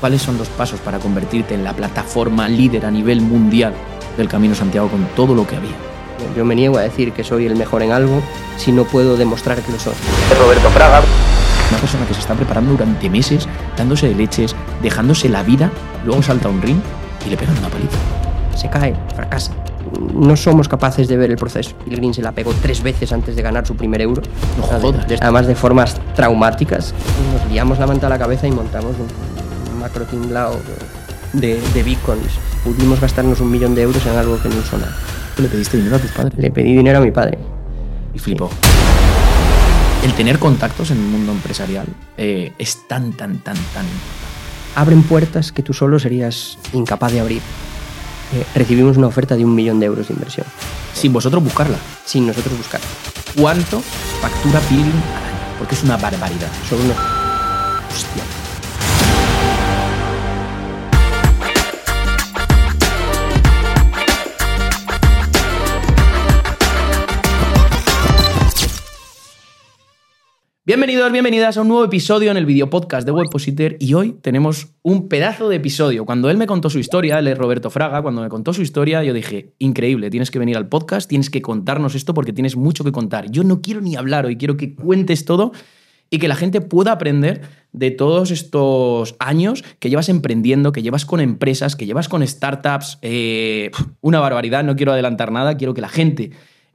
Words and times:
¿Cuáles 0.00 0.22
son 0.22 0.38
los 0.38 0.48
pasos 0.48 0.80
para 0.80 0.98
convertirte 0.98 1.54
en 1.54 1.62
la 1.62 1.74
plataforma 1.74 2.48
líder 2.48 2.86
a 2.86 2.90
nivel 2.90 3.20
mundial 3.20 3.74
del 4.16 4.28
Camino 4.28 4.54
Santiago 4.54 4.88
con 4.88 5.04
todo 5.14 5.34
lo 5.34 5.46
que 5.46 5.56
había? 5.56 5.74
Yo 6.34 6.44
me 6.44 6.54
niego 6.54 6.78
a 6.78 6.82
decir 6.82 7.12
que 7.12 7.22
soy 7.22 7.44
el 7.44 7.54
mejor 7.54 7.82
en 7.82 7.92
algo 7.92 8.22
si 8.56 8.72
no 8.72 8.84
puedo 8.84 9.18
demostrar 9.18 9.60
que 9.60 9.70
lo 9.70 9.78
soy. 9.78 9.92
Roberto 10.40 10.70
Fraga. 10.70 11.02
Una 11.70 11.78
persona 11.78 12.06
que 12.06 12.14
se 12.14 12.20
está 12.20 12.34
preparando 12.34 12.72
durante 12.72 13.10
meses, 13.10 13.46
dándose 13.76 14.08
de 14.08 14.14
leches, 14.14 14.56
dejándose 14.82 15.28
la 15.28 15.42
vida, 15.42 15.70
luego 16.04 16.22
salta 16.22 16.48
a 16.48 16.50
un 16.50 16.62
ring 16.62 16.80
y 17.26 17.30
le 17.30 17.36
pegan 17.36 17.56
una 17.58 17.68
paliza. 17.68 17.98
Se 18.56 18.70
cae, 18.70 18.96
fracasa. 19.14 19.52
No 20.14 20.34
somos 20.36 20.68
capaces 20.68 21.08
de 21.08 21.16
ver 21.16 21.30
el 21.30 21.36
proceso. 21.36 21.74
Pilgrim 21.84 22.14
se 22.14 22.22
la 22.22 22.32
pegó 22.32 22.52
tres 22.62 22.82
veces 22.82 23.12
antes 23.12 23.36
de 23.36 23.42
ganar 23.42 23.66
su 23.66 23.76
primer 23.76 24.00
euro. 24.00 24.22
No 24.56 24.62
jodas. 24.62 25.06
Además 25.20 25.46
de 25.46 25.54
formas 25.54 26.00
traumáticas. 26.14 26.94
Nos 27.34 27.50
liamos 27.50 27.78
la 27.78 27.86
manta 27.86 28.06
a 28.06 28.10
la 28.10 28.18
cabeza 28.18 28.46
y 28.46 28.50
montamos 28.50 28.92
un 28.98 29.29
macro 29.80 30.04
tinglao 30.04 30.60
de, 31.32 31.60
de 31.74 31.82
bitcoins. 31.82 32.38
Pudimos 32.62 33.00
gastarnos 33.00 33.40
un 33.40 33.50
millón 33.50 33.74
de 33.74 33.82
euros 33.82 34.04
en 34.06 34.16
algo 34.16 34.40
que 34.40 34.48
no 34.48 34.56
usó 34.58 34.76
nada. 34.76 34.94
¿Le 35.38 35.48
pediste 35.48 35.78
dinero 35.78 35.96
a 35.96 35.98
tus 35.98 36.10
padres? 36.10 36.38
Le 36.38 36.50
pedí 36.50 36.76
dinero 36.76 36.98
a 36.98 37.00
mi 37.00 37.10
padre. 37.10 37.38
Y 38.14 38.18
flipó. 38.18 38.50
El 40.04 40.12
tener 40.14 40.38
contactos 40.38 40.90
en 40.90 40.98
el 40.98 41.04
mundo 41.04 41.32
empresarial 41.32 41.86
eh, 42.16 42.52
es 42.58 42.86
tan, 42.88 43.12
tan, 43.12 43.38
tan, 43.38 43.56
tan... 43.74 43.86
Abren 44.74 45.02
puertas 45.02 45.52
que 45.52 45.62
tú 45.62 45.72
solo 45.72 45.98
serías 45.98 46.58
incapaz 46.72 47.12
de 47.12 47.20
abrir. 47.20 47.42
Eh, 48.32 48.44
recibimos 48.54 48.96
una 48.96 49.08
oferta 49.08 49.36
de 49.36 49.44
un 49.44 49.54
millón 49.54 49.80
de 49.80 49.86
euros 49.86 50.08
de 50.08 50.14
inversión. 50.14 50.46
Sin 50.94 51.12
vosotros 51.12 51.42
buscarla. 51.42 51.76
Sin 52.04 52.26
nosotros 52.26 52.56
buscarla. 52.56 52.86
¿Cuánto 53.38 53.80
factura 54.20 54.60
Pilgrim 54.60 54.90
al 54.90 55.24
año? 55.24 55.58
Porque 55.58 55.74
es 55.74 55.82
una 55.82 55.96
barbaridad. 55.96 56.48
Son 56.68 56.80
unos... 56.80 56.96
Hostia. 57.90 58.39
Bienvenidos, 70.70 71.10
bienvenidas 71.10 71.56
a 71.56 71.62
un 71.62 71.66
nuevo 71.66 71.84
episodio 71.84 72.30
en 72.30 72.36
el 72.36 72.46
video 72.46 72.70
podcast 72.70 73.04
de 73.04 73.10
Webpositor 73.10 73.74
y 73.80 73.94
hoy 73.94 74.12
tenemos 74.22 74.68
un 74.82 75.08
pedazo 75.08 75.48
de 75.48 75.56
episodio. 75.56 76.06
Cuando 76.06 76.30
él 76.30 76.36
me 76.36 76.46
contó 76.46 76.70
su 76.70 76.78
historia, 76.78 77.18
él 77.18 77.26
es 77.26 77.36
Roberto 77.36 77.70
Fraga, 77.70 78.02
cuando 78.02 78.22
me 78.22 78.28
contó 78.28 78.52
su 78.52 78.62
historia 78.62 79.02
yo 79.02 79.12
dije, 79.12 79.52
increíble, 79.58 80.10
tienes 80.10 80.30
que 80.30 80.38
venir 80.38 80.56
al 80.56 80.68
podcast, 80.68 81.08
tienes 81.08 81.28
que 81.28 81.42
contarnos 81.42 81.96
esto 81.96 82.14
porque 82.14 82.32
tienes 82.32 82.54
mucho 82.54 82.84
que 82.84 82.92
contar. 82.92 83.32
Yo 83.32 83.42
no 83.42 83.62
quiero 83.62 83.80
ni 83.80 83.96
hablar 83.96 84.26
hoy, 84.26 84.36
quiero 84.36 84.56
que 84.56 84.76
cuentes 84.76 85.24
todo 85.24 85.50
y 86.08 86.18
que 86.20 86.28
la 86.28 86.36
gente 86.36 86.60
pueda 86.60 86.92
aprender 86.92 87.40
de 87.72 87.90
todos 87.90 88.30
estos 88.30 89.16
años 89.18 89.64
que 89.80 89.90
llevas 89.90 90.08
emprendiendo, 90.08 90.70
que 90.70 90.82
llevas 90.82 91.04
con 91.04 91.18
empresas, 91.18 91.74
que 91.74 91.86
llevas 91.86 92.08
con 92.08 92.24
startups. 92.24 93.00
Eh, 93.02 93.72
una 94.02 94.20
barbaridad, 94.20 94.62
no 94.62 94.76
quiero 94.76 94.92
adelantar 94.92 95.32
nada, 95.32 95.56
quiero 95.56 95.74
que 95.74 95.80
la 95.80 95.88
gente 95.88 96.30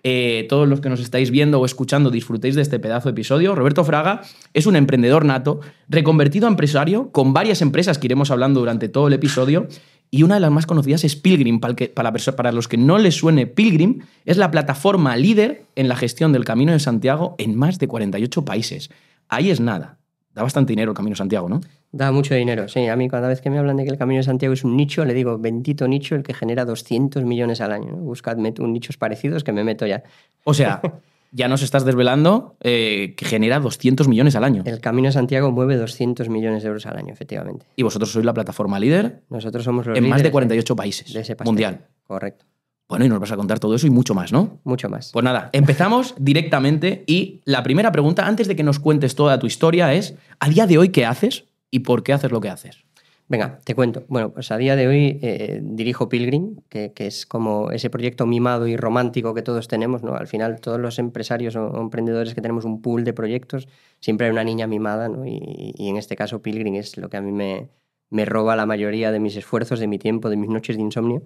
eh, 0.07 0.45
todos 0.49 0.67
los 0.67 0.81
que 0.81 0.89
nos 0.89 0.99
estáis 0.99 1.31
viendo 1.31 1.59
o 1.59 1.65
escuchando 1.65 2.11
disfrutéis 2.11 2.53
de 2.53 2.61
este 2.61 2.77
pedazo 2.77 3.09
de 3.09 3.13
episodio. 3.13 3.55
Roberto 3.55 3.83
Fraga 3.83 4.21
es 4.53 4.67
un 4.67 4.75
emprendedor 4.75 5.25
nato, 5.25 5.61
reconvertido 5.89 6.45
a 6.45 6.51
empresario, 6.51 7.09
con 7.11 7.33
varias 7.33 7.63
empresas 7.63 7.97
que 7.97 8.05
iremos 8.05 8.29
hablando 8.29 8.59
durante 8.59 8.87
todo 8.87 9.07
el 9.07 9.13
episodio. 9.13 9.67
Y 10.11 10.21
una 10.21 10.35
de 10.35 10.41
las 10.41 10.51
más 10.51 10.67
conocidas 10.67 11.03
es 11.05 11.15
Pilgrim. 11.15 11.59
Para, 11.59 12.13
para, 12.13 12.51
los 12.51 12.67
que 12.67 12.77
no 12.77 12.99
les 12.99 13.15
suene, 13.15 13.47
Pilgrim 13.47 14.01
es 14.25 14.37
la 14.37 14.51
plataforma 14.51 15.17
líder 15.17 15.65
en 15.75 15.87
la 15.87 15.95
gestión 15.95 16.31
del 16.31 16.45
Camino 16.45 16.71
de 16.71 16.79
Santiago 16.79 17.33
en 17.39 17.55
más 17.55 17.79
de 17.79 17.87
48 17.87 18.45
países. 18.45 18.91
Ahí 19.27 19.49
es 19.49 19.59
nada. 19.59 19.97
Da 20.35 20.43
bastante 20.43 20.73
dinero 20.73 20.91
el 20.91 20.95
Camino 20.95 21.13
de 21.13 21.17
Santiago, 21.17 21.49
¿no? 21.49 21.61
Da 21.95 22.11
mucho 22.11 22.35
dinero, 22.35 22.67
sí. 22.67 22.87
A 22.87 22.97
mí 22.97 23.07
cada 23.07 23.29
vez 23.29 23.39
que 23.39 23.49
me 23.49 23.57
hablan 23.57 23.77
de 23.77 23.85
que 23.85 23.89
el 23.89 23.97
Camino 23.97 24.17
de 24.17 24.23
Santiago 24.23 24.53
es 24.53 24.65
un 24.65 24.75
nicho, 24.75 25.05
le 25.05 25.13
digo, 25.13 25.37
bendito 25.37 25.87
nicho 25.87 26.15
el 26.15 26.23
que 26.23 26.33
genera 26.33 26.65
200 26.65 27.23
millones 27.23 27.61
al 27.61 27.71
año. 27.71 27.93
Buscadme 27.95 28.53
un 28.59 28.73
nichos 28.73 28.97
parecidos 28.97 29.45
que 29.45 29.53
me 29.53 29.63
meto 29.63 29.87
ya. 29.87 30.03
O 30.43 30.53
sea, 30.53 30.81
ya 31.31 31.47
nos 31.47 31.61
estás 31.61 31.85
desvelando 31.85 32.57
eh, 32.59 33.13
que 33.15 33.23
genera 33.23 33.61
200 33.61 34.09
millones 34.09 34.35
al 34.35 34.43
año. 34.43 34.63
El 34.65 34.81
Camino 34.81 35.07
de 35.07 35.13
Santiago 35.13 35.53
mueve 35.53 35.77
200 35.77 36.27
millones 36.27 36.63
de 36.63 36.67
euros 36.67 36.85
al 36.85 36.97
año, 36.97 37.13
efectivamente. 37.13 37.65
Y 37.77 37.83
vosotros 37.83 38.11
sois 38.11 38.25
la 38.25 38.33
plataforma 38.33 38.77
líder 38.77 39.21
Nosotros 39.29 39.63
somos 39.63 39.85
los 39.85 39.97
en 39.97 40.03
más 40.03 40.17
de 40.17 40.23
líderes 40.23 40.31
48 40.33 40.75
países 40.75 41.13
de 41.13 41.21
ese 41.21 41.37
pastel. 41.37 41.49
mundial. 41.49 41.85
Correcto. 42.05 42.43
Bueno, 42.89 43.05
y 43.05 43.09
nos 43.09 43.21
vas 43.21 43.31
a 43.31 43.37
contar 43.37 43.57
todo 43.57 43.73
eso 43.73 43.87
y 43.87 43.89
mucho 43.89 44.13
más, 44.13 44.33
¿no? 44.33 44.59
Mucho 44.65 44.89
más. 44.89 45.11
Pues 45.13 45.23
nada, 45.23 45.49
empezamos 45.53 46.13
directamente 46.17 47.05
y 47.07 47.39
la 47.45 47.63
primera 47.63 47.93
pregunta, 47.93 48.27
antes 48.27 48.49
de 48.49 48.57
que 48.57 48.63
nos 48.63 48.79
cuentes 48.79 49.15
toda 49.15 49.39
tu 49.39 49.47
historia, 49.47 49.93
es, 49.93 50.15
¿a 50.41 50.49
día 50.49 50.67
de 50.67 50.77
hoy 50.77 50.89
qué 50.89 51.05
haces 51.05 51.45
y 51.71 51.79
por 51.79 52.03
qué 52.03 52.13
haces 52.13 52.31
lo 52.31 52.41
que 52.41 52.49
haces? 52.49 52.85
Venga, 53.27 53.59
te 53.63 53.73
cuento. 53.73 54.05
Bueno, 54.07 54.31
pues 54.31 54.51
a 54.51 54.57
día 54.57 54.75
de 54.75 54.87
hoy 54.87 55.19
eh, 55.23 55.59
dirijo 55.63 56.09
Pilgrim, 56.09 56.57
que, 56.69 56.93
es 56.95 57.25
como 57.25 57.71
ese 57.71 57.89
proyecto 57.89 58.27
mimado 58.27 58.67
y 58.67 58.77
romántico 58.77 59.33
que 59.33 59.41
todos 59.41 59.67
tenemos, 59.67 60.03
¿no? 60.03 60.15
Al 60.15 60.27
final, 60.27 60.61
todos 60.61 60.79
los 60.79 60.99
empresarios 60.99 61.55
o, 61.55 61.81
emprendedores 61.81 62.35
que 62.35 62.41
tenemos 62.41 62.65
un 62.65 62.83
pool 62.83 63.03
de 63.03 63.13
proyectos, 63.13 63.67
siempre 63.99 64.27
hay 64.27 64.31
una 64.31 64.43
niña 64.43 64.67
mimada, 64.67 65.09
¿no? 65.09 65.25
Y, 65.25 65.73
en 65.79 65.97
este 65.97 66.15
caso, 66.15 66.43
Pilgrim 66.43 66.75
es 66.75 66.97
lo 66.97 67.09
que 67.09 67.17
a 67.17 67.21
mí 67.21 67.31
me, 67.31 68.25
roba 68.25 68.55
la 68.55 68.67
mayoría 68.67 69.11
de 69.11 69.19
mis 69.19 69.35
esfuerzos, 69.35 69.79
de 69.79 69.87
mi 69.87 69.97
tiempo, 69.97 70.29
de 70.29 70.37
mis 70.37 70.49
noches 70.49 70.75
de 70.77 70.83
insomnio. 70.83 71.23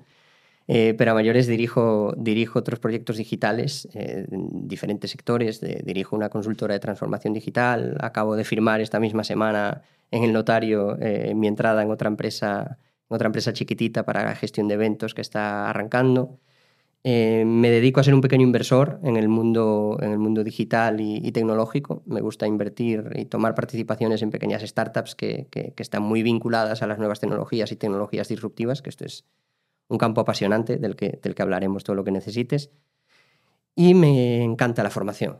Eh, 0.71 0.93
pero 0.95 1.11
a 1.11 1.13
mayores 1.15 1.47
dirijo, 1.47 2.13
dirijo 2.15 2.59
otros 2.59 2.79
proyectos 2.79 3.17
digitales 3.17 3.87
eh, 3.95 4.27
en 4.29 4.67
diferentes 4.67 5.09
sectores. 5.09 5.61
Dirijo 5.61 6.15
una 6.15 6.29
consultora 6.29 6.75
de 6.75 6.79
transformación 6.79 7.33
digital. 7.33 7.97
Acabo 8.01 8.35
de 8.35 8.43
firmar 8.43 8.79
esta 8.79 8.99
misma 8.99 9.23
semana 9.23 9.81
en 10.11 10.23
el 10.23 10.31
notario 10.31 10.95
eh, 11.01 11.33
mi 11.33 11.47
entrada 11.47 11.81
en 11.81 11.89
otra 11.89 12.07
empresa, 12.07 12.77
en 13.09 13.15
otra 13.15 13.25
empresa 13.25 13.51
chiquitita 13.51 14.05
para 14.05 14.23
la 14.23 14.35
gestión 14.35 14.67
de 14.67 14.75
eventos 14.75 15.15
que 15.15 15.21
está 15.21 15.71
arrancando. 15.71 16.37
Eh, 17.03 17.45
me 17.47 17.71
dedico 17.71 17.99
a 17.99 18.03
ser 18.03 18.13
un 18.13 18.21
pequeño 18.21 18.43
inversor 18.43 18.99
en 19.03 19.17
el 19.17 19.27
mundo, 19.27 19.97
en 20.01 20.11
el 20.11 20.19
mundo 20.19 20.43
digital 20.43 21.01
y, 21.01 21.15
y 21.17 21.31
tecnológico. 21.31 22.03
Me 22.05 22.21
gusta 22.21 22.45
invertir 22.45 23.09
y 23.15 23.25
tomar 23.25 23.55
participaciones 23.55 24.21
en 24.21 24.29
pequeñas 24.29 24.61
startups 24.61 25.15
que, 25.15 25.47
que, 25.49 25.73
que 25.73 25.81
están 25.81 26.03
muy 26.03 26.21
vinculadas 26.21 26.83
a 26.83 26.87
las 26.87 26.99
nuevas 26.99 27.19
tecnologías 27.19 27.71
y 27.71 27.75
tecnologías 27.75 28.27
disruptivas, 28.27 28.83
que 28.83 28.91
esto 28.91 29.05
es 29.05 29.25
un 29.89 29.97
campo 29.97 30.21
apasionante 30.21 30.77
del 30.77 30.95
que, 30.95 31.19
del 31.21 31.35
que 31.35 31.41
hablaremos 31.41 31.83
todo 31.83 31.95
lo 31.95 32.03
que 32.03 32.11
necesites. 32.11 32.71
Y 33.75 33.93
me 33.95 34.43
encanta 34.43 34.83
la 34.83 34.89
formación. 34.89 35.37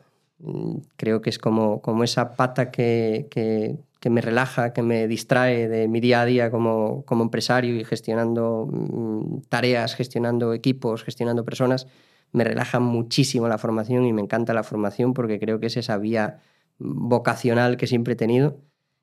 Creo 0.98 1.22
que 1.22 1.30
es 1.30 1.40
como, 1.40 1.82
como 1.82 2.04
esa 2.04 2.36
pata 2.36 2.72
que, 2.72 3.28
que, 3.30 3.78
que, 4.00 4.10
me 4.10 4.22
relaja, 4.22 4.74
que 4.74 4.82
me 4.82 5.08
distrae 5.08 5.68
de 5.68 5.88
mi 5.88 6.00
día 6.00 6.22
a 6.22 6.26
día 6.26 6.50
como, 6.52 7.04
como 7.06 7.24
empresario 7.24 7.76
y 7.76 7.84
gestionando 7.84 8.68
mm, 8.72 9.42
tareas, 9.50 9.96
gestionando 9.96 10.54
equipos, 10.54 11.04
gestionando 11.04 11.46
personas. 11.46 11.88
Me 12.32 12.44
relaja 12.44 12.80
muchísimo 12.80 13.48
la 13.48 13.58
formación 13.58 14.06
y 14.06 14.14
me 14.14 14.22
encanta 14.22 14.54
la 14.54 14.64
formación 14.64 15.14
porque 15.14 15.40
creo 15.40 15.60
que 15.60 15.68
es 15.68 15.78
esa 15.78 15.98
vía 15.98 16.40
vocacional 16.80 17.78
que 17.78 17.88
siempre 17.88 18.14
he 18.14 18.16
tenido 18.18 18.58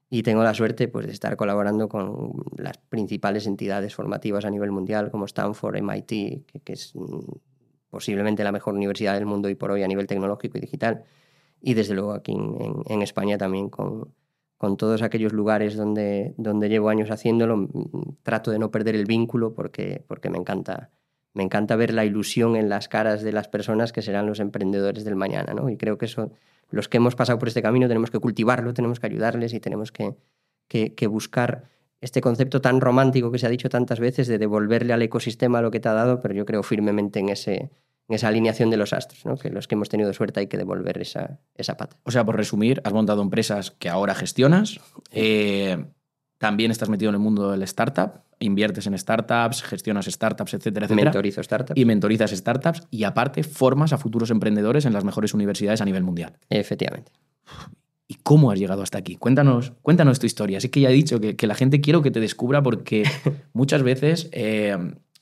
y 0.08 0.22
tengo 0.22 0.42
la 0.44 0.54
suerte 0.54 0.88
pues, 0.88 1.06
de 1.06 1.12
estar 1.12 1.36
colaborando 1.36 1.88
con 1.88 2.32
las 2.56 2.78
principales 2.78 3.46
entidades 3.46 3.94
formativas 3.94 4.44
a 4.44 4.50
nivel 4.50 4.70
mundial, 4.70 5.10
como 5.10 5.24
Stanford, 5.24 5.76
MIT, 5.82 6.46
que, 6.64 6.72
es 6.72 6.92
posiblemente 7.90 8.44
la 8.44 8.52
mejor 8.52 8.74
universidad 8.74 9.14
del 9.14 9.26
mundo 9.26 9.48
y 9.48 9.54
por 9.54 9.70
hoy 9.72 9.82
a 9.82 9.88
nivel 9.88 10.06
tecnológico 10.06 10.58
y 10.58 10.60
digital, 10.60 11.04
y 11.60 11.74
desde 11.74 11.94
luego 11.94 12.12
aquí 12.12 12.32
en, 12.32 12.82
en, 12.86 13.02
España 13.02 13.38
también 13.38 13.68
con, 13.68 14.12
con, 14.58 14.76
todos 14.76 15.02
aquellos 15.02 15.32
lugares 15.32 15.76
donde, 15.76 16.34
donde 16.36 16.68
llevo 16.68 16.88
años 16.88 17.10
haciéndolo, 17.10 17.68
trato 18.22 18.50
de 18.50 18.58
no 18.58 18.70
perder 18.70 18.94
el 18.94 19.06
vínculo 19.06 19.54
porque, 19.54 20.04
porque 20.06 20.30
me, 20.30 20.38
encanta, 20.38 20.90
me 21.32 21.42
encanta 21.42 21.74
ver 21.74 21.92
la 21.92 22.04
ilusión 22.04 22.54
en 22.54 22.68
las 22.68 22.88
caras 22.88 23.22
de 23.22 23.32
las 23.32 23.48
personas 23.48 23.92
que 23.92 24.02
serán 24.02 24.26
los 24.26 24.38
emprendedores 24.38 25.04
del 25.04 25.16
mañana, 25.16 25.54
¿no? 25.54 25.68
y 25.70 25.76
creo 25.76 25.98
que 25.98 26.04
eso 26.04 26.30
los 26.70 26.88
que 26.88 26.96
hemos 26.96 27.14
pasado 27.14 27.38
por 27.38 27.48
este 27.48 27.62
camino 27.62 27.88
tenemos 27.88 28.10
que 28.10 28.18
cultivarlo, 28.18 28.74
tenemos 28.74 29.00
que 29.00 29.06
ayudarles 29.06 29.54
y 29.54 29.60
tenemos 29.60 29.92
que, 29.92 30.14
que, 30.68 31.06
buscar 31.06 31.64
este 32.00 32.20
concepto 32.20 32.60
tan 32.60 32.80
romántico 32.80 33.30
que 33.30 33.38
se 33.38 33.46
ha 33.46 33.50
dicho 33.50 33.68
tantas 33.68 34.00
veces 34.00 34.26
de 34.26 34.38
devolverle 34.38 34.92
al 34.92 35.02
ecosistema 35.02 35.60
lo 35.60 35.70
que 35.70 35.80
te 35.80 35.88
ha 35.88 35.92
dado, 35.92 36.20
pero 36.20 36.34
yo 36.34 36.44
creo 36.44 36.62
firmemente 36.62 37.20
en, 37.20 37.28
ese, 37.28 37.70
en 38.08 38.14
esa 38.14 38.28
alineación 38.28 38.70
de 38.70 38.76
los 38.76 38.92
astros, 38.92 39.24
¿no? 39.24 39.36
que 39.36 39.50
los 39.50 39.68
que 39.68 39.74
hemos 39.74 39.88
tenido 39.88 40.12
suerte 40.12 40.40
hay 40.40 40.46
que 40.48 40.58
devolver 40.58 41.00
esa, 41.00 41.40
esa 41.54 41.76
pata. 41.76 41.96
O 42.04 42.10
sea, 42.10 42.24
por 42.24 42.36
resumir, 42.36 42.80
has 42.84 42.92
montado 42.92 43.22
empresas 43.22 43.70
que 43.70 43.88
ahora 43.88 44.14
gestionas, 44.14 44.80
eh, 45.12 45.86
también 46.38 46.70
estás 46.70 46.88
metido 46.88 47.08
en 47.08 47.14
el 47.14 47.20
mundo 47.20 47.50
del 47.50 47.62
startup, 47.62 48.20
inviertes 48.38 48.86
en 48.86 48.98
startups, 48.98 49.62
gestionas 49.62 50.06
startups, 50.06 50.54
etcétera, 50.54 50.86
etcétera. 50.86 51.10
Mentorizo 51.10 51.42
startups. 51.42 51.80
Y 51.80 51.84
mentorizas 51.84 52.30
startups 52.30 52.82
y 52.90 53.04
aparte 53.04 53.42
formas 53.42 53.92
a 53.92 53.98
futuros 53.98 54.30
emprendedores 54.30 54.84
en 54.84 54.92
las 54.92 55.04
mejores 55.04 55.34
universidades 55.34 55.80
a 55.80 55.84
nivel 55.84 56.02
mundial. 56.02 56.38
Efectivamente. 56.50 57.12
¿Y 58.08 58.16
cómo 58.22 58.50
has 58.50 58.58
llegado 58.58 58.82
hasta 58.82 58.98
aquí? 58.98 59.16
Cuéntanos, 59.16 59.72
cuéntanos 59.82 60.18
tu 60.18 60.26
historia. 60.26 60.58
Así 60.58 60.68
que 60.68 60.80
ya 60.80 60.90
he 60.90 60.92
dicho 60.92 61.20
que, 61.20 61.36
que 61.36 61.46
la 61.46 61.54
gente 61.54 61.80
quiero 61.80 62.02
que 62.02 62.10
te 62.10 62.20
descubra 62.20 62.62
porque 62.62 63.04
muchas 63.52 63.82
veces 63.82 64.28
eh, 64.32 64.76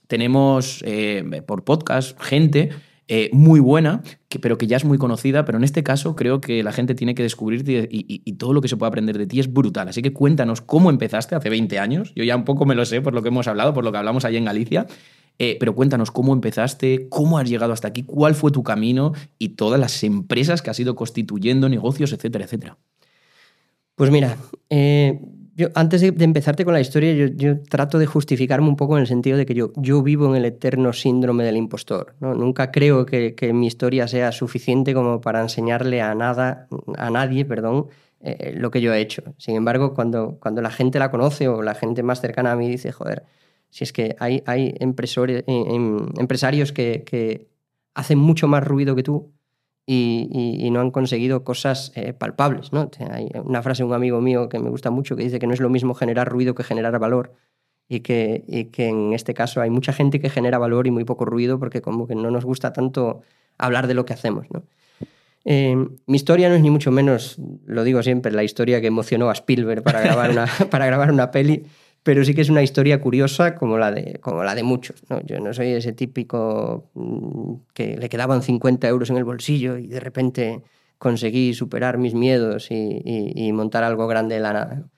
tenemos 0.06 0.82
eh, 0.84 1.42
por 1.46 1.64
podcast 1.64 2.20
gente 2.20 2.70
eh, 3.06 3.28
muy 3.32 3.60
buena, 3.60 4.02
que, 4.28 4.38
pero 4.38 4.56
que 4.56 4.66
ya 4.66 4.78
es 4.78 4.84
muy 4.84 4.96
conocida, 4.96 5.44
pero 5.44 5.58
en 5.58 5.64
este 5.64 5.82
caso 5.82 6.16
creo 6.16 6.40
que 6.40 6.62
la 6.62 6.72
gente 6.72 6.94
tiene 6.94 7.14
que 7.14 7.22
descubrirte 7.22 7.86
y, 7.90 8.32
todo 8.34 8.52
lo 8.52 8.60
que 8.60 8.68
se 8.68 8.76
puede 8.76 8.88
aprender 8.88 9.18
de 9.18 9.26
ti 9.26 9.40
es 9.40 9.52
brutal. 9.52 9.88
Así 9.88 10.00
que 10.00 10.12
cuéntanos 10.12 10.60
cómo 10.60 10.90
empezaste 10.90 11.34
hace 11.34 11.50
20 11.50 11.78
años, 11.78 12.12
yo 12.14 12.24
ya 12.24 12.34
un 12.34 12.44
poco 12.44 12.64
me 12.64 12.74
lo 12.74 12.84
sé 12.84 13.02
por 13.02 13.14
lo 13.14 13.22
que 13.22 13.28
hemos 13.28 13.46
hablado, 13.46 13.74
por 13.74 13.84
lo 13.84 13.92
que 13.92 13.98
hablamos 13.98 14.24
allí 14.24 14.38
en 14.38 14.46
Galicia, 14.46 14.86
eh, 15.38 15.56
pero 15.60 15.74
cuéntanos 15.74 16.10
cómo 16.10 16.32
empezaste, 16.32 17.08
cómo 17.10 17.38
has 17.38 17.48
llegado 17.48 17.72
hasta 17.72 17.88
aquí, 17.88 18.04
cuál 18.04 18.34
fue 18.34 18.50
tu 18.50 18.62
camino 18.62 19.12
y 19.38 19.50
todas 19.50 19.78
las 19.78 20.02
empresas 20.02 20.62
que 20.62 20.70
has 20.70 20.80
ido 20.80 20.94
constituyendo, 20.94 21.68
negocios, 21.68 22.12
etcétera, 22.12 22.44
etcétera. 22.44 22.78
Pues 23.96 24.10
mira, 24.10 24.36
eh, 24.70 25.20
yo, 25.56 25.68
antes 25.74 26.00
de, 26.00 26.08
empezarte 26.24 26.64
con 26.64 26.74
la 26.74 26.80
historia, 26.80 27.12
yo, 27.14 27.62
trato 27.62 27.98
de 27.98 28.06
justificarme 28.06 28.68
un 28.68 28.76
poco 28.76 28.96
en 28.96 29.02
el 29.02 29.06
sentido 29.06 29.38
de 29.38 29.46
que 29.46 29.54
yo, 29.54 29.72
yo 29.76 30.02
vivo 30.02 30.28
en 30.28 30.36
el 30.36 30.44
eterno 30.44 30.92
síndrome 30.92 31.44
del 31.44 31.56
impostor. 31.56 32.14
¿no? 32.20 32.34
Nunca 32.34 32.72
creo 32.72 33.06
que, 33.06 33.34
mi 33.52 33.66
historia 33.66 34.08
sea 34.08 34.32
suficiente 34.32 34.94
como 34.94 35.20
para 35.20 35.40
enseñarle 35.40 36.02
a 36.02 36.14
nada, 36.14 36.66
a 36.96 37.10
nadie, 37.10 37.44
perdón, 37.44 37.86
eh, 38.20 38.54
lo 38.56 38.70
que 38.70 38.80
yo 38.80 38.92
he 38.92 39.00
hecho. 39.00 39.22
Sin 39.38 39.54
embargo, 39.54 39.94
cuando, 39.94 40.38
cuando 40.40 40.60
la 40.60 40.70
gente 40.70 40.98
la 40.98 41.10
conoce 41.10 41.46
o 41.46 41.62
la 41.62 41.74
gente 41.74 42.02
más 42.02 42.20
cercana 42.20 42.52
a 42.52 42.56
mí 42.56 42.68
dice, 42.68 42.90
joder, 42.90 43.24
si 43.70 43.84
es 43.84 43.92
que 43.92 44.16
hay, 44.18 44.42
hay 44.46 44.74
eh, 44.78 45.44
em, 45.46 45.98
empresarios 46.18 46.72
que, 46.72 47.04
que 47.04 47.48
hacen 47.94 48.18
mucho 48.18 48.48
más 48.48 48.64
ruido 48.64 48.96
que 48.96 49.02
tú 49.04 49.32
y, 49.86 50.68
no 50.70 50.80
han 50.80 50.90
conseguido 50.90 51.44
cosas 51.44 51.92
eh, 51.94 52.12
palpables. 52.12 52.72
¿no? 52.72 52.90
Hay 53.10 53.28
una 53.44 53.62
frase 53.62 53.82
de 53.82 53.88
un 53.88 53.94
amigo 53.94 54.20
mío 54.20 54.48
que 54.48 54.58
me 54.58 54.70
gusta 54.70 54.90
mucho 54.90 55.16
que 55.16 55.24
dice 55.24 55.38
que 55.38 55.46
no 55.46 55.54
es 55.54 55.60
lo 55.60 55.68
mismo 55.68 55.94
generar 55.94 56.28
ruido 56.28 56.54
que 56.54 56.64
generar 56.64 56.98
valor 56.98 57.32
y 57.86 58.00
que, 58.00 58.44
en 58.76 59.12
este 59.12 59.34
caso 59.34 59.60
hay 59.60 59.70
mucha 59.70 59.92
gente 59.92 60.20
que 60.20 60.30
genera 60.30 60.58
valor 60.58 60.86
y 60.86 60.90
muy 60.90 61.04
poco 61.04 61.26
ruido 61.26 61.58
porque 61.58 61.82
como 61.82 62.06
que 62.06 62.14
no 62.14 62.30
nos 62.30 62.44
gusta 62.44 62.72
tanto 62.72 63.22
hablar 63.58 63.86
de 63.86 63.94
lo 63.94 64.06
que 64.06 64.14
hacemos. 64.14 64.46
¿no? 64.50 64.64
Eh, 65.44 65.76
mi 66.06 66.16
historia 66.16 66.48
no 66.48 66.54
es 66.54 66.62
ni 66.62 66.70
mucho 66.70 66.90
menos, 66.90 67.36
lo 67.66 67.84
digo 67.84 68.02
siempre, 68.02 68.32
la 68.32 68.42
historia 68.42 68.80
que 68.80 68.86
emocionó 68.86 69.28
a 69.28 69.34
Spielberg 69.34 69.82
para 69.82 70.00
grabar 70.00 70.30
una, 70.30 70.46
para 70.70 70.86
grabar 70.86 71.12
una 71.12 71.30
peli 71.30 71.66
pero 72.04 72.22
sí 72.22 72.34
que 72.34 72.42
es 72.42 72.50
una 72.50 72.62
historia 72.62 73.00
curiosa 73.00 73.54
como 73.56 73.78
la 73.78 73.90
de, 73.90 74.20
como 74.20 74.44
la 74.44 74.54
de 74.54 74.62
muchos. 74.62 75.02
¿no? 75.08 75.20
Yo 75.22 75.40
no 75.40 75.54
soy 75.54 75.68
ese 75.68 75.94
típico 75.94 76.90
mm, 76.94 77.54
que 77.72 77.96
le 77.96 78.08
quedaban 78.10 78.42
50 78.42 78.86
euros 78.88 79.10
en 79.10 79.16
el 79.16 79.24
bolsillo 79.24 79.78
y 79.78 79.86
de 79.88 80.00
repente 80.00 80.62
conseguí 80.98 81.54
superar 81.54 81.96
mis 81.98 82.14
miedos 82.14 82.68
y, 82.70 83.50
montar 83.52 83.84
algo 83.84 84.06
grande 84.06 84.36
de 84.36 84.40
la 84.42 84.52
nada. 84.52 84.88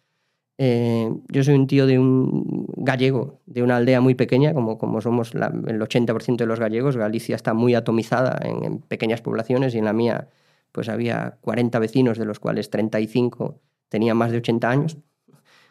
Eh, 0.58 1.08
yo 1.28 1.44
soy 1.44 1.54
un 1.54 1.66
tío 1.68 1.86
de 1.86 1.98
un 1.98 2.66
gallego, 2.76 3.40
de 3.46 3.62
una 3.62 3.76
aldea 3.76 4.00
muy 4.00 4.14
pequeña, 4.14 4.52
como, 4.52 4.76
como 4.76 5.00
somos 5.00 5.32
el 5.34 5.40
80% 5.80 6.36
de 6.36 6.46
los 6.46 6.58
gallegos. 6.58 6.96
Galicia 6.96 7.36
está 7.36 7.54
muy 7.54 7.74
atomizada 7.74 8.38
en, 8.42 8.64
en, 8.64 8.78
pequeñas 8.80 9.20
poblaciones 9.20 9.74
y 9.74 9.78
en 9.78 9.84
la 9.84 9.92
mía 9.92 10.28
pues 10.72 10.88
había 10.88 11.38
40 11.40 11.78
vecinos, 11.78 12.18
de 12.18 12.24
los 12.24 12.40
cuales 12.40 12.70
35 12.70 13.60
tenían 13.88 14.16
más 14.16 14.32
de 14.32 14.38
80 14.38 14.70
años 14.70 14.98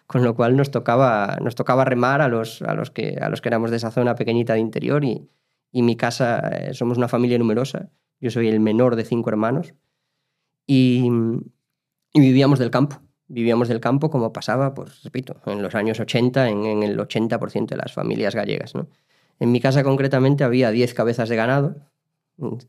con 0.07 0.23
lo 0.23 0.35
cual 0.35 0.55
nos 0.55 0.71
tocaba, 0.71 1.37
nos 1.41 1.55
tocaba 1.55 1.85
remar 1.85 2.21
a 2.21 2.27
los, 2.27 2.61
a, 2.61 2.73
los 2.73 2.91
que, 2.91 3.17
a 3.21 3.29
los 3.29 3.41
que 3.41 3.49
éramos 3.49 3.71
de 3.71 3.77
esa 3.77 3.91
zona 3.91 4.15
pequeñita 4.15 4.53
de 4.53 4.59
interior 4.59 5.03
y, 5.03 5.29
y 5.71 5.81
mi 5.81 5.95
casa, 5.95 6.39
eh, 6.49 6.73
somos 6.73 6.97
una 6.97 7.07
familia 7.07 7.37
numerosa, 7.37 7.89
yo 8.19 8.31
soy 8.31 8.47
el 8.47 8.59
menor 8.59 8.95
de 8.95 9.03
cinco 9.03 9.29
hermanos 9.29 9.73
y, 10.65 11.09
y, 12.13 12.19
vivíamos 12.19 12.59
del 12.59 12.71
campo, 12.71 13.01
vivíamos 13.27 13.67
del 13.67 13.79
campo 13.79 14.09
como 14.09 14.31
pasaba, 14.31 14.73
pues 14.73 15.03
repito, 15.03 15.41
en 15.45 15.61
los 15.61 15.75
años 15.75 15.99
80, 15.99 16.49
en, 16.49 16.65
en 16.65 16.83
el 16.83 16.97
80% 16.97 17.67
de 17.67 17.77
las 17.77 17.93
familias 17.93 18.35
gallegas. 18.35 18.75
¿no? 18.75 18.87
En 19.39 19.51
mi 19.51 19.59
casa 19.59 19.83
concretamente 19.83 20.43
había 20.43 20.71
10 20.71 20.93
cabezas 20.93 21.29
de 21.29 21.35
ganado, 21.35 21.75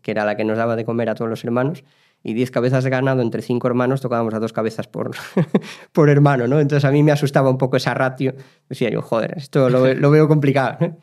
que 0.02 0.10
era 0.10 0.24
la 0.24 0.36
que 0.36 0.44
nos 0.44 0.58
daba 0.58 0.76
de 0.76 0.84
comer 0.84 1.10
a 1.10 1.14
todos 1.14 1.28
los 1.28 1.44
hermanos, 1.44 1.84
y 2.22 2.34
10 2.34 2.50
cabezas 2.50 2.82
de 2.82 2.90
ganado 2.90 3.22
entre 3.22 3.40
cinco 3.40 3.68
hermanos 3.68 4.00
tocábamos 4.00 4.34
a 4.34 4.40
dos 4.40 4.52
cabezas 4.52 4.88
por, 4.88 5.12
por 5.92 6.10
hermano, 6.10 6.48
¿no? 6.48 6.58
Entonces 6.58 6.84
a 6.84 6.90
mí 6.90 7.02
me 7.02 7.12
asustaba 7.12 7.50
un 7.50 7.58
poco 7.58 7.76
esa 7.76 7.94
ratio. 7.94 8.34
Decía 8.68 8.90
yo, 8.90 9.00
joder, 9.00 9.34
esto 9.36 9.70
lo, 9.70 9.94
lo 9.94 10.10
veo 10.10 10.26
complicado. 10.26 10.96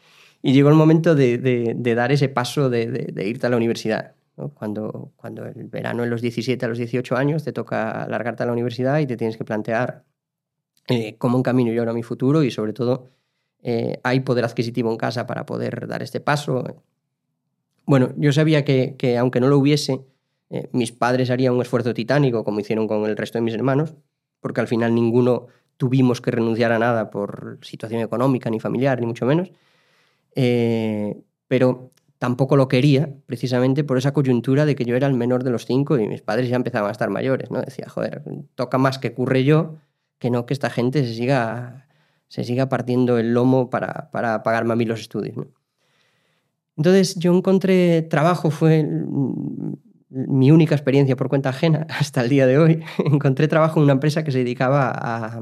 Y 0.45 0.51
llegó 0.51 0.67
el 0.67 0.75
momento 0.75 1.15
de, 1.15 1.37
de, 1.37 1.95
dar 1.95 2.11
ese 2.11 2.27
paso 2.27 2.69
de, 2.69 2.87
de, 2.87 3.27
irte 3.27 3.47
a 3.47 3.49
la 3.49 3.55
universidad. 3.55 4.15
Cuando, 4.55 5.13
cuando 5.15 5.45
el 5.45 5.69
verano 5.69 6.03
en 6.03 6.09
los 6.09 6.21
17 6.21 6.65
a 6.65 6.67
los 6.67 6.77
18 6.77 7.15
años 7.15 7.43
te 7.45 7.53
toca 7.53 8.05
largarte 8.09 8.43
a 8.43 8.47
la 8.47 8.51
universidad 8.51 8.99
y 8.99 9.05
te 9.05 9.15
tienes 9.15 9.37
que 9.37 9.45
plantear 9.45 10.03
eh, 10.89 11.15
cómo 11.17 11.37
encamino 11.37 11.71
yo 11.71 11.81
ahora 11.81 11.93
mi 11.93 12.03
futuro 12.03 12.43
y 12.43 12.51
sobre 12.51 12.73
todo 12.73 13.07
eh, 13.61 13.99
hay 14.03 14.19
poder 14.21 14.43
adquisitivo 14.43 14.91
en 14.91 14.97
casa 14.97 15.27
para 15.27 15.45
poder 15.45 15.87
dar 15.87 16.03
este 16.03 16.19
paso. 16.19 16.83
Bueno, 17.85 18.09
yo 18.17 18.33
sabía 18.33 18.65
que, 18.65 18.95
que 18.97 19.17
aunque 19.17 19.39
no 19.39 19.47
lo 19.47 19.57
hubiese, 19.57 20.01
eh, 20.53 20.69
mis 20.71 20.91
padres 20.91 21.31
harían 21.31 21.55
un 21.55 21.63
esfuerzo 21.63 21.95
titánico, 21.95 22.43
como 22.43 22.59
hicieron 22.59 22.87
con 22.87 23.09
el 23.09 23.17
resto 23.17 23.39
de 23.39 23.41
mis 23.41 23.55
hermanos, 23.55 23.95
porque 24.39 24.61
al 24.61 24.67
final 24.67 24.93
ninguno 24.93 25.47
tuvimos 25.77 26.21
que 26.21 26.29
renunciar 26.29 26.71
a 26.71 26.77
nada 26.77 27.09
por 27.09 27.57
situación 27.63 28.01
económica, 28.01 28.51
ni 28.51 28.59
familiar, 28.59 28.99
ni 28.99 29.07
mucho 29.07 29.25
menos. 29.25 29.51
Eh, 30.35 31.23
pero 31.47 31.91
tampoco 32.19 32.55
lo 32.55 32.67
quería, 32.67 33.09
precisamente 33.25 33.83
por 33.83 33.97
esa 33.97 34.13
coyuntura 34.13 34.67
de 34.67 34.75
que 34.75 34.85
yo 34.85 34.95
era 34.95 35.07
el 35.07 35.15
menor 35.15 35.43
de 35.43 35.49
los 35.49 35.65
cinco 35.65 35.97
y 35.97 36.07
mis 36.07 36.21
padres 36.21 36.49
ya 36.49 36.55
empezaban 36.55 36.89
a 36.89 36.91
estar 36.91 37.09
mayores. 37.09 37.49
¿no? 37.49 37.59
Decía, 37.59 37.89
joder, 37.89 38.21
toca 38.53 38.77
más 38.77 38.99
que 38.99 39.11
curre 39.11 39.43
yo 39.43 39.77
que 40.19 40.29
no 40.29 40.45
que 40.45 40.53
esta 40.53 40.69
gente 40.69 41.03
se 41.03 41.15
siga, 41.15 41.87
se 42.27 42.43
siga 42.43 42.69
partiendo 42.69 43.17
el 43.17 43.33
lomo 43.33 43.71
para, 43.71 44.11
para 44.11 44.43
pagarme 44.43 44.73
a 44.73 44.75
mí 44.75 44.85
los 44.85 45.01
estudios. 45.01 45.47
Entonces 46.77 47.15
yo 47.15 47.35
encontré 47.35 48.03
trabajo, 48.03 48.51
fue 48.51 48.87
mi 50.13 50.51
única 50.51 50.75
experiencia 50.75 51.15
por 51.15 51.27
cuenta 51.27 51.49
ajena 51.49 51.87
hasta 51.89 52.21
el 52.21 52.29
día 52.29 52.47
de 52.47 52.57
hoy, 52.57 52.83
encontré 53.05 53.47
trabajo 53.47 53.79
en 53.79 53.85
una 53.85 53.93
empresa 53.93 54.23
que 54.23 54.31
se 54.31 54.39
dedicaba 54.39 54.91
a, 54.91 55.41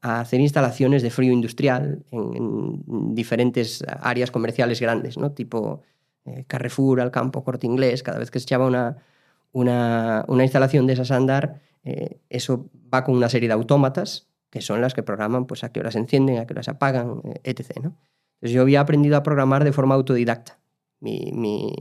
hacer 0.00 0.40
instalaciones 0.40 1.02
de 1.02 1.10
frío 1.10 1.32
industrial 1.32 2.04
en, 2.12 3.14
diferentes 3.14 3.84
áreas 4.00 4.30
comerciales 4.30 4.80
grandes, 4.80 5.18
¿no? 5.18 5.32
tipo 5.32 5.82
eh, 6.24 6.44
Carrefour, 6.46 7.00
al 7.00 7.10
campo, 7.10 7.42
Corte 7.42 7.66
Inglés. 7.66 8.04
Cada 8.04 8.18
vez 8.18 8.30
que 8.30 8.38
se 8.38 8.44
echaba 8.44 8.66
una, 8.66 10.24
una, 10.28 10.42
instalación 10.42 10.86
de 10.86 10.92
esas 10.92 11.10
a 11.10 11.16
andar, 11.16 11.60
eh, 11.82 12.20
eso 12.30 12.70
va 12.94 13.02
con 13.02 13.16
una 13.16 13.28
serie 13.28 13.48
de 13.48 13.54
autómatas 13.54 14.28
que 14.50 14.60
son 14.60 14.80
las 14.80 14.94
que 14.94 15.02
programan 15.02 15.46
pues, 15.46 15.64
a 15.64 15.72
qué 15.72 15.80
horas 15.80 15.96
encienden, 15.96 16.38
a 16.38 16.46
qué 16.46 16.54
horas 16.54 16.68
apagan, 16.68 17.20
eh, 17.24 17.40
etc. 17.44 17.80
¿no? 17.82 17.96
Entonces 18.36 18.54
yo 18.54 18.62
había 18.62 18.80
aprendido 18.80 19.16
a 19.16 19.22
programar 19.22 19.64
de 19.64 19.72
forma 19.72 19.94
autodidacta. 19.94 20.58
Mi, 21.00 21.72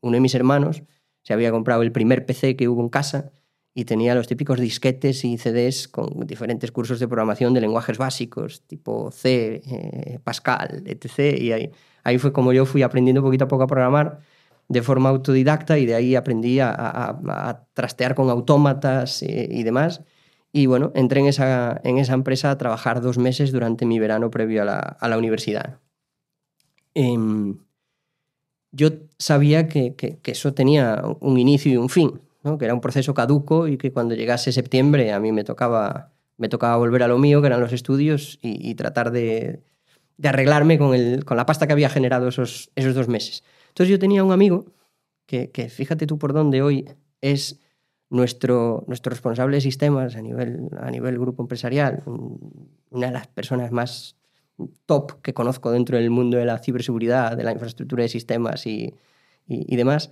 uno 0.00 0.14
de 0.14 0.20
mis 0.20 0.34
hermanos 0.34 0.82
se 1.22 1.32
había 1.32 1.50
comprado 1.50 1.82
el 1.82 1.92
primer 1.92 2.26
PC 2.26 2.56
que 2.56 2.68
hubo 2.68 2.82
en 2.82 2.88
casa 2.88 3.32
y 3.74 3.84
tenía 3.84 4.14
los 4.14 4.26
típicos 4.26 4.60
disquetes 4.60 5.24
y 5.24 5.38
CDs 5.38 5.88
con 5.88 6.26
diferentes 6.26 6.70
cursos 6.70 7.00
de 7.00 7.08
programación 7.08 7.54
de 7.54 7.62
lenguajes 7.62 7.96
básicos, 7.96 8.62
tipo 8.66 9.10
C, 9.10 9.62
eh, 9.66 10.18
Pascal, 10.22 10.82
etc. 10.86 11.38
Y 11.40 11.52
ahí, 11.52 12.18
fue 12.18 12.32
como 12.32 12.52
yo 12.52 12.66
fui 12.66 12.82
aprendiendo 12.82 13.22
poquito 13.22 13.44
a 13.44 13.48
poco 13.48 13.62
a 13.62 13.66
programar 13.66 14.20
de 14.68 14.82
forma 14.82 15.08
autodidacta 15.08 15.78
y 15.78 15.86
de 15.86 15.94
ahí 15.94 16.14
aprendí 16.16 16.60
a, 16.60 17.66
trastear 17.74 18.14
con 18.14 18.28
autómatas 18.30 19.22
eh, 19.22 19.48
y, 19.50 19.62
demás. 19.62 20.02
Y 20.52 20.66
bueno, 20.66 20.92
entré 20.94 21.20
en 21.20 21.26
esa, 21.26 21.80
en 21.84 21.98
esa 21.98 22.12
empresa 22.12 22.50
a 22.50 22.58
trabajar 22.58 23.00
dos 23.00 23.16
meses 23.16 23.52
durante 23.52 23.86
mi 23.86 23.98
verano 23.98 24.30
previo 24.30 24.62
a 24.62 24.64
la, 24.66 24.78
a 24.78 25.08
la 25.08 25.16
universidad. 25.16 25.78
Em, 26.94 27.56
yo 28.72 28.88
sabía 29.18 29.68
que, 29.68 29.94
eso 30.24 30.54
tenía 30.54 31.02
un 31.20 31.38
inicio 31.38 31.72
y 31.72 31.76
un 31.76 31.88
fin, 31.88 32.20
que 32.58 32.64
era 32.64 32.74
un 32.74 32.80
proceso 32.80 33.14
caduco 33.14 33.68
y 33.68 33.76
que 33.76 33.92
cuando 33.92 34.14
llegase 34.14 34.50
septiembre 34.50 35.12
a 35.12 35.20
mí 35.20 35.30
me 35.30 35.44
tocaba, 35.44 36.10
me 36.38 36.48
tocaba 36.48 36.76
volver 36.76 37.02
a 37.02 37.08
lo 37.08 37.18
mío, 37.18 37.40
que 37.40 37.46
eran 37.46 37.60
los 37.60 37.72
estudios, 37.72 38.38
y, 38.42 38.74
tratar 38.74 39.12
de, 39.12 39.60
arreglarme 40.24 40.78
con, 40.78 40.94
el, 40.94 41.24
con, 41.24 41.36
la 41.36 41.46
pasta 41.46 41.66
que 41.66 41.74
había 41.74 41.90
generado 41.90 42.28
esos, 42.28 42.70
esos 42.74 42.94
dos 42.94 43.08
meses. 43.08 43.44
Entonces 43.68 43.90
yo 43.90 43.98
tenía 43.98 44.24
un 44.24 44.32
amigo 44.32 44.64
que, 45.26 45.68
fíjate 45.70 46.06
tú 46.06 46.18
por 46.18 46.32
dónde 46.32 46.62
hoy 46.62 46.88
es 47.20 47.60
nuestro, 48.10 48.84
nuestro 48.86 49.10
responsable 49.10 49.56
de 49.56 49.60
sistemas 49.60 50.16
a 50.16 50.20
nivel, 50.20 50.68
a 50.78 50.90
nivel 50.90 51.18
grupo 51.18 51.42
empresarial, 51.42 52.02
una 52.90 53.06
de 53.06 53.12
las 53.12 53.26
personas 53.28 53.70
más 53.72 54.16
top 54.86 55.20
que 55.22 55.34
conozco 55.34 55.70
dentro 55.70 55.96
del 55.96 56.10
mundo 56.10 56.36
de 56.36 56.44
la 56.44 56.58
ciberseguridad, 56.58 57.36
de 57.36 57.44
la 57.44 57.52
infraestructura 57.52 58.02
de 58.02 58.08
sistemas 58.08 58.66
y, 58.66 58.94
y, 59.46 59.76
demás, 59.76 60.10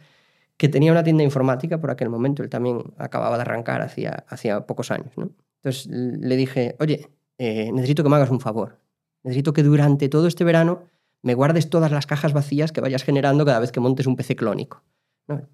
que 0.57 0.69
tenía 0.69 0.93
una 0.93 1.05
tienda 1.05 1.23
informática 1.23 1.81
por 1.81 1.91
aquel 1.91 2.09
momento. 2.09 2.43
Él 2.43 2.49
también 2.49 2.83
acababa 2.99 3.37
de 3.37 3.43
arrancar 3.43 3.83
hacía, 3.83 4.25
hacía 4.29 4.67
pocos 4.67 4.91
años. 4.91 5.17
¿no? 5.17 5.31
Entonces 5.63 5.87
le 5.87 6.37
dije, 6.37 6.77
oye, 6.81 7.09
eh, 7.39 7.71
necesito 7.73 8.03
que 8.03 8.09
me 8.09 8.17
hagas 8.17 8.31
un 8.31 8.41
favor. 8.41 8.79
Necesito 9.23 9.53
que 9.53 9.63
durante 9.63 10.09
todo 10.09 10.27
este 10.27 10.45
verano 10.45 10.83
me 11.23 11.35
guardes 11.35 11.69
todas 11.69 11.93
las 11.93 12.07
cajas 12.07 12.33
vacías 12.33 12.73
que 12.73 12.81
vayas 12.81 13.05
generando 13.05 13.45
cada 13.45 13.61
vez 13.61 13.73
que 13.73 13.81
montes 13.81 14.07
un 14.07 14.17
PC 14.17 14.37
clónico. 14.37 14.83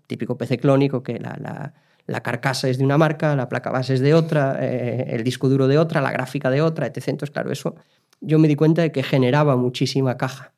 Típico 0.07 0.38
PC 0.38 0.59
clónico 0.59 1.02
que 1.02 1.19
la, 1.19 1.37
la, 1.38 1.75
la, 2.07 2.23
carcasa 2.23 2.69
es 2.69 2.78
de 2.78 2.85
una 2.85 2.97
marca, 2.97 3.37
la 3.37 3.49
placa 3.49 3.71
base 3.71 3.93
es 3.93 4.00
de 4.00 4.14
otra, 4.14 4.57
eh, 4.61 5.09
el 5.11 5.23
disco 5.23 5.50
duro 5.50 5.69
de 5.69 5.76
otra, 5.76 6.00
la 6.00 6.12
gráfica 6.12 6.49
de 6.50 6.62
otra, 6.62 6.87
etc. 6.87 7.09
Entonces, 7.09 7.31
claro, 7.31 7.52
eso 7.52 7.75
yo 8.21 8.39
me 8.39 8.49
di 8.49 8.57
cuenta 8.57 8.83
de 8.83 8.93
que 8.93 9.03
generaba 9.03 9.57
muchísima 9.57 10.17
caja, 10.17 10.55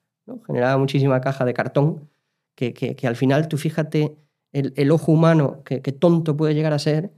generaba 0.46 0.78
muchísima 0.78 1.20
caja 1.20 1.44
de 1.44 1.54
cartón 1.54 2.08
que, 2.54 2.72
que, 2.74 3.06
al 3.06 3.14
final 3.14 3.48
tú 3.48 3.56
fíjate 3.56 4.16
el, 4.52 4.72
el 4.76 4.90
ojo 4.90 5.12
humano, 5.12 5.62
que, 5.64 5.80
tonto 5.80 6.36
puede 6.36 6.54
llegar 6.54 6.72
a 6.72 6.78
ser, 6.78 7.12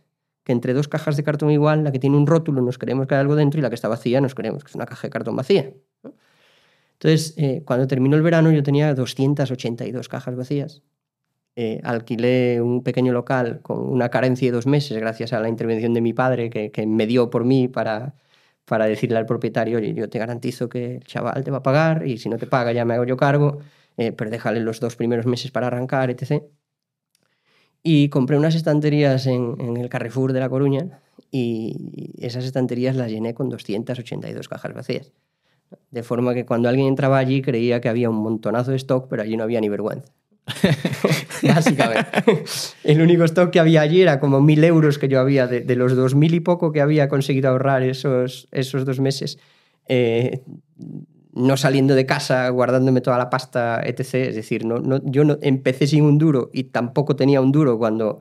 que 0.44 0.52
entre 0.52 0.74
dos 0.74 0.88
cajas 0.88 1.16
de 1.16 1.24
cartón 1.24 1.50
igual, 1.50 1.82
la 1.84 1.92
que 1.92 1.98
tiene 1.98 2.16
un 2.16 2.26
rótulo 2.26 2.60
nos 2.60 2.76
creemos 2.76 3.06
que 3.06 3.14
hay 3.14 3.20
algo 3.20 3.36
dentro 3.36 3.58
y 3.58 3.62
la 3.62 3.70
que 3.70 3.74
está 3.74 3.88
vacía 3.88 4.20
nos 4.20 4.34
creemos 4.34 4.64
que 4.64 4.70
es 4.70 4.74
una 4.74 4.86
caja 4.86 5.06
de 5.06 5.10
cartón 5.10 5.36
vacía. 5.36 5.72
Entonces, 6.92 7.34
eh, 7.38 7.62
cuando 7.64 7.86
terminó 7.86 8.16
el 8.16 8.22
verano 8.22 8.50
yo 8.52 8.62
tenía 8.62 8.94
282 8.94 10.08
cajas 10.08 10.36
vacías. 10.36 10.82
Eh, 11.56 11.80
alquilé 11.82 12.60
un 12.60 12.82
pequeño 12.82 13.12
local 13.12 13.60
con 13.62 13.78
una 13.78 14.10
carencia 14.10 14.48
de 14.48 14.52
dos 14.52 14.66
meses 14.66 14.98
gracias 14.98 15.32
a 15.32 15.40
la 15.40 15.48
intervención 15.48 15.94
de 15.94 16.00
mi 16.00 16.12
padre 16.12 16.50
que, 16.50 16.70
que 16.70 16.86
me 16.86 17.06
dio 17.06 17.30
por 17.30 17.44
mí 17.44 17.66
para, 17.66 18.14
para 18.70 18.86
decirle 18.86 19.18
al 19.18 19.26
propietario, 19.26 19.78
oye, 19.78 19.94
yo 19.94 20.08
te 20.08 20.20
garantizo 20.20 20.68
que 20.68 20.94
el 20.98 21.02
chaval 21.02 21.42
te 21.42 21.50
va 21.50 21.56
a 21.56 21.62
pagar 21.64 22.06
y 22.06 22.18
si 22.18 22.28
no 22.28 22.38
te 22.38 22.46
paga 22.46 22.70
ya 22.70 22.84
me 22.84 22.94
hago 22.94 23.04
yo 23.04 23.16
cargo, 23.16 23.58
eh, 23.96 24.12
pero 24.12 24.30
déjale 24.30 24.60
los 24.60 24.78
dos 24.78 24.94
primeros 24.94 25.26
meses 25.26 25.50
para 25.50 25.66
arrancar, 25.66 26.08
etc. 26.08 26.44
Y 27.82 28.10
compré 28.10 28.36
unas 28.38 28.54
estanterías 28.54 29.26
en, 29.26 29.76
el 29.76 29.88
Carrefour 29.88 30.32
de 30.32 30.38
La 30.38 30.48
Coruña 30.48 31.00
y 31.32 32.12
esas 32.24 32.44
estanterías 32.44 32.94
las 32.94 33.10
llené 33.10 33.34
con 33.34 33.48
282 33.48 34.48
cajas 34.48 34.72
vacías. 34.72 35.10
De 35.90 36.04
forma 36.04 36.32
que 36.32 36.46
cuando 36.46 36.68
alguien 36.68 36.86
entraba 36.86 37.18
allí 37.18 37.42
creía 37.42 37.80
que 37.80 37.88
había 37.88 38.08
un 38.08 38.22
montonazo 38.22 38.70
de 38.70 38.76
stock, 38.76 39.08
pero 39.10 39.22
allí 39.22 39.36
no 39.36 39.42
había 39.42 39.60
ni 39.60 39.68
vergüenza. 39.68 40.12
El 42.84 43.00
único 43.00 43.24
stock 43.24 43.50
que 43.50 43.60
había 43.60 43.82
allí 43.82 44.02
era 44.02 44.20
como 44.20 44.40
mil 44.40 44.62
euros 44.64 44.98
que 44.98 45.08
yo 45.08 45.20
había, 45.20 45.46
de, 45.46 45.76
los 45.76 45.96
dos 45.96 46.14
mil 46.14 46.34
y 46.34 46.40
poco 46.40 46.72
que 46.72 46.80
había 46.80 47.08
conseguido 47.08 47.50
ahorrar 47.50 47.82
esos, 47.82 48.48
esos 48.50 48.84
dos 48.84 49.00
meses. 49.00 49.38
Eh, 49.86 50.42
no 51.32 51.56
saliendo 51.56 51.94
de 51.94 52.06
casa, 52.06 52.48
guardándome 52.48 53.00
toda 53.00 53.18
la 53.18 53.30
pasta, 53.30 53.80
etc. 53.84 54.14
Es 54.14 54.34
decir, 54.34 54.64
no, 54.64 54.78
no, 54.78 55.00
yo 55.04 55.24
no, 55.24 55.38
empecé 55.42 55.86
sin 55.86 56.04
un 56.04 56.18
duro 56.18 56.50
y 56.52 56.64
tampoco 56.64 57.16
tenía 57.16 57.40
un 57.40 57.52
duro 57.52 57.78
cuando, 57.78 58.20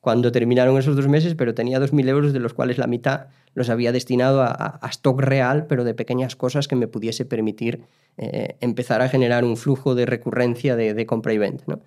cuando 0.00 0.32
terminaron 0.32 0.78
esos 0.78 0.96
dos 0.96 1.08
meses, 1.08 1.34
pero 1.34 1.54
tenía 1.54 1.78
2.000 1.78 2.08
euros 2.08 2.32
de 2.32 2.40
los 2.40 2.54
cuales 2.54 2.78
la 2.78 2.86
mitad 2.86 3.26
los 3.54 3.70
había 3.70 3.92
destinado 3.92 4.42
a, 4.42 4.80
stock 4.90 5.20
real, 5.20 5.66
pero 5.66 5.84
de 5.84 5.94
pequeñas 5.94 6.36
cosas 6.36 6.68
que 6.68 6.76
me 6.76 6.88
pudiese 6.88 7.24
permitir 7.24 7.82
eh, 8.18 8.56
empezar 8.60 9.02
a 9.02 9.08
generar 9.08 9.44
un 9.44 9.56
flujo 9.56 9.94
de 9.94 10.06
recurrencia 10.06 10.76
de, 10.76 11.06
compra 11.06 11.32
y 11.32 11.38
venta. 11.38 11.64
¿no? 11.66 11.80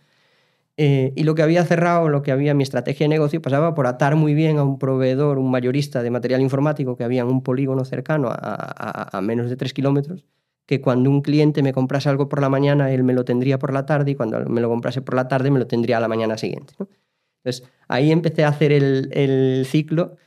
Eh, 0.77 1.13
y 1.15 1.23
lo 1.23 1.35
que 1.35 1.41
había 1.41 1.65
cerrado, 1.65 2.09
lo 2.09 2.21
que 2.21 2.31
había 2.31 2.53
mi 2.53 2.63
estrategia 2.63 3.05
de 3.05 3.09
negocio, 3.09 3.41
pasaba 3.41 3.75
por 3.75 3.87
atar 3.87 4.15
muy 4.15 4.33
bien 4.33 4.57
a 4.57 4.63
un 4.63 4.79
proveedor, 4.79 5.39
un 5.39 5.51
mayorista 5.51 6.03
de 6.03 6.11
material 6.11 6.41
informático 6.41 6.95
que 6.95 7.03
había 7.03 7.21
en 7.21 7.27
un 7.27 7.43
polígono 7.43 7.85
cercano 7.85 8.29
a, 8.31 9.17
a 9.17 9.21
menos 9.21 9.49
de 9.49 9.57
3 9.57 9.73
kilómetros 9.73 10.25
que 10.69 10.81
cuando 10.81 11.09
un 11.09 11.23
cliente 11.23 11.63
me 11.63 11.73
comprase 11.73 12.09
algo 12.09 12.29
por 12.29 12.41
la 12.41 12.47
mañana, 12.47 12.91
él 12.91 13.03
me 13.03 13.13
lo 13.13 13.25
tendría 13.25 13.57
por 13.57 13.73
la 13.73 13.87
tarde 13.87 14.11
y 14.11 14.15
cuando 14.15 14.39
me 14.45 14.61
lo 14.61 14.69
comprase 14.69 15.01
por 15.01 15.15
la 15.15 15.27
tarde, 15.27 15.49
me 15.49 15.57
lo 15.57 15.65
tendría 15.65 15.97
a 15.97 15.99
la 15.99 16.07
mañana 16.07 16.37
siguiente. 16.37 16.75
Entonces, 17.43 17.67
ahí 17.87 18.11
empecé 18.11 18.43
a 18.43 18.49
hacer 18.49 18.71
el, 18.71 19.65
ciclo 19.65 20.17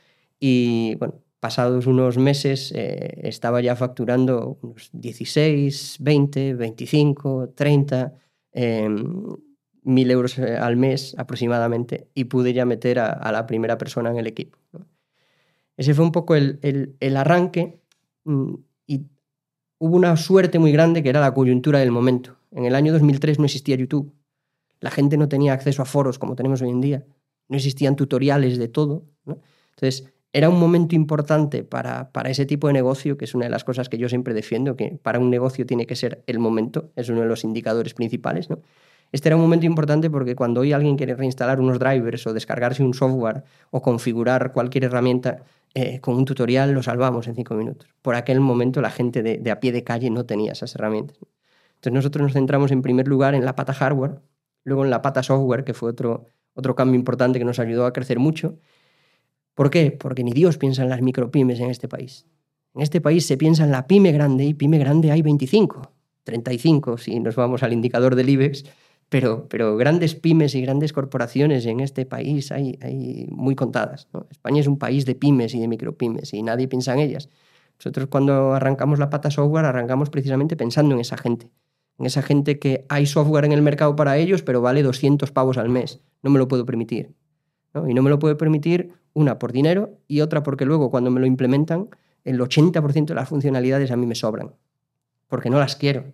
y, 0.41 0.95
bueno, 0.95 1.13
pasados 1.43 1.87
unos 1.87 2.17
meses 2.17 2.71
eh, 2.73 3.19
estaba 3.23 3.59
ya 3.59 3.75
facturando 3.75 4.57
unos 4.61 4.89
16, 4.93 5.97
20, 5.99 6.53
25, 6.53 7.49
30 7.53 8.13
mil 9.83 10.09
euros 10.09 10.39
eh, 10.39 10.55
al 10.55 10.77
mes 10.77 11.13
aproximadamente 11.17 12.07
y 12.13 12.23
pude 12.25 12.53
ya 12.53 12.63
meter 12.63 12.99
a, 12.99 13.29
la 13.33 13.45
primera 13.45 13.77
persona 13.77 14.09
en 14.09 14.19
el 14.19 14.27
equipo. 14.27 14.57
Ese 15.75 15.93
fue 15.93 16.05
un 16.05 16.13
poco 16.13 16.35
el, 16.35 16.95
el 16.97 17.17
arranque 17.17 17.77
mm, 18.23 18.53
y 18.87 19.01
hubo 19.79 19.97
una 19.97 20.15
suerte 20.15 20.59
muy 20.59 20.71
grande 20.71 21.03
que 21.03 21.09
era 21.09 21.19
la 21.19 21.33
coyuntura 21.33 21.79
del 21.79 21.91
momento. 21.91 22.37
En 22.51 22.63
el 22.63 22.73
año 22.73 22.93
2003 22.93 23.39
no 23.39 23.43
existía 23.43 23.75
YouTube. 23.75 24.13
La 24.79 24.91
gente 24.91 25.17
no 25.17 25.27
tenía 25.27 25.51
acceso 25.51 25.81
a 25.81 25.85
foros 25.85 26.19
como 26.19 26.37
tenemos 26.37 26.61
hoy 26.61 26.69
en 26.69 26.79
día. 26.79 27.05
No 27.49 27.57
existían 27.57 27.97
tutoriales 27.97 28.57
de 28.57 28.69
todo. 28.69 29.03
Entonces, 29.25 30.12
era 30.33 30.49
un 30.49 30.59
momento 30.59 30.95
importante 30.95 31.63
para, 31.63 32.11
para, 32.11 32.29
ese 32.29 32.45
tipo 32.45 32.67
de 32.67 32.73
negocio, 32.73 33.17
que 33.17 33.25
es 33.25 33.35
una 33.35 33.45
de 33.45 33.51
las 33.51 33.63
cosas 33.63 33.87
que 33.87 33.99
yo 33.99 34.09
siempre 34.09 34.33
defiendo, 34.33 34.75
que 34.75 34.99
para 35.01 35.19
un 35.19 35.29
negocio 35.29 35.65
tiene 35.65 35.85
que 35.85 35.95
ser 35.95 36.23
el 36.25 36.39
momento, 36.39 36.91
es 36.95 37.07
uno 37.09 37.21
de 37.21 37.27
los 37.27 37.43
indicadores 37.43 37.93
principales. 37.93 38.49
¿no? 38.49 38.59
Este 39.13 39.29
era 39.29 39.35
un 39.35 39.43
momento 39.43 39.67
importante 39.67 40.09
porque 40.09 40.35
cuando 40.35 40.61
hoy 40.61 40.73
alguien 40.73 40.97
quiere 40.97 41.13
reinstalar 41.13 41.59
unos 41.59 41.77
drivers 41.77 42.25
o 42.25 42.33
descargarse 42.33 42.83
un 42.83 42.95
software 42.95 43.43
o 43.69 43.79
configurar 43.83 44.51
cualquier 44.53 44.85
herramienta, 44.85 45.43
eh, 45.75 45.99
con 46.01 46.15
un 46.15 46.25
tutorial 46.25 46.71
lo 46.71 46.81
salvamos 46.81 47.27
en 47.27 47.35
cinco 47.35 47.53
minutos. 47.53 47.87
Por 48.01 48.15
aquel 48.15 48.39
momento 48.39 48.81
la 48.81 48.89
gente 48.89 49.21
de, 49.21 49.51
a 49.51 49.59
pie 49.59 49.71
de 49.71 49.83
calle 49.83 50.09
no 50.09 50.25
tenía 50.25 50.53
esas 50.53 50.73
herramientas. 50.73 51.17
Entonces 51.75 51.93
nosotros 51.93 52.23
nos 52.23 52.33
centramos 52.33 52.71
en 52.71 52.81
primer 52.81 53.07
lugar 53.07 53.35
en 53.35 53.45
la 53.45 53.55
pata 53.55 53.73
hardware, 53.73 54.19
luego 54.63 54.83
en 54.83 54.89
la 54.89 55.03
pata 55.03 55.21
software, 55.21 55.63
que 55.63 55.75
fue 55.75 55.91
otro, 55.91 56.25
otro 56.55 56.73
cambio 56.73 56.95
importante 56.95 57.37
que 57.37 57.45
nos 57.45 57.59
ayudó 57.59 57.85
a 57.85 57.93
crecer 57.93 58.17
mucho. 58.17 58.57
¿Por 59.55 59.69
qué? 59.69 59.91
Porque 59.91 60.23
ni 60.23 60.31
Dios 60.31 60.57
piensa 60.57 60.83
en 60.83 60.89
las 60.89 61.01
micropymes 61.01 61.59
en 61.59 61.69
este 61.69 61.87
país. 61.87 62.25
En 62.73 62.81
este 62.81 63.01
país 63.01 63.25
se 63.25 63.37
piensa 63.37 63.63
en 63.63 63.71
la 63.71 63.87
pyme 63.87 64.11
grande 64.11 64.45
y 64.45 64.53
pyme 64.53 64.79
grande 64.79 65.11
hay 65.11 65.21
25, 65.21 65.91
35 66.23 66.97
si 66.97 67.19
nos 67.19 67.35
vamos 67.35 67.61
al 67.61 67.73
indicador 67.73 68.15
del 68.15 68.29
IBEX 68.29 68.65
pero, 69.13 69.47
pero 69.47 69.77
grandes 69.77 70.15
pymes 70.15 70.55
y 70.55 70.61
grandes 70.63 70.91
corporaciones 70.91 71.67
en 71.67 71.81
este 71.81 72.03
país 72.03 72.51
hay, 72.51 72.79
hay 72.81 73.27
muy 73.29 73.53
contadas. 73.53 74.07
España 74.31 74.59
es 74.59 74.65
un 74.65 74.79
país 74.79 75.05
de 75.05 75.13
pymes 75.13 75.53
y 75.53 75.59
de 75.59 75.67
micropymes 75.67 76.33
y 76.33 76.41
nadie 76.41 76.67
piensa 76.67 76.93
en 76.93 76.99
ellas. 76.99 77.29
Nosotros 77.77 78.07
cuando 78.07 78.53
arrancamos 78.53 78.97
la 78.97 79.11
pata 79.11 79.29
software 79.29 79.65
arrancamos 79.65 80.09
precisamente 80.09 80.55
pensando 80.55 80.95
en 80.95 81.01
esa 81.01 81.15
gente, 81.15 81.51
en 81.99 82.07
esa 82.07 82.23
gente 82.23 82.57
que 82.57 82.87
hay 82.89 83.05
software 83.05 83.45
en 83.45 83.51
el 83.51 83.61
mercado 83.61 83.95
para 83.95 84.17
ellos, 84.17 84.41
pero 84.41 84.61
vale 84.61 84.81
200 84.81 85.31
pavos 85.31 85.59
al 85.59 85.69
mes. 85.69 86.01
No 86.23 86.31
me 86.31 86.39
lo 86.39 86.47
puedo 86.47 86.65
permitir. 86.65 87.13
Y 87.87 87.93
no 87.93 88.01
me 88.01 88.09
lo 88.09 88.17
puedo 88.17 88.35
permitir, 88.35 88.93
una, 89.13 89.39
por 89.39 89.51
dinero 89.51 89.99
y 90.07 90.21
otra 90.21 90.43
porque 90.43 90.65
luego 90.65 90.89
cuando 90.89 91.11
me 91.11 91.19
lo 91.19 91.25
implementan, 91.25 91.89
el 92.23 92.39
80% 92.39 93.05
de 93.05 93.15
las 93.15 93.29
funcionalidades 93.29 93.91
a 93.91 93.95
mí 93.95 94.05
me 94.05 94.15
sobran, 94.15 94.51
porque 95.27 95.49
no 95.49 95.59
las 95.59 95.75
quiero. 95.75 96.13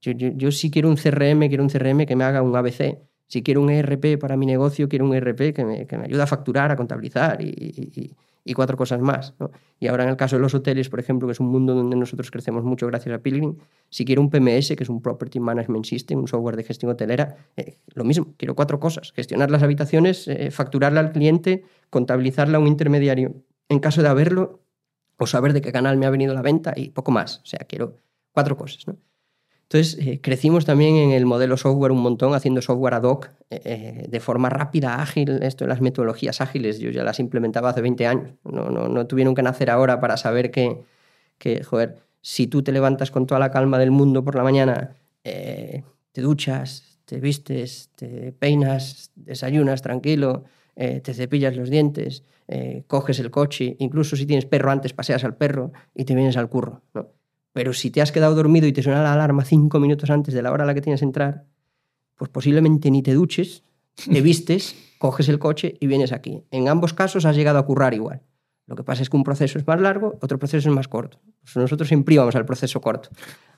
Yo, 0.00 0.50
si 0.50 0.70
quiero 0.70 0.88
un 0.88 0.96
CRM, 0.96 1.48
quiero 1.48 1.62
un 1.62 1.70
CRM 1.70 2.06
que 2.06 2.16
me 2.16 2.24
haga 2.24 2.42
un 2.42 2.56
ABC. 2.56 2.98
Si 3.28 3.42
quiero 3.42 3.62
un 3.62 3.70
ERP 3.70 4.18
para 4.18 4.36
mi 4.36 4.46
negocio, 4.46 4.88
quiero 4.88 5.04
un 5.04 5.14
ERP 5.14 5.54
que 5.54 5.64
me, 5.64 5.86
que 5.86 5.96
me 5.96 6.04
ayude 6.06 6.22
a 6.22 6.26
facturar, 6.26 6.72
a 6.72 6.76
contabilizar 6.76 7.40
y, 7.40 8.12
cuatro 8.54 8.76
cosas 8.76 9.00
más. 9.00 9.34
Y 9.78 9.86
ahora 9.86 10.04
en 10.04 10.10
el 10.10 10.16
caso 10.16 10.36
de 10.36 10.42
los 10.42 10.54
hoteles, 10.54 10.88
por 10.88 10.98
ejemplo, 11.00 11.28
que 11.28 11.32
es 11.32 11.40
un 11.40 11.48
mundo 11.48 11.74
donde 11.74 11.96
nosotros 11.96 12.30
crecemos 12.30 12.64
mucho 12.64 12.86
gracias 12.86 13.14
a 13.14 13.18
Pilgrim, 13.20 13.56
si 13.88 14.04
quiero 14.04 14.20
un 14.20 14.30
PMS, 14.30 14.74
que 14.76 14.82
es 14.82 14.88
un 14.88 15.00
Property 15.00 15.38
Management 15.40 15.84
System, 15.84 16.18
un 16.18 16.28
software 16.28 16.56
de 16.56 16.64
gestión 16.64 16.90
hotelera, 16.90 17.36
eh, 17.56 17.78
lo 17.94 18.04
mismo, 18.04 18.34
quiero 18.36 18.54
cuatro 18.54 18.80
cosas. 18.80 19.12
Gestionar 19.12 19.50
las 19.50 19.62
habitaciones, 19.62 20.26
eh, 20.28 20.50
facturarla 20.50 21.00
al 21.00 21.12
cliente, 21.12 21.64
contabilizarla 21.90 22.58
a 22.58 22.60
un 22.60 22.66
intermediario 22.66 23.34
en 23.68 23.78
caso 23.78 24.02
de 24.02 24.08
haberlo, 24.08 24.62
o 25.18 25.26
saber 25.26 25.52
de 25.52 25.60
qué 25.60 25.72
canal 25.72 25.96
me 25.96 26.06
ha 26.06 26.10
venido 26.10 26.34
la 26.34 26.42
venta 26.42 26.72
y 26.74 26.90
poco 26.90 27.12
más. 27.12 27.38
O 27.38 27.46
sea, 27.46 27.60
quiero 27.60 27.96
cuatro 28.32 28.56
cosas. 28.56 28.86
¿no? 28.88 28.96
Entonces, 29.72 30.06
eh, 30.06 30.20
crecimos 30.20 30.66
también 30.66 30.96
en 30.96 31.12
el 31.12 31.24
modelo 31.24 31.56
software 31.56 31.92
un 31.92 32.02
montón, 32.02 32.34
haciendo 32.34 32.60
software 32.60 32.92
ad 32.92 33.04
hoc 33.04 33.30
eh, 33.48 33.60
eh, 33.64 34.06
de 34.06 34.20
forma 34.20 34.50
rápida, 34.50 35.00
ágil. 35.00 35.42
Esto 35.42 35.64
de 35.64 35.70
las 35.70 35.80
metodologías 35.80 36.42
ágiles, 36.42 36.78
yo 36.78 36.90
ya 36.90 37.02
las 37.02 37.18
implementaba 37.20 37.70
hace 37.70 37.80
20 37.80 38.06
años. 38.06 38.34
No, 38.44 38.68
no, 38.68 38.88
no 38.88 39.06
tuvieron 39.06 39.34
que 39.34 39.40
nacer 39.40 39.70
ahora 39.70 39.98
para 39.98 40.18
saber 40.18 40.50
que, 40.50 40.84
joder, 41.64 41.96
si 42.20 42.48
tú 42.48 42.62
te 42.62 42.70
levantas 42.70 43.10
con 43.10 43.26
toda 43.26 43.40
la 43.40 43.50
calma 43.50 43.78
del 43.78 43.92
mundo 43.92 44.22
por 44.22 44.34
la 44.34 44.42
mañana, 44.42 44.94
te 45.22 46.20
duchas, 46.20 46.98
te 47.06 47.18
vistes, 47.18 47.88
te 47.96 48.30
peinas, 48.32 49.10
desayunas 49.14 49.80
tranquilo, 49.80 50.44
te 50.74 51.14
cepillas 51.14 51.56
los 51.56 51.70
dientes, 51.70 52.24
coges 52.88 53.20
el 53.20 53.30
coche, 53.30 53.76
incluso 53.78 54.16
si 54.16 54.26
tienes 54.26 54.44
perro 54.44 54.70
antes, 54.70 54.92
paseas 54.92 55.24
al 55.24 55.34
perro 55.34 55.72
y 55.94 56.04
te 56.04 56.14
vienes 56.14 56.36
al 56.36 56.50
curro. 56.50 56.82
Pero 57.52 57.72
si 57.72 57.90
te 57.90 58.00
has 58.00 58.12
quedado 58.12 58.34
dormido 58.34 58.66
y 58.66 58.72
te 58.72 58.82
suena 58.82 59.02
la 59.02 59.12
alarma 59.12 59.44
cinco 59.44 59.78
minutos 59.78 60.10
antes 60.10 60.34
de 60.34 60.42
la 60.42 60.52
hora 60.52 60.64
a 60.64 60.66
la 60.66 60.74
que 60.74 60.80
tienes 60.80 61.00
que 61.00 61.06
entrar, 61.06 61.44
pues 62.16 62.30
posiblemente 62.30 62.90
ni 62.90 63.02
te 63.02 63.14
duches, 63.14 63.64
te 64.10 64.20
vistes, 64.22 64.74
coges 64.98 65.28
el 65.28 65.38
coche 65.38 65.74
y 65.80 65.86
vienes 65.86 66.12
aquí. 66.12 66.44
En 66.50 66.68
ambos 66.68 66.94
casos 66.94 67.24
has 67.24 67.36
llegado 67.36 67.58
a 67.58 67.66
currar 67.66 67.94
igual. 67.94 68.22
Lo 68.66 68.76
que 68.76 68.84
pasa 68.84 69.02
es 69.02 69.10
que 69.10 69.16
un 69.16 69.24
proceso 69.24 69.58
es 69.58 69.66
más 69.66 69.80
largo, 69.80 70.18
otro 70.22 70.38
proceso 70.38 70.68
es 70.68 70.74
más 70.74 70.88
corto. 70.88 71.18
Pues 71.42 71.56
nosotros 71.56 71.88
siempre 71.88 72.14
íbamos 72.14 72.36
al 72.36 72.46
proceso 72.46 72.80
corto. 72.80 73.10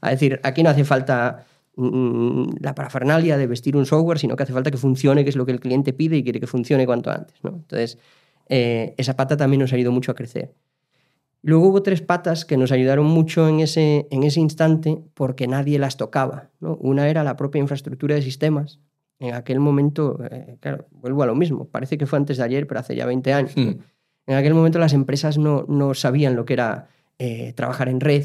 Es 0.03 0.11
decir, 0.11 0.41
aquí 0.43 0.63
no 0.63 0.71
hace 0.71 0.85
falta 0.85 1.47
mm, 1.77 2.55
la 2.61 2.75
parafernalia 2.75 3.37
de 3.37 3.47
vestir 3.47 3.77
un 3.77 3.87
software, 3.87 4.19
sino 4.19 4.35
que 4.35 4.43
hace 4.43 4.53
falta 4.53 4.71
que 4.71 4.79
funcione, 4.79 5.23
que 5.23 5.31
es 5.31 5.37
lo 5.37 5.45
que 5.45 5.53
el 5.53 5.61
cliente 5.61 5.93
pide 5.93 6.17
y 6.17 6.25
quiere 6.25 6.41
que 6.41 6.47
funcione 6.47 6.87
cuanto 6.87 7.11
antes. 7.11 7.37
Entonces, 7.45 7.99
eh, 8.49 8.95
esa 8.97 9.15
pata 9.15 9.37
también 9.37 9.61
nos 9.61 9.73
ha 9.73 9.79
ido 9.79 9.93
mucho 9.93 10.11
a 10.11 10.15
crecer. 10.15 10.55
Luego 11.47 11.69
hubo 11.69 11.83
tres 11.83 12.01
patas 12.01 12.47
que 12.47 12.57
nos 12.57 12.73
ayudaron 12.73 13.05
mucho 13.05 13.47
en 13.51 13.61
ese, 13.61 14.09
en 14.11 14.23
ese 14.23 14.41
instante 14.41 15.03
porque 15.13 15.47
nadie 15.47 15.79
las 15.79 15.99
tocaba. 15.99 16.49
Una 16.61 17.07
era 17.07 17.23
la 17.23 17.37
propia 17.37 17.61
infraestructura 17.61 18.15
de 18.15 18.23
sistemas. 18.23 18.81
En 19.19 19.35
aquel 19.35 19.61
momento, 19.61 20.19
eh, 20.31 20.57
claro, 20.61 20.87
vuelvo 20.91 21.23
a 21.23 21.27
lo 21.27 21.35
mismo, 21.35 21.69
parece 21.69 21.99
que 21.99 22.07
fue 22.07 22.19
antes 22.19 22.39
de 22.39 22.45
ayer, 22.45 22.67
pero 22.67 22.81
hace 22.81 22.97
ya 22.97 23.05
20 23.05 23.35
años. 23.35 23.53
Hmm. 23.57 23.73
En 24.27 24.37
aquel 24.37 24.55
momento 24.55 24.79
las 24.79 24.95
empresas 24.95 25.37
no, 25.37 25.67
no 25.69 25.93
sabían 25.93 26.35
lo 26.35 26.47
que 26.47 26.55
era 26.55 26.89
eh, 27.19 27.53
trabajar 27.53 27.91
en 27.91 28.01
red. 28.01 28.25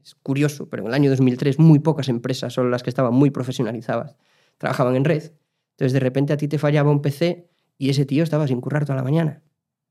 Es 0.00 0.14
curioso, 0.22 0.68
pero 0.68 0.84
en 0.84 0.90
el 0.90 0.94
año 0.94 1.10
2003 1.10 1.58
muy 1.58 1.80
pocas 1.80 2.08
empresas, 2.08 2.52
solo 2.52 2.70
las 2.70 2.84
que 2.84 2.90
estaban 2.90 3.12
muy 3.12 3.30
profesionalizadas, 3.30 4.14
trabajaban 4.58 4.94
en 4.94 5.04
red. 5.04 5.32
Entonces 5.72 5.92
de 5.92 5.98
repente 5.98 6.32
a 6.32 6.36
ti 6.36 6.46
te 6.46 6.58
fallaba 6.58 6.92
un 6.92 7.02
PC 7.02 7.48
y 7.76 7.90
ese 7.90 8.06
tío 8.06 8.22
estaba 8.22 8.46
sin 8.46 8.60
currar 8.60 8.84
toda 8.84 8.94
la 8.94 9.02
mañana. 9.02 9.42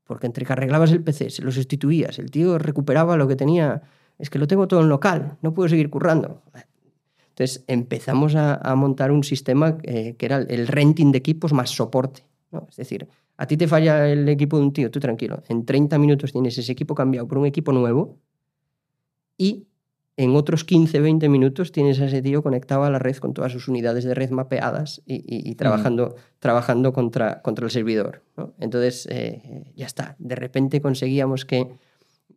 Porque 0.04 0.26
entre 0.26 0.44
que 0.44 0.52
arreglabas 0.52 0.92
el 0.92 1.02
PC, 1.02 1.30
se 1.30 1.42
lo 1.42 1.50
sustituías, 1.50 2.18
el 2.18 2.30
tío 2.30 2.58
recuperaba 2.58 3.16
lo 3.16 3.26
que 3.26 3.36
tenía. 3.36 3.82
Es 4.18 4.30
que 4.30 4.38
lo 4.38 4.46
tengo 4.46 4.68
todo 4.68 4.82
en 4.82 4.88
local, 4.88 5.38
no 5.42 5.54
puedo 5.54 5.68
seguir 5.68 5.90
currando. 5.90 6.42
Entonces 7.30 7.64
empezamos 7.66 8.36
a, 8.36 8.74
montar 8.76 9.10
un 9.10 9.24
sistema 9.24 9.78
eh, 9.82 10.14
que 10.16 10.26
era 10.26 10.38
el 10.38 10.68
renting 10.68 11.10
de 11.10 11.18
equipos 11.18 11.52
más 11.52 11.70
soporte. 11.70 12.24
Es 12.68 12.76
decir, 12.76 13.08
a 13.36 13.46
ti 13.46 13.56
te 13.56 13.66
falla 13.66 14.08
el 14.08 14.28
equipo 14.28 14.56
de 14.58 14.62
un 14.62 14.72
tío, 14.72 14.90
tú 14.90 15.00
tranquilo. 15.00 15.42
En 15.48 15.64
30 15.64 15.98
minutos 15.98 16.32
tienes 16.32 16.56
ese 16.56 16.70
equipo 16.70 16.94
cambiado 16.94 17.26
por 17.26 17.38
un 17.38 17.46
equipo 17.46 17.72
nuevo 17.72 18.18
y 19.36 19.66
en 20.16 20.36
otros 20.36 20.64
15, 20.64 21.00
20 21.00 21.28
minutos 21.28 21.72
tienes 21.72 22.00
a 22.00 22.06
ese 22.06 22.22
tío 22.22 22.42
conectado 22.42 22.84
a 22.84 22.90
la 22.90 23.00
red 23.00 23.16
con 23.16 23.34
todas 23.34 23.52
sus 23.52 23.66
unidades 23.66 24.04
de 24.04 24.14
red 24.14 24.30
mapeadas 24.30 25.02
y, 25.06 25.54
trabajando, 25.56 26.14
trabajando 26.38 26.92
contra, 26.92 27.42
contra 27.42 27.64
el 27.64 27.70
servidor. 27.70 28.22
Entonces, 28.60 29.08
eh, 29.10 29.72
ya 29.74 29.86
está. 29.86 30.14
De 30.18 30.36
repente 30.36 30.80
conseguíamos 30.80 31.44
que 31.44 31.68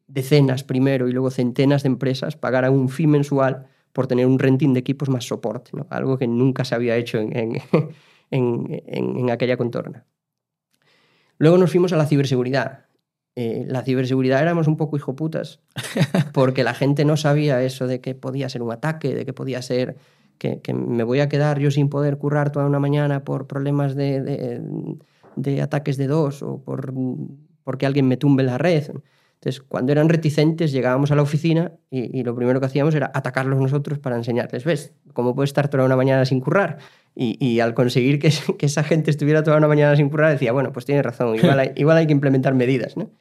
decenas 0.08 0.64
primero 0.64 1.08
y 1.08 1.12
luego 1.12 1.30
centenas 1.30 1.84
de 1.84 1.88
empresas 1.88 2.36
pagaran 2.36 2.74
un 2.74 2.90
fee 2.90 3.08
mensual 3.08 3.68
por 3.94 4.08
tener 4.08 4.26
un 4.26 4.40
renting 4.40 4.74
de 4.74 4.80
equipos 4.80 5.10
más 5.10 5.26
soporte, 5.26 5.72
algo 5.90 6.18
que 6.18 6.28
nunca 6.28 6.66
se 6.66 6.74
había 6.74 6.96
hecho 6.96 7.20
en, 7.20 7.62
en 8.32 9.30
aquella 9.30 9.58
contorna. 9.58 10.06
Luego 11.38 11.58
nos 11.60 11.72
fuimos 11.72 11.94
a 11.94 11.98
la 11.98 12.08
ciberseguridad. 12.08 12.87
Eh, 13.40 13.68
la 13.68 13.84
ciberseguridad 13.84 14.42
éramos 14.42 14.68
un 14.68 14.78
poco 14.78 14.98
hijoputas, 14.98 15.60
porque 16.34 16.64
la 16.64 16.74
gente 16.74 17.06
no 17.06 17.18
sabía 17.18 17.62
eso 17.62 17.86
de 17.86 18.02
que 18.02 18.16
podía 18.16 18.50
ser 18.50 18.64
un 18.64 18.72
ataque, 18.72 19.14
de 19.14 19.26
que 19.28 19.34
podía 19.34 19.62
ser 19.62 19.96
que, 20.40 20.60
me 20.74 21.04
voy 21.04 21.20
a 21.20 21.30
quedar 21.30 21.60
yo 21.60 21.70
sin 21.70 21.88
poder 21.88 22.18
currar 22.18 22.52
toda 22.52 22.66
una 22.66 22.80
mañana 22.80 23.24
por 23.24 23.46
problemas 23.46 23.94
de, 23.94 24.60
de, 25.36 25.62
ataques 25.62 25.98
de 25.98 26.08
dos 26.08 26.42
o 26.42 26.64
por, 26.64 26.92
porque 27.64 27.86
alguien 27.86 28.08
me 28.08 28.18
tumbe 28.18 28.42
la 28.42 28.58
red. 28.58 28.90
Entonces, 29.36 29.62
cuando 29.62 29.92
eran 29.92 30.10
reticentes, 30.10 30.72
llegábamos 30.72 31.12
a 31.12 31.16
la 31.16 31.22
oficina 31.22 31.74
y, 31.92 32.24
lo 32.24 32.36
primero 32.36 32.60
que 32.60 32.66
hacíamos 32.66 32.96
era 32.96 33.12
atacarlos 33.14 33.60
nosotros 33.60 34.00
para 34.00 34.16
enseñarles, 34.16 34.64
¿ves? 34.64 34.96
¿Cómo 35.14 35.36
puedes 35.36 35.52
estar 35.52 35.68
toda 35.68 35.86
una 35.86 35.96
mañana 35.96 36.26
sin 36.26 36.40
currar? 36.40 36.80
Y, 37.14 37.60
al 37.60 37.76
conseguir 37.76 38.18
que, 38.20 38.32
esa 38.66 38.84
gente 38.84 39.12
estuviera 39.12 39.44
toda 39.44 39.58
una 39.58 39.68
mañana 39.68 39.96
sin 39.96 40.10
currar, 40.10 40.32
decía, 40.32 40.54
bueno, 40.54 40.74
pues 40.74 40.86
tiene 40.86 41.04
razón, 41.04 41.36
igual 41.36 41.60
hay, 41.60 41.72
igual 41.76 41.98
hay 41.98 42.08
que 42.08 42.14
implementar 42.14 42.56
medidas, 42.56 42.98
¿no? 42.98 43.12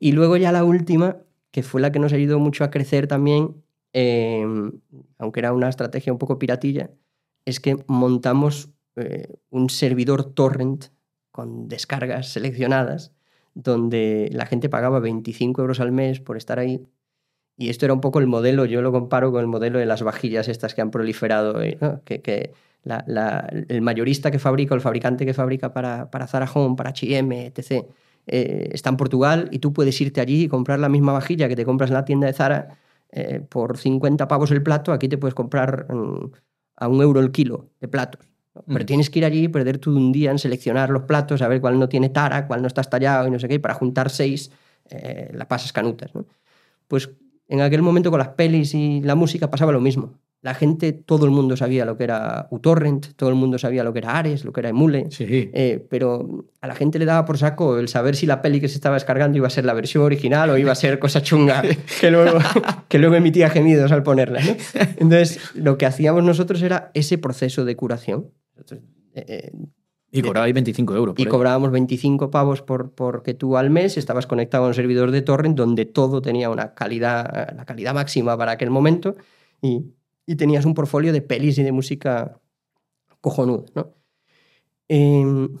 Y 0.00 0.12
luego 0.12 0.38
ya 0.38 0.50
la 0.50 0.64
última, 0.64 1.18
que 1.52 1.62
fue 1.62 1.80
la 1.80 1.92
que 1.92 1.98
nos 1.98 2.12
ayudó 2.14 2.40
mucho 2.40 2.64
a 2.64 2.70
crecer 2.70 3.06
también, 3.06 3.62
em, 3.92 4.80
aunque 5.18 5.40
era 5.40 5.52
una 5.52 5.68
estrategia 5.68 6.12
un 6.12 6.18
poco 6.18 6.38
piratilla, 6.38 6.90
es 7.44 7.60
que 7.60 7.76
montamos 7.86 8.70
eh, 8.96 9.38
un 9.50 9.70
servidor 9.70 10.24
torrent 10.24 10.86
con 11.30 11.68
descargas 11.68 12.32
seleccionadas, 12.32 13.12
donde 13.54 14.30
la 14.32 14.46
gente 14.46 14.68
pagaba 14.68 15.00
25 15.00 15.60
euros 15.60 15.80
al 15.80 15.92
mes 15.92 16.20
por 16.20 16.36
estar 16.36 16.58
ahí. 16.58 16.82
Y 17.56 17.68
esto 17.68 17.84
era 17.84 17.94
un 17.94 18.00
poco 18.00 18.20
el 18.20 18.26
modelo, 18.26 18.64
yo 18.64 18.80
lo 18.82 18.92
comparo 18.92 19.32
con 19.32 19.42
el 19.42 19.46
modelo 19.46 19.78
de 19.78 19.86
las 19.86 20.02
vajillas 20.02 20.48
estas 20.48 20.74
que 20.74 20.80
han 20.80 20.90
proliferado, 20.90 21.62
eh, 21.62 21.78
que, 22.04 22.22
que 22.22 22.54
el 23.68 23.82
mayorista 23.82 24.30
que 24.30 24.38
fabrica 24.38 24.74
el 24.74 24.80
fabricante 24.80 25.26
que 25.26 25.34
fabrica 25.34 25.74
para, 25.74 26.10
para 26.10 26.26
Zara 26.26 26.50
Home, 26.52 26.76
para 26.76 26.90
H&M, 26.90 27.46
etc., 27.46 27.86
eh, 28.26 28.70
está 28.72 28.90
en 28.90 28.96
Portugal 28.96 29.48
y 29.50 29.58
tú 29.58 29.72
puedes 29.72 30.00
irte 30.00 30.20
allí 30.20 30.44
y 30.44 30.48
comprar 30.48 30.78
la 30.78 30.88
misma 30.88 31.12
vajilla 31.12 31.48
que 31.48 31.56
te 31.56 31.64
compras 31.64 31.90
en 31.90 31.94
la 31.94 32.04
tienda 32.04 32.26
de 32.26 32.32
Zara 32.32 32.78
eh, 33.12 33.40
por 33.48 33.76
50 33.76 34.28
pavos 34.28 34.50
el 34.50 34.62
plato, 34.62 34.92
aquí 34.92 35.08
te 35.08 35.18
puedes 35.18 35.34
comprar 35.34 35.92
mm, 35.92 36.30
a 36.76 36.88
un 36.88 37.02
euro 37.02 37.20
el 37.20 37.32
kilo 37.32 37.70
de 37.80 37.88
platos. 37.88 38.26
Pero 38.66 38.84
mm. 38.84 38.86
tienes 38.86 39.10
que 39.10 39.20
ir 39.20 39.24
allí 39.24 39.44
y 39.44 39.48
perder 39.48 39.78
todo 39.78 39.96
un 39.96 40.12
día 40.12 40.30
en 40.30 40.38
seleccionar 40.38 40.90
los 40.90 41.02
platos, 41.02 41.42
a 41.42 41.48
ver 41.48 41.60
cuál 41.60 41.78
no 41.78 41.88
tiene 41.88 42.08
tara, 42.08 42.46
cuál 42.46 42.62
no 42.62 42.68
está 42.68 42.80
estallado 42.80 43.26
y 43.26 43.30
no 43.30 43.38
sé 43.38 43.48
qué, 43.48 43.54
y 43.54 43.58
para 43.58 43.74
juntar 43.74 44.10
seis 44.10 44.50
eh, 44.90 45.30
la 45.34 45.48
pasas 45.48 45.72
canutas. 45.72 46.10
Pues 46.88 47.10
en 47.48 47.60
aquel 47.60 47.82
momento 47.82 48.10
con 48.10 48.18
las 48.18 48.28
pelis 48.28 48.74
y 48.74 49.00
la 49.00 49.14
música 49.14 49.50
pasaba 49.50 49.72
lo 49.72 49.80
mismo. 49.80 50.14
La 50.42 50.54
gente, 50.54 50.92
todo 50.94 51.26
el 51.26 51.32
mundo 51.32 51.54
sabía 51.54 51.84
lo 51.84 51.98
que 51.98 52.04
era 52.04 52.48
uTorrent, 52.50 53.08
todo 53.14 53.28
el 53.28 53.34
mundo 53.34 53.58
sabía 53.58 53.84
lo 53.84 53.92
que 53.92 53.98
era 53.98 54.16
Ares, 54.16 54.46
lo 54.46 54.54
que 54.54 54.60
era 54.60 54.70
Emule, 54.70 55.06
eh, 55.18 55.86
pero 55.90 56.46
a 56.62 56.66
la 56.66 56.74
gente 56.74 56.98
le 56.98 57.04
daba 57.04 57.26
por 57.26 57.36
saco 57.36 57.78
el 57.78 57.88
saber 57.88 58.16
si 58.16 58.24
la 58.24 58.40
peli 58.40 58.58
que 58.58 58.68
se 58.68 58.76
estaba 58.76 58.94
descargando 58.94 59.36
iba 59.36 59.48
a 59.48 59.50
ser 59.50 59.66
la 59.66 59.74
versión 59.74 60.02
original 60.02 60.48
o 60.48 60.56
iba 60.56 60.72
a 60.72 60.74
ser 60.74 60.98
cosa 60.98 61.20
chunga 61.20 61.62
que 62.00 62.10
luego, 62.10 62.38
que 62.88 62.98
luego 62.98 63.16
emitía 63.16 63.50
gemidos 63.50 63.92
al 63.92 64.02
ponerla. 64.02 64.40
Entonces, 64.96 65.40
lo 65.54 65.76
que 65.76 65.84
hacíamos 65.84 66.24
nosotros 66.24 66.62
era 66.62 66.90
ese 66.94 67.18
proceso 67.18 67.66
de 67.66 67.76
curación. 67.76 68.30
Eh, 69.14 69.24
eh, 69.28 69.52
y 70.10 70.22
cobrabais 70.22 70.54
25 70.54 70.96
euros. 70.96 71.14
y 71.18 71.26
cobrábamos 71.26 71.70
25 71.70 72.30
pavos 72.30 72.62
por, 72.62 72.92
porque 72.94 73.34
tú 73.34 73.58
al 73.58 73.68
mes 73.68 73.98
estabas 73.98 74.26
conectado 74.26 74.64
a 74.64 74.68
un 74.68 74.74
servidor 74.74 75.10
de 75.10 75.20
torrent 75.20 75.56
donde 75.56 75.84
todo 75.84 76.22
tenía 76.22 76.48
una 76.48 76.74
calidad, 76.74 77.54
la 77.54 77.64
calidad 77.66 77.92
máxima 77.92 78.38
para 78.38 78.52
aquel 78.52 78.70
momento. 78.70 79.16
Y, 79.62 79.84
y 80.26 80.36
tenías 80.36 80.64
un 80.64 80.74
portfolio 80.74 81.12
de 81.12 81.22
pelis 81.22 81.58
y 81.58 81.62
de 81.62 81.72
música 81.72 82.40
cojonuda. 83.20 83.64
¿no? 83.74 83.94
Em, 84.88 85.58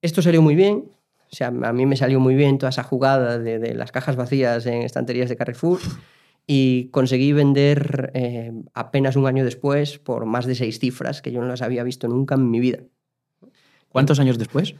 esto 0.00 0.22
salió 0.22 0.42
muy 0.42 0.54
bien, 0.54 0.90
o 1.30 1.34
sea, 1.34 1.48
a 1.48 1.72
mí 1.72 1.86
me 1.86 1.96
salió 1.96 2.20
muy 2.20 2.34
bien 2.34 2.58
toda 2.58 2.70
esa 2.70 2.82
jugada 2.82 3.38
de, 3.38 3.74
las 3.74 3.92
cajas 3.92 4.16
vacías 4.16 4.66
en 4.66 4.82
estanterías 4.82 5.28
de 5.28 5.36
Carrefour 5.36 5.80
y 6.46 6.88
conseguí 6.90 7.32
vender 7.32 8.10
em, 8.14 8.64
apenas 8.74 9.16
un 9.16 9.26
año 9.26 9.44
después 9.44 9.98
por 9.98 10.26
más 10.26 10.46
de 10.46 10.54
seis 10.54 10.78
cifras 10.78 11.22
que 11.22 11.32
yo 11.32 11.40
no 11.40 11.46
las 11.46 11.62
había 11.62 11.84
visto 11.84 12.08
nunca 12.08 12.34
en 12.34 12.50
mi 12.50 12.60
vida. 12.60 12.80
¿Cuántos 13.88 14.18
años 14.20 14.38
después? 14.38 14.74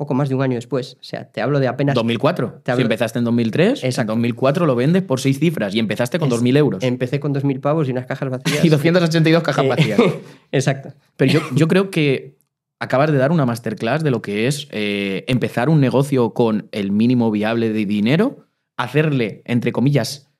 Poco 0.00 0.14
más 0.14 0.30
de 0.30 0.34
un 0.34 0.40
año 0.40 0.54
después. 0.54 0.96
O 0.98 1.04
sea, 1.04 1.30
te 1.30 1.42
hablo 1.42 1.60
de 1.60 1.68
apenas... 1.68 1.94
2004. 1.94 2.62
Si 2.74 2.80
empezaste 2.80 3.18
en 3.18 3.24
2003, 3.26 3.84
en 3.84 4.06
2004 4.06 4.64
lo 4.64 4.74
vendes 4.74 5.02
por 5.02 5.20
seis 5.20 5.38
cifras 5.38 5.74
y 5.74 5.78
empezaste 5.78 6.18
con 6.18 6.30
2.000 6.30 6.56
euros. 6.56 6.82
Empecé 6.82 7.20
con 7.20 7.34
2.000 7.34 7.60
pavos 7.60 7.86
y 7.86 7.90
unas 7.92 8.06
cajas 8.06 8.30
vacías. 8.30 8.64
y 8.64 8.70
282 8.70 9.42
cajas 9.42 9.62
eh, 9.62 9.68
vacías. 9.68 10.00
Exacto. 10.52 10.94
Pero 11.18 11.32
yo, 11.32 11.40
yo 11.54 11.68
creo 11.68 11.90
que 11.90 12.38
acabas 12.78 13.12
de 13.12 13.18
dar 13.18 13.30
una 13.30 13.44
masterclass 13.44 14.02
de 14.02 14.10
lo 14.10 14.22
que 14.22 14.46
es 14.46 14.68
eh, 14.70 15.26
empezar 15.28 15.68
un 15.68 15.82
negocio 15.82 16.32
con 16.32 16.70
el 16.72 16.92
mínimo 16.92 17.30
viable 17.30 17.70
de 17.70 17.84
dinero, 17.84 18.46
hacerle, 18.78 19.42
entre 19.44 19.70
comillas, 19.70 20.30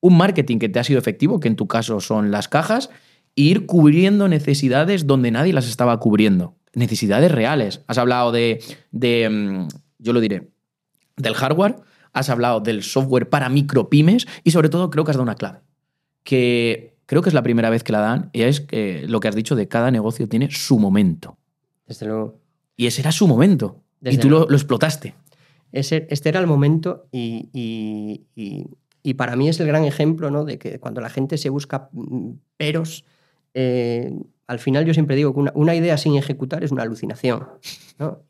un 0.00 0.16
marketing 0.16 0.58
que 0.60 0.68
te 0.68 0.78
ha 0.78 0.84
sido 0.84 1.00
efectivo, 1.00 1.40
que 1.40 1.48
en 1.48 1.56
tu 1.56 1.66
caso 1.66 1.98
son 1.98 2.30
las 2.30 2.46
cajas, 2.46 2.88
e 3.34 3.42
ir 3.42 3.66
cubriendo 3.66 4.28
necesidades 4.28 5.08
donde 5.08 5.32
nadie 5.32 5.52
las 5.52 5.68
estaba 5.68 5.98
cubriendo 5.98 6.57
necesidades 6.78 7.30
reales. 7.30 7.82
Has 7.86 7.98
hablado 7.98 8.32
de, 8.32 8.60
mm, 8.92 9.68
yo 9.98 10.12
lo 10.12 10.20
diré, 10.20 10.50
del 11.16 11.34
hardware, 11.34 11.76
has 12.12 12.30
hablado 12.30 12.60
del 12.60 12.82
software 12.82 13.28
para 13.28 13.48
micropymes 13.48 14.26
y 14.44 14.50
sobre 14.50 14.68
todo 14.68 14.90
creo 14.90 15.04
que 15.04 15.10
has 15.10 15.16
dado 15.16 15.24
una 15.24 15.34
clave, 15.34 15.60
que 16.22 16.96
creo 17.06 17.22
que 17.22 17.30
es 17.30 17.34
la 17.34 17.42
primera 17.42 17.70
vez 17.70 17.82
que 17.82 17.92
la 17.92 18.00
dan 18.00 18.30
y 18.32 18.42
es 18.42 18.60
que 18.60 19.04
lo 19.06 19.20
que 19.20 19.28
has 19.28 19.34
dicho 19.34 19.56
de 19.56 19.68
cada 19.68 19.90
negocio 19.90 20.28
tiene 20.28 20.50
su 20.50 20.78
momento. 20.78 21.38
Desde 21.86 22.06
luego. 22.06 22.40
Y 22.76 22.86
ese 22.86 23.00
era 23.00 23.12
su 23.12 23.26
momento. 23.26 23.82
y 24.02 24.18
tú 24.18 24.30
lo, 24.30 24.50
explotaste. 24.50 25.14
Ese, 25.72 26.06
este 26.10 26.28
era 26.28 26.40
el 26.40 26.46
momento 26.46 27.08
y, 27.12 27.48
y, 27.52 29.14
para 29.14 29.36
mí 29.36 29.48
es 29.48 29.58
el 29.58 29.66
gran 29.66 29.84
ejemplo 29.84 30.30
¿no? 30.30 30.44
de 30.44 30.58
que 30.58 30.78
cuando 30.78 31.00
la 31.00 31.08
gente 31.08 31.38
se 31.38 31.48
busca 31.48 31.88
mm, 31.92 32.32
peros, 32.58 33.04
eh, 33.54 34.12
al 34.48 34.58
final 34.58 34.86
yo 34.86 34.94
siempre 34.94 35.14
digo 35.14 35.34
que 35.34 35.50
una, 35.54 35.74
idea 35.74 35.98
sin 35.98 36.16
ejecutar 36.16 36.64
es 36.64 36.72
una 36.72 36.82
alucinación. 36.82 37.46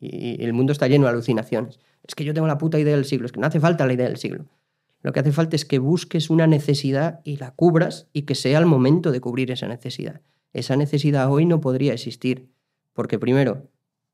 Y, 0.01 0.43
el 0.43 0.51
mundo 0.51 0.73
está 0.73 0.87
lleno 0.87 1.05
de 1.05 1.11
alucinaciones. 1.11 1.79
Es 2.05 2.13
que 2.13 2.25
yo 2.25 2.33
tengo 2.33 2.45
la 2.45 2.57
puta 2.57 2.77
idea 2.77 2.93
del 2.93 3.05
siglo, 3.05 3.25
es 3.25 3.31
que 3.31 3.39
no 3.39 3.47
hace 3.47 3.61
falta 3.61 3.87
la 3.87 3.93
idea 3.93 4.07
del 4.07 4.17
siglo. 4.17 4.45
Lo 5.01 5.13
que 5.13 5.21
hace 5.21 5.31
falta 5.31 5.55
es 5.55 5.63
que 5.63 5.79
busques 5.79 6.29
una 6.29 6.45
necesidad 6.45 7.21
y 7.23 7.37
la 7.37 7.51
cubras 7.51 8.09
y 8.11 8.23
que 8.23 8.35
sea 8.35 8.59
el 8.59 8.65
momento 8.65 9.11
de 9.13 9.21
cubrir 9.21 9.49
esa 9.49 9.69
necesidad. 9.69 10.21
Esa 10.51 10.75
necesidad 10.75 11.31
hoy 11.31 11.45
no 11.45 11.61
podría 11.61 11.93
existir, 11.93 12.49
porque 12.91 13.17
primero, 13.17 13.69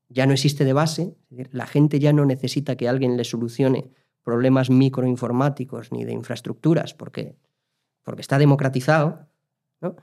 ya 0.08 0.26
no 0.26 0.32
existe 0.32 0.64
de 0.64 0.72
base, 0.72 1.16
la 1.28 1.66
gente 1.66 1.98
ya 1.98 2.12
no 2.12 2.24
necesita 2.24 2.76
que 2.76 2.88
alguien 2.88 3.16
le 3.16 3.24
solucione 3.24 3.90
problemas 4.22 4.70
microinformáticos 4.70 5.90
ni 5.90 6.04
de 6.04 6.12
infraestructuras, 6.12 6.94
porque, 6.94 7.36
porque 8.04 8.20
está 8.20 8.38
democratizado. 8.38 9.26
¿no? 9.80 9.96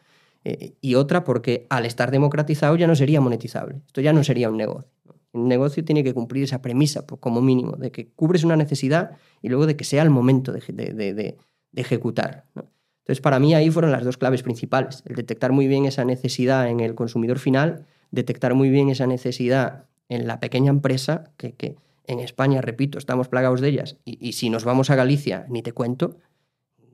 Eh, 0.46 0.76
y 0.82 0.96
otra 0.96 1.24
porque 1.24 1.68
al 1.70 1.86
estar 1.86 2.12
democratizado 2.12 2.76
ya 2.76 2.88
no 2.88 2.96
sería 2.96 3.22
monetizable. 3.22 3.82
Esto 3.86 4.02
ya 4.02 4.14
no 4.14 4.24
sería 4.24 4.50
un 4.50 4.58
negocio. 4.58 4.90
Un 5.32 5.48
negocio 5.48 5.84
tiene 5.84 6.04
que 6.04 6.14
cumplir 6.14 6.44
esa 6.44 6.62
premisa, 6.62 7.08
pues, 7.08 7.20
como 7.20 7.42
mínimo, 7.42 7.76
de 7.78 7.92
que 7.92 8.10
cubres 8.10 8.44
una 8.44 8.56
necesidad 8.56 9.18
y 9.42 9.50
luego 9.50 9.66
de 9.66 9.76
que 9.76 9.84
sea 9.84 10.04
el 10.04 10.10
momento 10.10 10.52
de, 10.52 11.38
ejecutar. 11.76 12.46
Entonces, 12.56 13.22
para 13.22 13.40
mí 13.40 13.56
ahí 13.56 13.72
fueron 13.72 13.92
las 13.92 14.04
dos 14.04 14.18
claves 14.18 14.44
principales. 14.44 15.02
El 15.06 15.16
detectar 15.16 15.52
muy 15.52 15.68
bien 15.68 15.86
esa 15.86 16.06
necesidad 16.06 16.70
en 16.70 16.82
el 16.82 16.94
consumidor 16.94 17.40
final, 17.40 17.86
detectar 18.12 18.54
muy 18.54 18.70
bien 18.70 18.90
esa 18.90 19.08
necesidad 19.08 19.86
en 20.08 20.28
la 20.28 20.40
pequeña 20.40 20.70
empresa, 20.70 21.32
que, 21.38 21.78
en 22.06 22.20
España, 22.20 22.62
repito, 22.62 22.98
estamos 22.98 23.28
plagados 23.30 23.62
de 23.62 23.70
ellas, 23.70 23.98
y 24.04 24.34
si 24.34 24.50
nos 24.50 24.66
vamos 24.66 24.90
a 24.90 24.96
Galicia, 24.96 25.46
ni 25.50 25.64
te 25.64 25.72
cuento, 25.72 26.18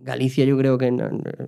Galicia 0.01 0.45
yo 0.45 0.57
creo 0.57 0.77
que, 0.77 0.91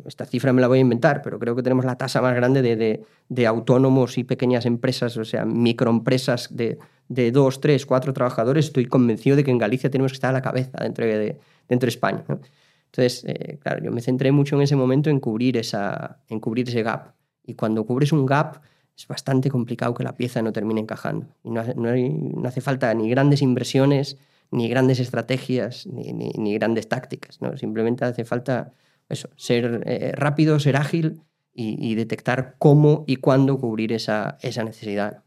esta 0.05 0.25
cifra 0.25 0.51
me 0.51 0.61
la 0.61 0.67
voy 0.67 0.79
a 0.79 0.81
inventar, 0.81 1.21
pero 1.21 1.39
creo 1.39 1.55
que 1.55 1.63
tenemos 1.63 1.85
la 1.85 1.97
tasa 1.97 2.21
más 2.21 2.35
grande 2.35 2.61
de, 2.61 3.03
de, 3.29 3.47
autónomos 3.47 4.17
y 4.17 4.23
pequeñas 4.23 4.65
empresas, 4.65 5.15
o 5.17 5.23
sea, 5.23 5.45
microempresas 5.45 6.55
de, 6.55 6.77
de, 7.07 7.31
dos, 7.31 7.61
tres, 7.61 7.85
cuatro 7.85 8.11
trabajadores. 8.13 8.65
Estoy 8.65 8.87
convencido 8.87 9.35
de 9.35 9.43
que 9.43 9.51
en 9.51 9.57
Galicia 9.57 9.89
tenemos 9.89 10.11
que 10.11 10.15
estar 10.15 10.31
a 10.31 10.33
la 10.33 10.41
cabeza 10.41 10.77
dentro 10.81 11.05
de, 11.05 11.37
dentro 11.69 11.87
de 11.87 11.91
España. 11.91 12.23
Entonces, 12.27 13.23
eh, 13.25 13.57
claro, 13.61 13.81
yo 13.83 13.91
me 13.91 14.01
centré 14.01 14.33
mucho 14.33 14.57
en 14.57 14.63
ese 14.63 14.75
momento 14.75 15.09
en 15.09 15.21
cubrir, 15.21 15.55
esa, 15.55 16.19
en 16.27 16.41
cubrir 16.41 16.67
ese 16.67 16.83
gap. 16.83 17.13
Y 17.45 17.53
cuando 17.53 17.85
cubres 17.85 18.11
un 18.11 18.25
gap, 18.25 18.61
es 18.97 19.07
bastante 19.07 19.49
complicado 19.49 19.93
que 19.93 20.03
la 20.03 20.15
pieza 20.15 20.41
no 20.41 20.51
termine 20.51 20.81
encajando. 20.81 21.27
Y 21.43 21.51
no, 21.51 21.63
no, 21.75 21.95
no 21.95 22.47
hace 22.47 22.59
falta 22.59 22.93
ni 22.93 23.09
grandes 23.09 23.41
inversiones, 23.41 24.17
ni 24.51 24.67
grandes 24.67 24.99
estrategias, 24.99 25.87
ni, 25.87 26.13
ni, 26.13 26.53
grandes 26.53 26.89
tácticas. 26.89 27.41
¿no? 27.41 27.57
Simplemente 27.57 28.05
hace 28.05 28.25
falta 28.25 28.73
eso, 29.09 29.29
ser 29.37 29.83
eh, 29.85 30.11
rápido, 30.13 30.59
ser 30.59 30.75
ágil 30.75 31.21
y, 31.53 31.95
detectar 31.95 32.55
cómo 32.59 33.03
y 33.07 33.17
cuándo 33.17 33.59
cubrir 33.59 33.91
esa, 33.93 34.37
esa 34.41 34.63
necesidad. 34.63 35.23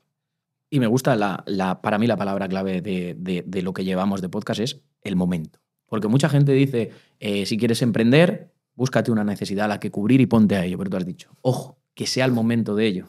Y 0.70 0.80
me 0.80 0.86
gusta, 0.86 1.16
la, 1.16 1.44
la, 1.46 1.82
para 1.82 1.98
mí 1.98 2.06
la 2.06 2.16
palabra 2.16 2.48
clave 2.48 2.80
de, 2.80 3.14
de, 3.16 3.62
lo 3.62 3.72
que 3.72 3.84
llevamos 3.84 4.20
de 4.20 4.28
podcast 4.28 4.60
es 4.60 4.80
el 5.02 5.16
momento. 5.16 5.60
Porque 5.86 6.08
mucha 6.08 6.28
gente 6.28 6.52
dice, 6.52 6.90
eh, 7.20 7.46
si 7.46 7.58
quieres 7.58 7.82
emprender, 7.82 8.52
búscate 8.74 9.12
una 9.12 9.22
necesidad 9.22 9.66
a 9.66 9.68
la 9.68 9.80
que 9.80 9.90
cubrir 9.90 10.20
y 10.20 10.26
ponte 10.26 10.56
a 10.56 10.64
ello. 10.64 10.78
Pero 10.78 10.90
tú 10.90 10.96
has 10.96 11.06
dicho, 11.06 11.30
ojo, 11.42 11.78
que 11.94 12.06
sea 12.06 12.24
el 12.24 12.32
momento 12.32 12.74
de 12.74 12.86
ello. 12.86 13.06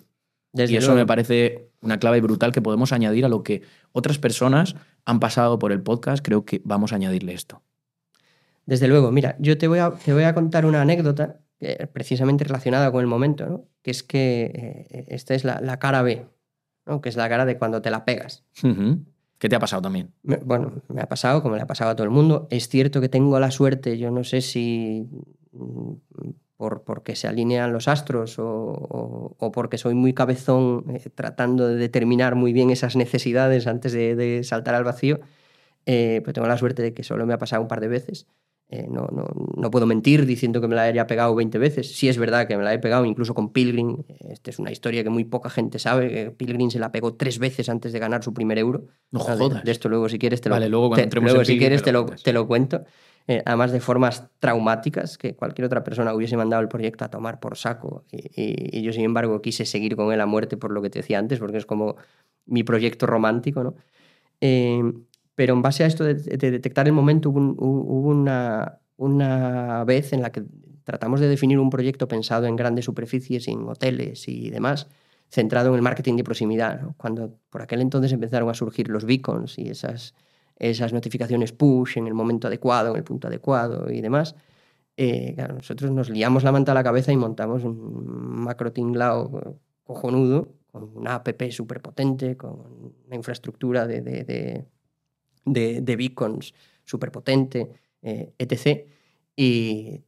y 0.53 0.75
eso 0.75 0.93
me 0.93 1.05
parece 1.05 1.71
una 1.81 1.97
clave 1.99 2.21
brutal 2.21 2.51
que 2.51 2.61
podemos 2.61 2.91
añadir 2.91 3.25
a 3.25 3.29
lo 3.29 3.43
que 3.43 3.63
otras 3.93 4.19
personas 4.19 4.75
han 5.05 5.19
pasado 5.19 5.59
por 5.59 5.71
el 5.71 5.81
podcast. 5.81 6.23
Creo 6.23 6.45
que 6.45 6.61
vamos 6.65 6.91
a 6.91 6.95
añadirle 6.95 7.33
esto. 7.33 7.61
Desde 8.65 8.87
luego, 8.87 9.11
mira, 9.11 9.35
yo 9.39 9.57
te 9.57 9.67
voy 9.67 9.79
a, 9.79 9.91
te 9.91 10.13
voy 10.13 10.23
a 10.23 10.33
contar 10.33 10.65
una 10.65 10.81
anécdota 10.81 11.39
eh, 11.59 11.87
precisamente 11.87 12.43
relacionada 12.43 12.91
con 12.91 13.01
el 13.01 13.07
momento, 13.07 13.45
¿no? 13.45 13.65
que 13.81 13.91
es 13.91 14.03
que 14.03 14.87
eh, 14.89 15.05
esta 15.09 15.35
es 15.35 15.43
la, 15.43 15.77
cara 15.77 16.01
B, 16.01 16.25
¿no? 16.85 16.99
que 16.99 17.09
es 17.09 17.15
la 17.15 17.29
cara 17.29 17.45
de 17.45 17.57
cuando 17.57 17.81
te 17.81 17.91
la 17.91 18.05
pegas. 18.05 18.43
¿Qué 19.37 19.49
te 19.49 19.55
ha 19.55 19.59
pasado 19.59 19.81
también? 19.81 20.11
bueno, 20.23 20.81
me 20.87 21.01
ha 21.01 21.07
pasado 21.07 21.43
como 21.43 21.55
le 21.55 21.61
ha 21.61 21.67
pasado 21.67 21.91
a 21.91 21.95
todo 21.95 22.05
el 22.05 22.09
mundo. 22.09 22.47
Es 22.49 22.67
cierto 22.67 23.01
que 23.01 23.09
tengo 23.09 23.39
la 23.39 23.51
suerte, 23.51 23.97
yo 23.97 24.09
no 24.09 24.23
sé 24.23 24.41
si 24.41 25.07
por, 26.57 26.83
porque 26.83 27.15
se 27.15 27.27
alinean 27.27 27.73
los 27.73 27.87
astros 27.87 28.35
o, 28.37 29.35
porque 29.53 29.77
soy 29.77 29.93
muy 29.93 30.13
cabezón 30.13 30.85
eh, 30.89 31.09
tratando 31.13 31.67
de 31.67 31.75
determinar 31.75 32.35
muy 32.35 32.53
bien 32.53 32.69
esas 32.69 32.95
necesidades 32.95 33.67
antes 33.67 33.91
de, 33.91 34.41
saltar 34.43 34.75
al 34.75 34.83
vacío, 34.83 35.19
eh, 35.85 36.21
pues 36.23 36.33
tengo 36.33 36.47
la 36.47 36.57
suerte 36.57 36.81
de 36.81 36.93
que 36.93 37.03
solo 37.03 37.25
me 37.25 37.33
ha 37.33 37.37
pasado 37.37 37.61
un 37.61 37.67
par 37.67 37.81
de 37.81 37.87
veces. 37.87 38.27
Eh, 38.67 38.87
no, 38.89 39.07
no, 39.11 39.27
no, 39.55 39.69
puedo 39.69 39.85
mentir 39.85 40.25
diciendo 40.25 40.59
que 40.59 40.67
me 40.67 40.75
la 40.75 40.83
haya 40.83 41.05
pegado 41.05 41.35
20 41.35 41.59
veces. 41.59 41.95
Sí 41.95 42.09
es 42.09 42.17
verdad 42.17 42.47
que 42.47 42.57
me 42.57 42.63
la 42.63 42.73
he 42.73 42.79
pegado 42.79 43.05
incluso 43.05 43.35
con 43.35 43.51
Pilgrim. 43.53 43.97
Esta 44.27 44.49
es 44.49 44.57
una 44.57 44.71
historia 44.71 45.03
que 45.03 45.11
muy 45.11 45.23
poca 45.23 45.51
gente 45.51 45.77
sabe. 45.77 46.31
Pilgrim 46.31 46.71
se 46.71 46.79
la 46.79 46.91
pegó 46.91 47.13
tres 47.13 47.37
veces 47.37 47.69
antes 47.69 47.93
de 47.93 47.99
ganar 47.99 48.23
su 48.23 48.33
primer 48.33 48.57
euro. 48.57 48.87
No 49.11 49.19
jodas. 49.19 49.63
De, 49.63 49.71
esto 49.71 49.87
luego 49.87 50.09
si 50.09 50.17
quieres 50.17 50.41
te 50.41 50.49
lo, 50.49 50.55
vale, 50.55 50.67
luego, 50.67 50.95
te, 50.95 51.07
luego, 51.21 51.45
si 51.45 51.59
quieres 51.59 51.83
te 51.83 51.91
lo, 51.91 52.07
te 52.07 52.33
lo 52.33 52.47
cuento. 52.47 52.85
Eh, 53.27 53.41
además 53.43 53.71
de 53.71 53.79
formas 53.79 54.29
traumáticas 54.39 55.17
que 55.17 55.35
cualquier 55.35 55.65
otra 55.65 55.83
persona 55.83 56.13
hubiese 56.13 56.37
mandado 56.37 56.61
el 56.61 56.67
proyecto 56.67 57.05
a 57.05 57.09
tomar 57.09 57.39
por 57.39 57.57
saco. 57.57 58.05
Y, 58.11 58.81
yo, 58.83 58.93
sin 58.93 59.03
embargo, 59.03 59.41
quise 59.41 59.65
seguir 59.65 59.95
con 59.95 60.13
él 60.13 60.21
a 60.21 60.27
muerte 60.27 60.57
por 60.57 60.71
lo 60.71 60.81
que 60.81 60.91
te 60.91 60.99
decía 60.99 61.17
antes, 61.17 61.39
porque 61.39 61.57
es 61.57 61.65
como 61.65 61.95
mi 62.45 62.63
proyecto 62.63 63.07
romántico. 63.07 63.63
¿no? 63.63 63.75
Eh, 64.41 64.79
pero 65.33 65.53
en 65.55 65.61
base 65.63 65.83
a 65.83 65.87
esto 65.87 66.03
de, 66.03 66.13
detectar 66.13 66.87
el 66.87 66.93
momento, 66.93 67.29
hubo, 67.31 68.09
una, 68.09 68.79
una 68.97 69.83
vez 69.85 70.13
en 70.13 70.21
la 70.21 70.31
que 70.31 70.43
tratamos 70.83 71.19
de 71.19 71.27
definir 71.27 71.57
un 71.59 71.71
proyecto 71.71 72.07
pensado 72.07 72.45
en 72.45 72.55
grandes 72.55 72.85
superficies, 72.85 73.47
en 73.47 73.67
hoteles 73.67 74.27
y 74.27 74.51
demás, 74.51 74.87
centrado 75.29 75.69
en 75.69 75.75
el 75.75 75.81
marketing 75.81 76.15
de 76.15 76.23
proximidad. 76.23 76.81
Cuando 76.97 77.39
por 77.49 77.63
aquel 77.63 77.81
entonces 77.81 78.11
empezaron 78.13 78.49
a 78.49 78.53
surgir 78.53 78.87
los 78.87 79.03
beacons 79.03 79.57
y 79.57 79.69
esas 79.69 80.13
esas 80.57 80.93
notificaciones 80.93 81.51
push 81.51 81.97
en 81.97 82.07
el 82.07 82.13
momento 82.13 82.47
adecuado, 82.47 82.91
en 82.91 82.97
el 82.97 83.03
punto 83.03 83.27
adecuado 83.27 83.91
y 83.91 84.01
demás. 84.01 84.35
Eh, 84.97 85.35
nosotros 85.53 85.91
nos 85.91 86.09
liamos 86.09 86.43
la 86.43 86.51
manta 86.51 86.71
a 86.71 86.75
la 86.75 86.83
cabeza 86.83 87.11
y 87.11 87.17
montamos 87.17 87.63
un 87.63 88.39
macro 88.39 88.71
tinglao 88.71 89.59
cojonudo, 89.83 90.53
con 90.71 90.91
una 90.95 91.15
app 91.15 91.27
súper 91.51 91.81
potente, 91.81 92.37
con 92.37 92.93
una 93.05 93.15
infraestructura 93.15 93.87
de, 93.87 94.01
de, 94.01 95.81
de, 95.81 95.95
beacons 95.95 96.53
súper 96.83 97.11
potente, 97.11 97.69
eh, 98.01 98.33
etc. 98.37 98.87
Y 99.35 100.01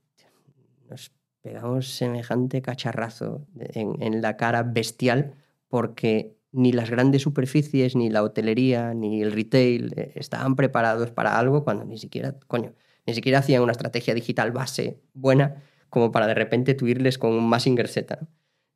nos 0.89 1.12
pegamos 1.41 1.95
semejante 1.95 2.62
cacharrazo 2.62 3.45
en, 3.57 4.01
en 4.01 4.21
la 4.21 4.38
cara 4.38 4.63
bestial 4.63 5.36
porque 5.67 6.37
ni 6.58 6.72
las 6.72 6.89
grandes 6.89 7.22
superficies, 7.22 7.96
ni 7.96 8.10
la 8.10 8.24
hotelería, 8.24 8.93
ni 8.93 9.22
el 9.22 9.32
retail 9.32 9.93
eh, 9.96 10.12
estaban 10.15 10.56
preparados 10.56 11.12
para 11.12 11.38
algo 11.38 11.63
cuando 11.63 11.86
ni 11.86 11.98
siquiera, 11.98 12.36
coño, 12.48 12.74
ni 13.06 13.13
siquiera 13.13 13.39
hacían 13.39 13.62
una 13.62 13.72
estrategia 13.72 14.15
digital 14.15 14.52
base 14.52 15.00
buena 15.13 15.63
como 15.89 16.12
para 16.12 16.28
de 16.28 16.34
repente 16.34 16.74
tuirles 16.74 17.17
con 17.17 17.32
un 17.32 17.48
Massinger 17.48 17.88
Z. 17.88 18.28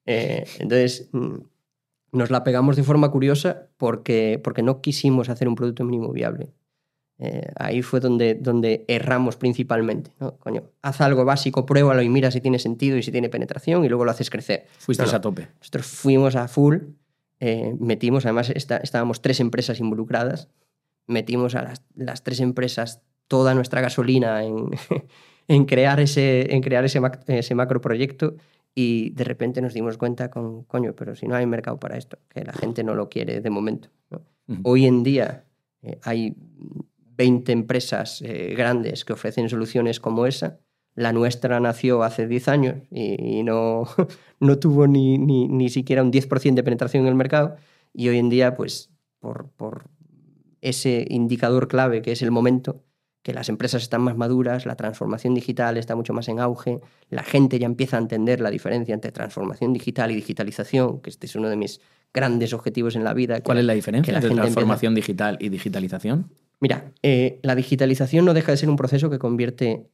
Eh, 0.05 0.45
entonces, 0.59 1.09
mm, 1.11 1.37
nos 2.11 2.29
la 2.29 2.43
pegamos 2.43 2.75
de 2.75 2.83
forma 2.83 3.09
curiosa 3.09 3.67
porque, 3.77 4.39
porque 4.43 4.61
no 4.61 4.81
quisimos 4.81 5.29
hacer 5.29 5.47
un 5.47 5.55
producto 5.55 5.83
mínimo 5.83 6.11
viable. 6.11 6.53
Eh, 7.17 7.51
ahí 7.55 7.81
fue 7.81 7.99
donde, 7.99 8.35
donde 8.35 8.85
erramos 8.87 9.37
principalmente. 9.37 10.11
Coño, 10.39 10.69
haz 10.81 11.01
algo 11.01 11.25
básico, 11.25 11.65
pruébalo 11.65 12.01
y 12.01 12.09
mira 12.09 12.31
si 12.31 12.41
tiene 12.41 12.59
sentido 12.59 12.97
y 12.97 13.03
si 13.03 13.11
tiene 13.11 13.29
penetración 13.29 13.83
y 13.85 13.89
luego 13.89 14.05
lo 14.05 14.11
haces 14.11 14.29
crecer. 14.29 14.65
Fuiste 14.77 15.03
a 15.03 15.21
tope. 15.21 15.47
Nosotros 15.59 15.87
fuimos 15.87 16.35
a 16.35 16.47
full 16.47 16.77
eh, 17.41 17.75
metimos, 17.79 18.25
además 18.25 18.51
estábamos 18.51 19.23
tres 19.23 19.39
empresas 19.39 19.79
involucradas, 19.79 20.47
metimos 21.07 21.55
a 21.55 21.73
las, 21.95 22.23
tres 22.23 22.39
empresas 22.39 23.01
toda 23.27 23.55
nuestra 23.55 23.81
gasolina 23.81 24.43
en, 24.43 24.69
en 25.47 25.65
crear, 25.65 25.99
ese, 25.99 26.53
en 26.53 26.61
crear 26.61 26.85
ese, 26.85 27.01
ese 27.27 27.55
macro 27.55 27.81
proyecto 27.81 28.35
y 28.75 29.09
de 29.09 29.23
repente 29.23 29.59
nos 29.59 29.73
dimos 29.73 29.97
cuenta 29.97 30.29
con, 30.29 30.65
coño, 30.65 30.93
pero 30.95 31.15
si 31.15 31.27
no 31.27 31.35
hay 31.35 31.47
mercado 31.47 31.79
para 31.79 31.97
esto, 31.97 32.19
que 32.29 32.45
la 32.45 32.53
gente 32.53 32.83
no 32.83 32.93
lo 32.93 33.09
quiere 33.09 33.41
de 33.41 33.49
momento. 33.49 33.89
Hoy 34.63 34.85
en 34.85 35.01
día 35.01 35.45
eh, 35.81 35.97
hay 36.03 36.35
20 36.37 37.51
empresas 37.51 38.21
eh, 38.21 38.53
grandes 38.55 39.03
que 39.03 39.13
ofrecen 39.13 39.49
soluciones 39.49 39.99
como 39.99 40.27
esa 40.27 40.59
la 40.95 41.13
nuestra 41.13 41.59
nació 41.59 42.03
hace 42.03 42.27
10 42.27 42.47
años 42.47 42.75
y, 42.91 43.43
no, 43.43 43.83
no 44.39 44.59
tuvo 44.59 44.87
ni, 44.87 45.17
ni, 45.17 45.47
ni 45.47 45.69
siquiera 45.69 46.03
un 46.03 46.11
10% 46.11 46.53
de 46.53 46.63
penetración 46.63 47.03
en 47.03 47.09
el 47.09 47.15
mercado 47.15 47.55
y 47.93 48.09
hoy 48.09 48.17
en 48.17 48.29
día, 48.29 48.55
pues 48.55 48.89
por, 49.19 49.49
por 49.49 49.85
ese 50.61 51.05
indicador 51.09 51.67
clave 51.67 52.01
que 52.01 52.11
es 52.11 52.21
el 52.21 52.31
momento, 52.31 52.83
que 53.23 53.33
las 53.33 53.49
empresas 53.49 53.83
están 53.83 54.01
más 54.01 54.17
maduras, 54.17 54.65
la 54.65 54.75
transformación 54.75 55.35
digital 55.35 55.77
está 55.77 55.95
mucho 55.95 56.13
más 56.13 56.27
en 56.27 56.39
auge, 56.39 56.79
la 57.09 57.23
gente 57.23 57.59
ya 57.59 57.67
empieza 57.67 57.97
a 57.97 57.99
entender 57.99 58.41
la 58.41 58.49
diferencia 58.49 58.93
entre 58.93 59.11
transformación 59.11 59.73
digital 59.73 60.11
y 60.11 60.15
digitalización, 60.15 61.01
que 61.01 61.11
este 61.11 61.27
es 61.27 61.35
uno 61.35 61.49
de 61.49 61.55
mis 61.55 61.81
grandes 62.13 62.53
objetivos 62.53 62.95
en 62.95 63.03
la 63.03 63.13
vida. 63.13 63.41
¿Cuál 63.41 63.59
es 63.59 63.65
la 63.65 63.73
diferencia 63.73 64.13
entre 64.13 64.31
transformación 64.31 64.95
digital 64.95 65.37
y 65.39 65.49
digitalización? 65.49 66.31
Mira, 66.59 66.91
eh, 67.03 67.39
la 67.43 67.55
digitalización 67.55 68.25
no 68.25 68.33
deja 68.33 68.51
de 68.51 68.57
ser 68.57 68.69
un 68.69 68.75
proceso 68.75 69.09
que 69.09 69.19
convierte 69.19 69.87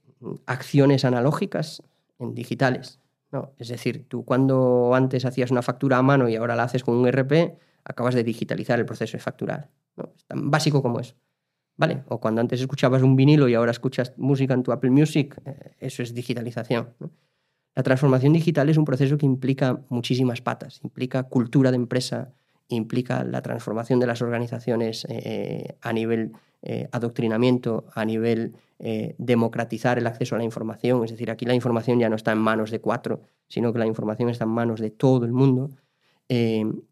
acciones 0.45 1.05
analógicas 1.05 1.83
en 2.19 2.33
digitales. 2.33 2.99
¿no? 3.31 3.53
Es 3.57 3.67
decir, 3.67 4.07
tú 4.07 4.25
cuando 4.25 4.93
antes 4.93 5.25
hacías 5.25 5.51
una 5.51 5.61
factura 5.61 5.97
a 5.97 6.01
mano 6.01 6.29
y 6.29 6.35
ahora 6.35 6.55
la 6.55 6.63
haces 6.63 6.83
con 6.83 6.95
un 6.95 7.07
RP, 7.07 7.57
acabas 7.83 8.15
de 8.15 8.23
digitalizar 8.23 8.79
el 8.79 8.85
proceso 8.85 9.17
de 9.17 9.23
facturar. 9.23 9.69
¿no? 9.95 10.11
Es 10.15 10.25
tan 10.25 10.49
básico 10.49 10.81
como 10.81 10.99
eso. 10.99 11.15
¿Vale? 11.77 12.03
O 12.07 12.19
cuando 12.19 12.41
antes 12.41 12.59
escuchabas 12.59 13.03
un 13.03 13.15
vinilo 13.15 13.47
y 13.47 13.53
ahora 13.53 13.69
escuchas 13.69 14.13
música 14.17 14.55
en 14.55 14.63
tu 14.63 14.71
Apple 14.71 14.89
Music, 14.89 15.39
eh, 15.45 15.75
eso 15.79 16.01
es 16.01 16.13
digitalización. 16.15 16.95
La 17.75 17.83
transformación 17.83 18.33
digital 18.33 18.69
es 18.69 18.77
un 18.77 18.85
proceso 18.85 19.19
que 19.19 19.27
implica 19.27 19.83
muchísimas 19.89 20.41
patas, 20.41 20.79
implica 20.83 21.23
cultura 21.23 21.69
de 21.69 21.75
empresa, 21.75 22.33
implica 22.69 23.23
la 23.23 23.41
transformación 23.41 23.99
de 23.99 24.07
las 24.07 24.21
organizaciones 24.21 25.05
eh, 25.05 25.21
eh, 25.23 25.77
a 25.81 25.93
nivel 25.93 26.33
eh, 26.61 26.89
adoctrinamiento, 26.91 27.85
a 27.93 28.05
nivel 28.05 28.55
democratizar 29.17 29.97
el 29.97 30.05
acceso 30.05 30.35
a 30.35 30.37
la 30.37 30.43
información. 30.43 31.03
Es 31.03 31.09
decir, 31.09 31.31
aquí 31.31 31.45
la 31.45 31.55
información 31.55 31.99
ya 31.99 32.09
no 32.09 32.15
está 32.15 32.31
en 32.31 32.37
manos 32.37 32.69
de 32.69 32.79
cuatro, 32.79 33.21
sino 33.47 33.73
que 33.73 33.79
la 33.79 33.87
información 33.87 34.29
está 34.29 34.43
en 34.43 34.51
manos 34.51 34.79
de 34.79 34.91
todo 34.91 35.25
el 35.25 35.31
mundo. 35.31 35.71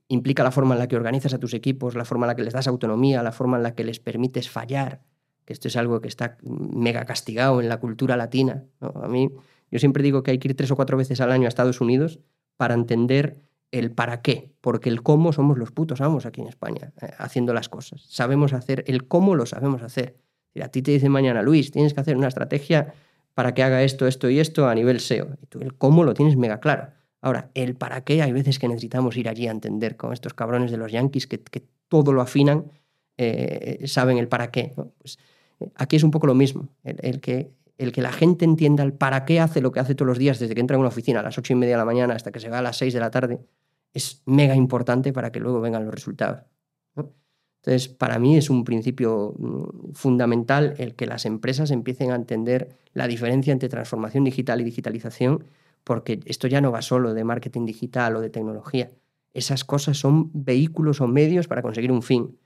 implica 0.08 0.44
la 0.44 0.50
forma 0.50 0.74
en 0.74 0.80
la 0.80 0.88
que 0.88 0.96
organizas 0.96 1.36
a 1.36 1.38
tus 1.38 1.54
equipos, 1.54 1.94
la 1.94 2.04
forma 2.04 2.26
en 2.26 2.30
la 2.30 2.36
que 2.36 2.44
les 2.44 2.54
das 2.54 2.68
autonomía, 2.68 3.22
la 3.22 3.32
forma 3.32 3.58
en 3.58 3.64
la 3.64 3.76
que 3.76 3.84
les 3.84 4.00
permites 4.00 4.50
fallar, 4.50 5.04
que 5.46 5.54
esto 5.54 5.68
es 5.68 5.78
algo 5.78 6.02
que 6.02 6.08
está 6.08 6.38
mega 6.42 7.06
castigado 7.06 7.62
en 7.62 7.70
la 7.70 7.80
cultura 7.80 8.18
latina. 8.18 8.64
A 8.80 9.08
mí, 9.08 9.30
yo 9.70 9.78
siempre 9.78 10.02
digo 10.02 10.24
que 10.24 10.32
hay 10.32 10.40
que 10.40 10.48
ir 10.48 10.56
tres 10.56 10.72
o 10.72 10.76
cuatro 10.76 10.98
veces 10.98 11.22
al 11.22 11.32
año 11.32 11.46
a 11.46 11.50
Estados 11.50 11.82
Unidos 11.82 12.20
para 12.58 12.74
entender 12.74 13.44
el 13.80 13.92
para 13.92 14.22
qué, 14.22 14.54
porque 14.62 14.90
el 14.90 15.04
cómo 15.04 15.34
somos 15.34 15.58
los 15.58 15.72
putos 15.72 16.00
amos 16.02 16.26
aquí 16.26 16.42
en 16.42 16.48
España, 16.48 16.94
eh, 17.02 17.12
haciendo 17.18 17.54
las 17.54 17.70
cosas. 17.70 18.02
Sabemos 18.08 18.54
hacer, 18.54 18.84
el 18.88 19.08
cómo 19.08 19.36
lo 19.36 19.46
sabemos 19.46 19.82
hacer. 19.82 20.18
a 20.62 20.70
ti 20.70 20.82
te 20.82 20.92
dicen 20.92 21.12
mañana, 21.12 21.42
Luis, 21.42 21.72
tienes 21.72 21.94
que 21.94 22.00
hacer 22.00 22.16
una 22.16 22.30
estrategia 22.30 22.94
para 23.34 23.54
que 23.54 23.64
haga 23.64 23.84
esto, 23.84 24.08
esto 24.08 24.30
y 24.30 24.40
esto 24.40 24.70
a 24.70 24.76
nivel 24.76 25.02
SEO. 25.02 25.38
Y 25.42 25.46
tú 25.48 25.60
el 25.60 25.74
cómo 25.74 26.04
lo 26.04 26.14
tienes 26.14 26.38
mega 26.38 26.60
claro. 26.60 26.88
Ahora, 27.22 27.52
el 27.54 27.76
para 27.76 28.04
qué, 28.04 28.22
hay 28.22 28.32
veces 28.32 28.60
que 28.60 28.68
necesitamos 28.68 29.18
ir 29.18 29.28
allí 29.28 29.48
a 29.48 29.52
entender 29.52 29.98
con 29.98 30.14
estos 30.14 30.34
cabrones 30.34 30.72
de 30.72 30.78
los 30.78 30.92
yankees 30.92 31.28
que, 31.28 31.42
todo 31.88 32.14
lo 32.14 32.22
afinan, 32.22 32.72
eh, 33.18 33.84
saben 33.88 34.18
el 34.18 34.28
para 34.28 34.52
qué. 34.52 34.74
Pues, 35.00 35.20
eh, 35.60 35.72
aquí 35.76 35.98
es 35.98 36.04
un 36.04 36.12
poco 36.12 36.28
lo 36.28 36.36
mismo, 36.36 36.70
el, 36.84 37.20
que, 37.20 37.52
la 37.78 38.12
gente 38.12 38.46
entienda 38.46 38.84
el 38.84 38.94
para 38.94 39.26
qué 39.26 39.40
hace 39.40 39.62
lo 39.62 39.72
que 39.72 39.80
hace 39.80 39.96
todos 39.96 40.08
los 40.08 40.18
días, 40.18 40.40
desde 40.40 40.56
que 40.56 40.62
entra 40.62 40.78
a 40.78 40.80
una 40.80 40.88
oficina 40.88 41.20
a 41.20 41.24
las 41.24 41.38
ocho 41.38 41.54
y 41.54 41.56
media 41.58 41.74
de 41.74 41.80
la 41.80 41.86
mañana 41.86 42.14
hasta 42.14 42.32
que 42.32 42.40
se 42.40 42.50
va 42.50 42.60
a 42.60 42.62
las 42.62 42.78
seis 42.78 42.94
de 42.94 43.00
la 43.00 43.12
tarde, 43.12 43.40
es 43.96 44.22
mega 44.26 44.56
importante 44.56 45.14
para 45.14 45.32
que 45.32 45.40
luego 45.40 45.62
vengan 45.62 45.86
los 45.86 45.94
resultados. 45.94 46.44
Entonces, 47.66 47.88
para 47.88 48.20
mí 48.20 48.38
es 48.38 48.52
un 48.52 48.64
principio 48.64 49.34
mm, 49.40 49.94
fundamental 49.94 50.76
el 50.78 50.94
que 50.94 51.08
las 51.08 51.26
empresas 51.26 51.72
empiecen 51.72 52.12
a 52.12 52.16
entender 52.16 52.78
la 52.94 53.08
diferencia 53.08 53.52
entre 53.52 53.70
transformación 53.70 54.24
digital 54.24 54.62
y 54.62 54.66
digitalización, 54.66 55.46
porque 55.84 56.20
esto 56.26 56.48
ya 56.48 56.62
no 56.62 56.72
va 56.72 56.84
solo 56.84 57.16
de 57.16 57.24
marketing 57.24 57.66
digital 57.66 58.18
o 58.18 58.22
de 58.22 58.30
tecnología. 58.30 58.92
Esas 59.34 59.64
cosas 59.64 59.98
son 59.98 60.30
vehículos 60.34 61.02
o 61.02 61.08
medios 61.08 61.48
para 61.48 61.64
conseguir 61.64 61.92
un 61.92 62.04
fin. 62.04 62.38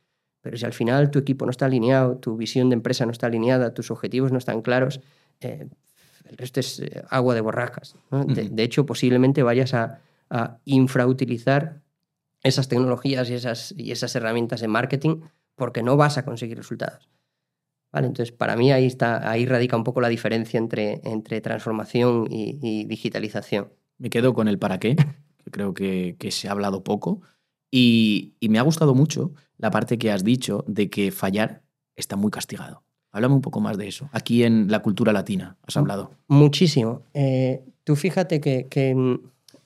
Pero 0.41 0.55
si 0.55 0.65
al 0.65 0.73
final 0.73 1.11
tu 1.11 1.19
equipo 1.19 1.45
no 1.45 1.51
está 1.51 1.65
alineado, 1.65 2.15
tu 2.17 2.37
visión 2.37 2.69
de 2.69 2.75
empresa 2.75 3.05
no 3.05 3.11
está 3.11 3.27
alineada, 3.27 3.73
tus 3.73 3.91
objetivos 3.91 4.31
no 4.31 4.37
están 4.37 4.61
claros, 4.61 5.01
eh, 5.41 5.67
el 6.29 6.37
resto 6.37 6.61
es 6.61 6.79
eh, 6.79 7.03
agua 7.09 7.35
de 7.35 7.41
borracas. 7.41 7.95
de, 8.09 8.63
hecho, 8.63 8.85
posiblemente 8.85 9.43
vayas 9.43 9.73
a, 9.73 9.99
a 10.29 10.59
infrautilizar 10.65 11.81
esas 12.43 12.67
tecnologías 12.67 13.29
y 13.29 13.33
esas, 13.33 13.73
y 13.77 13.91
esas 13.91 14.15
herramientas 14.15 14.61
de 14.61 14.67
marketing 14.67 15.21
porque 15.55 15.83
no 15.83 15.97
vas 15.97 16.17
a 16.17 16.25
conseguir 16.25 16.57
resultados. 16.57 17.09
¿Vale? 17.91 18.07
Entonces, 18.07 18.31
para 18.31 18.55
mí 18.55 18.71
ahí, 18.71 18.85
está, 18.85 19.29
ahí 19.29 19.45
radica 19.45 19.75
un 19.75 19.83
poco 19.83 19.99
la 19.99 20.09
diferencia 20.09 20.57
entre, 20.57 21.01
entre 21.03 21.41
transformación 21.41 22.27
y, 22.29 22.85
digitalización. 22.85 23.73
Me 23.97 24.09
quedo 24.09 24.33
con 24.33 24.47
el 24.47 24.59
para 24.59 24.79
qué, 24.79 24.95
que 25.43 25.51
creo 25.51 25.73
que, 25.73 26.15
que 26.19 26.31
se 26.31 26.47
ha 26.47 26.51
hablado 26.51 26.83
poco, 26.83 27.21
y, 27.71 28.35
y, 28.39 28.49
me 28.49 28.57
ha 28.57 28.63
gustado 28.63 28.95
mucho 28.95 29.33
la 29.57 29.69
parte 29.69 29.97
que 29.97 30.11
has 30.11 30.23
dicho 30.23 30.63
de 30.67 30.89
que 30.89 31.11
fallar 31.11 31.63
está 31.95 32.15
muy 32.15 32.31
castigado. 32.31 32.83
Háblame 33.11 33.35
un 33.35 33.41
poco 33.41 33.59
más 33.59 33.77
de 33.77 33.87
eso. 33.87 34.09
Aquí 34.11 34.43
en 34.43 34.71
la 34.71 34.79
cultura 34.81 35.11
latina 35.11 35.57
has 35.63 35.77
hablado. 35.77 36.11
Muchísimo. 36.27 37.03
Eh, 37.13 37.63
tú 37.83 37.95
fíjate 37.95 38.39
que, 38.39 38.67
que 38.69 39.19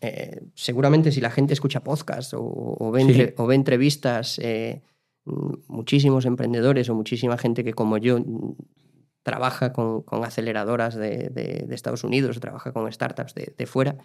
eh, 0.05 0.41
seguramente 0.53 1.13
si 1.13 1.21
la 1.21 1.31
gente 1.31 1.53
escucha 1.53 1.81
podcasts 1.81 2.35
o, 2.37 2.91
ve, 2.91 3.33
o 3.37 3.47
ve, 3.47 3.55
entrevistas, 3.55 4.37
eh, 4.39 4.81
muchísimos 5.67 6.25
emprendedores 6.25 6.89
o 6.89 6.93
muchísima 6.93 7.37
gente 7.37 7.63
que 7.63 7.73
como 7.73 7.97
yo 7.97 8.19
trabaja 9.23 9.71
con, 9.71 10.03
aceleradoras 10.25 10.95
de, 10.95 11.65
Estados 11.71 12.03
Unidos, 12.03 12.37
trabaja 12.41 12.73
con 12.73 12.91
startups 12.91 13.33
de, 13.33 13.65
fuera, 13.65 13.95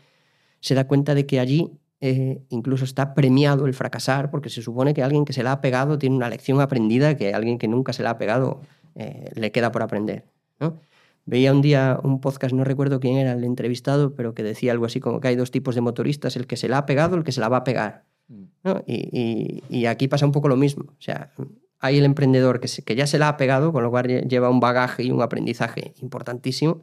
se 0.61 0.77
da 0.77 0.87
cuenta 0.87 1.17
de 1.17 1.27
que 1.27 1.41
allí 1.41 1.73
eh, 2.01 2.45
incluso 2.49 2.85
está 2.85 3.13
premiado 3.13 3.67
el 3.67 3.75
fracasar, 3.75 4.31
porque 4.31 4.51
se 4.51 4.63
supone 4.63 4.95
que 4.95 5.03
alguien 5.03 5.25
que 5.25 5.33
se 5.33 5.43
la 5.43 5.51
ha 5.51 5.61
pegado 5.61 5.99
tiene 5.99 6.15
una 6.15 6.29
lección 6.29 6.61
aprendida 6.61 7.17
que 7.17 7.35
alguien 7.35 7.59
que 7.59 7.67
nunca 7.67 7.93
se 7.93 8.05
la 8.05 8.11
ha 8.11 8.19
pegado 8.19 8.61
le 9.35 9.51
queda 9.51 9.73
por 9.73 9.83
aprender. 9.83 10.27
¿no? 10.61 10.79
Veía 11.29 11.53
un 11.53 11.61
día 11.61 12.01
un 12.03 12.23
podcast, 12.23 12.55
no 12.55 12.65
recuerdo 12.65 13.01
quién 13.01 13.19
era 13.19 13.33
el 13.33 13.45
entrevistado, 13.45 14.15
pero 14.15 14.33
que 14.33 14.43
decía 14.43 14.73
algo 14.73 14.87
así 14.87 14.99
como 14.99 15.21
que 15.21 15.29
hay 15.29 15.37
dos 15.37 15.51
tipos 15.51 15.75
de 15.75 15.83
motoristas, 15.83 16.37
el 16.37 16.47
que 16.47 16.57
se 16.57 16.71
la 16.71 16.79
ha 16.79 16.87
pegado, 16.87 17.17
el 17.17 17.23
que 17.23 17.33
se 17.33 17.41
la 17.43 17.51
va 17.51 17.59
a 17.59 17.65
pegar. 17.65 18.07
Mm. 18.29 18.45
Y, 18.87 19.85
aquí 19.85 20.09
pasa 20.09 20.25
un 20.25 20.33
poco 20.33 20.49
lo 20.49 20.57
mismo. 20.57 20.85
O 20.89 21.01
sea, 21.03 21.31
hay 21.81 21.99
el 21.99 22.07
emprendedor 22.07 22.61
que, 22.61 22.69
que 22.83 22.97
ya 22.97 23.07
se 23.07 23.19
la 23.19 23.29
ha 23.29 23.37
pegado, 23.37 23.75
con 23.75 23.83
lo 23.83 23.91
cual 23.91 24.27
lleva 24.27 24.49
un 24.49 24.59
bagaje 24.59 25.03
y 25.03 25.11
un 25.11 25.21
aprendizaje 25.21 25.93
importantísimo, 26.01 26.81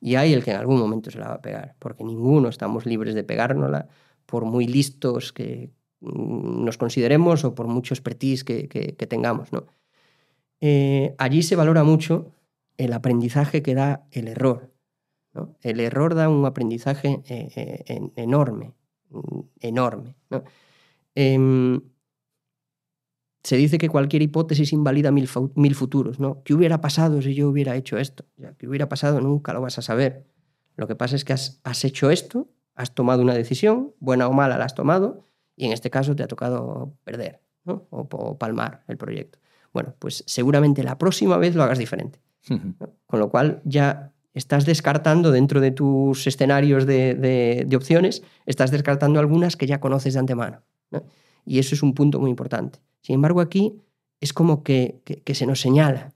y 0.00 0.14
hay 0.14 0.32
el 0.32 0.44
que 0.44 0.52
en 0.52 0.58
algún 0.58 0.78
momento 0.78 1.10
se 1.10 1.18
la 1.18 1.30
va 1.30 1.34
a 1.34 1.42
pegar, 1.42 1.74
porque 1.80 2.04
ninguno 2.04 2.50
estamos 2.50 2.86
libres 2.86 3.16
de 3.16 3.24
pegárnosla, 3.24 3.88
por 4.26 4.44
muy 4.44 4.68
listos 4.68 5.32
que 5.32 5.72
mm, 6.02 6.64
nos 6.64 6.78
consideremos 6.78 7.44
o 7.44 7.52
por 7.56 7.66
mucho 7.66 7.94
expertise 7.94 8.44
que, 8.44 9.06
tengamos. 9.08 9.52
¿no? 9.52 9.66
Eh, 10.60 11.16
allí 11.18 11.42
se 11.42 11.56
valora 11.56 11.82
mucho 11.82 12.37
el 12.78 12.92
aprendizaje 12.92 13.62
que 13.62 13.74
da 13.74 14.06
el 14.10 14.28
error. 14.28 14.72
El 15.60 15.80
error 15.80 16.14
da 16.14 16.28
un 16.28 16.46
aprendizaje 16.46 17.22
eh, 17.28 17.84
eh, 17.86 18.10
enorme, 18.16 18.72
enorme. 19.60 20.14
Em, 21.14 21.80
se 23.42 23.56
dice 23.56 23.78
que 23.78 23.88
cualquier 23.88 24.22
hipótesis 24.22 24.72
invalida 24.72 25.12
mil, 25.12 25.28
futuros. 25.28 26.18
¿no? 26.18 26.42
¿Qué 26.44 26.54
hubiera 26.54 26.80
pasado 26.80 27.20
si 27.22 27.34
yo 27.34 27.48
hubiera 27.48 27.76
hecho 27.76 27.98
esto? 27.98 28.24
¿Qué 28.58 28.66
hubiera 28.66 28.88
pasado? 28.88 29.20
Nunca 29.20 29.52
lo 29.52 29.60
vas 29.60 29.78
a 29.78 29.82
saber. 29.82 30.26
Lo 30.76 30.86
que 30.86 30.96
pasa 30.96 31.14
es 31.16 31.24
que 31.24 31.32
has, 31.32 31.84
hecho 31.84 32.10
esto, 32.10 32.48
has 32.74 32.94
tomado 32.94 33.22
una 33.22 33.34
decisión, 33.34 33.94
buena 34.00 34.28
o 34.28 34.32
mala 34.32 34.58
la 34.58 34.64
has 34.64 34.74
tomado, 34.74 35.24
y 35.56 35.66
en 35.66 35.72
este 35.72 35.90
caso 35.90 36.14
te 36.14 36.22
ha 36.22 36.28
tocado 36.28 36.96
perder 37.04 37.42
o 37.64 38.38
palmar 38.38 38.84
el 38.86 38.96
proyecto. 38.96 39.38
Bueno, 39.72 39.94
pues 39.98 40.24
seguramente 40.26 40.82
la 40.82 40.96
próxima 40.96 41.36
vez 41.36 41.54
lo 41.54 41.62
hagas 41.62 41.78
diferente. 41.78 42.20
Con 43.06 43.20
lo 43.20 43.30
cual 43.30 43.60
ya 43.64 44.12
estás 44.34 44.64
descartando 44.64 45.30
dentro 45.30 45.60
de 45.60 45.70
tus 45.70 46.26
escenarios 46.26 46.86
de, 46.86 47.68
opciones, 47.76 48.22
estás 48.46 48.70
descartando 48.70 49.18
algunas 49.20 49.56
que 49.56 49.66
ya 49.66 49.80
conoces 49.80 50.14
de 50.14 50.20
antemano. 50.20 50.62
Y 51.44 51.58
eso 51.58 51.74
es 51.74 51.82
un 51.82 51.94
punto 51.94 52.20
muy 52.20 52.30
importante. 52.30 52.80
Sin 53.00 53.14
embargo, 53.14 53.40
aquí 53.40 53.80
es 54.20 54.32
como 54.32 54.62
que, 54.62 55.00
se 55.26 55.46
nos 55.46 55.60
señala. 55.60 56.14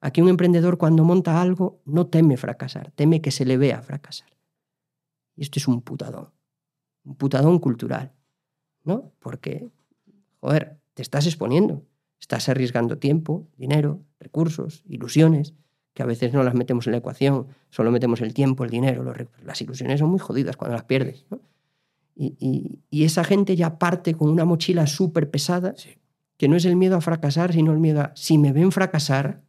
Aquí 0.00 0.20
un 0.20 0.28
emprendedor 0.28 0.78
cuando 0.78 1.04
monta 1.04 1.40
algo 1.40 1.80
no 1.84 2.06
teme 2.06 2.36
fracasar, 2.36 2.92
teme 2.92 3.20
que 3.20 3.30
se 3.30 3.44
le 3.44 3.56
vea 3.56 3.82
fracasar. 3.82 4.28
Y 5.34 5.42
esto 5.42 5.58
es 5.58 5.66
un 5.66 5.80
putadón, 5.80 6.30
un 7.04 7.16
putadón 7.16 7.58
cultural, 7.58 8.12
¿no? 8.84 9.12
Porque, 9.18 9.68
joder, 10.40 10.78
te 10.94 11.02
estás 11.02 11.26
exponiendo. 11.26 11.82
Estás 12.20 12.48
arriesgando 12.48 12.98
tiempo, 12.98 13.46
dinero, 13.56 14.00
recursos, 14.20 14.82
ilusiones, 14.88 15.54
que 15.94 16.02
a 16.02 16.06
veces 16.06 16.32
no 16.34 16.42
las 16.42 16.54
metemos 16.54 16.86
en 16.86 16.92
la 16.92 16.98
ecuación, 16.98 17.46
solo 17.70 17.90
metemos 17.90 18.20
el 18.20 18.34
tiempo, 18.34 18.64
el 18.64 18.70
dinero, 18.70 19.14
las 19.42 19.62
ilusiones 19.62 20.00
son 20.00 20.10
muy 20.10 20.18
jodidas 20.18 20.56
cuando 20.56 20.76
las 20.76 20.84
pierdes. 20.84 21.24
Y, 22.14 22.80
esa 22.90 23.24
gente 23.24 23.56
ya 23.56 23.78
parte 23.78 24.14
con 24.14 24.30
una 24.30 24.44
mochila 24.44 24.86
súper 24.86 25.30
pesada, 25.30 25.74
que 26.36 26.48
no 26.48 26.56
es 26.56 26.64
el 26.64 26.76
miedo 26.76 26.96
a 26.96 27.00
fracasar, 27.00 27.52
sino 27.52 27.72
el 27.72 27.78
miedo 27.78 28.00
a, 28.02 28.12
si 28.14 28.36
me 28.36 28.52
ven 28.52 28.72
fracasar, 28.72 29.42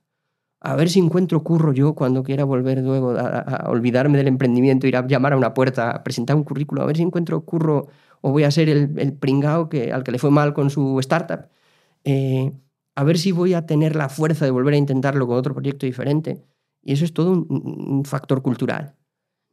a 0.60 0.76
ver 0.76 0.90
si 0.90 1.00
encuentro 1.00 1.44
curro 1.44 1.74
yo 1.74 1.96
cuando 1.96 2.24
quiera 2.24 2.44
volver 2.44 2.80
luego 2.80 3.12
a, 3.12 3.70
olvidarme 3.70 4.18
del 4.18 4.28
emprendimiento, 4.28 4.88
ir 4.88 4.98
a 4.98 5.06
llamar 5.06 5.34
a 5.34 5.38
una 5.38 5.54
puerta, 5.54 5.92
a 5.92 6.04
presentar 6.04 6.36
un 6.36 6.44
currículo, 6.44 6.82
a 6.82 6.86
ver 6.86 6.98
si 6.98 7.04
encuentro 7.04 7.42
curro 7.42 7.88
o 8.22 8.32
voy 8.32 8.44
a 8.44 8.52
ser 8.52 8.70
el, 8.70 8.98
el 8.98 9.14
pringao 9.14 9.70
que, 9.70 9.92
al 9.92 10.04
que 10.04 10.12
le 10.12 10.20
fue 10.20 10.32
mal 10.32 10.54
con 10.54 10.70
su 10.70 11.00
startup. 11.00 11.48
Eh, 12.04 12.52
a 12.98 13.04
ver 13.04 13.20
si 13.20 13.32
voy 13.32 13.54
a 13.54 13.68
tener 13.68 13.96
la 13.96 14.10
fuerza 14.10 14.44
de 14.44 14.50
volver 14.50 14.74
a 14.74 14.78
intentarlo 14.78 15.28
con 15.28 15.38
otro 15.38 15.54
proyecto 15.54 15.86
diferente. 15.86 16.44
Y 16.82 16.94
eso 16.94 17.06
es 17.06 17.14
todo 17.14 17.32
un, 17.32 18.04
factor 18.06 18.42
cultural. 18.42 18.96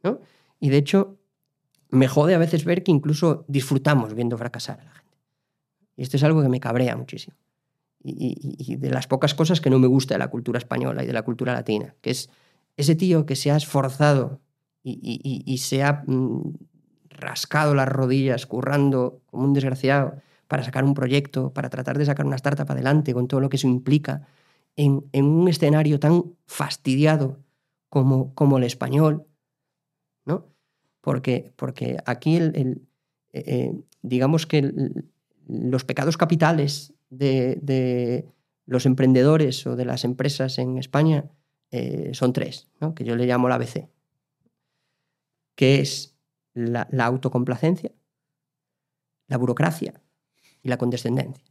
¿no? 0.01 0.19
Y 0.59 0.69
de 0.69 0.77
hecho, 0.77 1.19
me 1.91 2.07
jode 2.07 2.33
a 2.33 2.39
veces 2.39 2.65
ver 2.65 2.81
que 2.81 2.91
incluso 2.91 3.45
disfrutamos 3.47 4.15
viendo 4.15 4.35
fracasar 4.35 4.79
a 4.79 4.85
la 4.85 4.91
gente. 4.93 5.17
Y 5.95 6.01
esto 6.01 6.17
es 6.17 6.23
algo 6.23 6.41
que 6.41 6.49
me 6.49 6.59
cabrea 6.59 6.97
muchísimo. 6.97 7.37
Y, 8.01 8.77
de 8.77 8.89
las 8.89 9.05
pocas 9.05 9.35
cosas 9.35 9.61
que 9.61 9.69
no 9.69 9.77
me 9.77 9.85
gusta 9.85 10.15
de 10.15 10.19
la 10.19 10.29
cultura 10.29 10.57
española 10.57 11.03
y 11.03 11.07
de 11.07 11.13
la 11.13 11.21
cultura 11.21 11.53
latina, 11.53 11.93
que 12.01 12.09
es 12.09 12.31
ese 12.77 12.95
tío 12.95 13.27
que 13.27 13.35
se 13.35 13.51
ha 13.51 13.57
esforzado 13.57 14.41
y, 14.81 15.57
se 15.59 15.83
ha 15.83 16.03
mm, 16.07 16.51
rascado 17.09 17.75
las 17.75 17.89
rodillas 17.89 18.47
currando 18.47 19.21
como 19.27 19.43
un 19.43 19.53
desgraciado 19.53 20.15
para 20.47 20.63
sacar 20.63 20.83
un 20.83 20.93
proyecto, 20.93 21.53
para 21.53 21.69
tratar 21.69 21.97
de 21.97 22.05
sacar 22.05 22.25
una 22.25 22.35
startup 22.35 22.71
adelante 22.71 23.13
con 23.13 23.27
todo 23.27 23.39
lo 23.39 23.49
que 23.49 23.57
eso 23.57 23.67
implica, 23.67 24.27
en, 24.75 25.03
un 25.13 25.47
escenario 25.47 25.99
tan 25.99 26.35
fastidiado 26.45 27.39
como, 27.89 28.33
como 28.35 28.57
el 28.57 28.63
español, 28.63 29.25
¿no? 30.25 30.47
Porque, 31.01 31.53
porque 31.55 31.97
aquí, 32.05 32.37
eh, 32.37 32.77
eh, 33.33 33.71
digamos 34.01 34.45
que 34.45 34.73
los 35.47 35.85
pecados 35.85 36.17
capitales 36.17 36.93
de, 37.09 38.25
los 38.65 38.85
emprendedores 38.85 39.65
o 39.67 39.75
de 39.75 39.85
las 39.85 40.03
empresas 40.03 40.57
en 40.57 40.77
España 40.77 41.29
eh, 41.71 42.11
son 42.13 42.33
tres, 42.33 42.67
que 42.95 43.05
yo 43.05 43.15
le 43.15 43.27
llamo 43.27 43.47
la 43.47 43.55
ABC, 43.55 43.87
que 45.55 45.79
es 45.79 46.17
la 46.53 47.05
autocomplacencia, 47.05 47.91
la 49.27 49.37
burocracia 49.37 50.01
y 50.65 50.69
la 50.69 50.77
condescendencia. 50.77 51.45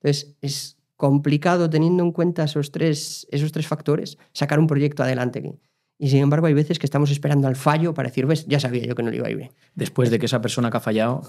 Entonces, 0.00 0.36
es 0.40 0.78
complicado 0.96 1.68
teniendo 1.68 2.04
en 2.04 2.12
cuenta 2.12 2.44
esos 2.44 2.70
tres, 2.70 3.26
esos 3.30 3.50
tres 3.50 3.66
factores 3.66 4.18
sacar 4.32 4.60
un 4.60 4.68
proyecto 4.68 5.02
adelante 5.02 5.40
aquí. 5.40 5.52
Y 5.98 6.10
sin 6.10 6.20
embargo, 6.20 6.46
hay 6.46 6.54
veces 6.54 6.78
que 6.78 6.86
estamos 6.86 7.10
esperando 7.10 7.48
al 7.48 7.56
fallo 7.56 7.92
para 7.92 8.08
decir, 8.08 8.24
ves, 8.26 8.46
ya 8.46 8.60
sabía 8.60 8.84
yo 8.84 8.94
que 8.94 9.02
no 9.02 9.10
le 9.10 9.16
iba 9.16 9.26
a 9.26 9.30
ir 9.30 9.36
bien. 9.36 9.50
Después 9.74 10.10
de 10.10 10.20
que 10.20 10.26
esa 10.26 10.40
persona 10.40 10.70
que 10.70 10.76
ha 10.76 10.80
fallado 10.80 11.22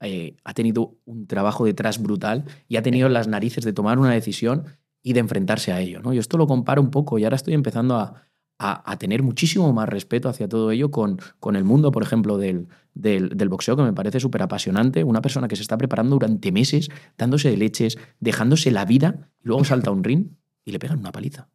eh, 0.00 0.36
ha 0.44 0.54
tenido 0.54 0.96
un 1.04 1.26
trabajo 1.26 1.66
detrás 1.66 2.02
brutal 2.02 2.46
y 2.66 2.76
ha 2.76 2.82
tenido 2.82 3.10
las 3.10 3.28
narices 3.28 3.64
de 3.64 3.74
tomar 3.74 3.98
una 3.98 4.12
decisión 4.12 4.64
y 5.02 5.12
de 5.12 5.20
enfrentarse 5.20 5.72
a 5.72 5.80
ello. 5.80 6.00
¿no? 6.00 6.14
Yo 6.14 6.20
esto 6.20 6.38
lo 6.38 6.46
comparo 6.46 6.80
un 6.80 6.90
poco 6.90 7.18
y 7.18 7.24
ahora 7.24 7.36
estoy 7.36 7.52
empezando 7.52 7.96
a, 7.96 8.22
a, 8.58 8.96
tener 8.96 9.22
muchísimo 9.22 9.70
más 9.74 9.88
respeto 9.88 10.30
hacia 10.30 10.48
todo 10.48 10.70
ello 10.70 10.90
con, 10.90 11.18
con 11.38 11.54
el 11.56 11.64
mundo, 11.64 11.92
por 11.92 12.02
ejemplo, 12.02 12.38
del, 12.38 12.68
del, 12.94 13.30
del 13.30 13.48
boxeo, 13.48 13.76
que 13.76 13.82
me 13.82 13.92
parece 13.92 14.20
súper 14.20 14.42
apasionante. 14.42 15.04
Una 15.04 15.20
persona 15.20 15.48
que 15.48 15.56
se 15.56 15.62
está 15.62 15.76
preparando 15.76 16.14
durante 16.16 16.52
meses, 16.52 16.88
dándose 17.18 17.50
de 17.50 17.56
leches, 17.56 17.98
dejándose 18.20 18.70
la 18.70 18.84
vida, 18.84 19.30
y 19.42 19.48
luego 19.48 19.64
salta 19.64 19.90
a 19.90 19.92
un 19.92 20.04
ring 20.04 20.28
y 20.64 20.72
le 20.72 20.78
pegan 20.78 21.00
una 21.00 21.12
paliza. 21.12 21.48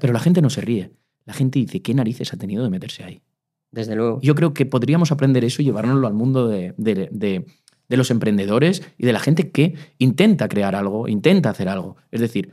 Pero 0.00 0.12
la 0.12 0.20
gente 0.20 0.42
no 0.42 0.50
se 0.50 0.60
ríe. 0.60 0.92
La 1.24 1.34
gente 1.34 1.58
dice, 1.58 1.82
¿qué 1.82 1.94
narices 1.94 2.32
ha 2.32 2.36
tenido 2.36 2.64
de 2.64 2.70
meterse 2.70 3.04
ahí? 3.04 3.22
Desde 3.70 3.94
luego. 3.94 4.20
Yo 4.22 4.34
creo 4.34 4.54
que 4.54 4.66
podríamos 4.66 5.12
aprender 5.12 5.44
eso 5.44 5.62
y 5.62 5.66
llevárnoslo 5.66 6.06
al 6.06 6.14
mundo 6.14 6.48
de, 6.48 6.74
de, 6.76 7.08
de, 7.10 7.46
de 7.88 7.96
los 7.96 8.10
emprendedores 8.10 8.82
y 8.98 9.06
de 9.06 9.12
la 9.12 9.20
gente 9.20 9.50
que 9.50 9.74
intenta 9.98 10.48
crear 10.48 10.74
algo, 10.74 11.08
intenta 11.08 11.50
hacer 11.50 11.68
algo. 11.68 11.96
Es 12.10 12.20
decir, 12.20 12.50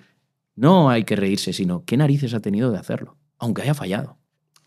no 0.56 0.90
hay 0.90 1.04
que 1.04 1.16
reírse, 1.16 1.54
sino 1.54 1.84
qué 1.86 1.98
narices 1.98 2.34
ha 2.34 2.42
tenido 2.42 2.72
de 2.72 2.78
hacerlo, 2.78 3.18
aunque 3.38 3.62
haya 3.64 3.74
fallado. 3.74 4.19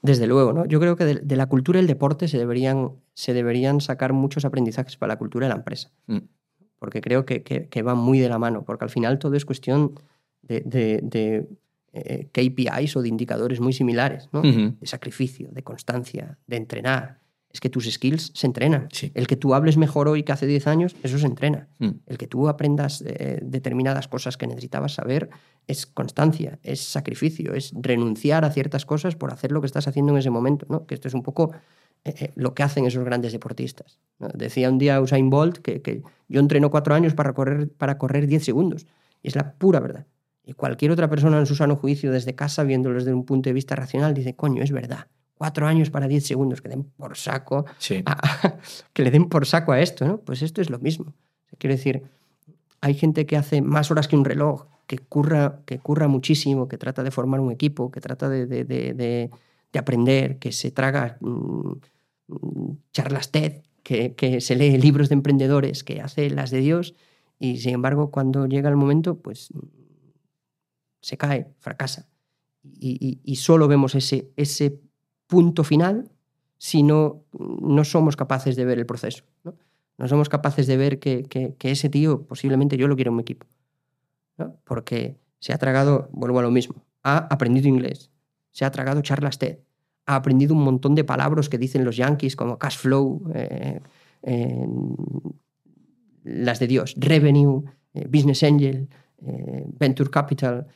Desde 0.02 0.26
luego, 0.26 0.52
¿no? 0.52 0.66
Yo 0.66 0.80
creo 0.80 0.96
que 0.96 1.04
de, 1.04 1.14
de 1.14 1.36
la 1.36 1.46
cultura 1.46 1.78
del 1.78 1.86
deporte 1.86 2.26
se 2.26 2.36
deberían, 2.36 2.90
se 3.14 3.32
deberían 3.32 3.80
sacar 3.80 4.12
muchos 4.12 4.44
aprendizajes 4.44 4.96
para 4.96 5.14
la 5.14 5.18
cultura 5.18 5.46
de 5.46 5.50
la 5.50 5.58
empresa. 5.58 5.92
Mm. 6.08 6.18
Porque 6.80 7.00
creo 7.00 7.24
que, 7.24 7.44
que, 7.44 7.68
que 7.68 7.82
va 7.82 7.94
muy 7.94 8.18
de 8.18 8.28
la 8.28 8.38
mano, 8.38 8.64
porque 8.64 8.84
al 8.84 8.90
final 8.90 9.20
todo 9.20 9.36
es 9.36 9.44
cuestión 9.44 9.94
de, 10.42 10.60
de, 10.62 11.00
de 11.04 11.48
eh, 11.92 12.28
KPIs 12.32 12.96
o 12.96 13.02
de 13.02 13.08
indicadores 13.08 13.60
muy 13.60 13.72
similares, 13.72 14.28
¿no? 14.32 14.42
De 14.42 14.86
sacrificio, 14.86 15.50
de 15.52 15.62
constancia, 15.62 16.38
de 16.48 16.56
entrenar. 16.56 17.21
Es 17.52 17.60
que 17.60 17.68
tus 17.68 17.90
skills 17.90 18.32
se 18.34 18.46
entrenan. 18.46 18.88
Sí. 18.92 19.12
El 19.14 19.26
que 19.26 19.36
tú 19.36 19.54
hables 19.54 19.76
mejor 19.76 20.08
hoy 20.08 20.22
que 20.22 20.32
hace 20.32 20.46
10 20.46 20.66
años, 20.66 20.96
eso 21.02 21.18
se 21.18 21.26
entrena. 21.26 21.68
Mm. 21.78 21.90
El 22.06 22.18
que 22.18 22.26
tú 22.26 22.48
aprendas 22.48 23.02
eh, 23.06 23.40
determinadas 23.42 24.08
cosas 24.08 24.36
que 24.36 24.46
necesitabas 24.46 24.94
saber 24.94 25.28
es 25.66 25.86
constancia, 25.86 26.58
es 26.62 26.80
sacrificio, 26.80 27.54
es 27.54 27.72
renunciar 27.74 28.44
a 28.44 28.50
ciertas 28.50 28.86
cosas 28.86 29.16
por 29.16 29.32
hacer 29.32 29.52
lo 29.52 29.60
que 29.60 29.66
estás 29.66 29.86
haciendo 29.86 30.12
en 30.12 30.18
ese 30.18 30.30
momento. 30.30 30.66
¿no? 30.68 30.86
Que 30.86 30.94
esto 30.94 31.08
es 31.08 31.14
un 31.14 31.22
poco 31.22 31.52
eh, 32.04 32.14
eh, 32.18 32.32
lo 32.36 32.54
que 32.54 32.62
hacen 32.62 32.86
esos 32.86 33.04
grandes 33.04 33.32
deportistas. 33.32 33.98
¿no? 34.18 34.28
Decía 34.34 34.70
un 34.70 34.78
día 34.78 35.00
Usain 35.00 35.28
Bolt 35.28 35.58
que, 35.58 35.82
que 35.82 36.02
yo 36.28 36.40
entreno 36.40 36.70
cuatro 36.70 36.94
años 36.94 37.14
para 37.14 37.34
correr, 37.34 37.68
para 37.70 37.98
correr 37.98 38.26
10 38.26 38.44
segundos. 38.44 38.86
Y 39.22 39.28
es 39.28 39.36
la 39.36 39.52
pura 39.52 39.78
verdad. 39.78 40.06
Y 40.44 40.54
cualquier 40.54 40.90
otra 40.90 41.08
persona 41.08 41.38
en 41.38 41.46
su 41.46 41.54
sano 41.54 41.76
juicio 41.76 42.10
desde 42.10 42.34
casa, 42.34 42.64
viéndolo 42.64 42.96
desde 42.96 43.12
un 43.12 43.24
punto 43.24 43.48
de 43.48 43.54
vista 43.54 43.76
racional, 43.76 44.14
dice, 44.14 44.34
coño, 44.34 44.62
es 44.62 44.72
verdad. 44.72 45.06
Cuatro 45.34 45.66
años 45.66 45.90
para 45.90 46.06
10 46.08 46.24
segundos, 46.26 46.60
que 46.62 46.68
den 46.68 46.84
por 46.84 47.16
saco 47.16 47.64
Sí. 47.78 48.02
a- 48.06 48.16
que 48.92 49.02
le 49.02 49.10
den 49.10 49.28
por 49.28 49.46
saco 49.46 49.72
a 49.72 49.80
esto, 49.80 50.06
¿no? 50.06 50.18
Pues 50.18 50.42
esto 50.42 50.60
es 50.60 50.70
lo 50.70 50.78
mismo. 50.78 51.14
Quiero 51.58 51.74
decir, 51.76 52.02
hay 52.80 52.94
gente 52.94 53.26
que 53.26 53.36
hace 53.36 53.60
más 53.62 53.90
horas 53.90 54.08
que 54.08 54.16
un 54.16 54.24
reloj, 54.24 54.66
que 54.86 54.98
curra, 54.98 55.60
que 55.66 55.78
curra 55.78 56.08
muchísimo, 56.08 56.68
que 56.68 56.78
trata 56.78 57.02
de 57.02 57.10
formar 57.10 57.40
un 57.40 57.50
equipo, 57.50 57.90
que 57.90 58.00
trata 58.00 58.28
de, 58.28 58.46
de- 58.46 58.64
de- 58.64 58.94
de- 58.94 59.30
de 59.72 59.78
aprender, 59.78 60.38
que 60.38 60.52
se 60.52 60.70
traga 60.70 61.16
mm, 61.20 61.72
charlas 62.92 63.30
TED, 63.30 63.62
que, 63.82 64.14
que 64.14 64.40
se 64.40 64.54
lee 64.54 64.76
libros 64.78 65.08
de 65.08 65.14
emprendedores, 65.14 65.82
que 65.82 66.00
hace 66.00 66.30
las 66.30 66.50
de 66.50 66.58
Dios, 66.60 66.94
y 67.38 67.56
sin 67.58 67.74
embargo, 67.74 68.10
cuando 68.10 68.46
llega 68.46 68.68
el 68.68 68.76
momento, 68.76 69.16
pues 69.18 69.48
se 71.00 71.16
cae, 71.16 71.48
fracasa. 71.58 72.06
Y, 72.62 72.96
y- 73.04 73.20
y 73.24 73.36
solo 73.36 73.66
vemos 73.66 73.94
ese, 73.96 74.30
ese 74.36 74.78
punto 75.32 75.64
final 75.64 75.94
si 76.58 76.82
no, 76.82 77.24
no 77.78 77.82
somos 77.84 78.14
capaces 78.16 78.54
de 78.56 78.64
ver 78.64 78.78
el 78.78 78.86
proceso. 78.86 79.24
¿no? 79.44 79.54
No 79.98 80.06
somos 80.08 80.28
capaces 80.28 80.66
de 80.66 80.76
ver 80.76 80.98
que, 80.98 81.24
que- 81.24 81.70
ese 81.70 81.88
tío 81.88 82.10
posiblemente 82.26 82.76
yo 82.76 82.86
lo 82.88 82.96
quiero 82.96 83.10
en 83.10 83.16
mi 83.16 83.22
equipo. 83.22 83.46
¿no? 84.38 84.56
Porque 84.64 85.16
se 85.40 85.52
ha 85.52 85.58
tragado, 85.58 86.08
vuelvo 86.12 86.38
a 86.38 86.42
lo 86.42 86.50
mismo, 86.50 86.74
ha 87.02 87.16
aprendido 87.34 87.66
inglés, 87.68 88.10
se 88.52 88.64
ha 88.64 88.70
tragado 88.70 89.00
charlas 89.02 89.38
TED, 89.38 89.58
ha 90.06 90.14
aprendido 90.16 90.54
un 90.54 90.62
montón 90.64 90.94
de 90.94 91.04
palabras 91.04 91.48
que 91.48 91.58
dicen 91.58 91.84
los 91.84 91.96
yankees 91.96 92.36
como 92.36 92.58
cash 92.58 92.76
flow, 92.78 93.22
eh, 93.34 93.80
eh, 94.22 94.66
las 96.24 96.58
de 96.60 96.66
Dios, 96.66 96.94
revenue, 96.98 97.64
eh, 97.94 98.06
business 98.08 98.42
angel, 98.42 98.88
venture 99.78 100.10
capital 100.10 100.66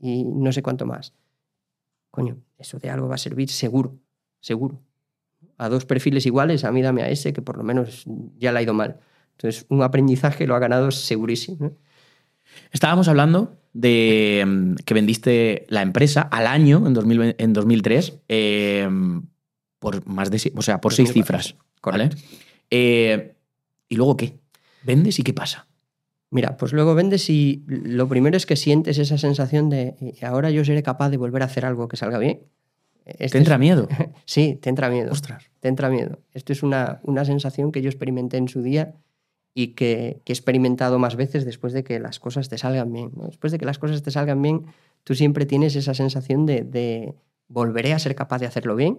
y, 0.00 0.20
y 0.20 0.24
no 0.24 0.50
sé 0.52 0.62
cuánto 0.62 0.86
más. 0.86 1.12
Coño, 2.10 2.36
eso 2.58 2.78
de 2.78 2.90
algo 2.90 3.08
va 3.08 3.14
a 3.14 3.18
servir 3.18 3.48
seguro, 3.48 3.98
seguro 4.40 4.82
a 5.58 5.68
dos 5.68 5.84
perfiles 5.84 6.24
iguales, 6.24 6.64
a 6.64 6.72
mí 6.72 6.82
dame 6.82 7.02
a 7.02 7.10
ese, 7.10 7.32
que 7.32 7.42
por 7.42 7.56
lo 7.56 7.64
menos 7.64 8.04
ya 8.38 8.52
le 8.52 8.60
ha 8.60 8.62
ido 8.62 8.74
mal. 8.74 9.00
Entonces, 9.32 9.66
un 9.68 9.82
aprendizaje 9.82 10.46
lo 10.46 10.54
ha 10.54 10.58
ganado 10.58 10.90
segurísimo. 10.90 11.56
¿no? 11.60 11.72
Estábamos 12.72 13.08
hablando 13.08 13.56
de 13.72 14.44
mm, 14.46 14.74
que 14.84 14.94
vendiste 14.94 15.66
la 15.68 15.82
empresa 15.82 16.22
al 16.22 16.46
año, 16.46 16.86
en, 16.86 16.94
2000 16.94 17.36
en 17.38 17.52
2003, 17.52 18.20
eh, 18.28 18.88
por 19.78 20.06
más 20.06 20.30
de, 20.30 20.52
o 20.56 20.62
sea, 20.62 20.80
por 20.80 20.94
seis 20.94 21.08
2004, 21.08 21.42
cifras. 21.42 21.54
¿vale? 21.82 22.08
Correcto. 22.08 22.16
Eh, 22.70 23.34
¿Y 23.88 23.96
luego 23.96 24.16
qué? 24.16 24.38
¿Vendes 24.82 25.18
y 25.18 25.22
qué 25.22 25.32
pasa? 25.32 25.67
Mira, 26.30 26.56
pues 26.58 26.72
luego 26.72 26.94
vendes 26.94 27.30
y 27.30 27.64
lo 27.66 28.06
primero 28.08 28.36
es 28.36 28.44
que 28.44 28.56
sientes 28.56 28.98
esa 28.98 29.16
sensación 29.16 29.70
de 29.70 29.96
"Y 30.00 30.24
ahora 30.24 30.50
yo 30.50 30.64
seré 30.64 30.82
capaz 30.82 31.08
de 31.10 31.16
volver 31.16 31.42
a 31.42 31.46
hacer 31.46 31.64
algo 31.64 31.88
que 31.88 31.96
salga 31.96 32.18
bien. 32.18 32.40
Este 33.06 33.28
¿Te 33.30 33.38
entra 33.38 33.54
es- 33.54 33.60
miedo? 33.60 33.88
Sí, 34.26 34.58
te 34.60 34.68
entra 34.68 34.90
miedo. 34.90 35.10
Ostras. 35.10 35.50
te 35.60 35.68
entra 35.68 35.88
miedo. 35.88 36.18
Esto 36.34 36.52
es 36.52 36.62
una, 36.62 37.00
una 37.02 37.24
sensación 37.24 37.72
que 37.72 37.80
yo 37.82 37.88
experimenté 37.88 38.36
en 38.36 38.48
su 38.48 38.60
día 38.62 38.94
y 39.54 39.68
que, 39.68 40.20
que 40.24 40.32
he 40.32 40.36
experimentado 40.36 40.98
más 40.98 41.16
veces 41.16 41.44
después 41.46 41.72
de 41.72 41.82
que 41.82 41.98
las 41.98 42.20
cosas 42.20 42.48
te 42.50 42.58
salgan 42.58 42.92
bien. 42.92 43.10
¿no? 43.16 43.26
Después 43.26 43.50
de 43.50 43.58
que 43.58 43.64
las 43.64 43.78
cosas 43.78 44.02
te 44.02 44.10
salgan 44.10 44.40
bien, 44.42 44.66
tú 45.04 45.14
siempre 45.14 45.46
tienes 45.46 45.74
esa 45.76 45.94
sensación 45.94 46.44
de, 46.46 46.62
de 46.62 47.14
¿volveré 47.48 47.94
a 47.94 47.98
ser 47.98 48.14
capaz 48.14 48.38
de 48.38 48.46
hacerlo 48.46 48.76
bien? 48.76 48.98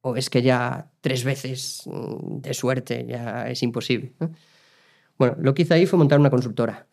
¿O 0.00 0.16
es 0.16 0.30
que 0.30 0.40
ya 0.42 0.90
tres 1.02 1.22
veces 1.24 1.82
mm, 1.86 2.38
de 2.40 2.54
suerte 2.54 3.04
ya 3.06 3.48
es 3.50 3.62
imposible? 3.62 4.14
¿no? 4.18 4.30
Bueno, 5.18 5.36
lo 5.40 5.54
que 5.54 5.62
hice 5.62 5.74
ahí 5.74 5.86
fue 5.86 5.98
montar 5.98 6.18
una 6.20 6.30
consultora. 6.30 6.86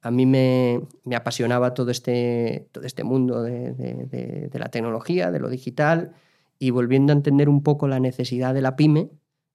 A 0.00 0.10
mí 0.10 0.26
me, 0.26 0.80
me 1.04 1.16
apasionaba 1.16 1.74
todo 1.74 1.90
este, 1.90 2.68
todo 2.72 2.84
este 2.84 3.02
mundo 3.02 3.42
de, 3.42 3.72
de- 3.72 4.58
la 4.58 4.68
tecnología, 4.70 5.30
de 5.32 5.40
lo 5.40 5.48
digital, 5.48 6.12
y 6.58 6.70
volviendo 6.70 7.12
a 7.12 7.16
entender 7.16 7.48
un 7.48 7.62
poco 7.62 7.88
la 7.88 7.98
necesidad 8.00 8.54
de 8.54 8.62
la 8.62 8.76
pyme, 8.76 9.10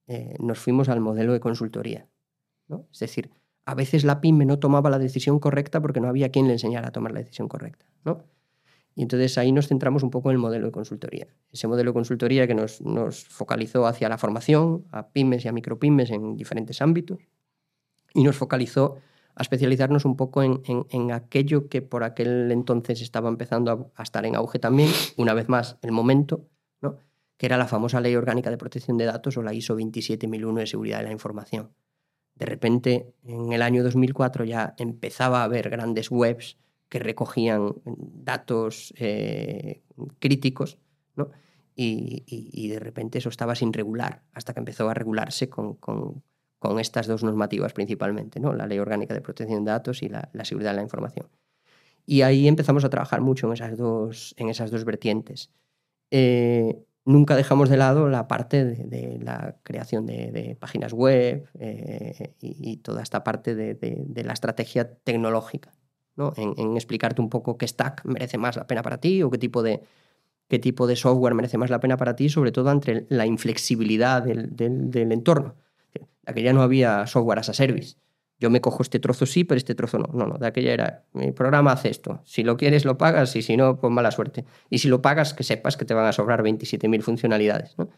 eh, 0.07 0.35
nos 0.39 0.59
fuimos 0.59 0.89
al 0.89 0.99
modelo 0.99 1.33
de 1.33 1.39
consultoría. 1.39 2.07
¿no? 2.67 2.87
Es 2.91 2.99
decir, 2.99 3.31
a 3.65 3.75
veces 3.75 4.03
la 4.03 4.19
pyme 4.21 4.45
no 4.45 4.59
tomaba 4.59 4.89
la 4.89 4.99
decisión 4.99 5.39
correcta 5.39 5.81
porque 5.81 6.01
no 6.01 6.07
había 6.09 6.29
quien 6.29 6.47
le 6.47 6.53
enseñara 6.53 6.89
a 6.89 6.91
tomar 6.91 7.13
la 7.13 7.19
decisión 7.19 7.47
correcta. 7.47 7.85
¿no? 8.03 8.23
Y 8.95 9.01
entonces 9.01 9.37
ahí 9.37 9.51
nos 9.51 9.67
centramos 9.67 10.03
un 10.03 10.11
poco 10.11 10.29
en 10.29 10.35
el 10.35 10.39
modelo 10.39 10.67
de 10.67 10.71
consultoría. 10.71 11.27
Ese 11.51 11.67
modelo 11.67 11.91
de 11.91 11.93
consultoría 11.93 12.47
que 12.47 12.53
nos, 12.53 12.81
nos 12.81 13.23
focalizó 13.25 13.87
hacia 13.87 14.07
la 14.09 14.17
formación, 14.17 14.85
a 14.91 15.07
pymes 15.07 15.45
y 15.45 15.47
a 15.47 15.51
micropymes 15.53 16.11
en 16.11 16.35
diferentes 16.35 16.81
ámbitos, 16.81 17.19
y 18.13 18.23
nos 18.23 18.35
focalizó 18.37 18.97
a 19.35 19.41
especializarnos 19.41 20.05
un 20.05 20.15
poco 20.15 20.43
en, 20.43 20.61
en- 20.65 21.11
aquello 21.11 21.67
que 21.67 21.81
por 21.81 22.03
aquel 22.03 22.51
entonces 22.51 23.01
estaba 23.01 23.29
empezando 23.29 23.91
a, 23.95 24.03
estar 24.03 24.25
en 24.25 24.35
auge 24.35 24.59
también, 24.59 24.89
una 25.17 25.33
vez 25.33 25.49
más, 25.49 25.77
el 25.81 25.91
momento, 25.91 26.45
¿no? 26.81 26.97
que 27.37 27.47
era 27.47 27.57
la 27.57 27.67
famosa 27.67 27.99
Ley 27.99 28.15
Orgánica 28.15 28.51
de 28.51 28.57
Protección 28.57 28.97
de 28.97 29.05
Datos 29.05 29.35
o 29.37 29.41
la 29.41 29.53
ISO 29.53 29.75
27001 29.75 30.59
de 30.59 30.67
Seguridad 30.67 30.99
de 30.99 31.05
la 31.05 31.11
Información. 31.11 31.71
De 32.35 32.45
repente, 32.45 33.13
en 33.23 33.53
el 33.53 33.61
año 33.63 33.83
2004 33.83 34.45
ya 34.45 34.75
empezaba 34.77 35.41
a 35.41 35.45
haber 35.45 35.69
grandes 35.71 36.11
webs 36.11 36.57
que 36.89 36.99
recogían 36.99 37.73
datos 37.85 38.93
eh, 38.97 39.81
críticos, 40.19 40.77
¿no? 41.15 41.29
y, 41.75 42.23
y- 42.27 42.67
de 42.67 42.79
repente 42.79 43.17
eso 43.17 43.29
estaba 43.29 43.55
sin 43.55 43.73
regular, 43.73 44.21
hasta 44.33 44.53
que 44.53 44.59
empezó 44.59 44.87
a 44.89 44.93
regularse 44.93 45.49
con- 45.49 45.73
con 46.63 46.79
estas 46.79 47.07
dos 47.07 47.25
normativas 47.25 47.73
principalmente, 47.73 48.39
¿no? 48.39 48.53
la 48.53 48.65
Ley 48.65 48.79
Orgánica 48.79 49.13
de 49.13 49.19
Protección 49.19 49.65
de 49.65 49.71
Datos 49.71 50.01
y 50.01 50.07
la, 50.07 50.29
Seguridad 50.45 50.71
de 50.71 50.77
la 50.77 50.81
Información. 50.81 51.27
Y 52.05 52.21
ahí 52.21 52.47
empezamos 52.47 52.85
a 52.85 52.89
trabajar 52.89 53.19
mucho 53.19 53.47
en 53.47 53.53
esas 53.53 53.77
dos, 53.77 54.33
en 54.37 54.47
esas 54.47 54.71
dos 54.71 54.85
vertientes. 54.85 55.51
Eh, 56.09 56.81
nunca 57.03 57.35
dejamos 57.35 57.67
de 57.67 57.75
lado 57.75 58.07
la 58.07 58.29
parte 58.29 58.63
de, 58.63 59.19
la 59.21 59.57
creación 59.63 60.05
de, 60.05 60.55
páginas 60.57 60.93
web 60.93 61.49
eh, 61.59 62.33
y, 62.39 62.77
toda 62.77 63.03
esta 63.03 63.25
parte 63.25 63.55
de, 63.55 64.23
la 64.23 64.31
estrategia 64.31 64.89
tecnológica, 64.89 65.73
¿no? 66.15 66.31
en, 66.37 66.77
explicarte 66.77 67.21
un 67.21 67.29
poco 67.29 67.57
qué 67.57 67.67
stack 67.67 68.05
merece 68.05 68.37
más 68.37 68.55
la 68.55 68.67
pena 68.67 68.83
para 68.83 69.01
ti 69.01 69.21
o 69.21 69.29
qué 69.29 69.37
tipo 69.37 69.63
de, 69.63 69.81
qué 70.47 70.59
tipo 70.59 70.87
de 70.87 70.95
software 70.95 71.33
merece 71.33 71.57
más 71.57 71.69
la 71.69 71.81
pena 71.81 71.97
para 71.97 72.15
ti, 72.15 72.29
sobre 72.29 72.53
todo 72.53 72.69
ante 72.69 73.05
la 73.09 73.25
inflexibilidad 73.25 74.23
del 74.23 75.11
entorno. 75.11 75.55
Aquella 76.25 76.53
no 76.53 76.61
había 76.61 77.05
software 77.07 77.39
as 77.39 77.49
a 77.49 77.53
service. 77.53 77.95
Yo 78.39 78.49
me 78.49 78.59
cojo 78.61 78.81
este 78.83 78.99
trozo 78.99 79.25
sí, 79.25 79.43
pero 79.43 79.57
este 79.57 79.73
trozo 79.75 79.99
no. 79.99 80.07
No, 80.13 80.25
no, 80.27 80.37
de 80.37 80.47
aquella 80.47 80.73
era, 80.73 81.05
mi 81.13 81.31
programa 81.31 81.71
hace 81.71 81.89
esto. 81.89 82.21
Si 82.25 82.43
lo 82.43 82.57
quieres, 82.57 82.83
lo 82.83 82.97
pagas 82.97 83.35
y 83.35 83.41
si 83.41 83.55
no, 83.55 83.77
pues 83.79 83.91
mala 83.93 84.11
suerte. 84.11 84.43
Y 84.69 84.79
si 84.79 84.89
lo 84.89 85.01
pagas, 85.01 85.33
que 85.33 85.43
sepas 85.43 85.77
que 85.77 85.85
te 85.85 85.93
van 85.93 86.05
a 86.07 86.11
sobrar 86.13 86.43
27.000 86.43 87.01
funcionalidades. 87.01 87.77
¿no? 87.77 87.89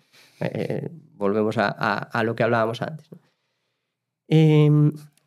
Eh, 0.42 0.90
volvemos 1.16 1.58
a, 1.58 1.68
a- 1.70 2.24
lo 2.24 2.36
que 2.36 2.44
hablábamos 2.44 2.82
antes. 2.82 3.10
Eh, 4.28 4.70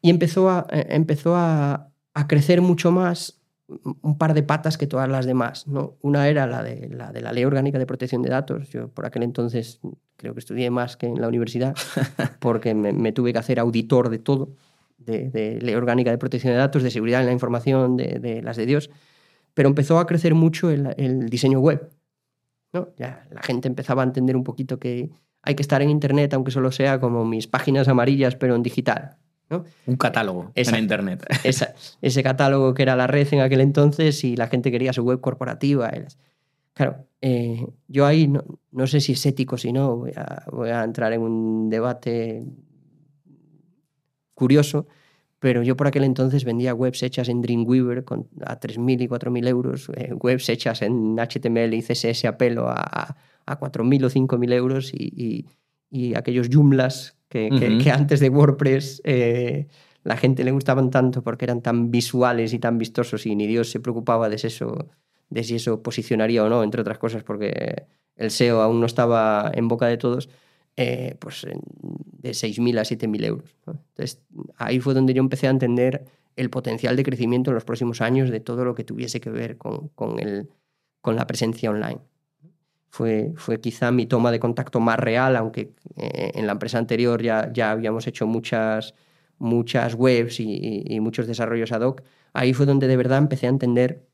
y 0.03 0.11
empezó, 0.11 0.51
a, 0.51 0.67
eh, 0.71 0.87
empezó 0.91 1.35
a 1.37 1.91
crecer 2.29 2.61
mucho 2.61 2.91
más 2.93 3.41
un 4.03 4.17
par 4.19 4.35
de 4.35 4.43
patas 4.43 4.79
que 4.79 4.87
todas 4.87 5.09
las 5.09 5.27
demás. 5.27 5.67
¿no? 5.67 5.97
Una 6.01 6.29
era 6.29 6.47
la 6.47 6.63
de, 6.63 6.89
la 6.91 7.13
de 7.13 7.21
la 7.23 7.33
Ley 7.33 7.45
Orgánica 7.45 7.79
de 7.79 7.87
Protección 7.87 8.23
de 8.23 8.31
Datos. 8.31 8.69
Yo 8.71 8.89
por 8.89 9.05
aquel 9.07 9.23
entonces 9.25 9.81
creo 10.19 10.35
que 10.35 10.41
estudié 10.41 10.69
más 10.71 10.97
que 10.97 11.07
en 11.07 11.21
la 11.21 11.29
universidad 11.29 11.75
porque 12.41 12.75
me, 12.75 13.13
tuve 13.13 13.33
que 13.33 13.39
hacer 13.39 13.59
auditor 13.59 14.11
de 14.11 14.19
todo, 14.19 14.51
de, 14.99 15.59
Ley 15.63 15.75
Orgánica 15.75 16.11
de 16.11 16.19
Protección 16.19 16.53
de 16.53 16.59
Datos, 16.59 16.83
de 16.83 16.91
seguridad 16.91 17.21
en 17.21 17.27
la 17.27 17.33
información, 17.33 17.97
de, 17.97 18.43
las 18.43 18.57
de 18.57 18.67
Dios. 18.67 18.91
Pero 19.55 19.69
empezó 19.69 19.99
a 19.99 20.07
crecer 20.07 20.35
mucho 20.35 20.71
el, 20.71 21.29
diseño 21.31 21.61
web. 21.61 21.89
¿no? 22.73 22.91
Ya 22.99 23.27
la 23.31 23.43
gente 23.43 23.69
empezaba 23.69 24.03
a 24.03 24.07
entender 24.07 24.37
un 24.37 24.45
poquito 24.45 24.79
que 24.79 25.11
hay 25.43 25.55
que 25.55 25.63
estar 25.63 25.81
en 25.81 25.89
Internet, 25.89 26.35
aunque 26.35 26.51
solo 26.51 26.71
sea 26.73 27.01
como 27.01 27.25
mis 27.25 27.47
páginas 27.47 27.89
amarillas, 27.89 28.35
pero 28.37 28.55
en 28.55 28.63
digital. 28.63 29.17
Un 29.87 29.97
catálogo 29.97 30.53
en 30.55 30.77
Internet. 30.77 31.25
ese 32.03 32.23
catálogo 32.23 32.75
que 32.75 32.83
era 32.83 32.97
la 32.97 33.07
red 33.07 33.27
en 33.33 33.41
aquel 33.41 33.63
entonces 33.63 34.23
y 34.25 34.37
la 34.37 34.49
gente 34.49 34.71
quería 34.71 34.93
su 34.93 35.05
web 35.05 35.21
corporativa. 35.21 35.91
Claro, 36.79 37.09
eh, 37.21 37.67
yo 37.89 38.07
ahí 38.07 38.29
no, 38.29 38.87
sé 38.87 39.01
si 39.01 39.11
es 39.11 39.27
ético, 39.27 39.59
si 39.59 39.73
no, 39.73 39.97
voy 39.97 40.13
a, 40.15 40.45
voy 40.53 40.71
a 40.71 40.85
entrar 40.85 41.13
en 41.13 41.23
un 41.23 41.69
debate 41.69 42.45
curioso, 44.33 44.87
pero 45.41 45.65
yo 45.65 45.77
por 45.77 45.89
aquel 45.89 46.05
entonces 46.05 46.45
vendía 46.45 46.75
webs 46.75 47.03
hechas 47.03 47.29
en 47.31 47.43
Dreamweaver 47.43 48.05
con, 48.05 48.29
a 48.47 48.61
3.000 48.61 49.03
y 49.03 49.09
4.000 49.09 49.49
euros, 49.49 49.91
eh, 49.97 50.15
webs 50.15 50.49
hechas 50.51 50.81
en 50.83 51.17
HTML 51.17 51.75
y 51.75 51.83
CSS 51.83 52.27
a 52.27 52.39
pelo 52.39 52.69
a, 52.69 53.17
a 53.45 53.59
4.000 53.59 54.05
o 54.05 54.09
5.000 54.09 54.53
euros 54.53 54.93
y, 54.95 55.47
y, 55.91 56.15
aquellos 56.15 56.49
Joomlas 56.49 57.17
que, 57.29 57.49
antes 57.93 58.21
de 58.21 58.29
WordPress 58.29 59.03
eh, 59.03 59.67
la 60.05 60.17
gente 60.17 60.45
le 60.45 60.53
gustaban 60.53 60.91
tanto 60.91 61.25
porque 61.25 61.45
eran 61.45 61.61
tan 61.61 61.91
visuales 61.91 62.53
y 62.55 62.61
tan 62.61 62.79
vistosos 62.79 63.27
y 63.27 63.35
ni 63.35 63.49
Dios 63.49 63.69
se 63.69 63.81
preocupaba 63.81 64.29
de, 64.29 64.37
eso, 64.37 64.91
de 65.31 65.45
si 65.45 65.57
eso 65.57 65.83
posicionaría 65.83 66.45
o 66.45 66.49
no, 66.49 66.63
entre 66.63 66.81
otras 66.81 66.99
cosas 66.99 67.23
porque 67.23 67.87
el 68.17 68.31
SEO 68.31 68.63
aún 68.63 68.81
no 68.81 68.87
estaba 68.87 69.51
en 69.55 69.69
boca 69.69 69.87
de 69.87 69.97
todos, 69.97 70.29
eh, 70.77 71.17
pues 71.19 71.47
de 71.47 72.31
6.000 72.31 72.79
a 72.79 72.83
7.000 72.83 73.25
euros. 73.25 73.57
Entonces 73.67 74.23
ahí 74.57 74.81
fue 74.81 74.95
donde 74.95 75.15
yo 75.15 75.21
empecé 75.21 75.47
a 75.47 75.51
entender 75.51 76.07
el 76.37 76.51
potencial 76.51 76.97
de 76.97 77.03
crecimiento 77.03 77.51
en 77.51 77.55
los 77.55 77.65
próximos 77.65 78.01
años 78.01 78.31
de 78.31 78.41
todo 78.41 78.65
lo 78.65 78.75
que 78.75 78.85
tuviese 78.85 79.21
que 79.21 79.31
ver 79.31 79.59
con, 79.59 79.89
con, 79.89 80.21
el, 80.21 80.49
con 81.01 81.17
la 81.17 81.27
presencia 81.27 81.71
online 81.71 82.01
fue, 82.91 83.33
fue 83.37 83.61
quizá 83.61 83.91
mi 83.91 84.07
toma 84.07 84.31
de 84.31 84.41
contacto 84.41 84.81
más 84.81 84.99
real, 84.99 85.37
aunque 85.37 85.73
eh, 85.97 86.33
en 86.35 86.47
la 86.47 86.53
empresa 86.53 86.79
anterior 86.79 87.23
ya, 87.23 87.51
ya 87.53 87.71
habíamos 87.71 88.07
hecho 88.07 88.27
muchas, 88.27 88.95
muchas 89.39 89.95
webs 89.95 90.41
y, 90.41 90.99
muchos 91.01 91.27
desarrollos 91.27 91.73
ad 91.73 91.83
hoc. 91.83 92.03
Ahí 92.33 92.55
fue 92.55 92.67
donde 92.67 92.87
de 92.89 92.97
verdad 92.97 93.19
empecé 93.19 93.47
a 93.47 93.51
entender 93.51 94.07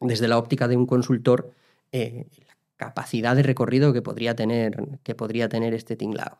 desde 0.00 0.28
la 0.28 0.38
óptica 0.38 0.68
de 0.68 0.76
un 0.76 0.86
consultor 0.86 1.52
eh, 1.92 2.26
la 2.46 2.56
capacidad 2.76 3.34
de 3.34 3.42
recorrido 3.42 3.92
que 3.92 4.02
podría 4.02 4.36
tener, 4.36 5.00
que 5.02 5.14
podría 5.14 5.48
tener 5.48 5.74
este 5.74 5.96
tinglado. 5.96 6.38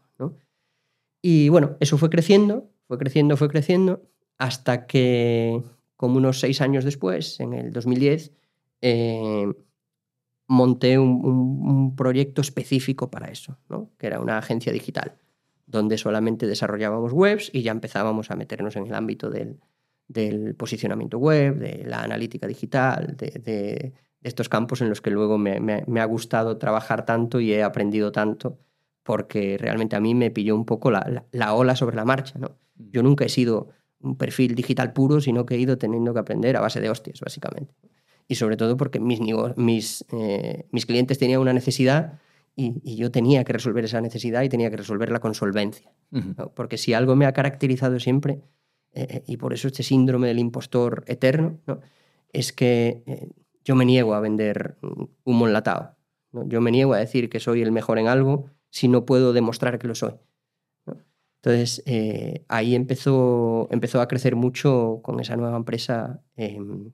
Y 1.20 1.48
bueno, 1.48 1.76
eso 1.80 1.98
fue 1.98 2.10
creciendo, 2.10 2.70
fue 2.86 2.98
creciendo, 2.98 3.36
fue 3.36 3.48
creciendo, 3.48 4.02
hasta 4.38 4.86
que 4.86 5.62
como 5.96 6.16
unos 6.18 6.38
seis 6.38 6.60
años 6.60 6.84
después, 6.84 7.40
en 7.40 7.54
el 7.54 7.72
2010, 7.72 8.32
eh, 8.82 9.52
monté 10.46 10.98
un, 10.98 11.96
proyecto 11.96 12.40
específico 12.40 13.10
para 13.10 13.26
eso, 13.26 13.58
¿no? 13.68 13.90
que 13.98 14.06
era 14.06 14.20
una 14.20 14.38
agencia 14.38 14.72
digital, 14.72 15.16
donde 15.66 15.98
solamente 15.98 16.46
desarrollábamos 16.46 17.12
webs 17.12 17.50
y 17.52 17.62
ya 17.62 17.72
empezábamos 17.72 18.30
a 18.30 18.36
meternos 18.36 18.76
en 18.76 18.86
el 18.86 18.94
ámbito 18.94 19.30
del, 19.30 19.58
posicionamiento 20.56 21.18
web, 21.18 21.56
de 21.56 21.84
la 21.86 22.02
analítica 22.02 22.46
digital, 22.46 23.16
de, 23.16 23.92
estos 24.22 24.48
campos 24.48 24.80
en 24.80 24.88
los 24.88 25.00
que 25.00 25.10
luego 25.10 25.38
me, 25.38 26.00
ha 26.00 26.04
gustado 26.04 26.58
trabajar 26.58 27.04
tanto 27.04 27.40
y 27.40 27.52
he 27.52 27.62
aprendido 27.62 28.10
tanto, 28.10 28.58
porque 29.02 29.56
realmente 29.58 29.96
a 29.96 30.00
mí 30.00 30.14
me 30.14 30.30
pilló 30.30 30.54
un 30.54 30.64
poco 30.64 30.90
la, 30.90 31.24
la 31.30 31.54
ola 31.54 31.76
sobre 31.76 31.96
la 31.96 32.04
marcha. 32.04 32.38
¿no? 32.38 32.58
Mm. 32.76 32.90
Yo 32.90 33.02
nunca 33.02 33.24
he 33.24 33.28
sido 33.28 33.68
un 34.00 34.16
perfil 34.16 34.54
digital 34.54 34.92
puro, 34.92 35.20
sino 35.20 35.46
que 35.46 35.54
he 35.54 35.58
ido 35.58 35.78
teniendo 35.78 36.12
que 36.12 36.20
aprender 36.20 36.56
a 36.56 36.60
base 36.60 36.80
de 36.80 36.90
hostias, 36.90 37.20
básicamente 37.20 37.74
y 38.28 38.34
sobre 38.34 38.56
todo 38.56 38.76
porque 38.76 39.00
mis, 39.00 39.20
mis, 39.56 40.04
eh, 40.12 40.66
mis 40.70 40.86
clientes 40.86 41.18
tenían 41.18 41.40
una 41.40 41.54
necesidad 41.54 42.20
y, 42.54 42.96
yo 42.96 43.10
tenía 43.10 43.44
que 43.44 43.52
resolver 43.52 43.84
esa 43.84 44.00
necesidad 44.00 44.42
y 44.42 44.48
tenía 44.48 44.70
que 44.70 44.76
resolverla 44.76 45.20
con 45.20 45.34
solvencia. 45.34 45.92
Porque 46.54 46.76
si 46.76 46.92
algo 46.92 47.14
me 47.14 47.24
ha 47.24 47.32
caracterizado 47.32 48.00
siempre, 48.00 48.40
eh, 49.02 49.06
eh, 49.10 49.22
y 49.26 49.36
por 49.36 49.52
eso 49.52 49.68
este 49.68 49.82
síndrome 49.82 50.28
del 50.28 50.38
impostor 50.38 51.04
eterno, 51.06 51.58
es 52.32 52.52
que 52.52 53.02
yo 53.64 53.74
me 53.74 53.84
niego 53.84 54.14
a 54.14 54.20
vender 54.20 54.76
humo 55.24 55.46
enlatado. 55.46 55.96
Yo 56.32 56.60
me 56.60 56.70
niego 56.70 56.94
a 56.94 56.98
decir 56.98 57.30
que 57.30 57.40
soy 57.40 57.62
el 57.62 57.72
mejor 57.72 57.98
en 57.98 58.08
algo 58.08 58.46
si 58.70 58.88
no 58.88 59.06
puedo 59.06 59.32
demostrar 59.32 59.78
que 59.78 59.88
lo 59.88 59.94
soy. 59.94 60.14
Entonces, 61.36 61.82
ahí 62.48 62.74
empezó, 62.74 63.68
empezó 63.70 64.00
a 64.00 64.08
crecer 64.08 64.36
mucho 64.36 65.00
con 65.02 65.20
esa 65.20 65.36
nueva 65.36 65.56
empresa 65.56 66.20
em, 66.36 66.92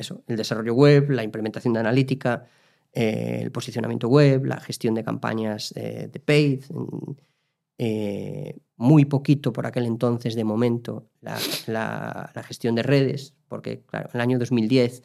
eso, 0.00 0.24
el 0.26 0.36
desarrollo 0.36 0.74
web, 0.74 1.10
la 1.10 1.22
implementación 1.22 1.74
de 1.74 1.80
analítica, 1.80 2.46
eh, 2.92 3.40
el 3.42 3.52
posicionamiento 3.52 4.08
web, 4.08 4.46
la 4.46 4.60
gestión 4.60 4.94
de 4.94 5.04
campañas 5.04 5.72
eh, 5.76 6.08
de 6.12 6.20
paid, 6.20 6.64
eh, 7.82 8.58
muy 8.76 9.06
poquito 9.06 9.52
por 9.52 9.64
aquel 9.64 9.86
entonces 9.86 10.34
de 10.34 10.44
momento 10.44 11.06
la, 11.22 11.38
gestión 12.44 12.74
de 12.74 12.82
redes, 12.82 13.34
porque 13.48 13.80
claro, 13.86 14.10
en 14.12 14.16
el 14.16 14.20
año 14.20 14.38
2010 14.38 15.02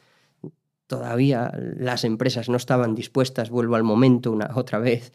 todavía 0.86 1.50
las 1.54 2.04
empresas 2.04 2.48
no 2.48 2.56
estaban 2.56 2.94
dispuestas, 2.94 3.48
vuelvo 3.48 3.76
al 3.76 3.82
momento 3.82 4.30
una 4.30 4.50
otra 4.54 4.78
vez, 4.78 5.12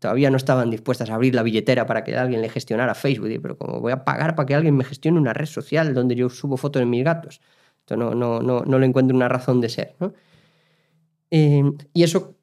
todavía 0.00 0.30
no 0.30 0.36
estaban 0.36 0.70
dispuestas 0.70 1.10
a 1.10 1.14
abrir 1.14 1.34
la 1.34 1.44
billetera 1.44 1.86
para 1.86 2.02
que 2.02 2.16
alguien 2.16 2.42
le 2.42 2.48
gestionara 2.48 2.94
Facebook, 2.94 3.38
pero 3.40 3.56
como 3.56 3.80
voy 3.80 3.92
a 3.92 4.04
pagar 4.04 4.34
para 4.34 4.46
que 4.46 4.54
alguien 4.56 4.76
me 4.76 4.84
gestione 4.84 5.20
una 5.20 5.32
red 5.32 5.46
social 5.46 5.94
donde 5.94 6.16
yo 6.16 6.28
subo 6.28 6.56
fotos 6.56 6.80
de 6.80 6.86
mis 6.86 7.04
gatos 7.04 7.40
no, 7.90 8.14
no, 8.14 8.40
no, 8.40 8.64
no 8.64 8.78
le 8.78 8.86
encuentro 8.86 9.16
una 9.16 9.28
razón 9.28 9.60
de 9.60 9.68
ser. 9.68 9.94
Em, 11.30 11.76
y 11.92 12.02
eso 12.02 12.36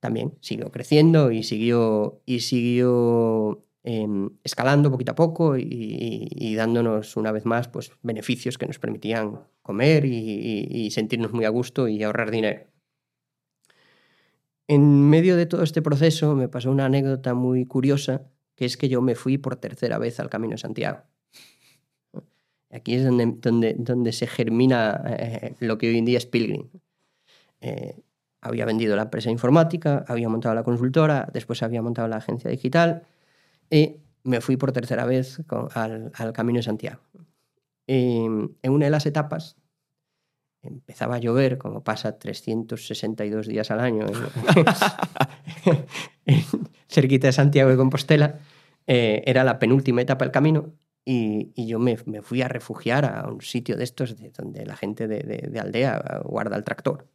también 0.00 0.34
siguió 0.40 0.70
creciendo 0.70 1.30
y 1.30 1.42
siguió, 1.42 2.20
y 2.26 2.40
siguió 2.40 3.64
em, 3.84 4.30
escalando 4.42 4.90
poquito 4.90 5.12
a 5.12 5.14
poco 5.14 5.56
y, 5.56 6.54
dándonos 6.56 7.16
una 7.16 7.32
vez 7.32 7.44
más 7.44 7.68
pues, 7.68 7.92
beneficios 8.02 8.58
que 8.58 8.66
nos 8.66 8.78
permitían 8.78 9.40
comer 9.62 10.04
y, 10.06 10.90
sentirnos 10.90 11.32
muy 11.32 11.44
a 11.44 11.50
gusto 11.50 11.86
y 11.86 12.02
ahorrar 12.02 12.30
dinero. 12.30 12.66
En 14.66 15.10
medio 15.10 15.36
de 15.36 15.46
todo 15.46 15.62
este 15.62 15.82
proceso 15.82 16.34
me 16.34 16.48
pasó 16.48 16.70
una 16.70 16.86
anécdota 16.86 17.34
muy 17.34 17.66
curiosa, 17.66 18.22
que 18.56 18.64
es 18.64 18.76
que 18.78 18.88
yo 18.88 19.02
me 19.02 19.14
fui 19.14 19.36
por 19.36 19.56
tercera 19.56 19.98
vez 19.98 20.18
al 20.18 20.30
Camino 20.30 20.52
de 20.52 20.58
Santiago. 20.58 21.02
Aquí 22.70 22.94
es 22.94 23.04
donde, 23.04 23.34
donde, 23.36 23.74
donde 23.78 24.12
se 24.12 24.26
germina 24.26 25.02
eh, 25.06 25.54
lo 25.60 25.78
que 25.78 25.90
hoy 25.90 25.98
en 25.98 26.06
día 26.06 26.18
es 26.18 26.26
Pilgrim. 26.26 26.70
Eh, 27.60 28.00
había 28.40 28.64
vendido 28.64 28.96
la 28.96 29.02
empresa 29.02 29.30
informática, 29.30 30.04
había 30.08 30.28
montado 30.28 30.54
la 30.54 30.64
consultora, 30.64 31.28
después 31.32 31.62
había 31.62 31.82
montado 31.82 32.08
la 32.08 32.16
agencia 32.16 32.50
digital 32.50 33.06
y 33.70 33.96
me 34.22 34.40
fui 34.40 34.56
por 34.56 34.72
tercera 34.72 35.04
vez 35.04 35.40
al, 35.74 36.32
Camino 36.32 36.58
de 36.58 36.62
Santiago. 36.62 37.02
en 37.86 38.56
una 38.64 38.86
de 38.86 38.90
las 38.90 39.06
etapas 39.06 39.56
empezaba 40.64 41.16
a 41.16 41.18
llover, 41.18 41.58
como 41.58 41.82
pasa 41.84 42.18
362 42.18 43.46
días 43.46 43.70
al 43.70 43.80
año, 43.80 44.06
cerquita 46.88 47.28
de 47.28 47.32
Santiago 47.32 47.70
de 47.70 47.76
Compostela. 47.76 48.38
Eh, 48.86 49.22
era 49.26 49.44
la 49.44 49.58
penúltima 49.58 50.02
etapa 50.02 50.24
del 50.24 50.32
camino 50.32 50.74
y, 51.04 51.66
yo 51.66 51.78
me, 51.78 51.96
fui 51.96 52.42
a 52.42 52.48
refugiar 52.48 53.04
a 53.04 53.28
un 53.28 53.40
sitio 53.40 53.76
de 53.76 53.84
estos 53.84 54.16
de 54.16 54.30
donde 54.30 54.66
la 54.66 54.76
gente 54.76 55.06
de, 55.08 55.60
aldea 55.60 56.22
guarda 56.24 56.56
el 56.56 56.64
tractor. 56.64 57.06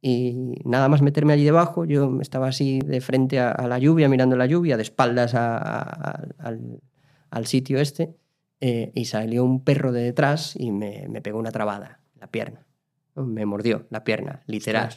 Y 0.00 0.54
nada 0.64 0.88
más 0.88 1.02
meterme 1.02 1.32
allí 1.32 1.44
debajo, 1.44 1.84
yo 1.84 2.20
estaba 2.20 2.48
así 2.48 2.80
de 2.80 3.00
frente 3.00 3.40
a, 3.40 3.66
la 3.66 3.78
lluvia, 3.78 4.08
mirando 4.08 4.36
la 4.36 4.46
lluvia, 4.46 4.76
de 4.76 4.82
espaldas 4.82 5.34
al, 5.34 6.80
sitio 7.44 7.80
este, 7.80 8.14
eh, 8.60 8.92
y 8.94 9.06
salió 9.06 9.44
un 9.44 9.64
perro 9.64 9.92
de 9.92 10.02
detrás 10.02 10.54
y 10.56 10.70
me, 10.70 11.08
pegó 11.22 11.38
una 11.38 11.50
trabada, 11.50 12.00
la 12.20 12.30
pierna. 12.30 12.66
Me 13.14 13.46
mordió 13.46 13.86
la 13.90 14.04
pierna, 14.04 14.42
literal. 14.46 14.90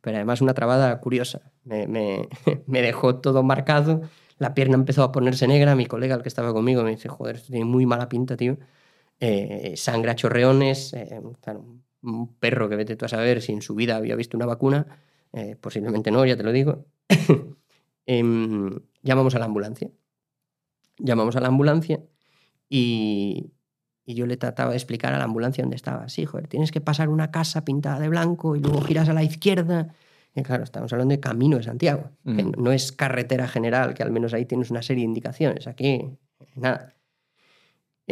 Pero 0.00 0.16
además 0.16 0.40
una 0.40 0.54
trabada 0.54 1.00
curiosa. 1.00 1.52
Me, 1.64 1.86
me 2.66 2.82
dejó 2.82 3.16
todo 3.16 3.42
marcado 3.42 4.02
la 4.40 4.54
pierna 4.54 4.74
empezó 4.74 5.02
a 5.02 5.12
ponerse 5.12 5.46
negra, 5.46 5.76
mi 5.76 5.84
colega, 5.84 6.14
el 6.14 6.22
que 6.22 6.28
estaba 6.30 6.54
conmigo, 6.54 6.82
me 6.82 6.90
dice, 6.90 7.10
joder, 7.10 7.36
esto 7.36 7.48
tiene 7.52 7.66
muy 7.66 7.84
mala 7.84 8.08
pinta, 8.08 8.38
tío. 8.38 8.56
Eh, 9.20 9.74
sangre 9.76 10.12
a 10.12 10.14
chorreones, 10.14 10.94
eh, 10.94 11.20
un 12.02 12.34
perro 12.34 12.68
que 12.68 12.76
vete 12.76 12.96
tú 12.96 13.04
a 13.04 13.08
saber 13.08 13.42
si 13.42 13.52
en 13.52 13.62
su 13.62 13.74
vida 13.74 13.96
había 13.96 14.16
visto 14.16 14.36
una 14.36 14.46
vacuna, 14.46 14.86
eh, 15.32 15.56
posiblemente 15.60 16.10
no, 16.10 16.24
ya 16.26 16.36
te 16.36 16.42
lo 16.42 16.52
digo. 16.52 16.86
Em, 18.06 18.80
llamamos 19.02 19.36
a 19.36 19.38
la 19.38 19.44
ambulancia. 19.44 19.88
Llamamos 20.98 21.36
a 21.36 21.40
la 21.40 21.46
ambulancia 21.48 22.00
y, 22.68 23.52
Y 24.04 24.14
yo 24.14 24.26
le 24.26 24.36
trataba 24.36 24.70
de 24.70 24.76
explicar 24.76 25.14
a 25.14 25.18
la 25.18 25.24
ambulancia 25.24 25.62
dónde 25.62 25.76
estaba. 25.76 26.08
Sí, 26.08 26.24
joder, 26.24 26.48
tienes 26.48 26.72
que 26.72 26.80
pasar 26.80 27.08
una 27.08 27.30
casa 27.30 27.64
pintada 27.64 28.00
de 28.00 28.08
blanco 28.08 28.56
y 28.56 28.60
luego 28.60 28.80
giras 28.80 29.08
a 29.08 29.12
la 29.12 29.22
izquierda. 29.22 29.94
Y 30.34 30.42
claro, 30.42 30.64
estamos 30.64 30.92
hablando 30.92 31.12
de 31.12 31.20
Camino 31.20 31.58
de 31.58 31.62
Santiago, 31.62 32.10
que 32.24 32.42
no 32.42 32.72
es 32.72 32.90
carretera 32.90 33.46
general, 33.46 33.94
que 33.94 34.02
al 34.02 34.10
menos 34.10 34.34
ahí 34.34 34.46
tienes 34.46 34.70
una 34.72 34.82
serie 34.82 35.02
de 35.02 35.08
indicaciones. 35.08 35.68
Aquí, 35.68 36.08
nada. 36.56 36.94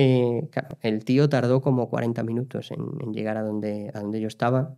Eh, 0.01 0.49
claro, 0.53 0.78
el 0.82 1.05
tío 1.05 1.28
tardó 1.28 1.61
como 1.61 1.90
40 1.90 2.22
minutos 2.22 2.70
en, 2.70 3.12
llegar 3.12 3.36
a 3.36 3.42
donde, 3.42 3.90
a 3.92 3.99
donde 3.99 4.20
yo 4.20 4.28
estaba, 4.28 4.76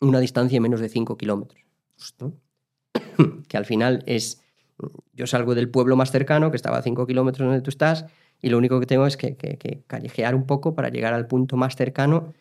una 0.00 0.18
distancia 0.18 0.56
de 0.56 0.60
menos 0.60 0.80
de 0.80 0.88
5 0.88 1.18
kilómetros. 1.18 1.62
que 3.48 3.56
al 3.58 3.66
final 3.66 4.02
es, 4.06 4.42
yo 5.12 5.26
salgo 5.26 5.54
del 5.54 5.68
pueblo 5.68 5.94
más 5.96 6.10
cercano, 6.10 6.50
que 6.50 6.56
estaba 6.56 6.78
a 6.78 6.82
5 6.82 7.06
kilómetros 7.06 7.46
donde 7.46 7.60
tú 7.60 7.68
estás, 7.68 8.06
y 8.40 8.48
lo 8.48 8.56
único 8.56 8.80
que 8.80 8.86
tengo 8.86 9.06
es 9.06 9.18
que, 9.18 9.36
callejear 9.86 10.34
un 10.34 10.46
poco 10.46 10.74
para 10.74 10.88
llegar 10.88 11.12
al 11.12 11.26
punto 11.26 11.58
más 11.58 11.76
cercano 11.76 12.32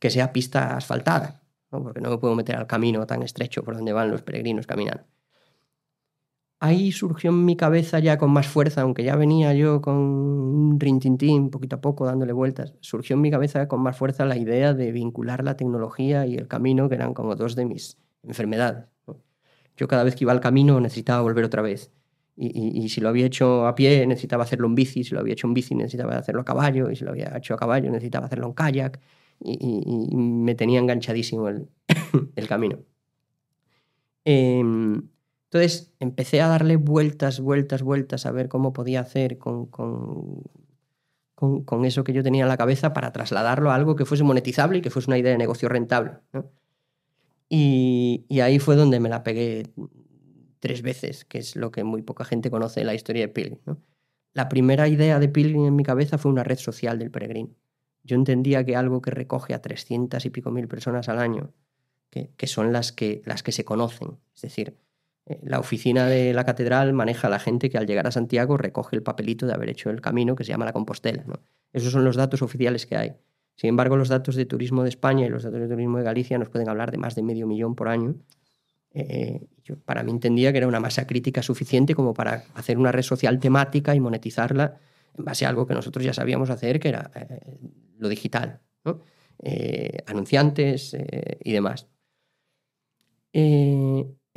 que 0.00 0.10
sea 0.10 0.32
pista 0.32 0.76
asfaltada, 0.76 1.44
porque 1.70 2.00
no 2.00 2.10
me 2.10 2.18
puedo 2.18 2.34
meter 2.34 2.56
al 2.56 2.66
camino 2.66 3.06
tan 3.06 3.22
estrecho 3.22 3.62
por 3.62 3.76
donde 3.76 3.92
van 3.92 4.10
los 4.10 4.22
peregrinos 4.22 4.66
caminando 4.66 5.04
ahí 6.60 6.92
surgió 6.92 7.30
en 7.30 7.44
mi 7.44 7.56
cabeza 7.56 7.98
ya 8.00 8.18
con 8.18 8.30
más 8.30 8.46
fuerza, 8.46 8.82
aunque 8.82 9.04
ya 9.04 9.16
venía 9.16 9.54
yo 9.54 9.80
con 9.80 9.96
un 9.96 10.80
rintintín 10.80 11.50
poquito 11.50 11.76
a 11.76 11.80
poco 11.80 12.06
dándole 12.06 12.32
vueltas, 12.32 12.74
surgió 12.80 13.14
en 13.14 13.22
mi 13.22 13.30
cabeza 13.30 13.68
con 13.68 13.80
más 13.80 13.96
fuerza 13.96 14.24
la 14.24 14.36
idea 14.36 14.74
de 14.74 14.92
vincular 14.92 15.44
la 15.44 15.56
tecnología 15.56 16.26
y 16.26 16.36
el 16.36 16.48
camino, 16.48 16.88
que 16.88 16.96
eran 16.96 17.14
como 17.14 17.36
dos 17.36 17.54
de 17.54 17.64
mis 17.64 17.98
enfermedades. 18.22 18.86
Yo 19.76 19.86
cada 19.86 20.02
vez 20.02 20.16
que 20.16 20.24
iba 20.24 20.32
al 20.32 20.40
camino 20.40 20.80
necesitaba 20.80 21.22
volver 21.22 21.44
otra 21.44 21.62
vez. 21.62 21.92
Y, 22.40 22.88
si 22.88 23.00
lo 23.00 23.08
había 23.08 23.26
hecho 23.26 23.66
a 23.66 23.74
pie, 23.74 24.06
necesitaba 24.06 24.44
hacerlo 24.44 24.68
en 24.68 24.76
bici, 24.76 25.02
si 25.02 25.12
lo 25.12 25.20
había 25.20 25.32
hecho 25.32 25.48
en 25.48 25.54
bici, 25.54 25.74
necesitaba 25.74 26.16
hacerlo 26.16 26.42
a 26.42 26.44
caballo, 26.44 26.88
y 26.88 26.94
si 26.94 27.04
lo 27.04 27.10
había 27.10 27.36
hecho 27.36 27.54
a 27.54 27.56
caballo, 27.56 27.90
necesitaba 27.90 28.26
hacerlo 28.26 28.46
en 28.46 28.52
kayak, 28.52 29.00
y, 29.40 30.16
me 30.16 30.54
tenía 30.54 30.78
enganchadísimo 30.78 31.48
el, 31.48 31.68
el 32.36 32.46
camino. 32.46 32.78
Eh, 34.24 34.62
entonces 35.50 35.94
empecé 35.98 36.42
a 36.42 36.48
darle 36.48 36.76
vueltas, 36.76 37.40
vueltas, 37.40 37.82
vueltas 37.82 38.26
a 38.26 38.32
ver 38.32 38.48
cómo 38.48 38.74
podía 38.74 39.00
hacer 39.00 39.38
con, 39.38 39.64
con, 39.66 40.42
con, 41.34 41.84
eso 41.86 42.04
que 42.04 42.12
yo 42.12 42.22
tenía 42.22 42.42
en 42.42 42.48
la 42.48 42.58
cabeza 42.58 42.92
para 42.92 43.12
trasladarlo 43.12 43.70
a 43.70 43.74
algo 43.74 43.96
que 43.96 44.04
fuese 44.04 44.24
monetizable 44.24 44.78
y 44.78 44.82
que 44.82 44.90
fuese 44.90 45.08
una 45.08 45.16
idea 45.16 45.32
de 45.32 45.38
negocio 45.38 45.70
rentable. 45.70 46.18
Y, 47.48 48.26
ahí 48.42 48.58
fue 48.58 48.76
donde 48.76 49.00
me 49.00 49.08
la 49.08 49.22
pegué 49.22 49.70
tres 50.60 50.82
veces, 50.82 51.24
que 51.24 51.38
es 51.38 51.56
lo 51.56 51.70
que 51.70 51.82
muy 51.82 52.02
poca 52.02 52.26
gente 52.26 52.50
conoce 52.50 52.80
de 52.80 52.86
la 52.86 52.94
historia 52.94 53.22
de 53.22 53.28
Pilgrim. 53.28 53.58
La 54.34 54.50
primera 54.50 54.86
idea 54.86 55.18
de 55.18 55.30
Pilgrim 55.30 55.64
en 55.64 55.76
mi 55.76 55.82
cabeza 55.82 56.18
fue 56.18 56.30
una 56.30 56.44
red 56.44 56.58
social 56.58 56.98
del 56.98 57.10
peregrino. 57.10 57.54
Yo 58.04 58.16
entendía 58.16 58.66
que 58.66 58.76
algo 58.76 59.00
que 59.00 59.12
recoge 59.12 59.54
a 59.54 59.62
300 59.62 60.22
y 60.26 60.30
pico 60.30 60.50
mil 60.50 60.68
personas 60.68 61.08
al 61.08 61.20
año, 61.20 61.54
que, 62.10 62.32
que 62.36 62.46
son 62.46 62.70
las 62.70 62.92
que, 62.92 63.22
las 63.24 63.42
que 63.42 63.52
se 63.52 63.64
conocen, 63.64 64.18
es 64.34 64.42
decir, 64.42 64.76
la 65.42 65.60
oficina 65.60 66.06
de 66.06 66.32
la 66.32 66.44
catedral 66.44 66.92
maneja 66.92 67.28
a 67.28 67.30
la 67.30 67.38
gente 67.38 67.70
que 67.70 67.78
al 67.78 67.86
llegar 67.86 68.06
a 68.06 68.10
Santiago 68.10 68.56
recoge 68.56 68.96
el 68.96 69.02
papelito 69.02 69.46
de 69.46 69.52
haber 69.52 69.68
hecho 69.68 69.90
el 69.90 70.00
camino 70.00 70.34
que 70.34 70.44
se 70.44 70.50
llama 70.50 70.64
la 70.64 70.72
Compostela. 70.72 71.24
Esos 71.72 71.92
son 71.92 72.04
los 72.04 72.16
datos 72.16 72.42
oficiales 72.42 72.86
que 72.86 72.96
hay. 72.96 73.12
Sin 73.56 73.68
embargo, 73.70 73.96
los 73.96 74.08
datos 74.08 74.36
de 74.36 74.46
turismo 74.46 74.84
de 74.84 74.88
España 74.88 75.26
y 75.26 75.28
los 75.28 75.42
datos 75.42 75.60
de 75.60 75.68
turismo 75.68 75.98
de 75.98 76.04
Galicia 76.04 76.38
nos 76.38 76.48
pueden 76.48 76.68
hablar 76.68 76.90
de 76.90 76.98
más 76.98 77.14
de 77.14 77.22
medio 77.22 77.46
millón 77.46 77.74
por 77.74 77.88
año. 77.88 78.14
Eh, 78.92 79.46
para 79.84 80.02
mí 80.02 80.10
entendía 80.12 80.52
que 80.52 80.58
era 80.58 80.68
una 80.68 80.80
masa 80.80 81.06
crítica 81.06 81.42
suficiente 81.42 81.94
como 81.94 82.14
para 82.14 82.44
hacer 82.54 82.78
una 82.78 82.92
red 82.92 83.02
social 83.02 83.38
temática 83.38 83.94
y 83.94 84.00
monetizarla 84.00 84.78
en 85.16 85.24
base 85.24 85.44
a 85.44 85.48
algo 85.48 85.66
que 85.66 85.74
nosotros 85.74 86.04
ya 86.04 86.14
sabíamos 86.14 86.50
hacer, 86.50 86.80
que 86.80 86.88
era 86.88 87.10
eh, 87.14 87.58
lo 87.98 88.08
digital, 88.08 88.60
eh, 89.42 89.98
anunciantes 90.06 90.96
y 91.42 91.52
demás 91.52 91.88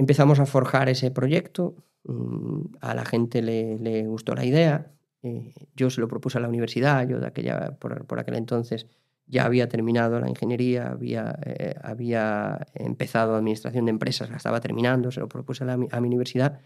empezamos 0.02 0.40
a 0.40 0.46
forjar 0.46 0.90
ese 0.90 1.12
proyecto, 1.12 1.76
mm, 2.06 2.78
a 2.82 2.96
la 2.96 3.06
gente 3.06 3.42
le, 3.42 4.08
gustó 4.08 4.34
la 4.34 4.44
idea, 4.44 4.92
eh, 5.22 5.54
yo 5.76 5.92
se 5.92 6.02
lo 6.02 6.08
propuse 6.08 6.40
a 6.40 6.42
la 6.42 6.48
universidad, 6.48 7.08
yo 7.08 7.20
de 7.20 7.28
aquella, 7.28 7.78
por, 7.80 8.20
aquel 8.20 8.36
entonces 8.36 8.88
ya 9.28 9.46
había 9.46 9.70
terminado 9.70 10.20
la 10.20 10.28
ingeniería, 10.28 10.88
había, 10.88 11.38
eh, 11.46 11.76
había 11.84 12.66
empezado 12.74 13.36
administración 13.36 13.86
de 13.86 13.92
empresas, 13.92 14.30
la 14.32 14.38
estaba 14.38 14.60
terminando, 14.60 15.12
se 15.12 15.20
lo 15.20 15.30
propuse 15.30 15.64
a, 15.64 15.78
mi 15.78 16.08
universidad 16.08 16.60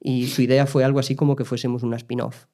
y 0.00 0.26
su 0.28 0.40
idea 0.40 0.66
fue 0.66 0.82
algo 0.82 0.98
así 0.98 1.14
como 1.14 1.36
que 1.36 1.44
fuésemos 1.44 1.82
una 1.82 1.96
spin-off. 1.96 2.46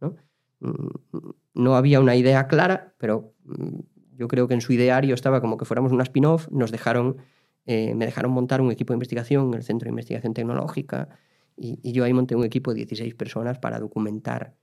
¿no? 0.00 0.16
Mm, 0.58 1.30
no 1.54 1.76
había 1.76 2.00
una 2.00 2.16
idea 2.16 2.48
clara, 2.48 2.94
pero 2.98 3.32
mm, 3.44 3.78
yo 4.16 4.26
creo 4.26 4.48
que 4.48 4.54
en 4.54 4.60
su 4.60 4.72
ideario 4.72 5.14
estaba 5.14 5.40
como 5.40 5.56
que 5.56 5.64
fuéramos 5.64 5.92
una 5.92 6.02
spin-off, 6.02 6.48
nos 6.50 6.72
dejaron 6.72 7.18
eh, 7.66 7.94
me 7.94 8.06
dejaron 8.06 8.32
montar 8.32 8.60
un 8.60 8.70
equipo 8.70 8.92
de 8.92 8.96
investigación 8.96 9.48
en 9.48 9.54
el 9.54 9.62
Centro 9.62 9.86
de 9.86 9.90
Investigación 9.90 10.34
Tecnológica 10.34 11.08
y, 11.56 11.92
yo 11.92 12.04
ahí 12.04 12.12
monté 12.12 12.34
un 12.34 12.44
equipo 12.44 12.70
de 12.70 12.76
16 12.76 13.14
personas 13.14 13.58
para 13.58 13.78
documentar 13.78 14.54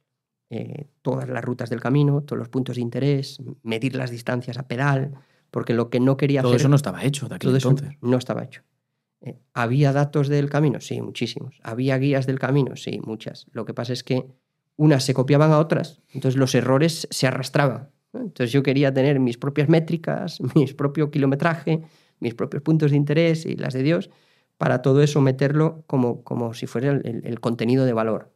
eh, 0.49 0.87
todas 1.01 1.29
las 1.29 1.43
rutas 1.43 1.69
del 1.69 1.79
camino, 1.79 2.23
todos 2.23 2.39
los 2.39 2.49
puntos 2.49 2.77
de 2.77 2.81
interés, 2.81 3.39
medir 3.63 3.95
las 3.95 4.09
distancias 4.09 4.57
a 4.57 4.67
pedal, 4.67 5.13
porque 5.51 5.73
lo 5.73 5.89
que 5.89 5.99
no 5.99 6.17
quería 6.17 6.41
todo 6.41 6.51
hacer... 6.51 6.59
Todo 6.59 6.63
eso 6.63 6.69
no 6.69 6.75
estaba 6.75 7.03
hecho 7.03 7.27
de 7.27 7.35
aquel 7.35 7.53
entonces. 7.53 7.89
no 8.01 8.17
estaba 8.17 8.43
hecho. 8.43 8.63
Eh, 9.21 9.37
¿Había 9.53 9.93
datos 9.93 10.27
del 10.27 10.49
camino? 10.49 10.79
Sí, 10.79 11.01
muchísimos. 11.01 11.59
¿Había 11.63 11.97
guías 11.97 12.25
del 12.25 12.39
camino? 12.39 12.75
Sí, 12.75 12.99
muchas. 13.03 13.45
Lo 13.51 13.65
que 13.65 13.73
pasa 13.73 13.93
es 13.93 14.03
que 14.03 14.25
unas 14.75 15.03
se 15.03 15.13
copiaban 15.13 15.51
a 15.51 15.59
otras, 15.59 16.01
entonces 16.13 16.37
los 16.37 16.55
errores 16.55 17.07
se 17.11 17.27
arrastraban. 17.27 17.89
Entonces 18.13 18.51
yo 18.51 18.63
quería 18.63 18.93
tener 18.93 19.19
mis 19.19 19.37
propias 19.37 19.69
métricas, 19.69 20.39
mi 20.55 20.65
propio 20.67 21.11
kilometraje, 21.11 21.81
mis 22.19 22.33
propios 22.33 22.63
puntos 22.63 22.91
de 22.91 22.97
interés 22.97 23.45
y 23.45 23.55
las 23.55 23.73
de 23.73 23.83
Dios, 23.83 24.09
para 24.57 24.81
todo 24.81 25.01
eso 25.01 25.21
meterlo 25.21 25.83
como, 25.87 26.23
como 26.23 26.53
si 26.53 26.67
fuera 26.67 26.91
el, 26.91 27.39
contenido 27.39 27.85
de 27.85 27.93
valor. 27.93 28.31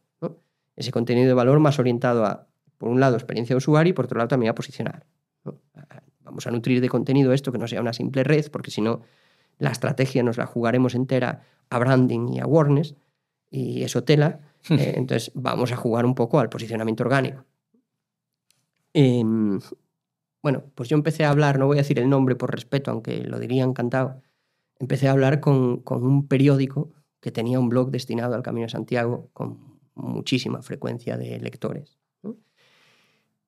Ese 0.76 0.90
contenido 0.90 1.28
de 1.28 1.34
valor 1.34 1.58
más 1.58 1.78
orientado 1.78 2.24
a, 2.24 2.46
por 2.78 2.88
un 2.88 3.00
lado, 3.00 3.16
experiencia 3.16 3.54
de 3.54 3.58
usuario 3.58 3.90
y 3.90 3.94
por 3.94 4.06
otro 4.06 4.18
lado 4.18 4.28
también 4.28 4.50
a 4.50 4.54
posicionar. 4.54 5.04
Vamos 6.24 6.46
a 6.46 6.50
nutrir 6.50 6.80
de 6.80 6.88
contenido 6.88 7.32
esto 7.32 7.52
que 7.52 7.58
no 7.58 7.68
sea 7.68 7.80
una 7.80 7.92
simple 7.92 8.24
red, 8.24 8.50
porque 8.50 8.70
si 8.70 8.80
no, 8.80 9.02
la 9.58 9.70
estrategia 9.70 10.22
nos 10.22 10.38
la 10.38 10.46
jugaremos 10.46 10.94
entera 10.94 11.42
a 11.68 11.78
branding 11.78 12.28
y 12.34 12.40
a 12.40 12.44
awareness, 12.44 12.94
y 13.50 13.82
eso 13.82 14.04
tela. 14.04 14.40
Eh, 14.70 14.94
entonces 14.96 15.32
vamos 15.34 15.72
a 15.72 15.76
jugar 15.76 16.06
un 16.06 16.14
poco 16.14 16.38
al 16.38 16.48
posicionamiento 16.48 17.02
orgánico. 17.02 17.44
Em, 18.94 19.58
bueno, 20.42 20.64
pues 20.74 20.88
yo 20.88 20.96
empecé 20.96 21.24
a 21.24 21.30
hablar, 21.30 21.58
no 21.58 21.66
voy 21.66 21.78
a 21.78 21.82
decir 21.82 21.98
el 21.98 22.10
nombre 22.10 22.34
por 22.34 22.50
respeto, 22.50 22.90
aunque 22.90 23.18
lo 23.22 23.38
diría 23.38 23.62
encantado, 23.62 24.20
empecé 24.80 25.08
a 25.08 25.12
hablar 25.12 25.40
con, 25.40 25.82
un 25.86 26.26
periódico 26.26 26.92
que 27.20 27.30
tenía 27.30 27.60
un 27.60 27.68
blog 27.68 27.90
destinado 27.90 28.34
al 28.34 28.42
Camino 28.42 28.66
de 28.66 28.70
Santiago 28.70 29.30
con 29.32 29.78
muchísima 29.94 30.60
frecuencia 30.62 31.16
de 31.16 31.38
lectores. 31.38 31.98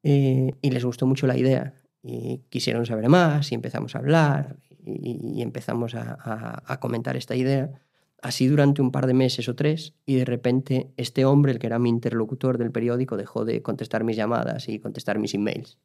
Eh, 0.04 0.52
y 0.60 0.70
les 0.70 0.84
gustó 0.84 1.06
mucho 1.06 1.26
la 1.26 1.36
idea 1.36 1.74
y 2.02 2.42
quisieron 2.50 2.84
saber 2.84 3.08
más 3.08 3.50
y 3.50 3.54
empezamos 3.54 3.96
a 3.96 3.98
hablar 3.98 4.58
y, 4.84 5.40
empezamos 5.40 5.94
a, 5.94 6.78
comentar 6.78 7.16
esta 7.16 7.34
idea. 7.34 7.80
Así 8.22 8.46
durante 8.46 8.82
un 8.82 8.92
par 8.92 9.06
de 9.06 9.14
meses 9.14 9.48
o 9.48 9.54
tres 9.56 9.94
y 10.06 10.16
de 10.16 10.24
repente 10.24 10.92
este 10.96 11.24
hombre, 11.24 11.52
el 11.52 11.58
que 11.58 11.66
era 11.66 11.78
mi 11.78 11.88
interlocutor 11.88 12.58
del 12.58 12.70
periódico, 12.70 13.16
dejó 13.16 13.44
de 13.44 13.62
contestar 13.62 14.04
mis 14.04 14.16
llamadas 14.16 14.68
y 14.68 14.78
contestar 14.78 15.18
mis 15.18 15.34
emails. 15.34 15.78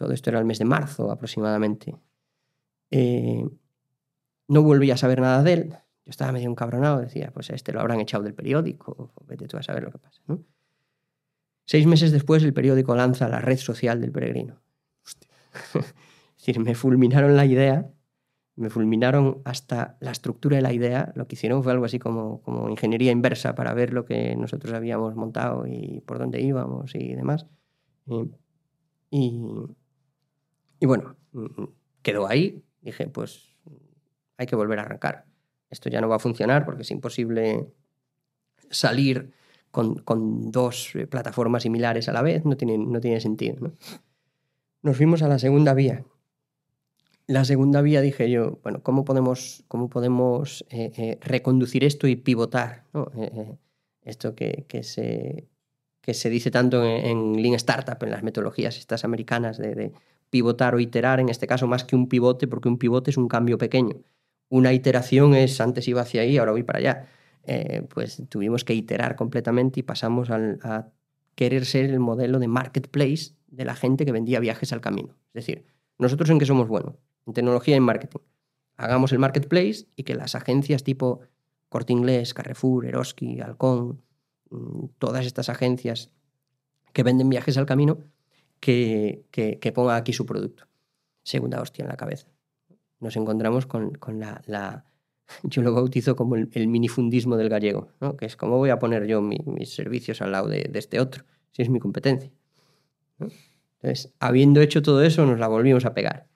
Todo 0.00 0.14
esto 0.14 0.30
era 0.30 0.38
el 0.38 0.46
mes 0.46 0.58
de 0.58 0.64
marzo 0.64 1.10
aproximadamente. 1.10 1.94
Eh, 2.90 3.46
no 4.48 4.62
volví 4.62 4.90
a 4.90 4.96
saber 4.96 5.20
nada 5.20 5.42
de 5.42 5.52
él. 5.52 5.68
Yo 6.06 6.10
estaba 6.10 6.32
medio 6.32 6.48
encabronado, 6.48 7.00
decía, 7.00 7.30
pues 7.34 7.50
a 7.50 7.54
este 7.54 7.70
lo 7.74 7.80
habrán 7.80 8.00
echado 8.00 8.24
del 8.24 8.32
periódico, 8.32 9.12
vete 9.26 9.46
tú 9.46 9.58
a 9.58 9.62
saber 9.62 9.82
lo 9.82 9.90
que 9.90 9.98
pasa. 9.98 10.22
Seis 11.66 11.86
meses 11.86 12.12
después 12.12 12.42
el 12.44 12.54
periódico 12.54 12.94
lanza 12.94 13.28
la 13.28 13.40
red 13.40 13.58
social 13.58 14.00
del 14.00 14.10
peregrino. 14.10 14.62
es 15.74 15.84
decir, 16.38 16.60
me 16.60 16.74
fulminaron 16.74 17.36
la 17.36 17.44
idea, 17.44 17.90
me 18.56 18.70
fulminaron 18.70 19.42
hasta 19.44 19.98
la 20.00 20.12
estructura 20.12 20.56
de 20.56 20.62
la 20.62 20.72
idea. 20.72 21.12
Lo 21.14 21.28
que 21.28 21.34
hicieron 21.34 21.62
fue 21.62 21.72
algo 21.72 21.84
así 21.84 21.98
como, 21.98 22.40
como 22.40 22.70
ingeniería 22.70 23.12
inversa 23.12 23.54
para 23.54 23.74
ver 23.74 23.92
lo 23.92 24.06
que 24.06 24.34
nosotros 24.34 24.72
habíamos 24.72 25.14
montado 25.14 25.66
y 25.66 26.00
por 26.06 26.18
dónde 26.18 26.40
íbamos 26.40 26.94
y 26.94 27.14
demás. 27.14 27.44
y, 28.06 28.30
y 29.10 29.76
bueno, 30.86 31.16
mm, 31.32 31.64
quedó 32.02 32.26
ahí. 32.26 32.62
Dije, 32.80 33.06
pues 33.08 33.56
hay 34.36 34.46
que 34.46 34.56
volver 34.56 34.78
a 34.78 34.82
arrancar. 34.82 35.26
Esto 35.68 35.88
ya 35.88 36.00
no 36.00 36.08
va 36.08 36.16
a 36.16 36.20
funcionar 36.20 36.64
porque 36.64 36.82
es 36.82 36.90
imposible 36.90 37.68
salir 38.70 39.32
con, 39.70 40.50
dos 40.50 40.94
eh, 40.96 41.06
plataformas 41.06 41.62
similares 41.62 42.08
a 42.08 42.12
la 42.12 42.22
vez. 42.22 42.44
No 42.44 42.56
tiene, 42.56 42.78
no 42.78 43.00
tiene 43.00 43.20
sentido. 43.20 43.72
Nos 44.82 44.96
fuimos 44.96 45.22
a 45.22 45.28
la 45.28 45.38
segunda 45.38 45.74
vía. 45.74 46.04
La 47.26 47.44
segunda 47.44 47.80
vía 47.80 48.00
dije 48.00 48.28
yo, 48.28 48.58
bueno, 48.62 48.82
¿cómo 48.82 49.04
podemos, 49.04 49.64
cómo 49.68 49.88
podemos 49.88 50.64
eh, 50.70 50.90
eh, 50.96 51.18
reconducir 51.20 51.84
esto 51.84 52.08
y 52.08 52.16
pivotar? 52.16 52.84
esto 54.02 54.34
que, 54.34 54.64
que, 54.66 54.82
se, 54.82 55.46
que 56.00 56.14
se 56.14 56.30
dice 56.30 56.50
tanto 56.50 56.84
en, 56.84 57.40
Lean 57.40 57.54
Startup, 57.54 58.02
en 58.02 58.10
las 58.10 58.22
metodologías 58.24 58.78
estas 58.78 59.04
americanas 59.04 59.58
de 59.58 59.92
pivotar 60.30 60.74
o 60.74 60.80
iterar, 60.80 61.20
en 61.20 61.28
este 61.28 61.46
caso 61.46 61.66
más 61.66 61.84
que 61.84 61.96
un 61.96 62.08
pivote, 62.08 62.48
porque 62.48 62.68
un 62.68 62.78
pivote 62.78 63.10
es 63.10 63.16
un 63.16 63.28
cambio 63.28 63.58
pequeño. 63.58 63.96
Una 64.48 64.72
iteración 64.72 65.34
es 65.34 65.60
antes 65.60 65.86
iba 65.88 66.00
hacia 66.00 66.22
ahí, 66.22 66.38
ahora 66.38 66.52
voy 66.52 66.62
para 66.62 66.78
allá. 66.78 67.06
Eh, 67.44 67.86
pues 67.88 68.22
tuvimos 68.28 68.64
que 68.64 68.74
iterar 68.74 69.16
completamente 69.16 69.80
y 69.80 69.82
pasamos 69.82 70.30
a 70.30 70.92
querer 71.34 71.64
ser 71.64 71.86
el 71.90 72.00
modelo 72.00 72.38
de 72.38 72.48
marketplace 72.48 73.34
de 73.48 73.64
la 73.64 73.74
gente 73.74 74.04
que 74.04 74.12
vendía 74.12 74.40
viajes 74.40 74.72
al 74.72 74.80
camino. 74.80 75.16
Es 75.28 75.46
decir, 75.46 75.64
nosotros 75.98 76.30
en 76.30 76.38
qué 76.38 76.46
somos 76.46 76.68
buenos? 76.68 76.96
En 77.26 77.34
tecnología 77.34 77.74
y 77.74 77.78
en 77.78 77.82
marketing. 77.82 78.20
Hagamos 78.76 79.12
el 79.12 79.18
marketplace 79.18 79.86
y 79.96 80.04
que 80.04 80.14
las 80.14 80.34
agencias 80.34 80.84
tipo 80.84 81.20
Corte 81.68 81.92
Inglés, 81.92 82.34
Carrefour, 82.34 82.86
Eroski, 82.86 83.40
Halcón, 83.40 84.02
mm, 84.50 84.86
todas 84.98 85.26
estas 85.26 85.48
agencias 85.48 86.10
que 86.92 87.02
venden 87.02 87.28
viajes 87.28 87.56
al 87.58 87.66
camino, 87.66 87.98
que, 88.60 89.24
que, 89.30 89.58
que 89.58 89.72
ponga 89.72 89.96
aquí 89.96 90.12
su 90.12 90.26
producto. 90.26 90.64
Segunda 91.22 91.60
hostia 91.60 91.82
en 91.82 91.88
la 91.88 91.96
cabeza. 91.96 92.28
Nos 93.00 93.16
encontramos 93.16 93.66
con, 93.66 93.92
con 93.92 94.20
la, 94.20 94.42
la, 94.46 94.84
yo 95.42 95.62
lo 95.62 95.72
bautizo 95.72 96.16
como 96.16 96.36
el, 96.36 96.50
el 96.52 96.68
minifundismo 96.68 97.36
del 97.36 97.48
gallego, 97.48 97.88
¿no? 98.00 98.16
que 98.16 98.26
es 98.26 98.36
cómo 98.36 98.58
voy 98.58 98.70
a 98.70 98.78
poner 98.78 99.06
yo 99.06 99.20
mi, 99.20 99.38
mis 99.46 99.74
servicios 99.74 100.20
al 100.22 100.32
lado 100.32 100.48
de, 100.48 100.68
de, 100.70 100.78
este 100.78 101.00
otro, 101.00 101.24
si 101.52 101.62
es 101.62 101.70
mi 101.70 101.80
competencia. 101.80 102.30
¿no? 103.18 103.28
Entonces, 103.82 104.12
habiendo 104.20 104.60
hecho 104.60 104.82
todo 104.82 105.02
eso, 105.02 105.24
nos 105.24 105.38
la 105.38 105.48
volvimos 105.48 105.86
a 105.86 105.94
pegar. 105.94 106.26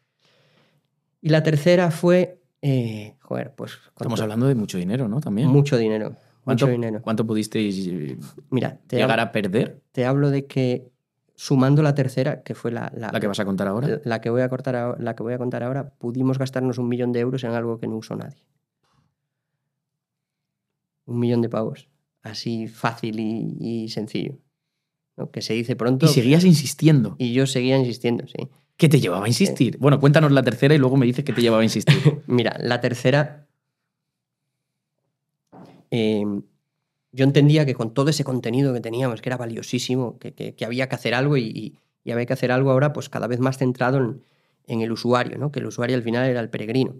Y 1.20 1.28
la 1.28 1.42
tercera 1.42 1.90
fue, 1.90 2.40
eh, 2.62 3.16
joder, 3.20 3.54
pues... 3.54 3.78
Estamos 3.88 4.20
hablando 4.20 4.46
de 4.46 4.54
mucho 4.54 4.78
dinero, 4.78 5.08
¿no? 5.08 5.20
También. 5.20 5.48
Mucho 5.48 5.76
dinero. 5.76 6.16
¿Cuánto, 6.42 6.66
mucho 6.66 6.72
dinero. 6.72 7.00
¿Cuánto 7.02 7.26
pudisteis 7.26 7.86
eh, 7.86 8.18
Mira, 8.50 8.78
llegar 8.90 9.12
hablo, 9.12 9.22
a 9.22 9.32
perder? 9.32 9.80
te 9.92 10.04
hablo 10.04 10.30
de 10.30 10.46
que 10.46 10.90
sumando 11.36 11.82
la 11.82 11.94
tercera, 11.94 12.42
que 12.42 12.54
fue 12.54 12.70
la, 12.70 12.92
la, 12.96 13.10
La 13.12 13.20
que 13.20 13.26
vas 13.26 13.40
a 13.40 13.44
contar 13.44 13.66
ahora. 13.68 14.00
la 14.04 14.20
que 14.20 14.30
voy 14.30 14.42
a 14.42 14.48
cortar 14.48 15.00
la 15.00 15.14
que 15.16 15.22
voy 15.22 15.32
a 15.34 15.38
contar 15.38 15.62
ahora, 15.62 15.90
pudimos 15.90 16.38
gastarnos 16.38 16.78
un 16.78 16.88
millón 16.88 17.12
de 17.12 17.20
euros 17.20 17.42
en 17.44 17.50
algo 17.52 17.78
que 17.78 17.86
no 17.88 17.96
usó 17.96 18.14
nadie. 18.16 18.44
Un 21.06 21.18
millón 21.18 21.42
de 21.42 21.48
pavos. 21.48 21.88
Así 22.22 22.66
fácil 22.68 23.20
y, 23.20 23.56
y 23.60 23.88
sencillo. 23.90 24.38
¿no? 25.16 25.30
Que 25.30 25.42
se 25.42 25.54
dice 25.54 25.76
pronto. 25.76 26.06
Y 26.06 26.08
seguías 26.08 26.44
insistiendo. 26.44 27.16
y 27.18 27.32
yo 27.34 27.46
seguía 27.46 27.76
insistiendo, 27.76 28.26
sí. 28.26 28.48
¿Qué 28.76 28.88
te 28.88 28.98
llevaba 29.00 29.26
a 29.26 29.28
insistir? 29.28 29.78
Bueno, 29.78 30.00
cuéntanos 30.00 30.32
la 30.32 30.42
tercera 30.42 30.74
y 30.74 30.78
luego 30.78 30.96
me 30.96 31.06
dices 31.06 31.24
qué 31.24 31.32
te 31.32 31.40
llevaba 31.42 31.60
a 31.60 31.64
insistir. 31.64 32.22
Mira, 32.26 32.56
la 32.58 32.80
tercera. 32.80 33.46
eh, 35.90 36.24
yo 37.14 37.24
entendía 37.24 37.64
que 37.66 37.74
con 37.74 37.94
todo 37.94 38.10
ese 38.10 38.24
contenido 38.24 38.72
que 38.74 38.80
teníamos, 38.80 39.20
que 39.22 39.28
era 39.30 39.36
valiosísimo, 39.36 40.18
que, 40.18 40.34
que- 40.34 40.54
que 40.54 40.64
había 40.64 40.88
que 40.88 40.96
hacer 40.96 41.14
algo 41.14 41.36
y, 41.36 41.44
y- 41.44 41.78
y 42.04 42.10
había 42.12 42.26
que 42.26 42.34
hacer 42.34 42.52
algo 42.52 42.70
ahora, 42.70 42.92
pues 42.92 43.08
cada 43.08 43.26
vez 43.28 43.40
más 43.40 43.56
centrado 43.58 43.98
en, 43.98 44.22
en 44.66 44.80
el 44.82 44.92
usuario, 44.92 45.38
¿no? 45.38 45.50
que 45.52 45.60
el 45.60 45.66
usuario 45.66 45.96
al 45.96 46.02
final 46.02 46.28
era 46.28 46.40
el 46.40 46.50
peregrino. 46.50 46.96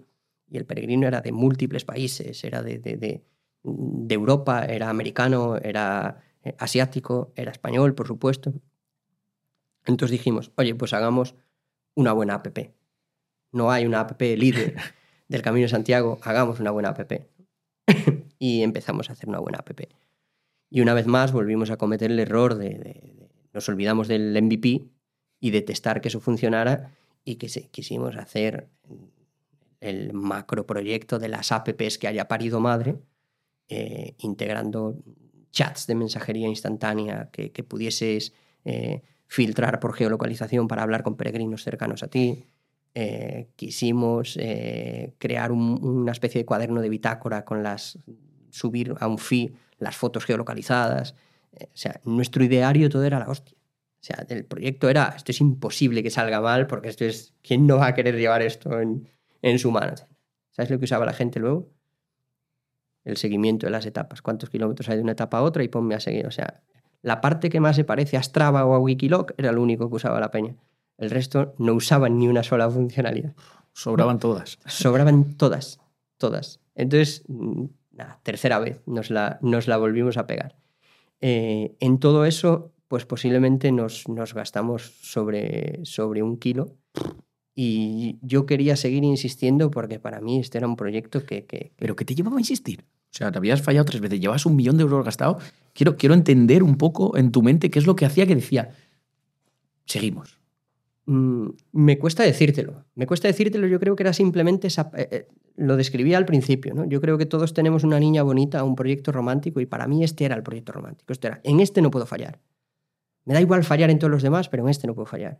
Y 0.49 0.57
el 0.57 0.65
peregrino 0.65 1.07
era 1.07 1.21
de 1.21 1.31
múltiples 1.31 1.85
países, 1.85 2.43
era 2.43 2.61
de, 2.63 2.79
de- 2.79 2.97
de- 2.97 3.23
de 3.63 4.15
Europa, 4.15 4.65
era 4.65 4.89
americano, 4.89 5.57
era 5.57 6.21
eh, 6.43 6.55
asiático, 6.59 7.31
era 7.35 7.51
español, 7.51 7.95
por 7.95 8.07
supuesto. 8.07 8.53
Entonces 9.85 10.11
dijimos, 10.17 10.51
oye, 10.55 10.75
pues 10.75 10.93
hagamos 10.93 11.35
una 11.95 12.13
buena 12.13 12.35
app. 12.35 12.47
No 13.51 13.71
hay 13.71 13.85
una 13.85 14.01
app 14.01 14.21
líder 14.21 14.75
del 15.27 15.41
Camino 15.41 15.63
de 15.65 15.69
Santiago, 15.69 16.19
hagamos 16.23 16.59
una 16.59 16.71
buena 16.71 16.89
app. 16.89 17.11
y 18.39 18.63
empezamos 18.63 19.09
a 19.09 19.13
hacer 19.13 19.29
una 19.29 19.39
buena 19.39 19.59
app. 19.59 19.69
Y 20.75 20.81
una 20.81 20.93
vez 20.93 21.07
más 21.07 21.31
volvimos 21.31 21.71
a 21.71 21.77
cometer 21.77 22.11
el 22.11 22.19
error 22.19 22.55
de, 22.55 23.29
nos 23.53 23.69
olvidamos 23.69 24.09
del 24.09 24.35
MVP 24.35 24.83
y 25.39 25.51
de 25.51 25.61
testar 25.61 26.01
que 26.01 26.09
eso 26.09 26.19
funcionara 26.19 26.91
y 27.23 27.37
que 27.37 27.47
se- 27.47 27.69
quisimos 27.69 28.17
hacer 28.17 28.67
el 29.79 30.11
macroproyecto 30.11 31.17
de 31.17 31.29
las 31.29 31.53
apps 31.53 31.97
que 31.97 32.09
haya 32.09 32.27
parido 32.27 32.59
madre, 32.59 32.97
eh, 33.69 34.15
integrando 34.17 34.97
chats 35.53 35.87
de 35.87 35.95
mensajería 35.95 36.49
instantánea 36.49 37.29
que, 37.31 37.49
pudieses 37.63 38.33
eh, 38.65 39.01
filtrar 39.27 39.79
por 39.79 39.93
geolocalización 39.93 40.67
para 40.67 40.83
hablar 40.83 41.03
con 41.03 41.15
peregrinos 41.15 41.63
cercanos 41.63 42.03
a 42.03 42.09
ti. 42.09 42.43
Eh, 42.95 43.47
quisimos 43.55 44.37
crear 45.19 45.53
un- 45.53 45.79
una 45.81 46.11
especie 46.11 46.41
de 46.41 46.45
cuaderno 46.45 46.81
de 46.81 46.89
bitácora 46.89 47.45
con 47.45 47.63
las 47.63 47.97
subir 48.49 48.93
a 48.99 49.07
un 49.07 49.17
feed 49.19 49.51
las 49.77 49.95
fotos 49.95 50.25
geolocalizadas. 50.25 51.15
Eh, 51.53 51.67
o 51.73 51.77
sea, 51.77 51.99
nuestro 52.05 52.43
ideario 52.43 52.89
todo 52.89 53.03
era 53.03 53.19
la 53.19 53.29
hostia. 53.29 53.57
O 53.57 54.03
sea, 54.05 54.25
el 54.29 54.45
proyecto 54.45 54.89
era, 54.89 55.13
esto 55.15 55.31
es 55.31 55.41
imposible 55.41 56.03
que 56.03 56.11
salga 56.11 56.39
mal 56.39 56.67
porque 56.67 56.89
esto 56.89 57.05
es, 57.05 57.33
¿quién 57.41 57.65
no 57.65 57.77
va 57.77 57.87
a 57.87 57.93
querer 57.95 58.15
llevar 58.15 58.41
esto 58.41 58.79
en, 58.79 59.09
en 59.41 59.57
su 59.57 59.71
mano? 59.71 59.95
¿Sabes 60.51 60.69
lo 60.69 60.77
que 60.77 60.85
usaba 60.85 61.05
la 61.05 61.13
gente 61.13 61.39
luego? 61.39 61.71
El 63.03 63.17
seguimiento 63.17 63.65
de 63.65 63.71
las 63.71 63.85
etapas. 63.85 64.21
¿Cuántos 64.21 64.49
kilómetros 64.49 64.89
hay 64.89 64.97
de 64.97 65.03
una 65.03 65.13
etapa 65.13 65.39
a 65.39 65.41
otra? 65.41 65.63
Y 65.63 65.67
ponme 65.67 65.95
a 65.95 65.99
seguir. 65.99 66.27
O 66.27 66.31
sea, 66.31 66.61
la 67.01 67.21
parte 67.21 67.49
que 67.49 67.59
más 67.59 67.75
se 67.75 67.83
parece 67.83 68.17
a 68.17 68.23
Strava 68.23 68.65
o 68.65 68.73
a 68.73 68.79
Wikiloc 68.79 69.33
era 69.37 69.51
lo 69.51 69.61
único 69.61 69.89
que 69.89 69.95
usaba 69.95 70.19
la 70.19 70.31
peña. 70.31 70.55
El 70.97 71.09
resto 71.09 71.53
no 71.57 71.73
usaban 71.73 72.17
ni 72.17 72.27
una 72.27 72.43
sola 72.43 72.69
funcionalidad. 72.69 73.33
Sobraban 73.73 74.19
todas. 74.19 74.57
Sobraban 74.65 75.35
todas, 75.35 75.79
todas. 76.17 76.61
Entonces, 76.73 77.23
nada, 77.95 78.19
tercera 78.23 78.59
vez 78.59 78.81
nos 78.85 79.09
la, 79.09 79.39
nos 79.41 79.67
la 79.67 79.77
volvimos 79.77 80.17
a 80.17 80.27
pegar. 80.27 80.55
Eh, 81.21 81.75
en 81.79 81.97
todo 81.99 82.25
eso, 82.25 82.71
pues 82.87 83.05
posiblemente 83.05 83.71
nos, 83.71 84.07
nos 84.09 84.33
gastamos 84.33 84.83
sobre, 85.01 85.79
sobre 85.85 86.21
un 86.21 86.37
kilo. 86.37 86.75
Y 87.57 88.17
yo 88.21 88.45
quería 88.45 88.75
seguir 88.75 89.03
insistiendo 89.05 89.71
porque 89.71 89.97
para 89.97 90.19
mí 90.19 90.39
este 90.39 90.57
era 90.57 90.67
un 90.67 90.75
proyecto 90.75 91.25
que, 91.25 91.45
que- 91.45 91.71
¿Pero 91.77 91.95
qué 91.95 92.03
te 92.03 92.13
llevaba 92.13 92.35
a 92.37 92.41
insistir? 92.41 92.81
O 92.81 93.17
sea, 93.17 93.31
te 93.31 93.37
habías 93.37 93.61
fallado 93.61 93.85
tres 93.85 94.01
veces, 94.01 94.19
llevas 94.19 94.45
un 94.45 94.57
millón 94.57 94.75
de 94.75 94.83
euros 94.83 95.05
gastado. 95.05 95.37
Quiero, 95.73 95.95
quiero 95.95 96.15
entender 96.15 96.63
un 96.63 96.75
poco 96.77 97.15
en 97.15 97.31
tu 97.31 97.41
mente 97.41 97.69
qué 97.71 97.79
es 97.79 97.87
lo 97.87 97.95
que 97.95 98.05
hacía 98.05 98.27
que 98.27 98.35
decía, 98.35 98.71
seguimos. 99.85 100.37
Mm, 101.05 101.49
me 101.73 101.99
cuesta 101.99 102.23
decírtelo. 102.23 102.85
Me 102.95 103.05
cuesta 103.05 103.27
decírtelo, 103.27 103.67
yo 103.67 103.79
creo 103.79 103.95
que 103.95 104.03
era 104.03 104.13
simplemente 104.13 104.67
esa, 104.67 104.91
eh, 104.95 105.07
eh, 105.11 105.27
lo 105.55 105.77
describía 105.77 106.17
al 106.17 106.25
principio, 106.25 106.73
¿no? 106.73 106.85
Yo 106.85 106.99
creo 106.99 107.17
que 107.17 107.25
todos 107.25 107.53
tenemos 107.53 107.83
una 107.83 107.99
niña 107.99 108.23
bonita, 108.23 108.63
un 108.63 108.75
proyecto 108.75 109.11
romántico 109.11 109.59
y 109.59 109.65
para 109.65 109.87
mí 109.87 110.03
este 110.03 110.25
era 110.25 110.35
el 110.35 110.43
proyecto 110.43 110.71
romántico. 110.71 111.13
Este 111.13 111.27
era, 111.27 111.41
en 111.43 111.59
este 111.59 111.81
no 111.81 111.91
puedo 111.91 112.05
fallar. 112.05 112.39
Me 113.25 113.33
da 113.33 113.41
igual 113.41 113.63
fallar 113.63 113.89
en 113.89 113.99
todos 113.99 114.11
los 114.11 114.23
demás, 114.23 114.49
pero 114.49 114.63
en 114.63 114.69
este 114.69 114.87
no 114.87 114.95
puedo 114.95 115.05
fallar. 115.05 115.39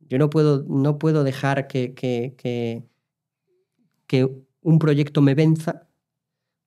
Yo 0.00 0.18
no 0.18 0.30
puedo, 0.30 0.64
no 0.68 0.98
puedo 0.98 1.24
dejar 1.24 1.66
que, 1.66 1.94
que, 1.94 2.34
que, 2.36 2.84
que 4.06 4.30
un 4.62 4.78
proyecto 4.78 5.20
me 5.20 5.34
venza 5.34 5.86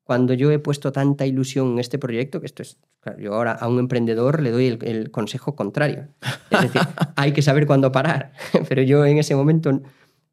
cuando 0.10 0.34
yo 0.34 0.50
he 0.50 0.58
puesto 0.58 0.92
tanta 0.92 1.28
ilusión 1.28 1.74
en 1.74 1.78
este 1.78 2.00
proyecto, 2.00 2.40
que 2.40 2.48
esto 2.48 2.64
es, 2.64 2.80
claro, 3.00 3.20
yo 3.20 3.36
ahora 3.36 3.52
a 3.52 3.68
un 3.68 3.78
emprendedor 3.78 4.42
le 4.42 4.50
doy 4.50 4.66
el, 4.66 4.80
el 4.82 5.12
consejo 5.12 5.56
contrario. 5.56 6.08
Es 6.50 6.62
decir, 6.62 6.82
hay 7.16 7.32
que 7.32 7.44
saber 7.44 7.68
cuándo 7.68 7.92
parar, 7.92 8.34
pero 8.70 8.82
yo 8.82 9.06
en 9.06 9.20
ese 9.20 9.36
momento 9.36 9.84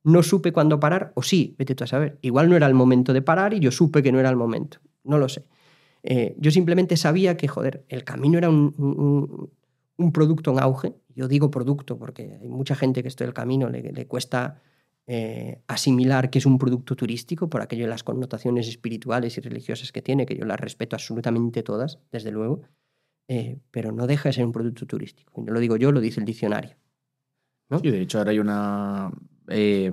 no 0.03 0.23
supe 0.23 0.51
cuándo 0.51 0.81
parar, 0.81 1.13
o 1.15 1.23
sí, 1.23 1.55
vete 1.59 1.75
tú 1.75 1.85
a 1.85 1.87
saber. 1.87 2.19
Igual 2.23 2.49
no 2.49 2.57
era 2.57 2.67
el 2.67 2.73
momento 2.73 3.13
de 3.13 3.21
parar 3.21 3.53
y 3.53 3.61
yo 3.61 3.71
supe 3.71 4.03
que 4.03 4.13
no 4.13 4.19
era 4.19 4.31
el 4.31 4.37
momento, 4.37 4.79
no 5.05 5.19
lo 5.19 5.29
sé. 5.29 5.45
Eh, 6.03 6.35
yo 6.39 6.51
simplemente 6.51 6.97
sabía 6.97 7.37
que, 7.37 7.47
joder, 7.47 7.85
el 7.91 8.03
camino 8.03 8.39
era 8.39 8.49
un, 8.49 8.75
un, 8.79 9.51
un 9.99 10.13
producto 10.13 10.53
en 10.53 10.59
auge. 10.59 10.95
Yo 11.15 11.29
digo 11.29 11.51
producto 11.51 11.99
porque 11.99 12.39
hay 12.41 12.49
mucha 12.49 12.77
gente 12.77 13.03
que 13.03 13.09
esto 13.09 13.25
del 13.25 13.35
camino 13.35 13.69
le, 13.69 13.93
le 13.93 14.07
cuesta 14.07 14.63
eh, 15.09 15.63
asimilar 15.69 16.31
que 16.31 16.39
es 16.39 16.47
un 16.47 16.59
producto 16.59 16.97
turístico 16.97 17.49
por 17.49 17.63
aquello 17.63 17.85
de 17.85 17.91
las 17.91 18.03
connotaciones 18.03 18.67
espirituales 18.69 19.39
y 19.39 19.41
religiosas 19.41 19.93
que 19.93 20.03
tiene, 20.03 20.27
que 20.27 20.37
yo 20.37 20.45
las 20.45 20.59
respeto 20.59 20.97
absolutamente 20.97 21.63
todas, 21.63 22.01
desde 22.11 22.33
luego, 22.33 22.63
eh, 23.29 23.59
pero 23.71 23.93
no 23.93 24.07
deja 24.07 24.29
de 24.29 24.33
ser 24.33 24.45
un 24.45 24.53
producto 24.53 24.87
turístico. 24.87 25.33
Y 25.37 25.45
no 25.45 25.53
lo 25.53 25.61
digo 25.61 25.77
yo, 25.77 25.93
lo 25.93 26.01
dice 26.01 26.21
el 26.21 26.27
diccionario. 26.27 26.77
¿no? 27.69 27.81
Y 27.83 27.91
de 27.91 28.01
hecho 28.01 28.19
ahora 28.19 28.33
hay 28.33 28.39
una, 28.39 29.11
eh, 29.49 29.93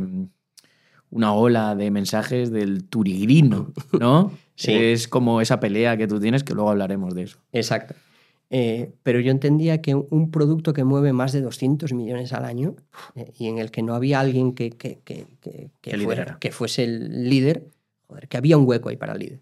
una 1.09 1.33
ola 1.33 1.75
de 1.75 1.91
mensajes 1.91 2.51
del 2.51 2.85
turigrino, 2.85 3.73
¿no? 3.99 4.31
Sí. 4.55 4.71
Es 4.71 5.07
como 5.07 5.41
esa 5.41 5.59
pelea 5.59 5.97
que 5.97 6.05
tú 6.05 6.19
tienes, 6.19 6.43
que 6.43 6.53
luego 6.53 6.69
hablaremos 6.69 7.15
de 7.15 7.23
eso. 7.23 7.39
Exacto. 7.53 7.95
Eh, 8.55 8.93
pero 9.01 9.19
yo 9.19 9.31
entendía 9.31 9.81
que 9.81 9.95
un 9.95 10.29
producto 10.29 10.73
que 10.73 10.83
mueve 10.83 11.11
más 11.11 11.31
de 11.31 11.41
200 11.41 11.91
millones 11.93 12.33
al 12.33 12.45
año 12.45 12.75
eh, 13.15 13.33
y 13.39 13.47
en 13.47 13.57
el 13.57 13.71
que 13.71 13.81
no 13.81 13.95
había 13.95 14.19
alguien 14.19 14.53
que, 14.53 14.69
que, 14.69 14.99
que, 15.03 15.25
que, 15.41 15.71
que 15.81 15.91
fuera- 16.05 16.23
fuese 16.51 16.83
el 16.83 17.29
líder, 17.29 17.67
joder, 18.07 18.27
que 18.27 18.37
había 18.37 18.55
un 18.57 18.67
hueco 18.67 18.89
ahí 18.89 18.95
para 18.97 19.13
el 19.13 19.19
líder. 19.19 19.41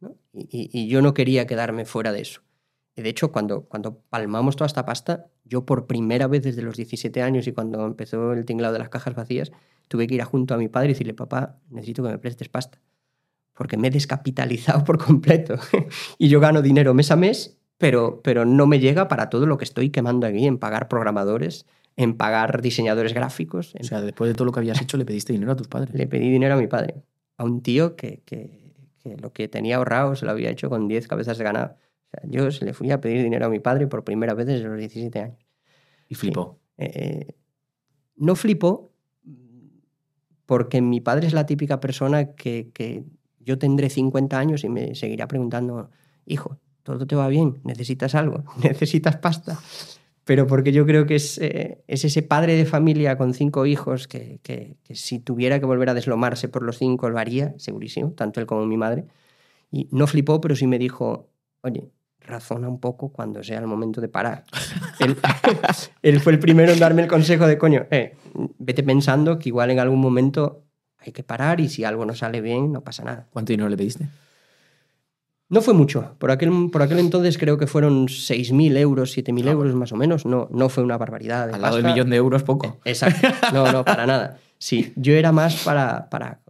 ¿no? 0.00 0.14
Y, 0.32 0.48
y- 0.50 0.70
y 0.72 0.88
yo 0.88 1.02
no 1.02 1.12
quería 1.12 1.46
quedarme 1.46 1.84
fuera 1.84 2.12
de 2.12 2.22
eso. 2.22 2.40
Y 2.96 3.02
de 3.02 3.10
hecho, 3.10 3.30
cuando, 3.30 3.64
cuando 3.64 4.00
palmamos 4.08 4.56
toda 4.56 4.68
esta 4.68 4.86
pasta, 4.86 5.26
yo 5.44 5.66
por 5.66 5.86
primera 5.86 6.26
vez 6.26 6.42
desde 6.42 6.62
los 6.62 6.78
17 6.78 7.20
años 7.20 7.46
y 7.46 7.52
cuando 7.52 7.84
empezó 7.84 8.32
el 8.32 8.46
tinglado 8.46 8.72
de 8.72 8.78
las 8.78 8.88
cajas 8.88 9.14
vacías, 9.14 9.52
tuve 9.88 10.06
que 10.06 10.14
ir 10.14 10.22
a 10.22 10.24
junto 10.24 10.54
a 10.54 10.56
mi 10.56 10.68
padre 10.68 10.88
y 10.88 10.92
decirle, 10.94 11.12
papá, 11.12 11.58
necesito 11.68 12.02
que 12.02 12.08
me 12.08 12.18
prestes 12.18 12.48
pasta. 12.48 12.80
Porque 13.52 13.76
me 13.76 13.88
he 13.88 13.90
descapitalizado 13.90 14.82
por 14.84 14.96
completo. 14.96 15.56
y 16.18 16.28
yo 16.30 16.40
gano 16.40 16.62
dinero 16.62 16.94
mes 16.94 17.10
a 17.10 17.16
mes 17.16 17.58
pero, 17.78 18.20
pero 18.22 18.44
no 18.44 18.66
me 18.66 18.80
llega 18.80 19.08
para 19.08 19.28
todo 19.28 19.46
lo 19.46 19.58
que 19.58 19.64
estoy 19.64 19.90
quemando 19.90 20.26
aquí 20.26 20.46
en 20.46 20.58
pagar 20.58 20.88
programadores, 20.88 21.66
en 21.96 22.16
pagar 22.16 22.62
diseñadores 22.62 23.12
gráficos. 23.12 23.74
O 23.80 23.84
sea, 23.84 24.00
después 24.00 24.28
de 24.28 24.34
todo 24.34 24.46
lo 24.46 24.52
que 24.52 24.60
habías 24.60 24.80
hecho, 24.80 24.96
le 24.96 25.04
pediste 25.04 25.32
dinero 25.32 25.52
a 25.52 25.56
tus 25.56 25.68
padres. 25.68 25.94
Le 25.94 26.06
pedí 26.06 26.30
dinero 26.30 26.54
a 26.54 26.56
mi 26.56 26.66
padre, 26.66 27.02
a 27.36 27.44
un 27.44 27.62
tío 27.62 27.96
que, 27.96 28.22
que, 28.24 28.74
que 29.02 29.16
lo 29.16 29.32
que 29.32 29.48
tenía 29.48 29.76
ahorrado 29.76 30.16
se 30.16 30.24
lo 30.24 30.30
había 30.30 30.50
hecho 30.50 30.70
con 30.70 30.88
10 30.88 31.06
cabezas 31.08 31.38
de 31.38 31.44
ganado. 31.44 31.74
O 31.74 32.10
sea, 32.10 32.20
yo 32.24 32.50
se 32.50 32.64
le 32.64 32.72
fui 32.72 32.90
a 32.90 33.00
pedir 33.00 33.22
dinero 33.22 33.46
a 33.46 33.48
mi 33.50 33.60
padre 33.60 33.86
por 33.86 34.04
primera 34.04 34.34
vez 34.34 34.46
desde 34.46 34.64
los 34.64 34.78
17 34.78 35.20
años. 35.20 35.46
Y 36.08 36.14
flipó. 36.14 36.58
Eh, 36.78 37.34
no 38.16 38.36
flipó 38.36 38.92
porque 40.46 40.80
mi 40.80 41.00
padre 41.00 41.26
es 41.26 41.32
la 41.32 41.44
típica 41.44 41.80
persona 41.80 42.34
que, 42.34 42.70
que 42.72 43.04
yo 43.40 43.58
tendré 43.58 43.90
50 43.90 44.38
años 44.38 44.64
y 44.64 44.68
me 44.68 44.94
seguirá 44.94 45.26
preguntando, 45.26 45.90
hijo, 46.24 46.58
todo 46.86 47.06
te 47.06 47.16
va 47.16 47.26
bien, 47.28 47.58
necesitas 47.64 48.14
algo, 48.14 48.44
necesitas 48.62 49.16
pasta. 49.16 49.58
Pero 50.24 50.46
porque 50.46 50.72
yo 50.72 50.86
creo 50.86 51.06
que 51.06 51.16
es, 51.16 51.38
eh, 51.38 51.82
es 51.86 52.04
ese 52.04 52.22
padre 52.22 52.54
de 52.54 52.64
familia 52.64 53.16
con 53.16 53.34
cinco 53.34 53.66
hijos 53.66 54.08
que, 54.08 54.40
que, 54.42 54.76
que, 54.82 54.94
si 54.96 55.20
tuviera 55.20 55.60
que 55.60 55.66
volver 55.66 55.90
a 55.90 55.94
deslomarse 55.94 56.48
por 56.48 56.62
los 56.62 56.78
cinco 56.78 57.10
lo 57.10 57.18
haría, 57.18 57.54
segurísimo, 57.58 58.10
tanto 58.12 58.40
él 58.40 58.46
como 58.46 58.66
mi 58.66 58.76
madre. 58.76 59.06
Y 59.70 59.88
no 59.92 60.06
flipó, 60.06 60.40
pero 60.40 60.56
sí 60.56 60.66
me 60.66 60.78
dijo, 60.78 61.28
oye, 61.60 61.90
razona 62.20 62.68
un 62.68 62.80
poco 62.80 63.12
cuando 63.12 63.42
sea 63.44 63.58
el 63.58 63.66
momento 63.66 64.00
de 64.00 64.08
parar. 64.08 64.44
él, 65.00 65.16
él, 66.02 66.20
fue 66.20 66.32
el 66.32 66.38
primero 66.38 66.72
en 66.72 66.78
darme 66.78 67.02
el 67.02 67.08
consejo 67.08 67.46
de, 67.46 67.58
coño, 67.58 67.86
eh, 67.90 68.16
vete 68.58 68.82
pensando 68.82 69.38
que 69.38 69.48
igual 69.48 69.70
en 69.70 69.78
algún 69.78 70.00
momento 70.00 70.64
hay 70.98 71.12
que 71.12 71.22
parar 71.22 71.60
y 71.60 71.68
si 71.68 71.84
algo 71.84 72.04
no 72.04 72.14
sale 72.14 72.40
bien, 72.40 72.72
no 72.72 72.82
pasa 72.82 73.04
nada. 73.04 73.26
¿Cuánto 73.30 73.52
dinero 73.52 73.68
le 73.68 73.76
pediste? 73.76 74.08
No 75.48 75.62
fue 75.62 75.74
mucho. 75.74 76.16
Por 76.18 76.30
aquel, 76.30 76.70
por 76.72 76.82
aquel 76.82 76.98
entonces 76.98 77.38
creo 77.38 77.56
que 77.56 77.66
fueron 77.66 78.08
6.000 78.08 78.76
euros, 78.78 79.16
7.000 79.16 79.48
euros 79.48 79.74
más 79.74 79.92
o 79.92 79.96
menos. 79.96 80.26
No, 80.26 80.48
no 80.50 80.68
fue 80.68 80.82
una 80.82 80.98
barbaridad. 80.98 81.50
Al 81.54 81.62
lado 81.62 81.76
del 81.76 81.86
millón 81.86 82.10
de 82.10 82.16
euros, 82.16 82.42
poco. 82.42 82.78
Exacto. 82.84 83.28
No, 83.52 83.70
no, 83.70 83.84
para 83.84 84.06
nada. 84.06 84.38
Sí, 84.58 84.92
yo 84.96 85.14
era 85.14 85.30
más 85.30 85.62
para, 85.64 86.08
para, 86.10 86.40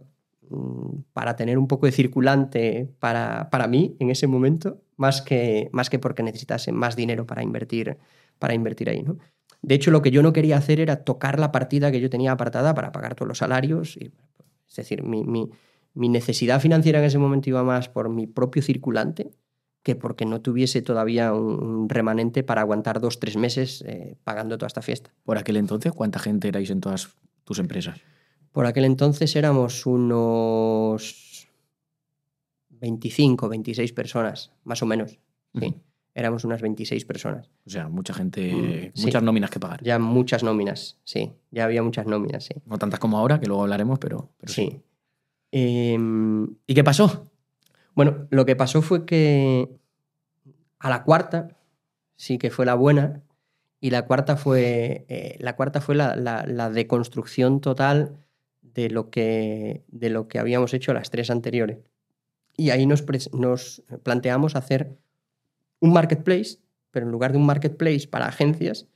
para 1.13 1.35
tener 1.35 1.57
un 1.57 1.67
poco 1.67 1.85
de 1.85 1.91
circulante 1.91 2.89
para, 2.99 3.49
para 3.51 3.67
mí 3.67 3.95
en 3.99 4.09
ese 4.09 4.25
momento, 4.25 4.81
más 4.95 5.21
que, 5.21 5.69
más 5.71 5.89
que 5.89 5.99
porque 5.99 6.23
necesitase 6.23 6.71
más 6.71 6.95
dinero 6.95 7.27
para 7.27 7.43
invertir, 7.43 7.97
para 8.39 8.55
invertir 8.55 8.89
ahí. 8.89 9.03
¿no? 9.03 9.17
De 9.61 9.75
hecho, 9.75 9.91
lo 9.91 10.01
que 10.01 10.11
yo 10.11 10.23
no 10.23 10.33
quería 10.33 10.57
hacer 10.57 10.79
era 10.79 11.03
tocar 11.03 11.39
la 11.39 11.51
partida 11.51 11.91
que 11.91 11.99
yo 11.99 12.09
tenía 12.09 12.31
apartada 12.31 12.73
para 12.73 12.91
pagar 12.91 13.13
todos 13.13 13.27
los 13.27 13.37
salarios. 13.37 13.97
Y, 13.97 14.11
es 14.67 14.75
decir, 14.75 15.03
mi, 15.03 15.23
mi, 15.23 15.49
mi 15.97 16.09
necesidad 16.09 16.61
financiera 16.61 16.99
en 16.99 17.05
ese 17.05 17.17
momento 17.17 17.49
iba 17.49 17.63
más 17.63 17.89
por 17.89 18.09
mi 18.09 18.27
propio 18.27 18.61
circulante 18.61 19.31
que 19.81 19.95
porque 19.95 20.25
no 20.25 20.41
tuviese 20.41 20.81
todavía 20.81 21.33
un 21.33 21.89
remanente 21.89 22.43
para 22.43 22.61
aguantar 22.61 22.99
dos, 22.99 23.19
tres 23.19 23.37
meses 23.37 23.83
eh, 23.87 24.15
pagando 24.23 24.57
toda 24.57 24.67
esta 24.67 24.81
fiesta. 24.81 25.13
Por 25.23 25.37
aquel 25.37 25.57
entonces, 25.57 25.93
¿cuánta 25.93 26.19
gente 26.19 26.49
erais 26.49 26.69
en 26.69 26.81
todas 26.81 27.15
tus 27.45 27.57
empresas? 27.59 27.99
Por 28.51 28.65
aquel 28.65 28.85
entonces 28.85 29.35
éramos 29.35 29.85
unos 29.85 31.47
25, 32.69 33.49
26 33.49 33.93
personas, 33.93 34.51
más 34.65 34.83
o 34.83 34.85
menos. 34.85 35.17
Uh 35.53 35.59
-huh. 35.59 35.75
Éramos 36.13 36.43
unas 36.43 36.61
26 36.61 37.05
personas. 37.05 37.49
O 37.65 37.69
sea, 37.69 37.87
mucha 37.89 38.13
gente, 38.13 38.53
mm, 38.53 39.01
muchas 39.01 39.21
sí. 39.21 39.25
nóminas 39.25 39.49
que 39.49 39.59
pagar. 39.59 39.83
Ya 39.83 39.99
muchas 39.99 40.43
nóminas, 40.43 40.99
sí. 41.05 41.31
Ya 41.51 41.63
había 41.63 41.81
muchas 41.81 42.07
nóminas, 42.07 42.43
sí. 42.43 42.55
No 42.65 42.77
tantas 42.77 42.99
como 42.99 43.17
ahora, 43.17 43.39
que 43.39 43.47
luego 43.47 43.61
hablaremos, 43.63 43.99
pero, 43.99 44.31
pero 44.37 44.51
sí. 44.51 44.69
sí. 44.71 44.81
Eh, 45.51 45.97
¿Y 46.65 46.73
qué 46.73 46.83
pasó? 46.83 47.31
Bueno, 47.95 48.27
lo 48.29 48.45
que 48.45 48.55
pasó 48.55 48.81
fue 48.81 49.05
que 49.05 49.69
a 50.79 50.89
la 50.89 51.03
cuarta 51.03 51.57
sí 52.15 52.37
que 52.37 52.51
fue 52.51 52.65
la 52.65 52.75
buena 52.75 53.23
y 53.79 53.91
la 53.91 54.05
cuarta 54.05 54.37
fue, 54.37 55.05
eh, 55.07 55.37
la, 55.39 55.55
cuarta 55.55 55.81
fue 55.81 55.95
la, 55.95 56.69
deconstrucción 56.71 57.61
total 57.61 58.17
de 58.61 58.89
lo, 58.89 59.09
que, 59.09 59.83
de 59.87 60.09
lo 60.09 60.27
que 60.27 60.39
habíamos 60.39 60.73
hecho 60.73 60.93
las 60.93 61.09
tres 61.09 61.29
anteriores. 61.29 61.79
Y 62.55 62.71
ahí 62.71 62.85
nos, 62.85 63.05
nos 63.33 63.83
planteamos 64.03 64.55
hacer 64.55 64.97
un 65.79 65.93
marketplace, 65.93 66.57
pero 66.91 67.05
en 67.05 67.11
lugar 67.11 67.31
de 67.31 67.37
un 67.37 67.45
marketplace 67.45 68.07
para 68.07 68.25
agencias, 68.25 68.87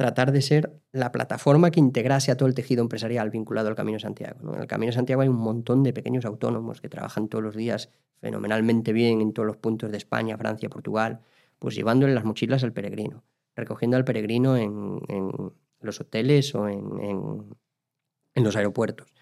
tratar 0.00 0.32
de 0.32 0.40
ser 0.40 0.80
la 0.92 1.12
plataforma 1.12 1.70
que 1.70 1.78
integrase 1.78 2.32
a 2.32 2.36
todo 2.36 2.48
el 2.48 2.54
tejido 2.54 2.80
empresarial 2.80 3.28
vinculado 3.28 3.68
al 3.68 3.74
Camino 3.74 3.98
Santiago. 3.98 4.54
En 4.54 4.62
el 4.62 4.66
Camino 4.66 4.92
Santiago 4.92 5.20
hay 5.20 5.28
un 5.28 5.36
montón 5.36 5.82
de 5.82 5.92
pequeños 5.92 6.24
autónomos 6.24 6.80
que 6.80 6.88
trabajan 6.88 7.28
todos 7.28 7.44
los 7.44 7.54
días 7.54 7.90
fenomenalmente 8.18 8.94
bien 8.94 9.20
en 9.20 9.34
todos 9.34 9.46
los 9.46 9.58
puntos 9.58 9.90
de 9.90 9.98
España, 9.98 10.38
Francia, 10.38 10.70
Portugal, 10.70 11.20
pues 11.58 11.74
llevándole 11.74 12.14
las 12.14 12.24
mochilas 12.24 12.64
al 12.64 12.72
peregrino, 12.72 13.24
recogiendo 13.54 13.98
al 13.98 14.04
peregrino 14.04 14.56
en, 14.56 15.00
los 15.80 16.00
hoteles 16.00 16.54
o 16.54 16.66
en 16.66 17.54
los 18.34 18.56
aeropuertos. 18.56 19.12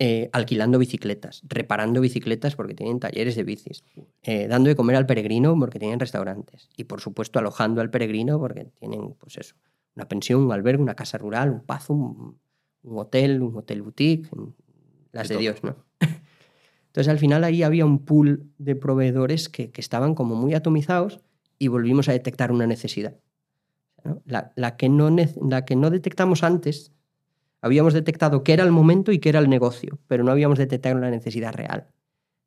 Eh, 0.00 0.30
alquilando 0.32 0.78
bicicletas, 0.78 1.42
reparando 1.48 2.00
bicicletas 2.00 2.54
porque 2.54 2.72
tienen 2.72 3.00
talleres 3.00 3.34
de 3.34 3.42
bicis, 3.42 3.82
eh, 4.22 4.46
dando 4.46 4.68
de 4.68 4.76
comer 4.76 4.94
al 4.94 5.06
peregrino 5.06 5.58
porque 5.58 5.80
tienen 5.80 5.98
restaurantes 5.98 6.68
y 6.76 6.84
por 6.84 7.00
supuesto 7.00 7.40
alojando 7.40 7.80
al 7.80 7.90
peregrino 7.90 8.38
porque 8.38 8.64
tienen 8.64 9.14
pues 9.14 9.38
eso, 9.38 9.56
una 9.96 10.08
pensión, 10.08 10.42
un 10.42 10.52
albergue, 10.52 10.82
una 10.82 10.94
casa 10.94 11.18
rural, 11.18 11.50
un 11.50 11.60
pazo, 11.60 11.92
un, 11.94 12.38
un 12.82 12.98
hotel, 12.98 13.42
un 13.42 13.56
hotel 13.56 13.82
boutique, 13.82 14.28
las 15.12 15.28
de, 15.28 15.34
de 15.34 15.40
Dios, 15.40 15.62
¿no? 15.64 15.76
Entonces 16.86 17.08
al 17.08 17.18
final 17.18 17.44
ahí 17.44 17.62
había 17.62 17.84
un 17.84 18.04
pool 18.04 18.50
de 18.58 18.74
proveedores 18.74 19.48
que, 19.48 19.70
que 19.70 19.80
estaban 19.80 20.14
como 20.14 20.34
muy 20.34 20.54
atomizados 20.54 21.20
y 21.58 21.68
volvimos 21.68 22.08
a 22.08 22.12
detectar 22.12 22.50
una 22.52 22.66
necesidad. 22.66 23.16
¿no? 24.04 24.22
La, 24.24 24.52
la, 24.56 24.76
que 24.76 24.88
no, 24.88 25.14
la 25.48 25.64
que 25.64 25.76
no 25.76 25.90
detectamos 25.90 26.42
antes, 26.42 26.92
habíamos 27.60 27.92
detectado 27.92 28.42
qué 28.42 28.52
era 28.52 28.64
el 28.64 28.72
momento 28.72 29.12
y 29.12 29.18
qué 29.18 29.28
era 29.28 29.40
el 29.40 29.50
negocio, 29.50 29.98
pero 30.06 30.24
no 30.24 30.30
habíamos 30.30 30.58
detectado 30.58 30.98
la 30.98 31.10
necesidad 31.10 31.52
real. 31.52 31.88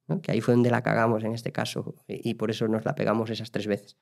¿no? 0.08 0.22
Que 0.22 0.32
ahí 0.32 0.42
fue 0.42 0.54
donde 0.54 0.72
la 0.72 0.82
cagamos 0.82 1.24
en 1.24 1.34
este 1.34 1.52
caso 1.52 1.96
y 2.08 2.34
por 2.36 2.50
eso 2.50 2.68
nos 2.68 2.86
la 2.86 2.96
pegamos 2.96 3.30
esas 3.30 3.52
tres 3.52 3.68
veces. 3.68 3.98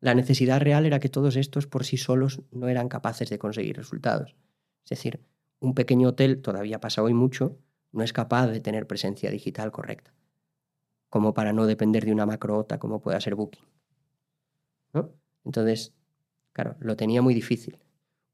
La 0.00 0.14
necesidad 0.14 0.60
real 0.60 0.86
era 0.86 1.00
que 1.00 1.08
todos 1.08 1.36
estos 1.36 1.66
por 1.66 1.84
sí 1.84 1.96
solos 1.96 2.42
no 2.50 2.68
eran 2.68 2.88
capaces 2.88 3.30
de 3.30 3.38
conseguir 3.38 3.76
resultados. 3.76 4.36
Es 4.84 4.90
decir, 4.90 5.20
un 5.60 5.74
pequeño 5.74 6.08
hotel, 6.08 6.42
todavía 6.42 6.80
pasa 6.80 7.02
hoy 7.02 7.14
mucho, 7.14 7.58
no 7.92 8.02
es 8.02 8.12
capaz 8.12 8.48
de 8.48 8.60
tener 8.60 8.86
presencia 8.86 9.30
digital 9.30 9.72
correcta, 9.72 10.12
como 11.08 11.32
para 11.32 11.52
no 11.52 11.66
depender 11.66 12.04
de 12.04 12.12
una 12.12 12.26
macroota 12.26 12.78
como 12.78 13.00
pueda 13.00 13.20
ser 13.20 13.34
Booking. 13.34 13.64
¿no? 14.92 15.10
Entonces, 15.44 15.94
claro, 16.52 16.76
lo 16.80 16.96
tenía 16.96 17.22
muy 17.22 17.34
difícil. 17.34 17.78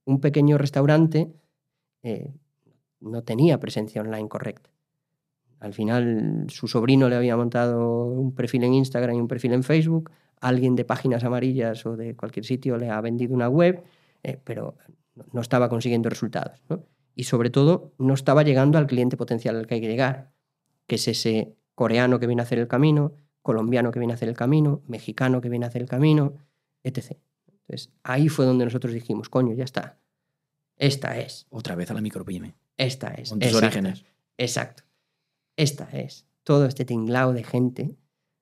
Un 0.05 0.21
pequeño 0.21 0.59
restaurante 0.59 1.33
eh, 2.03 2.33
no 3.01 3.23
tenía 3.23 3.61
presencia 3.61 4.03
online 4.03 4.29
correcta. 4.29 4.71
Al 5.61 5.75
final, 5.75 6.47
su 6.49 6.69
sobrino 6.69 7.09
le 7.09 7.17
había 7.17 7.37
montado 7.37 8.07
un 8.07 8.35
perfil 8.35 8.65
en 8.65 8.75
Instagram 8.75 9.17
y 9.17 9.21
un 9.21 9.29
perfil 9.29 9.53
en 9.53 9.63
Facebook, 9.63 10.11
alguien 10.41 10.75
de 10.75 10.85
páginas 10.85 11.25
amarillas 11.25 11.85
o 11.87 11.97
de 11.97 12.17
cualquier 12.17 12.45
sitio 12.45 12.77
le 12.77 12.91
ha 12.91 13.01
vendido 13.01 13.35
una 13.35 13.49
web, 13.49 13.83
eh, 14.23 14.41
pero 14.43 14.77
no 15.33 15.41
estaba 15.41 15.69
consiguiendo 15.69 16.09
resultados. 16.09 16.63
¿no? 16.69 16.85
Y 17.15 17.25
sobre 17.25 17.51
todo, 17.51 17.93
no 17.99 18.15
estaba 18.15 18.43
llegando 18.43 18.79
al 18.79 18.87
cliente 18.87 19.17
potencial 19.17 19.57
al 19.57 19.67
que 19.67 19.75
hay 19.75 19.81
que 19.81 19.89
llegar, 19.89 20.33
que 20.87 20.97
es 20.97 21.09
ese 21.09 21.55
coreano 21.75 22.19
que 22.19 22.27
viene 22.27 22.43
a 22.43 22.45
hacer 22.45 22.59
el 22.59 22.69
camino, 22.69 23.13
colombiano 23.43 23.91
que 23.91 23.99
viene 23.99 24.13
a 24.13 24.17
hacer 24.17 24.29
el 24.29 24.37
camino, 24.37 24.83
mexicano 24.87 25.41
que 25.41 25.49
viene 25.49 25.67
a 25.67 25.69
hacer 25.69 25.83
el 25.83 25.89
camino, 25.89 26.35
etc. 26.83 27.19
Entonces, 27.47 27.93
ahí 28.03 28.29
fue 28.29 28.47
donde 28.47 28.65
nosotros 28.65 28.93
dijimos, 28.93 29.29
coño, 29.29 29.55
ya 29.55 29.65
está. 29.65 29.99
Esta 30.77 31.19
es. 31.19 31.47
Otra 31.51 31.75
vez 31.75 31.91
a 31.91 31.95
la 31.95 32.01
micropyme. 32.01 32.55
Esta 32.77 33.09
es. 33.09 33.31
Con 33.31 33.39
tus 33.39 33.49
exacto, 33.49 33.67
orígenes. 33.67 34.05
Exacto. 34.39 34.83
Esta 35.57 35.85
es. 35.93 36.27
Todo 36.43 36.65
este 36.65 36.87
tinglao 36.87 37.35
de 37.35 37.45
gente 37.45 37.97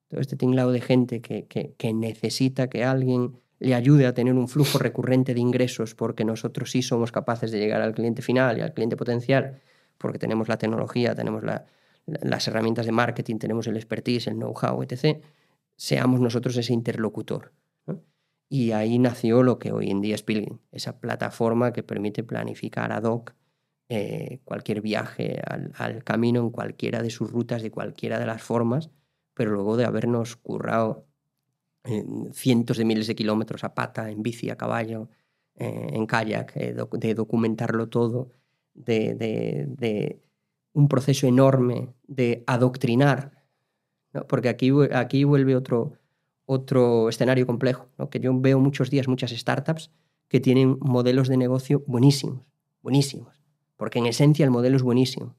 todo 0.08 0.20
este 0.20 0.36
tinglado 0.36 0.72
de 0.72 0.80
gente 0.80 1.20
que, 1.20 1.46
que, 1.46 1.92
necesita 1.92 2.68
que 2.68 2.84
alguien 2.84 3.38
le 3.60 3.74
ayude 3.74 4.06
a 4.06 4.14
tener 4.14 4.34
un 4.34 4.48
flujo 4.48 4.78
recurrente 4.78 5.34
de 5.34 5.40
ingresos 5.40 5.94
porque 5.94 6.24
nosotros 6.24 6.70
sí 6.70 6.82
somos 6.82 7.12
capaces 7.12 7.50
de 7.50 7.58
llegar 7.58 7.82
al 7.82 7.94
cliente 7.94 8.22
final 8.22 8.58
y 8.58 8.62
al 8.62 8.72
cliente 8.72 8.96
potencial, 8.96 9.60
porque 9.98 10.18
tenemos 10.18 10.48
la 10.48 10.56
tecnología, 10.56 11.14
tenemos 11.14 11.44
la, 11.44 11.66
las 12.06 12.48
herramientas 12.48 12.86
de 12.86 12.92
marketing, 12.92 13.36
tenemos 13.36 13.66
el 13.66 13.76
expertise, 13.76 14.28
el 14.28 14.36
know-how, 14.36 14.82
etc., 14.82 15.22
seamos 15.76 16.20
nosotros 16.20 16.56
ese 16.56 16.72
interlocutor. 16.72 17.52
Y 18.48 18.72
ahí 18.72 18.98
nació 18.98 19.42
lo 19.42 19.58
que 19.58 19.72
hoy 19.72 19.90
en 19.90 20.00
día 20.00 20.14
es 20.14 20.22
Pilgrim, 20.22 20.58
esa 20.72 21.00
plataforma 21.00 21.74
que 21.74 21.82
permite 21.82 22.24
planificar 22.24 22.92
ad 22.92 23.04
hoc 23.04 23.34
eh, 23.90 24.40
cualquier 24.44 24.80
viaje 24.80 25.42
al 25.74 26.02
camino 26.02 26.40
en 26.40 26.50
cualquiera 26.50 27.02
de 27.02 27.10
sus 27.10 27.30
rutas, 27.30 27.60
de 27.62 27.70
cualquiera 27.70 28.18
de 28.18 28.24
las 28.24 28.40
formas, 28.42 28.90
pero 29.38 29.52
luego 29.52 29.76
de 29.76 29.84
habernos 29.84 30.34
currado 30.34 31.06
cientos 32.32 32.76
de 32.76 32.84
miles 32.84 33.06
de 33.06 33.14
kilómetros 33.14 33.62
a 33.62 33.72
pata, 33.72 34.10
en 34.10 34.20
bici, 34.20 34.50
a 34.50 34.56
caballo, 34.56 35.08
eh, 35.54 35.90
en 35.92 36.06
kayak, 36.06 36.56
eh, 36.56 36.74
de 36.74 37.14
documentarlo 37.14 37.88
todo, 37.88 38.32
de, 38.74 40.20
un 40.72 40.88
proceso 40.88 41.28
enorme 41.28 41.94
de 42.08 42.42
adoctrinar, 42.48 43.44
porque 44.28 44.48
aquí, 44.48 44.72
aquí 44.92 45.22
vuelve 45.22 45.54
otro, 45.54 45.92
otro 46.44 47.08
escenario 47.08 47.46
complejo, 47.46 47.86
¿no? 47.96 48.10
que 48.10 48.18
yo 48.18 48.36
veo 48.40 48.58
muchos 48.58 48.90
días 48.90 49.06
muchas 49.06 49.30
startups 49.30 49.92
que 50.26 50.40
tienen 50.40 50.78
modelos 50.80 51.28
de 51.28 51.36
negocio 51.36 51.84
buenísimos, 51.86 52.44
buenísimos, 52.82 53.40
porque 53.76 54.00
en 54.00 54.06
esencia 54.06 54.44
el 54.44 54.50
modelo 54.50 54.76
es 54.76 54.82
buenísimo. 54.82 55.36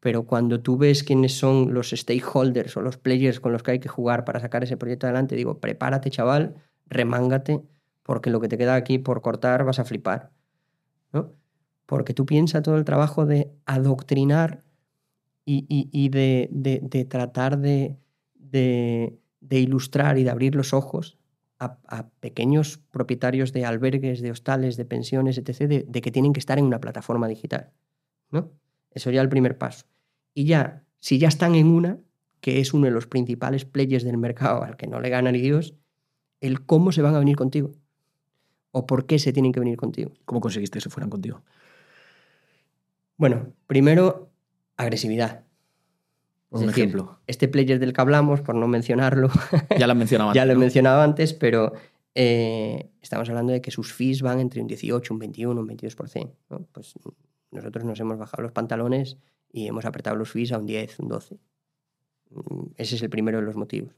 Pero 0.00 0.24
cuando 0.24 0.60
tú 0.60 0.78
ves 0.78 1.02
quiénes 1.02 1.36
son 1.36 1.74
los 1.74 1.90
stakeholders 1.90 2.76
o 2.76 2.82
los 2.82 2.98
players 2.98 3.40
con 3.40 3.52
los 3.52 3.62
que 3.62 3.72
hay 3.72 3.78
que 3.80 3.88
jugar 3.88 4.24
para 4.24 4.40
sacar 4.40 4.62
ese 4.62 4.76
proyecto 4.76 5.06
adelante, 5.06 5.34
digo, 5.34 5.58
prepárate 5.58 6.10
chaval, 6.10 6.54
remángate, 6.86 7.62
porque 8.02 8.30
lo 8.30 8.40
que 8.40 8.48
te 8.48 8.56
queda 8.56 8.74
aquí 8.74 8.98
por 8.98 9.20
cortar 9.20 9.64
vas 9.64 9.78
a 9.78 9.84
flipar. 9.84 10.30
¿no? 11.12 11.32
Porque 11.86 12.14
tú 12.14 12.26
piensas 12.26 12.62
todo 12.62 12.76
el 12.76 12.84
trabajo 12.84 13.26
de 13.26 13.50
adoctrinar 13.66 14.64
y, 15.44 16.08
de, 16.10 17.06
tratar 17.08 17.58
de, 17.58 17.98
ilustrar 19.50 20.18
y 20.18 20.24
de 20.24 20.30
abrir 20.30 20.54
los 20.54 20.74
ojos 20.74 21.18
a, 21.58 22.08
pequeños 22.20 22.78
propietarios 22.90 23.52
de 23.52 23.64
albergues, 23.64 24.20
de 24.20 24.30
hostales, 24.30 24.76
de 24.76 24.84
pensiones, 24.84 25.38
etc., 25.38 25.86
de, 25.86 26.00
que 26.00 26.10
tienen 26.10 26.32
que 26.32 26.40
estar 26.40 26.58
en 26.58 26.66
una 26.66 26.80
plataforma 26.80 27.26
digital. 27.28 27.72
¿no? 28.30 28.52
Eso 28.90 29.10
ya 29.10 29.20
el 29.20 29.28
primer 29.28 29.58
paso. 29.58 29.86
Y 30.34 30.44
ya, 30.44 30.84
si 31.00 31.18
ya 31.18 31.28
están 31.28 31.54
en 31.54 31.66
una, 31.68 31.98
que 32.40 32.60
es 32.60 32.72
uno 32.72 32.86
de 32.86 32.92
los 32.92 33.06
principales 33.06 33.64
players 33.64 34.04
del 34.04 34.18
mercado 34.18 34.62
al 34.62 34.76
que 34.76 34.86
no 34.86 35.00
le 35.00 35.10
gana 35.10 35.32
ni 35.32 35.40
Dios, 35.40 35.74
el 36.40 36.64
cómo 36.64 36.92
se 36.92 37.02
van 37.02 37.14
a 37.14 37.18
venir 37.18 37.36
contigo. 37.36 37.72
O 38.70 38.86
por 38.86 39.06
qué 39.06 39.18
se 39.18 39.32
tienen 39.32 39.52
que 39.52 39.60
venir 39.60 39.76
contigo. 39.76 40.12
¿Cómo 40.24 40.40
conseguiste 40.40 40.78
que 40.78 40.82
se 40.82 40.90
fueran 40.90 41.10
contigo? 41.10 41.42
Bueno, 43.16 43.52
primero, 43.66 44.30
agresividad. 44.76 45.44
Por 46.48 46.62
un 46.62 46.70
ejemplo. 46.70 47.18
Este 47.26 47.48
player 47.48 47.78
del 47.78 47.92
que 47.92 48.00
hablamos, 48.00 48.40
por 48.40 48.54
no 48.54 48.68
mencionarlo. 48.68 49.30
Ya 49.78 49.86
lo 49.86 49.94
mencionaba 49.96 50.32
ya 50.32 50.44
lo 50.44 50.52
he 50.52 50.56
mencionado 50.56 51.02
antes, 51.02 51.34
pero 51.34 51.72
eh, 52.14 52.90
estamos 53.02 53.28
hablando 53.28 53.52
de 53.52 53.60
que 53.60 53.70
sus 53.70 53.92
fees 53.92 54.22
van 54.22 54.40
entre 54.40 54.60
un 54.60 54.66
18, 54.68 55.12
un 55.12 55.18
21, 55.18 55.60
un 55.60 55.68
22%. 55.68 56.30
Pues 56.72 56.94
nosotros 57.50 57.84
nos 57.84 57.98
hemos 58.00 58.18
bajado 58.18 58.42
los 58.42 58.52
pantalones 58.52 59.18
y 59.50 59.66
hemos 59.66 59.84
apretado 59.84 60.16
los 60.16 60.30
fees 60.30 60.52
a 60.52 60.58
un 60.58 60.66
10, 60.66 61.00
un 61.00 61.08
12. 61.08 61.38
Mm, 62.30 62.64
ese 62.76 62.96
es 62.96 63.02
el 63.02 63.10
primero 63.10 63.38
de 63.38 63.44
los 63.44 63.56
motivos. 63.56 63.94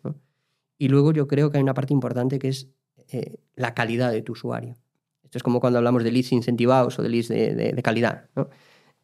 Y 0.78 0.88
luego 0.88 1.12
yo 1.12 1.26
creo 1.26 1.50
que 1.50 1.58
hay 1.58 1.62
una 1.62 1.74
parte 1.74 1.92
importante 1.92 2.38
que 2.38 2.48
es 2.48 2.68
eh, 3.08 3.38
la 3.54 3.74
calidad 3.74 4.12
de 4.12 4.22
tu 4.22 4.32
usuario. 4.32 4.76
Esto 5.22 5.38
es 5.38 5.42
como 5.42 5.60
cuando 5.60 5.78
hablamos 5.78 6.02
de 6.04 6.12
leads 6.12 6.32
incentivados 6.32 6.98
o 6.98 7.02
de 7.02 7.08
leads 7.08 7.28
de, 7.28 7.54
de 7.54 7.82
calidad. 7.82 8.28
¿no? 8.34 8.48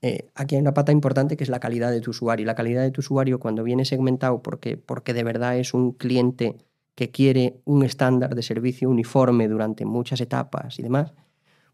Eh, 0.02 0.28
aquí 0.34 0.56
hay 0.56 0.60
una 0.60 0.74
pata 0.74 0.92
importante 0.92 1.36
que 1.36 1.44
es 1.44 1.50
la 1.50 1.60
calidad 1.60 1.90
de 1.90 2.00
tu 2.00 2.10
usuario. 2.10 2.46
La 2.46 2.54
calidad 2.54 2.82
de 2.82 2.90
tu 2.90 3.00
usuario 3.00 3.40
cuando 3.40 3.62
viene 3.62 3.84
segmentado 3.84 4.42
porque, 4.42 4.76
porque 4.76 5.14
de 5.14 5.24
verdad 5.24 5.58
es 5.58 5.74
un 5.74 5.92
cliente 5.92 6.56
que 6.94 7.10
quiere 7.10 7.60
un 7.64 7.82
estándar 7.82 8.34
de 8.34 8.42
servicio 8.42 8.88
uniforme 8.88 9.48
durante 9.48 9.84
muchas 9.84 10.20
etapas 10.20 10.78
y 10.78 10.82
demás, 10.82 11.12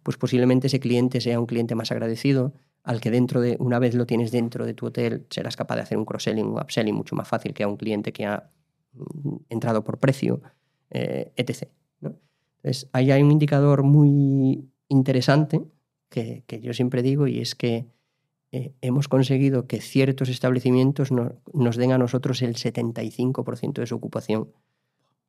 pues 0.02 0.16
posiblemente 0.16 0.66
ese 0.66 0.80
cliente 0.80 1.20
sea 1.20 1.38
un 1.38 1.46
cliente 1.46 1.74
más 1.74 1.90
agradecido, 1.92 2.52
al 2.82 3.00
que 3.00 3.10
dentro 3.10 3.40
de, 3.40 3.56
una 3.60 3.78
vez 3.78 3.94
lo 3.94 4.06
tienes 4.06 4.32
dentro 4.32 4.66
de 4.66 4.74
tu 4.74 4.86
hotel, 4.86 5.26
serás 5.30 5.56
capaz 5.56 5.76
de 5.76 5.82
hacer 5.82 5.98
un 5.98 6.04
cross-selling, 6.04 6.46
un 6.46 6.60
upselling 6.60 6.94
mucho 6.94 7.14
más 7.14 7.28
fácil 7.28 7.54
que 7.54 7.62
a 7.62 7.68
un 7.68 7.76
cliente 7.76 8.12
que 8.12 8.26
ha 8.26 8.50
mm, 8.92 9.36
entrado 9.48 9.84
por 9.84 9.98
precio, 9.98 10.42
eh, 10.90 11.32
etc. 11.36 11.68
Entonces, 12.00 12.88
ahí 12.92 13.10
hay 13.10 13.22
un 13.22 13.32
indicador 13.32 13.82
muy 13.82 14.68
interesante 14.88 15.62
que, 16.08 16.44
que 16.46 16.60
yo 16.60 16.74
siempre 16.74 17.02
digo 17.02 17.26
y 17.26 17.40
es 17.40 17.54
que 17.54 17.86
eh, 18.54 18.74
hemos 18.82 19.08
conseguido 19.08 19.66
que 19.66 19.80
ciertos 19.80 20.28
establecimientos 20.28 21.08
nos 21.10 21.76
den 21.76 21.92
a 21.92 21.98
nosotros 21.98 22.42
el 22.42 22.54
75% 22.56 23.80
de 23.80 23.86
su 23.86 23.94
ocupación, 23.94 24.52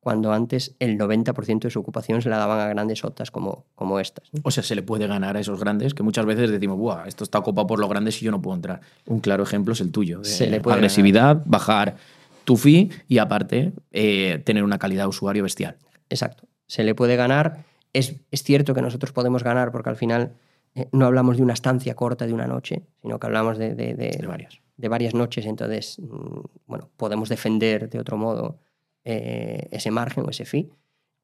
cuando 0.04 0.34
antes 0.34 0.76
el 0.80 0.98
90% 0.98 1.60
de 1.60 1.70
su 1.70 1.80
ocupación 1.80 2.20
se 2.20 2.28
la 2.28 2.36
daban 2.36 2.60
a 2.60 2.68
grandes 2.68 3.02
otras 3.04 3.30
como, 3.30 3.64
como 3.74 3.98
estas. 3.98 4.28
O 4.42 4.50
sea, 4.50 4.62
se 4.62 4.74
le 4.74 4.82
puede 4.82 5.06
ganar 5.06 5.38
a 5.38 5.40
esos 5.40 5.58
grandes 5.58 5.94
que 5.94 6.02
muchas 6.02 6.26
veces 6.26 6.50
decimos, 6.50 6.76
Buah, 6.76 7.08
esto 7.08 7.24
está 7.24 7.38
ocupado 7.38 7.66
por 7.66 7.80
los 7.80 7.88
grandes 7.88 8.20
y 8.20 8.26
yo 8.26 8.30
no 8.30 8.42
puedo 8.42 8.54
entrar. 8.54 8.82
Un 9.06 9.20
claro 9.20 9.42
ejemplo 9.42 9.72
es 9.72 9.80
el 9.80 9.90
tuyo. 9.92 10.18
De 10.18 10.26
se 10.26 10.46
le 10.46 10.60
puede 10.60 10.76
agresividad, 10.76 11.40
bajar 11.46 11.96
tu 12.44 12.58
fee 12.58 12.90
y 13.08 13.16
aparte 13.16 13.72
eh, 13.92 14.42
tener 14.44 14.62
una 14.62 14.78
calidad 14.78 15.04
de 15.04 15.08
usuario 15.08 15.42
bestial. 15.42 15.78
Exacto. 16.10 16.44
Se 16.66 16.84
le 16.84 16.94
puede 16.94 17.16
ganar. 17.16 17.64
Es, 17.94 18.16
es 18.30 18.42
cierto 18.42 18.74
que 18.74 18.82
nosotros 18.82 19.12
podemos 19.12 19.42
ganar 19.42 19.72
porque 19.72 19.88
al 19.88 19.96
final 19.96 20.34
eh, 20.74 20.86
no 20.92 21.06
hablamos 21.06 21.38
de 21.38 21.44
una 21.44 21.54
estancia 21.54 21.94
corta 21.94 22.26
de 22.26 22.34
una 22.34 22.46
noche, 22.46 22.82
sino 23.00 23.18
que 23.18 23.26
hablamos 23.26 23.56
de, 23.56 23.74
de, 23.74 24.22
varias. 24.28 24.60
de 24.76 24.88
varias 24.88 25.14
noches. 25.14 25.46
Entonces, 25.46 25.98
mm, 25.98 26.40
bueno, 26.66 26.90
podemos 26.98 27.30
defender 27.30 27.88
de 27.88 27.98
otro 27.98 28.18
modo 28.18 28.58
eh, 29.04 29.68
ese 29.70 29.90
margen 29.90 30.24
o 30.26 30.30
ese 30.30 30.44
fee, 30.44 30.70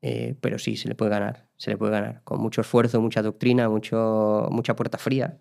eh, 0.03 0.35
pero 0.41 0.59
sí, 0.59 0.77
se 0.77 0.89
le 0.89 0.95
puede 0.95 1.11
ganar, 1.11 1.49
se 1.57 1.71
le 1.71 1.77
puede 1.77 1.93
ganar. 1.93 2.23
Con 2.25 2.41
mucho 2.41 2.61
esfuerzo, 2.61 3.01
mucha 3.01 3.23
doctrina, 3.23 3.69
mucho, 3.69 4.49
mucha 4.51 4.77
puerta 4.77 4.99
fría, 4.99 5.39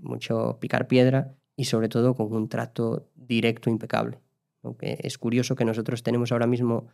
mucho 0.00 0.58
picar 0.60 0.88
piedra 0.88 1.34
y 1.54 1.66
sobre 1.66 1.88
todo 1.88 2.14
con 2.14 2.32
un 2.32 2.48
trato 2.48 3.08
directo 3.14 3.68
impecable. 3.68 4.18
Aunque 4.62 4.98
es 5.00 5.18
curioso 5.18 5.54
que 5.54 5.64
nosotros 5.64 6.02
tenemos 6.02 6.32
ahora 6.32 6.46
mismo 6.46 6.88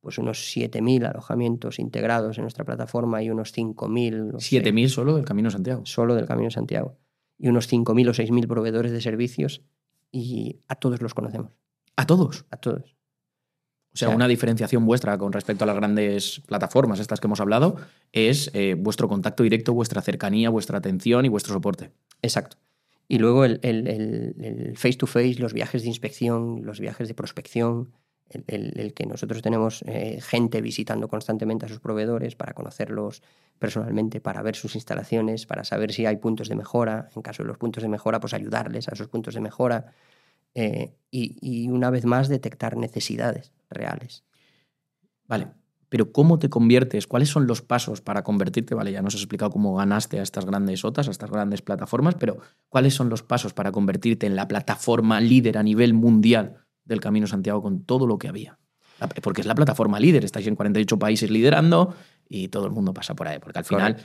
pues 0.00 0.18
unos 0.18 0.38
7.000 0.56 1.06
alojamientos 1.10 1.78
integrados 1.78 2.38
en 2.38 2.42
nuestra 2.42 2.64
plataforma 2.64 3.22
y 3.22 3.30
unos 3.30 3.54
5.000... 3.54 4.34
¿7.000 4.34 4.88
solo 4.88 5.16
del 5.16 5.24
Camino 5.24 5.50
Santiago? 5.50 5.84
Solo 5.84 6.14
del 6.14 6.26
Camino 6.26 6.50
Santiago. 6.50 6.96
Y 7.36 7.48
unos 7.48 7.70
5.000 7.70 8.08
o 8.08 8.12
6.000 8.12 8.46
proveedores 8.46 8.92
de 8.92 9.00
servicios 9.00 9.62
y 10.10 10.60
a 10.68 10.76
todos 10.76 11.02
los 11.02 11.14
conocemos. 11.14 11.52
¿A 11.98 12.06
todos? 12.06 12.44
A 12.50 12.56
todos. 12.56 12.94
O 13.92 13.96
sea, 13.98 14.10
una 14.10 14.28
diferenciación 14.28 14.86
vuestra 14.86 15.18
con 15.18 15.32
respecto 15.32 15.64
a 15.64 15.66
las 15.66 15.74
grandes 15.74 16.40
plataformas, 16.46 17.00
estas 17.00 17.18
que 17.18 17.26
hemos 17.26 17.40
hablado, 17.40 17.76
es 18.12 18.52
eh, 18.54 18.76
vuestro 18.78 19.08
contacto 19.08 19.42
directo, 19.42 19.74
vuestra 19.74 20.00
cercanía, 20.00 20.50
vuestra 20.50 20.78
atención 20.78 21.24
y 21.24 21.28
vuestro 21.28 21.54
soporte. 21.54 21.90
Exacto. 22.22 22.56
Y 23.08 23.18
luego 23.18 23.44
el, 23.44 23.58
el 23.62 24.74
face 24.76 24.98
to 24.98 25.08
face, 25.08 25.36
los 25.38 25.52
viajes 25.52 25.82
de 25.82 25.88
inspección, 25.88 26.64
los 26.64 26.78
viajes 26.78 27.08
de 27.08 27.14
prospección, 27.14 27.90
el, 28.46 28.92
que 28.94 29.06
nosotros 29.06 29.42
tenemos 29.42 29.82
eh, 29.86 30.20
gente 30.20 30.60
visitando 30.60 31.08
constantemente 31.08 31.66
a 31.66 31.68
sus 31.68 31.80
proveedores 31.80 32.34
para 32.36 32.52
conocerlos 32.52 33.22
personalmente, 33.58 34.20
para 34.20 34.42
ver 34.42 34.54
sus 34.54 34.74
instalaciones, 34.74 35.46
para 35.46 35.64
saber 35.64 35.92
si 35.92 36.06
hay 36.06 36.16
puntos 36.16 36.48
de 36.48 36.54
mejora, 36.54 37.08
en 37.16 37.22
caso 37.22 37.42
de 37.42 37.48
los 37.48 37.58
puntos 37.58 37.82
de 37.82 37.88
mejora, 37.88 38.20
pues 38.20 38.34
ayudarles 38.34 38.88
a 38.88 38.92
esos 38.92 39.08
puntos 39.08 39.34
de 39.34 39.40
mejora 39.40 39.92
eh, 40.54 40.94
y, 41.10 41.68
una 41.68 41.90
vez 41.90 42.04
más 42.04 42.28
detectar 42.28 42.76
necesidades 42.76 43.52
reales. 43.70 44.24
Vale, 45.26 45.48
pero 45.88 46.12
¿cómo 46.12 46.38
te 46.38 46.50
conviertes? 46.50 47.06
¿Cuáles 47.06 47.28
son 47.28 47.46
los 47.46 47.62
pasos 47.62 48.00
para 48.00 48.22
convertirte? 48.22 48.74
Vale, 48.74 48.92
ya 48.92 49.02
nos 49.02 49.14
has 49.14 49.20
explicado 49.20 49.50
cómo 49.50 49.76
ganaste 49.76 50.20
a 50.20 50.22
estas 50.22 50.44
grandes 50.44 50.84
OTAs, 50.84 51.08
a 51.08 51.10
estas 51.10 51.30
grandes 51.30 51.62
plataformas, 51.62 52.14
pero 52.14 52.38
¿cuáles 52.68 52.94
son 52.94 53.08
los 53.08 53.22
pasos 53.22 53.54
para 53.54 53.72
convertirte 53.72 54.26
en 54.26 54.36
la 54.36 54.48
plataforma 54.48 55.20
líder 55.20 55.58
a 55.58 55.62
nivel 55.62 55.94
mundial 55.94 56.66
del 56.88 57.00
Camino 57.00 57.26
Santiago 57.26 57.62
con 57.62 57.84
todo 57.84 58.06
lo 58.06 58.18
que 58.18 58.28
había. 58.28 58.58
Porque 59.22 59.42
es 59.42 59.46
la 59.46 59.54
plataforma 59.54 60.00
líder, 60.00 60.24
estáis 60.24 60.48
en 60.48 60.56
48 60.56 60.98
países 60.98 61.30
liderando 61.30 61.94
y 62.28 62.48
todo 62.48 62.66
el 62.66 62.72
mundo 62.72 62.92
pasa 62.92 63.14
por 63.14 63.28
ahí. 63.28 63.38
Porque 63.38 63.60
al 63.60 63.64
final, 63.64 63.96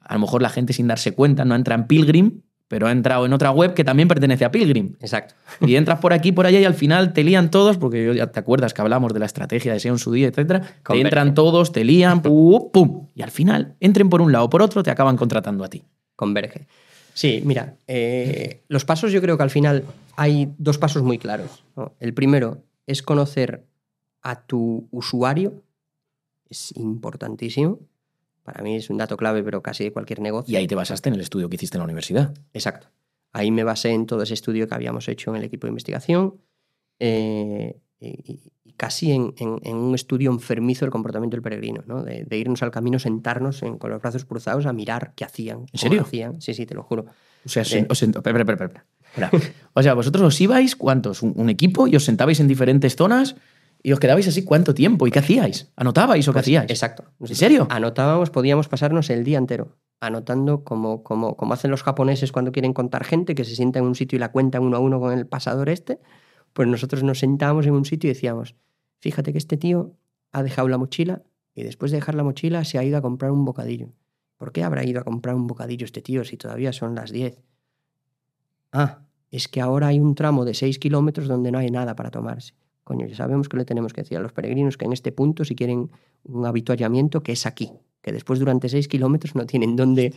a 0.00 0.14
lo 0.14 0.20
mejor 0.20 0.42
la 0.42 0.50
gente 0.50 0.74
sin 0.74 0.86
darse 0.86 1.14
cuenta 1.14 1.46
no 1.46 1.54
entra 1.54 1.74
en 1.74 1.86
Pilgrim, 1.86 2.42
pero 2.68 2.86
ha 2.86 2.92
entrado 2.92 3.26
en 3.26 3.32
otra 3.32 3.50
web 3.50 3.74
que 3.74 3.84
también 3.84 4.08
pertenece 4.08 4.44
a 4.44 4.50
Pilgrim. 4.50 4.96
Exacto. 5.00 5.34
Y 5.60 5.76
entras 5.76 5.98
por 6.00 6.12
aquí, 6.12 6.32
por 6.32 6.46
allá 6.46 6.60
y 6.60 6.64
al 6.64 6.74
final 6.74 7.12
te 7.12 7.22
lían 7.22 7.50
todos, 7.50 7.76
porque 7.76 8.14
ya 8.14 8.26
te 8.28 8.40
acuerdas 8.40 8.74
que 8.74 8.82
hablamos 8.82 9.12
de 9.12 9.20
la 9.20 9.26
estrategia 9.26 9.72
de 9.72 9.80
SEO 9.80 9.94
en 9.94 9.98
su 9.98 10.12
día, 10.12 10.28
etcétera. 10.28 10.62
Te 10.86 11.00
entran 11.00 11.34
todos, 11.34 11.72
te 11.72 11.84
lían, 11.84 12.22
pum, 12.22 12.70
pum. 12.72 13.08
Y 13.14 13.22
al 13.22 13.30
final, 13.30 13.74
entren 13.80 14.08
por 14.08 14.22
un 14.22 14.32
lado 14.32 14.46
o 14.46 14.50
por 14.50 14.62
otro, 14.62 14.82
te 14.82 14.90
acaban 14.90 15.16
contratando 15.16 15.64
a 15.64 15.68
ti. 15.68 15.84
Converge. 16.16 16.66
Sí, 17.12 17.42
mira, 17.44 17.76
eh, 17.86 18.62
los 18.68 18.84
pasos 18.84 19.12
yo 19.12 19.20
creo 19.20 19.36
que 19.36 19.44
al 19.44 19.50
final 19.50 19.84
hay 20.16 20.52
dos 20.58 20.78
pasos 20.78 21.02
muy 21.02 21.18
claros. 21.18 21.62
El 22.00 22.12
primero 22.12 22.64
es 22.86 23.02
conocer 23.02 23.66
a 24.22 24.46
tu 24.46 24.88
usuario, 24.90 25.62
es 26.48 26.76
importantísimo. 26.76 27.78
Para 28.44 28.62
mí 28.62 28.76
es 28.76 28.90
un 28.90 28.98
dato 28.98 29.16
clave, 29.16 29.42
pero 29.42 29.62
casi 29.62 29.84
de 29.84 29.92
cualquier 29.92 30.20
negocio. 30.20 30.52
Y 30.52 30.56
ahí 30.56 30.66
te 30.66 30.74
basaste 30.74 31.08
en 31.08 31.16
el 31.16 31.22
estudio 31.22 31.48
que 31.48 31.56
hiciste 31.56 31.76
en 31.76 31.80
la 31.80 31.84
universidad. 31.84 32.34
Exacto. 32.52 32.88
Ahí 33.32 33.50
me 33.50 33.64
basé 33.64 33.90
en 33.90 34.06
todo 34.06 34.22
ese 34.22 34.34
estudio 34.34 34.68
que 34.68 34.74
habíamos 34.74 35.08
hecho 35.08 35.30
en 35.30 35.36
el 35.36 35.44
equipo 35.44 35.66
de 35.66 35.70
investigación. 35.70 36.36
Eh, 37.00 37.80
y, 38.00 38.52
casi 38.76 39.12
en, 39.12 39.32
un 39.40 39.94
estudio 39.94 40.30
enfermizo 40.30 40.84
del 40.84 40.90
comportamiento 40.90 41.36
del 41.36 41.42
peregrino, 41.42 41.82
¿no? 41.86 42.02
de, 42.02 42.26
irnos 42.36 42.62
al 42.62 42.70
camino, 42.70 42.98
sentarnos 42.98 43.62
con 43.78 43.90
los 43.90 44.02
brazos 44.02 44.24
cruzados 44.24 44.66
a 44.66 44.72
mirar 44.72 45.14
qué 45.14 45.24
hacían. 45.24 45.66
¿En 45.72 45.78
serio? 45.78 46.02
Hacían. 46.02 46.40
Sí, 46.40 46.54
sí, 46.54 46.66
te 46.66 46.74
lo 46.74 46.82
juro. 46.82 47.06
O 47.44 47.48
sea, 47.48 47.62
o 49.74 49.82
sea, 49.82 49.94
vosotros 49.94 50.24
os 50.24 50.40
ibais, 50.40 50.76
¿cuántos? 50.76 51.22
Un, 51.22 51.48
equipo 51.48 51.86
y 51.86 51.96
os 51.96 52.04
sentabais 52.04 52.40
en 52.40 52.48
diferentes 52.48 52.96
zonas 52.96 53.36
y 53.84 53.92
os 53.92 54.00
quedabais 54.00 54.26
así 54.26 54.42
cuánto 54.42 54.74
tiempo 54.74 55.06
y 55.06 55.12
qué 55.12 55.20
hacíais. 55.20 55.70
¿Anotabais 55.76 56.26
o 56.26 56.32
qué 56.32 56.38
pues, 56.38 56.44
hacíais? 56.46 56.70
Exacto. 56.70 57.04
¿En 57.20 57.36
serio? 57.36 57.68
Anotábamos, 57.70 58.30
podíamos 58.30 58.66
pasarnos 58.66 59.10
el 59.10 59.22
día 59.22 59.38
entero 59.38 59.76
anotando 60.00 60.64
como, 60.64 61.02
como, 61.02 61.36
como 61.36 61.54
hacen 61.54 61.70
los 61.70 61.82
japoneses 61.82 62.32
cuando 62.32 62.52
quieren 62.52 62.74
contar 62.74 63.04
gente, 63.04 63.34
que 63.34 63.44
se 63.44 63.54
sienta 63.54 63.78
en 63.78 63.86
un 63.86 63.94
sitio 63.94 64.16
y 64.16 64.20
la 64.20 64.32
cuentan 64.32 64.62
uno 64.62 64.76
a 64.76 64.80
uno 64.80 65.00
con 65.00 65.16
el 65.16 65.26
pasador 65.26 65.70
este 65.70 66.00
pues 66.54 66.68
nosotros 66.68 67.02
nos 67.02 67.18
sentábamos 67.18 67.66
en 67.66 67.74
un 67.74 67.84
sitio 67.84 68.08
y 68.08 68.14
decíamos, 68.14 68.54
fíjate 69.00 69.32
que 69.32 69.38
este 69.38 69.58
tío 69.58 69.98
ha 70.32 70.42
dejado 70.42 70.68
la 70.68 70.78
mochila 70.78 71.22
y 71.54 71.64
después 71.64 71.90
de 71.90 71.98
dejar 71.98 72.14
la 72.14 72.22
mochila 72.22 72.64
se 72.64 72.78
ha 72.78 72.84
ido 72.84 72.96
a 72.96 73.02
comprar 73.02 73.32
un 73.32 73.44
bocadillo. 73.44 73.92
¿Por 74.36 74.52
qué 74.52 74.62
habrá 74.62 74.84
ido 74.84 75.00
a 75.00 75.04
comprar 75.04 75.34
un 75.34 75.46
bocadillo 75.46 75.84
este 75.84 76.00
tío 76.00 76.24
si 76.24 76.36
todavía 76.36 76.72
son 76.72 76.94
las 76.94 77.10
10? 77.10 77.42
Ah, 78.72 79.00
es 79.30 79.48
que 79.48 79.60
ahora 79.60 79.88
hay 79.88 79.98
un 79.98 80.14
tramo 80.14 80.44
de 80.44 80.54
6 80.54 80.78
kilómetros 80.78 81.26
donde 81.26 81.50
no 81.50 81.58
hay 81.58 81.70
nada 81.70 81.96
para 81.96 82.10
tomarse. 82.10 82.54
Coño, 82.84 83.06
ya 83.06 83.16
sabemos 83.16 83.48
que 83.48 83.56
le 83.56 83.64
tenemos 83.64 83.92
que 83.92 84.02
decir 84.02 84.18
a 84.18 84.20
los 84.20 84.32
peregrinos 84.32 84.76
que 84.76 84.84
en 84.84 84.92
este 84.92 85.10
punto, 85.10 85.44
si 85.44 85.54
quieren 85.54 85.90
un 86.24 86.46
habituallamiento, 86.46 87.22
que 87.22 87.32
es 87.32 87.46
aquí, 87.46 87.72
que 88.02 88.12
después 88.12 88.38
durante 88.38 88.68
6 88.68 88.88
kilómetros 88.88 89.34
no 89.34 89.46
tienen 89.46 89.74
dónde, 89.74 90.12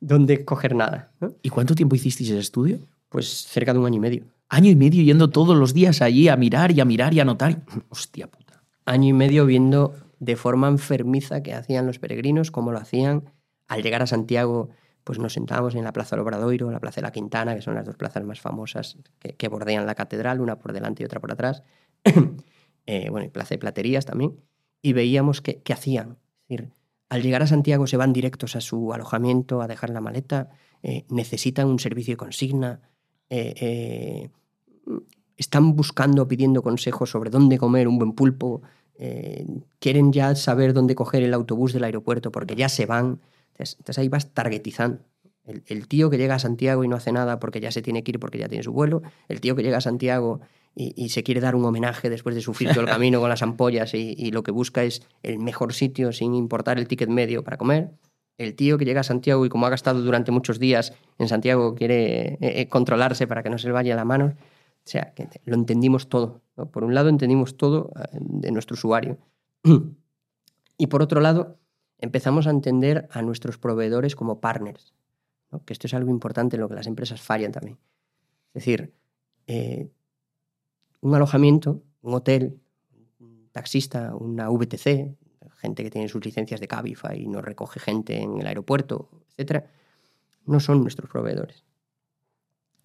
dónde 0.00 0.44
coger 0.44 0.74
nada. 0.74 1.12
¿no? 1.20 1.34
¿Y 1.42 1.50
cuánto 1.50 1.74
tiempo 1.74 1.94
hicisteis 1.94 2.30
ese 2.30 2.40
estudio? 2.40 2.78
Pues 3.10 3.28
cerca 3.28 3.72
de 3.74 3.78
un 3.78 3.86
año 3.86 3.96
y 3.96 4.00
medio. 4.00 4.24
Año 4.48 4.70
y 4.70 4.76
medio 4.76 5.02
yendo 5.02 5.28
todos 5.28 5.56
los 5.56 5.74
días 5.74 6.00
allí 6.00 6.28
a 6.28 6.36
mirar 6.36 6.72
y 6.72 6.80
a 6.80 6.84
mirar 6.84 7.12
y 7.12 7.18
a 7.18 7.22
anotar. 7.22 7.62
Hostia 7.90 8.28
puta. 8.28 8.62
Año 8.86 9.08
y 9.08 9.12
medio 9.12 9.44
viendo 9.44 9.94
de 10.18 10.36
forma 10.36 10.68
enfermiza 10.68 11.42
que 11.42 11.52
hacían 11.52 11.86
los 11.86 11.98
peregrinos, 11.98 12.50
cómo 12.50 12.72
lo 12.72 12.78
hacían. 12.78 13.24
Al 13.68 13.82
llegar 13.82 14.02
a 14.02 14.06
Santiago, 14.06 14.70
pues 15.06 15.20
nos 15.20 15.34
sentábamos 15.34 15.76
en 15.76 15.84
la 15.84 15.92
Plaza 15.92 16.16
del 16.16 16.24
Obradoiro, 16.24 16.68
la 16.72 16.80
Plaza 16.80 16.96
de 16.96 17.02
la 17.02 17.12
Quintana, 17.12 17.54
que 17.54 17.62
son 17.62 17.76
las 17.76 17.84
dos 17.86 17.94
plazas 17.94 18.24
más 18.24 18.40
famosas 18.40 18.98
que, 19.20 19.48
bordean 19.48 19.86
la 19.86 19.94
catedral, 19.94 20.40
una 20.40 20.58
por 20.58 20.72
delante 20.72 21.04
y 21.04 21.06
otra 21.06 21.20
por 21.20 21.30
atrás. 21.30 21.62
eh, 22.86 23.08
bueno, 23.08 23.24
y 23.24 23.30
Plaza 23.30 23.50
de 23.50 23.58
Platerías 23.58 24.04
también. 24.04 24.40
Y 24.82 24.94
veíamos 24.94 25.42
qué 25.42 25.72
hacían. 25.72 26.18
Es 26.48 26.58
decir, 26.58 26.72
al 27.08 27.22
llegar 27.22 27.40
a 27.44 27.46
Santiago 27.46 27.86
se 27.86 27.96
van 27.96 28.12
directos 28.12 28.56
a 28.56 28.60
su 28.60 28.92
alojamiento 28.92 29.62
a 29.62 29.68
dejar 29.68 29.90
la 29.90 30.00
maleta, 30.00 30.50
eh, 30.82 31.04
necesitan 31.08 31.68
un 31.68 31.78
servicio 31.78 32.14
de 32.14 32.16
consigna, 32.16 32.80
eh, 33.30 34.30
están 35.36 35.76
buscando, 35.76 36.26
pidiendo 36.26 36.64
consejos 36.64 37.10
sobre 37.10 37.30
dónde 37.30 37.58
comer 37.58 37.86
un 37.86 37.98
buen 37.98 38.12
pulpo, 38.12 38.62
quieren 39.78 40.12
ya 40.12 40.34
saber 40.34 40.72
dónde 40.72 40.96
coger 40.96 41.22
el 41.22 41.32
autobús 41.32 41.72
del 41.72 41.84
aeropuerto 41.84 42.32
porque 42.32 42.56
ya 42.56 42.68
se 42.68 42.86
van. 42.86 43.20
Entonces, 43.56 43.76
entonces 43.78 43.98
ahí 43.98 44.08
vas 44.08 44.32
targetizando. 44.32 45.00
El, 45.44 45.62
el, 45.66 45.86
tío 45.86 46.10
que 46.10 46.18
llega 46.18 46.34
a 46.34 46.38
Santiago 46.40 46.82
y 46.82 46.88
no 46.88 46.96
hace 46.96 47.12
nada 47.12 47.38
porque 47.38 47.60
ya 47.60 47.70
se 47.70 47.80
tiene 47.80 48.02
que 48.02 48.12
ir 48.12 48.18
porque 48.18 48.38
ya 48.38 48.48
tiene 48.48 48.64
su 48.64 48.72
vuelo, 48.72 49.02
el 49.28 49.40
tío 49.40 49.54
que 49.54 49.62
llega 49.62 49.78
a 49.78 49.80
Santiago 49.80 50.40
y, 50.74 50.92
y 50.96 51.10
se 51.10 51.22
quiere 51.22 51.40
dar 51.40 51.54
un 51.54 51.64
homenaje 51.64 52.10
después 52.10 52.34
de 52.34 52.40
sufrir 52.40 52.70
todo 52.70 52.80
el 52.80 52.86
camino 52.90 53.20
con 53.20 53.28
las 53.28 53.42
ampollas 53.42 53.94
y, 53.94 54.14
y 54.18 54.32
lo 54.32 54.42
que 54.42 54.50
busca 54.50 54.82
es 54.82 55.02
el 55.22 55.38
mejor 55.38 55.72
sitio 55.72 56.12
sin 56.12 56.34
importar 56.34 56.78
el 56.78 56.88
ticket 56.88 57.08
medio 57.08 57.44
para 57.44 57.58
comer, 57.58 57.92
el 58.38 58.54
tío 58.54 58.76
que 58.76 58.84
llega 58.84 59.00
a 59.00 59.04
Santiago 59.04 59.46
y 59.46 59.48
como 59.48 59.66
ha 59.66 59.70
gastado 59.70 60.02
durante 60.02 60.30
muchos 60.30 60.58
días 60.58 60.92
en 61.18 61.28
Santiago 61.28 61.74
quiere 61.74 62.34
eh, 62.34 62.38
eh, 62.40 62.68
controlarse 62.68 63.26
para 63.26 63.42
que 63.42 63.50
no 63.50 63.58
se 63.58 63.68
le 63.68 63.72
vaya 63.72 63.96
la 63.96 64.04
mano. 64.04 64.34
O 64.36 64.88
sea, 64.88 65.12
que 65.14 65.28
lo 65.44 65.54
entendimos 65.54 66.08
todo. 66.08 66.42
¿no? 66.56 66.70
Por 66.70 66.84
un 66.84 66.94
lado 66.94 67.08
entendimos 67.08 67.56
todo 67.56 67.90
eh, 67.96 68.18
de 68.20 68.52
nuestro 68.52 68.74
usuario. 68.74 69.18
y 70.78 70.86
por 70.86 71.02
otro 71.02 71.20
lado, 71.20 71.58
empezamos 71.98 72.46
a 72.46 72.50
entender 72.50 73.08
a 73.10 73.22
nuestros 73.22 73.58
proveedores 73.58 74.16
como 74.16 74.40
partners. 74.40 74.94
Que 75.64 75.72
esto 75.72 75.86
es 75.86 75.94
algo 75.94 76.10
importante 76.10 76.56
en 76.56 76.60
lo 76.60 76.68
que 76.68 76.74
las 76.74 76.86
empresas 76.86 77.20
fallan 77.20 77.52
también. 77.52 77.78
Es 78.48 78.64
decir, 78.64 78.92
eh, 79.46 79.90
un 81.00 81.14
alojamiento, 81.14 81.82
un 82.02 82.14
hotel, 82.14 82.60
un 83.18 83.48
taxista, 83.52 84.14
una 84.14 84.50
VTC, 84.50 85.16
gente 85.56 85.82
que 85.82 85.90
tiene 85.90 86.08
sus 86.08 86.24
licencias 86.24 86.60
de 86.60 86.68
Cabify 86.68 87.20
y 87.20 87.28
nos 87.28 87.44
recoge 87.44 87.80
gente 87.80 88.20
en 88.20 88.38
el 88.38 88.46
aeropuerto, 88.46 89.08
etc., 89.36 89.64
no 90.44 90.60
son 90.60 90.82
nuestros 90.82 91.10
proveedores. 91.10 91.64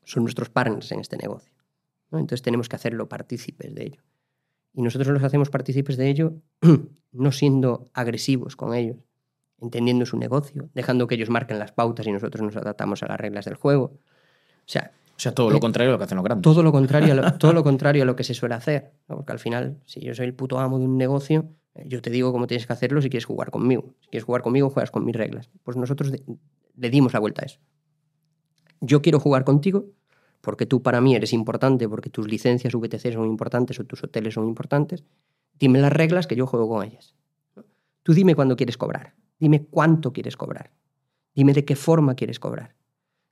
Son 0.04 0.24
nuestros 0.24 0.50
partners 0.50 0.92
en 0.92 1.00
este 1.00 1.18
negocio. 1.18 1.54
Entonces 2.12 2.42
tenemos 2.42 2.68
que 2.68 2.76
hacerlo 2.76 3.08
partícipes 3.08 3.74
de 3.76 3.84
ello. 3.84 4.02
Y 4.74 4.82
nosotros 4.82 5.10
los 5.10 5.24
hacemos 5.24 5.50
partícipes 5.50 5.98
de 5.98 6.10
ello 6.10 6.34
no 7.12 7.32
siendo 7.32 7.90
agresivos 7.94 8.56
con 8.56 8.74
ellos, 8.74 8.98
entendiendo 9.60 10.06
su 10.06 10.18
negocio, 10.18 10.70
dejando 10.74 11.08
que 11.08 11.16
ellos 11.16 11.30
marquen 11.30 11.60
las 11.60 11.72
pautas 11.72 12.08
y 12.08 12.12
nosotros 12.12 12.42
nos 12.42 12.56
adaptamos 12.56 13.04
a 13.04 13.08
las 13.08 13.20
reglas 13.20 13.46
del 13.46 13.56
juego. 13.56 13.84
O 13.86 14.00
sea, 14.66 14.92
O 15.18 15.20
sea, 15.20 15.34
todo 15.34 15.50
lo 15.50 15.60
contrario 15.60 15.92
a 15.92 15.94
lo 15.94 15.98
que 15.98 16.06
hacen 16.06 16.16
los 16.16 16.24
grandes. 16.24 16.44
todo 16.44 16.64
lo 16.64 16.72
contrario 16.72 17.12
a 17.12 17.16
lo, 17.16 17.34
todo 17.38 17.54
lo, 17.54 17.64
contrario 17.64 18.04
a 18.04 18.06
lo 18.06 18.16
que 18.16 18.24
se 18.24 18.34
suele 18.34 18.56
hacer. 18.56 18.94
¿no? 19.08 19.18
Porque 19.18 19.34
al 19.34 19.40
final, 19.40 19.82
si 19.86 20.00
yo 20.00 20.16
soy 20.16 20.26
el 20.26 20.34
puto 20.34 20.60
amo 20.60 20.80
de 20.80 20.86
un 20.86 20.98
negocio, 20.98 21.50
eh, 21.76 21.84
yo 21.88 22.02
te 22.02 22.10
digo 22.10 22.32
cómo 22.32 22.48
tienes 22.48 22.66
que 22.66 22.74
hacerlo 22.74 23.02
si 23.02 23.10
quieres 23.10 23.26
jugar 23.26 23.52
conmigo. 23.52 23.94
Si 24.02 24.10
quieres 24.10 24.26
jugar 24.26 24.42
conmigo, 24.42 24.70
juegas 24.70 24.92
con 24.92 25.06
mis 25.06 25.16
reglas. 25.16 25.50
Pues 25.64 25.76
nosotros 25.78 26.12
le 26.76 26.90
dimos 26.90 27.14
la 27.14 27.20
vuelta 27.20 27.44
a 27.44 27.46
eso. 27.46 27.60
Yo 28.80 29.02
quiero 29.02 29.20
jugar 29.20 29.44
contigo 29.44 29.86
porque 30.42 30.66
tú 30.66 30.82
para 30.82 31.00
mí 31.02 31.16
eres 31.16 31.34
importante, 31.34 31.88
porque 31.88 32.10
tus 32.10 32.28
licencias 32.28 32.74
VTC 32.74 33.14
son 33.14 33.26
importantes 33.28 33.80
o 33.80 33.84
tus 33.86 34.04
hoteles 34.04 34.34
son 34.34 34.48
importantes. 34.48 35.04
Dime 35.60 35.80
las 35.80 35.94
reglas 35.94 36.28
que 36.28 36.36
yo 36.36 36.48
juego 36.48 36.68
con 36.68 36.86
ellas. 36.86 37.16
Tú 38.04 38.14
dime 38.14 38.34
cuándo 38.36 38.56
quieres 38.56 38.78
cobrar. 38.78 39.14
Dime 39.40 39.64
cuánto 39.66 40.12
quieres 40.14 40.36
cobrar. 40.38 40.72
Dime 41.36 41.54
de 41.54 41.64
qué 41.66 41.76
forma 41.76 42.16
quieres 42.16 42.40
cobrar. 42.40 42.76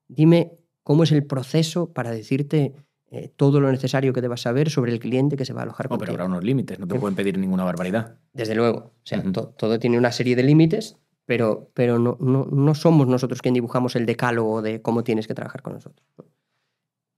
Dime 0.08 0.54
cómo 0.84 1.04
es 1.04 1.12
el 1.12 1.26
proceso 1.26 1.92
para 1.92 2.12
decirte 2.12 2.74
eh, 3.12 3.32
todo 3.36 3.60
lo 3.60 3.72
necesario 3.72 4.14
que 4.14 4.22
debas 4.22 4.42
saber 4.42 4.70
sobre 4.70 4.92
el 4.92 5.00
cliente 5.00 5.36
que 5.36 5.46
se 5.46 5.54
va 5.54 5.62
a 5.62 5.64
alojar 5.64 5.88
No, 5.90 5.98
pero 5.98 6.12
contigo. 6.12 6.14
habrá 6.24 6.26
unos 6.26 6.44
límites, 6.44 6.80
no 6.80 6.88
te 6.88 7.00
pueden 7.00 7.16
pedir 7.16 7.38
ninguna 7.40 7.64
barbaridad. 7.64 8.18
Desde 8.34 8.54
luego. 8.56 8.78
O 8.78 8.94
sea, 9.04 9.20
Ujú. 9.20 9.32
to- 9.32 9.48
todo 9.58 9.80
tiene 9.80 9.98
una 9.98 10.12
serie 10.12 10.36
de 10.36 10.44
límites, 10.44 10.98
pero, 11.26 11.70
pero 11.74 11.98
no, 12.00 12.18
no, 12.20 12.46
no 12.46 12.76
somos 12.76 13.08
nosotros 13.08 13.42
quien 13.42 13.56
dibujamos 13.56 13.96
el 13.96 14.06
decálogo 14.06 14.62
de 14.62 14.82
cómo 14.84 15.04
tienes 15.04 15.28
que 15.28 15.34
trabajar 15.34 15.64
con 15.64 15.74
nosotros. 15.74 16.08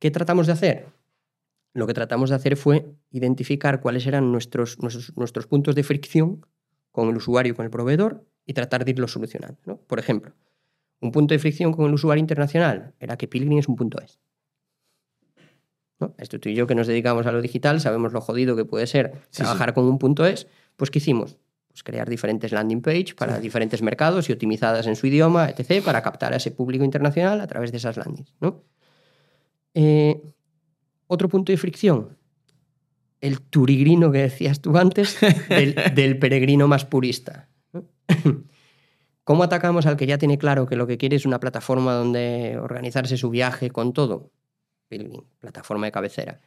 ¿Qué 0.01 0.09
tratamos 0.09 0.47
de 0.47 0.53
hacer? 0.53 0.87
Lo 1.75 1.85
que 1.85 1.93
tratamos 1.93 2.31
de 2.31 2.35
hacer 2.35 2.57
fue 2.57 2.95
identificar 3.11 3.81
cuáles 3.81 4.07
eran 4.07 4.31
nuestros, 4.31 4.79
nuestros, 4.79 5.15
nuestros 5.15 5.45
puntos 5.45 5.75
de 5.75 5.83
fricción 5.83 6.43
con 6.91 7.07
el 7.09 7.17
usuario 7.17 7.53
y 7.53 7.55
con 7.55 7.65
el 7.65 7.69
proveedor 7.69 8.25
y 8.43 8.53
tratar 8.53 8.83
de 8.83 8.91
irlos 8.91 9.11
solucionando. 9.11 9.61
¿no? 9.63 9.77
Por 9.77 9.99
ejemplo, 9.99 10.33
un 11.01 11.11
punto 11.11 11.35
de 11.35 11.39
fricción 11.39 11.71
con 11.71 11.85
el 11.85 11.93
usuario 11.93 12.19
internacional 12.19 12.95
era 12.99 13.15
que 13.15 13.27
Pilgrim 13.27 13.59
es 13.59 13.67
un 13.67 13.75
punto 13.75 14.01
es. 14.01 14.19
¿no? 15.99 16.15
Esto 16.17 16.39
tú 16.39 16.49
y 16.49 16.55
yo 16.55 16.65
que 16.65 16.73
nos 16.73 16.87
dedicamos 16.87 17.27
a 17.27 17.31
lo 17.31 17.39
digital 17.39 17.79
sabemos 17.79 18.11
lo 18.11 18.21
jodido 18.21 18.55
que 18.55 18.65
puede 18.65 18.87
ser 18.87 19.21
Sí, 19.29 19.43
trabajar 19.43 19.75
con 19.75 19.85
un 19.85 19.99
punto 19.99 20.25
es. 20.25 20.47
Pues 20.77 20.89
¿qué 20.89 20.97
hicimos? 20.97 21.37
Pues 21.67 21.83
crear 21.83 22.09
diferentes 22.09 22.51
landing 22.51 22.81
page 22.81 23.13
para 23.15 23.37
diferentes 23.37 23.83
mercados 23.83 24.31
y 24.31 24.33
optimizadas 24.33 24.87
en 24.87 24.95
su 24.95 25.05
idioma, 25.05 25.47
etc., 25.51 25.85
para 25.85 26.01
captar 26.01 26.33
a 26.33 26.37
ese 26.37 26.49
público 26.49 26.83
internacional 26.83 27.39
a 27.39 27.45
través 27.45 27.71
de 27.71 27.77
esas 27.77 27.97
landings. 27.97 28.33
¿no? 28.41 28.63
Eh, 29.73 30.21
otro 31.07 31.29
punto 31.29 31.51
de 31.51 31.57
fricción, 31.57 32.17
el 33.19 33.41
turigrino 33.41 34.11
que 34.11 34.19
decías 34.19 34.61
tú 34.61 34.77
antes, 34.77 35.17
del, 35.49 35.75
del 35.95 36.19
peregrino 36.19 36.67
más 36.67 36.85
purista. 36.85 37.49
¿Cómo 39.23 39.43
atacamos 39.43 39.85
al 39.85 39.97
que 39.97 40.07
ya 40.07 40.17
tiene 40.17 40.37
claro 40.37 40.65
que 40.65 40.75
lo 40.75 40.87
que 40.87 40.97
quiere 40.97 41.15
es 41.15 41.25
una 41.25 41.39
plataforma 41.39 41.93
donde 41.93 42.57
organizarse 42.59 43.17
su 43.17 43.29
viaje 43.29 43.69
con 43.69 43.93
todo? 43.93 44.31
Plataforma 45.39 45.85
de 45.85 45.91
cabecera. 45.91 46.41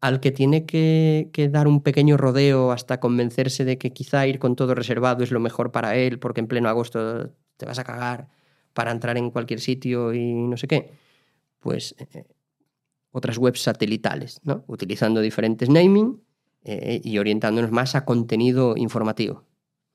Al 0.00 0.20
que 0.20 0.30
tiene 0.30 0.64
que, 0.64 1.30
que 1.32 1.48
dar 1.48 1.66
un 1.66 1.82
pequeño 1.82 2.16
rodeo 2.16 2.72
hasta 2.72 3.00
convencerse 3.00 3.64
de 3.64 3.78
que 3.78 3.92
quizá 3.92 4.26
ir 4.26 4.38
con 4.38 4.54
todo 4.54 4.74
reservado 4.74 5.24
es 5.24 5.30
lo 5.30 5.40
mejor 5.40 5.72
para 5.72 5.96
él, 5.96 6.18
porque 6.18 6.40
en 6.40 6.46
pleno 6.46 6.68
agosto 6.68 7.30
te 7.56 7.66
vas 7.66 7.78
a 7.78 7.84
cagar 7.84 8.28
para 8.74 8.90
entrar 8.90 9.16
en 9.16 9.30
cualquier 9.30 9.60
sitio 9.60 10.12
y 10.12 10.32
no 10.34 10.56
sé 10.56 10.68
qué. 10.68 10.92
Pues 11.60 11.94
eh, 11.98 12.24
otras 13.14 13.38
webs 13.38 13.62
satelitales, 13.62 14.40
¿no? 14.42 14.64
utilizando 14.66 15.20
diferentes 15.20 15.68
naming 15.70 16.20
eh, 16.64 17.00
y 17.04 17.18
orientándonos 17.18 17.70
más 17.70 17.94
a 17.94 18.04
contenido 18.04 18.74
informativo. 18.76 19.44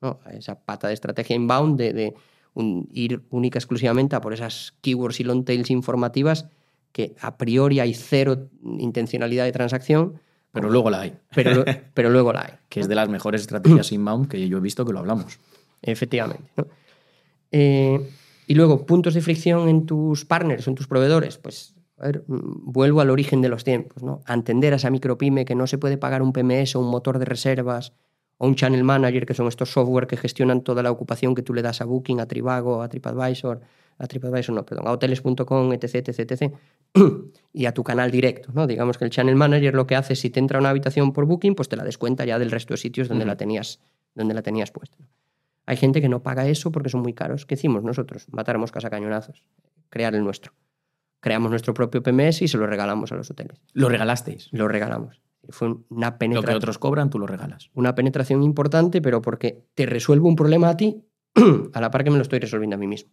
¿no? 0.01 0.20
A 0.24 0.32
esa 0.32 0.63
pata 0.63 0.88
de 0.88 0.93
estrategia 0.93 1.36
inbound 1.36 1.78
de, 1.78 1.91
de 1.93 2.13
un- 2.53 2.88
ir 2.93 3.22
única 3.30 3.59
exclusivamente 3.59 4.15
a 4.15 4.22
por 4.22 4.34
esas 4.34 4.74
keywords 4.82 5.20
y 5.20 5.26
long 5.26 5.43
tails 5.43 5.70
informativas 5.70 6.47
que 6.93 7.15
a 7.20 7.38
priori 7.38 7.80
hay 7.82 7.93
cero 7.93 8.47
intencionalidad 8.63 9.43
de 9.43 9.51
transacción, 9.51 10.22
Pero 10.51 10.70
luego 10.72 10.89
la 10.89 11.01
hay, 11.01 11.13
pero, 11.36 11.65
pero 11.93 12.09
luego 12.09 12.32
la 12.34 12.41
hay. 12.41 12.53
que 12.70 12.80
es 12.80 12.88
de 12.88 12.95
las 12.95 13.09
mejores 13.09 13.41
estrategias 13.41 13.91
inbound 13.91 14.28
que 14.30 14.47
yo 14.47 14.57
he 14.57 14.61
visto 14.61 14.86
que 14.86 14.93
lo 14.93 14.99
hablamos. 14.99 15.39
Efectivamente. 15.82 16.49
¿no? 16.55 16.65
Eh, 17.51 17.99
y 18.47 18.55
luego, 18.55 18.86
puntos 18.86 19.13
de 19.13 19.22
fricción 19.22 19.67
en 19.70 19.86
tus 19.86 20.26
partners, 20.26 20.67
en 20.67 20.76
tus 20.76 20.88
proveedores. 20.88 21.38
Pues, 21.38 21.76
a 22.00 22.06
ver, 22.06 22.24
mm, 22.28 22.72
vuelvo 22.72 23.02
al 23.02 23.10
origen 23.10 23.41
de 23.41 23.50
los 23.50 23.64
tiempos, 23.64 24.04
¿no? 24.04 24.22
A 24.26 24.34
entender 24.34 24.74
a 24.74 24.78
esa 24.78 24.89
micropyme 24.89 25.45
que 25.45 25.56
no 25.56 25.68
se 25.68 25.78
puede 25.78 25.97
pagar 25.97 26.22
un 26.22 26.34
PMS 26.34 26.76
o 26.76 26.80
un 26.80 26.89
motor 26.89 27.20
de 27.20 27.26
reservas 27.26 27.93
o 28.38 28.47
un 28.47 28.56
channel 28.56 28.84
manager, 28.84 29.26
que 29.26 29.34
son 29.34 29.47
estos 29.47 29.72
software 29.72 30.08
que 30.08 30.18
gestionan 30.18 30.62
toda 30.62 30.82
la 30.82 30.91
ocupación 30.91 31.36
que 31.36 31.41
tú 31.41 31.54
le 31.54 31.62
das 31.62 31.82
a 31.82 31.86
Booking, 31.86 32.20
a 32.22 32.26
Trivago, 32.26 32.82
a 32.82 32.88
TripAdvisor, 32.88 33.60
a 33.97 34.08
TripAdvisor 34.08 34.56
no, 34.56 34.66
perdón, 34.66 34.88
a 34.88 34.91
hoteles.com, 34.91 35.74
etc, 35.74 36.08
etc, 36.08 36.20
etc, 36.20 36.54
y 37.54 37.66
a 37.66 37.74
tu 37.74 37.84
canal 37.84 38.12
directo, 38.12 38.52
¿no? 38.54 38.66
Digamos 38.66 38.97
que 38.97 39.06
el 39.06 39.12
channel 39.12 39.36
manager 39.36 39.76
lo 39.76 39.86
que 39.86 39.95
hace 39.95 40.14
es 40.14 40.20
si 40.20 40.30
te 40.30 40.39
entra 40.39 40.60
una 40.60 40.70
habitación 40.70 41.12
por 41.12 41.26
Booking, 41.26 41.56
pues 41.56 41.68
te 41.68 41.76
la 41.76 41.84
descuenta 41.84 42.24
ya 42.26 42.39
del 42.39 42.50
resto 42.50 42.74
de 42.74 42.78
sitios 42.78 43.10
donde 43.10 43.26
la 43.26 43.36
tenías, 43.36 43.82
donde 44.16 44.34
la 44.34 44.41
tenías 44.41 44.72
puesta. 44.72 44.97
Hay 45.66 45.78
gente 45.78 46.02
que 46.02 46.10
no 46.10 46.24
paga 46.24 46.47
eso 46.47 46.72
porque 46.72 46.89
son 46.89 47.02
muy 47.02 47.14
caros. 47.14 47.45
¿Qué 47.45 47.54
hicimos 47.54 47.84
nosotros? 47.84 48.26
Matar 48.32 48.58
moscas 48.58 48.86
a 48.86 48.89
cañonazos. 48.89 49.43
Crear 49.89 50.16
el 50.16 50.24
nuestro. 50.24 50.54
Creamos 51.22 51.49
nuestro 51.51 51.74
propio 51.74 52.01
PMS 52.01 52.41
y 52.43 52.47
se 52.47 52.57
lo 52.57 52.65
regalamos 52.67 53.11
a 53.11 53.15
los 53.15 53.30
hoteles. 53.30 53.61
Lo 53.74 53.89
regalasteis. 53.89 54.47
Lo 54.51 54.67
regalamos. 54.67 55.22
Fue 55.49 55.67
una 55.89 56.07
Lo 56.07 56.13
que 56.13 56.17
penetración 56.20 56.55
otros 56.57 56.78
cobran, 56.78 57.09
tú 57.09 57.17
lo 57.20 57.28
regalas. 57.28 57.70
una 57.74 57.95
penetración 57.95 58.43
importante, 58.43 59.01
pero 59.01 59.22
porque 59.22 59.65
te 59.74 59.86
resuelvo 59.86 60.28
un 60.28 60.36
problema 60.36 60.70
a 60.70 60.78
ti 60.78 61.03
a 61.74 61.82
la 61.82 61.91
par 61.91 62.03
que 62.03 62.11
me 62.11 62.17
lo 62.17 62.22
estoy 62.22 62.39
resolviendo 62.39 62.76
a 62.76 62.80
mí 62.80 62.88
mismo. 62.88 63.11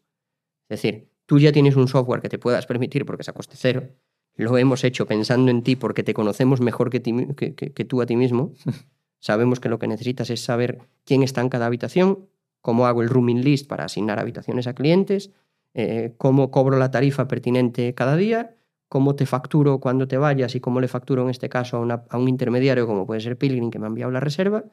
Es 0.68 0.80
decir, 0.82 1.09
tú 1.26 1.38
ya 1.38 1.52
tienes 1.52 1.76
un 1.76 1.88
software 1.88 2.20
que 2.20 2.28
te 2.28 2.38
puedas 2.38 2.66
permitir 2.66 3.07
porque 3.07 3.22
es 3.22 3.28
a 3.28 3.32
coste 3.32 3.54
cero. 3.57 3.88
Lo 4.34 4.59
hemos 4.59 4.84
hecho 4.84 5.07
pensando 5.07 5.50
en 5.50 5.62
ti 5.62 5.76
porque 5.76 6.02
te 6.02 6.12
conocemos 6.12 6.61
mejor 6.61 6.90
que, 6.90 7.00
ti 7.00 7.12
mi- 7.12 7.34
que- 7.34 7.54
que- 7.54 7.72
que 7.72 7.84
tú 7.84 8.02
a 8.02 8.07
ti 8.07 8.16
mismo. 8.16 8.52
Sabemos 9.18 9.59
que 9.61 9.68
lo 9.70 9.78
que 9.78 9.88
necesitas 9.88 10.28
es 10.30 10.42
saber 10.44 10.80
quién 11.04 11.22
está 11.22 11.40
en 11.40 11.48
cada 11.48 11.66
habitación, 11.66 12.28
cómo 12.61 12.86
hago 12.86 13.02
el 13.02 13.09
rooming 13.09 13.42
list 13.42 13.66
para 13.66 13.84
asignar 13.84 14.18
habitaciones 14.18 14.66
a 14.66 14.74
clientes, 14.74 15.30
eh, 15.79 16.14
cómo 16.18 16.51
cobro 16.51 16.79
la 16.79 16.91
tarifa 16.91 17.29
pertinente 17.29 17.95
cada 17.95 18.16
día, 18.16 18.57
cómo 18.89 19.14
te 19.14 19.27
facturo 19.27 19.79
cuando 19.81 20.09
te 20.09 20.16
vayas 20.16 20.55
y 20.55 20.61
cómo 20.61 20.81
le 20.81 20.89
facturo 20.89 21.22
en 21.22 21.29
este 21.31 21.49
caso 21.49 21.77
a, 21.77 21.81
una- 21.81 22.05
a 22.11 22.18
un 22.18 22.29
intermediario 22.29 22.87
como 22.87 23.07
puede 23.07 23.20
ser 23.20 23.37
Pilgrim 23.39 23.70
que 23.70 23.79
me 23.79 23.87
ha 23.87 23.89
enviado 23.89 24.11
la 24.12 24.20
reserva 24.20 24.64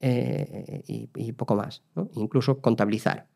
eh, 0.00 0.82
y, 0.86 1.08
y 1.14 1.32
poco 1.32 1.54
más. 1.56 1.82
¿no? 1.94 2.10
Incluso 2.14 2.60
contabilizar, 2.60 3.28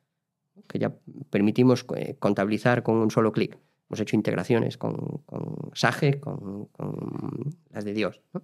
que 0.68 0.78
ya 0.78 0.94
permitimos 1.30 1.86
eh, 1.96 2.16
contabilizar 2.18 2.82
con 2.82 2.96
un 2.96 3.10
solo 3.10 3.32
clic. 3.32 3.58
Hemos 3.88 4.00
hecho 4.00 4.16
integraciones 4.16 4.76
con, 4.76 5.22
con 5.24 5.70
Sage, 5.74 6.20
con, 6.20 6.66
con 6.66 7.56
las 7.70 7.84
de 7.84 7.94
Dios. 7.94 8.20
¿no? 8.34 8.42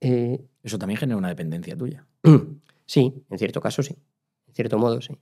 Eh, 0.00 0.44
Eso 0.62 0.78
también 0.78 0.98
genera 0.98 1.16
una 1.18 1.28
dependencia 1.28 1.76
tuya. 1.76 2.06
Sí, 2.84 3.24
en 3.30 3.38
cierto 3.38 3.60
caso 3.60 3.82
sí. 3.82 3.96
En 4.48 4.54
cierto 4.54 4.76
modo 4.78 5.00
sí. 5.00 5.14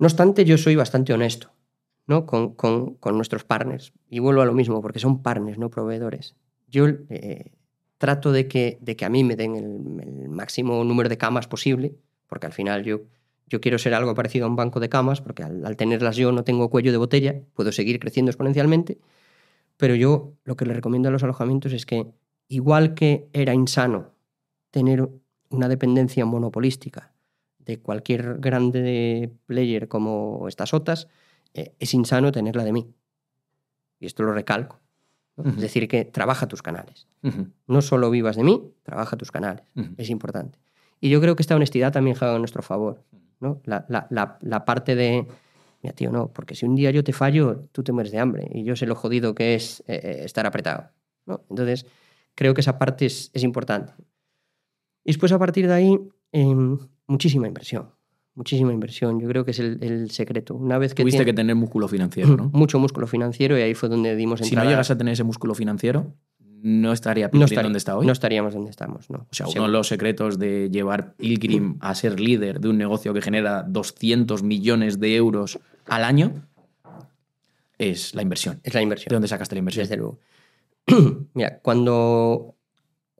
No 0.00 0.06
obstante, 0.06 0.46
yo 0.46 0.56
soy 0.56 0.76
bastante 0.76 1.12
honesto 1.12 1.52
¿no? 2.06 2.24
con, 2.24 2.56
nuestros 3.12 3.44
partners. 3.44 3.92
Y 4.08 4.18
vuelvo 4.18 4.40
a 4.40 4.46
lo 4.46 4.54
mismo, 4.54 4.80
porque 4.80 4.98
son 4.98 5.22
partners, 5.22 5.58
no 5.58 5.68
proveedores. 5.68 6.36
Yo 6.68 6.86
eh, 7.10 7.52
trato 7.98 8.32
de 8.32 8.48
que, 8.48 8.78
de 8.80 8.96
que 8.96 9.04
a 9.04 9.10
mí 9.10 9.24
me 9.24 9.36
den 9.36 9.56
el, 9.56 10.28
máximo 10.30 10.82
número 10.84 11.10
de 11.10 11.18
camas 11.18 11.46
posible, 11.46 11.94
porque 12.28 12.46
al 12.46 12.54
final 12.54 12.82
yo, 12.82 13.02
yo 13.46 13.60
quiero 13.60 13.76
ser 13.76 13.92
algo 13.92 14.14
parecido 14.14 14.46
a 14.46 14.48
un 14.48 14.56
banco 14.56 14.80
de 14.80 14.88
camas, 14.88 15.20
porque 15.20 15.42
al 15.42 15.76
tenerlas 15.76 16.16
yo 16.16 16.32
no 16.32 16.44
tengo 16.44 16.70
cuello 16.70 16.92
de 16.92 16.98
botella, 16.98 17.42
puedo 17.52 17.70
seguir 17.70 18.00
creciendo 18.00 18.30
exponencialmente. 18.30 18.98
Pero 19.76 19.94
yo 19.96 20.32
lo 20.44 20.56
que 20.56 20.64
le 20.64 20.72
recomiendo 20.72 21.10
a 21.10 21.12
los 21.12 21.24
alojamientos 21.24 21.74
es 21.74 21.84
que, 21.84 22.06
igual 22.48 22.94
que 22.94 23.28
era 23.34 23.52
insano 23.52 24.14
tener 24.70 25.06
una 25.50 25.68
dependencia 25.68 26.24
monopolística 26.24 27.09
de 27.70 27.78
cualquier 27.80 28.38
grande 28.38 29.32
player 29.46 29.88
como 29.88 30.46
estas 30.48 30.74
otras, 30.74 31.08
eh, 31.54 31.72
es 31.78 31.94
insano 31.94 32.32
tenerla 32.32 32.64
de 32.64 32.72
mí. 32.72 32.86
Y 33.98 34.06
esto 34.06 34.22
lo 34.22 34.32
recalco. 34.32 34.78
Es 35.36 35.56
decir, 35.56 35.88
que 35.88 36.04
trabaja 36.04 36.48
tus 36.48 36.60
canales. 36.62 37.06
No 37.66 37.80
solo 37.80 38.10
vivas 38.10 38.36
de 38.36 38.44
mí, 38.44 38.72
trabaja 38.82 39.16
tus 39.16 39.30
canales. 39.30 39.62
Es 39.96 40.10
importante. 40.10 40.58
Y 41.00 41.08
yo 41.08 41.20
creo 41.20 41.34
que 41.34 41.42
esta 41.42 41.56
honestidad 41.56 41.92
también 41.92 42.16
juega 42.16 42.34
a 42.34 42.38
nuestro 42.38 42.62
favor. 42.62 43.02
¿no? 43.40 43.60
La, 43.64 43.86
la- 43.88 44.06
la- 44.10 44.38
la 44.42 44.64
parte 44.66 44.94
de, 44.94 45.26
mira, 45.82 45.94
tío, 45.94 46.10
no, 46.10 46.28
porque 46.30 46.54
si 46.54 46.66
un 46.66 46.74
día 46.74 46.90
yo 46.90 47.02
te 47.02 47.14
fallo, 47.14 47.68
tú 47.72 47.82
te 47.82 47.92
mueres 47.92 48.12
de 48.12 48.18
hambre. 48.18 48.48
Y 48.52 48.64
yo 48.64 48.76
sé 48.76 48.84
lo 48.86 48.94
jodido 48.94 49.34
que 49.34 49.54
es 49.54 49.80
eh, 49.86 50.00
eh, 50.02 50.20
estar 50.24 50.44
apretado. 50.44 50.90
¿no? 51.24 51.42
Entonces, 51.48 51.86
creo 52.34 52.52
que 52.52 52.60
esa 52.60 52.78
parte 52.78 53.06
es, 53.06 53.30
es 53.32 53.42
importante. 53.42 53.94
Y 55.04 55.12
después, 55.12 55.32
a 55.32 55.38
partir 55.38 55.66
de 55.68 55.72
ahí, 55.72 55.98
em, 56.32 56.78
muchísima 57.10 57.46
inversión. 57.48 57.90
Muchísima 58.34 58.72
inversión. 58.72 59.20
Yo 59.20 59.28
creo 59.28 59.44
que 59.44 59.50
es 59.50 59.58
el, 59.58 59.78
el 59.82 60.10
secreto. 60.10 60.54
Una 60.54 60.78
vez 60.78 60.94
que 60.94 61.02
Tuviste 61.02 61.18
tiene- 61.18 61.32
que 61.32 61.36
tener 61.36 61.56
músculo 61.56 61.88
financiero, 61.88 62.36
¿no? 62.36 62.48
mucho 62.52 62.78
músculo 62.78 63.06
financiero 63.06 63.58
y 63.58 63.62
ahí 63.62 63.74
fue 63.74 63.88
donde 63.88 64.14
dimos 64.16 64.38
Si 64.40 64.44
no 64.44 64.48
entrada. 64.48 64.70
llegas 64.70 64.90
a 64.90 64.96
tener 64.96 65.12
ese 65.12 65.24
músculo 65.24 65.54
financiero, 65.54 66.14
no 66.62 66.92
estaría 66.92 67.28
no 67.32 67.44
estaría- 67.44 67.62
donde 67.64 67.78
está 67.78 67.96
hoy. 67.96 68.06
No 68.06 68.12
estaríamos 68.12 68.54
donde 68.54 68.70
estamos, 68.70 69.10
no. 69.10 69.26
o 69.30 69.34
sea, 69.34 69.46
uno 69.48 69.62
de 69.62 69.68
los 69.68 69.88
secretos 69.88 70.38
de 70.38 70.70
llevar 70.70 71.14
Pilgrim 71.16 71.76
a 71.80 71.94
ser 71.94 72.20
líder 72.20 72.60
de 72.60 72.68
un 72.68 72.78
negocio 72.78 73.12
que 73.12 73.20
genera 73.22 73.62
200 73.64 74.42
millones 74.42 75.00
de 75.00 75.16
euros 75.16 75.58
al 75.86 76.04
año 76.04 76.46
es 77.78 78.14
la 78.14 78.22
inversión. 78.22 78.60
Es 78.62 78.74
la 78.74 78.78
¿De 78.80 78.84
inversión. 78.84 79.08
dónde 79.10 79.28
sacaste 79.28 79.54
la 79.54 79.60
inversión? 79.60 79.84
Desde 79.84 79.96
luego. 79.96 80.18
Mira, 81.34 81.58
cuando, 81.62 82.54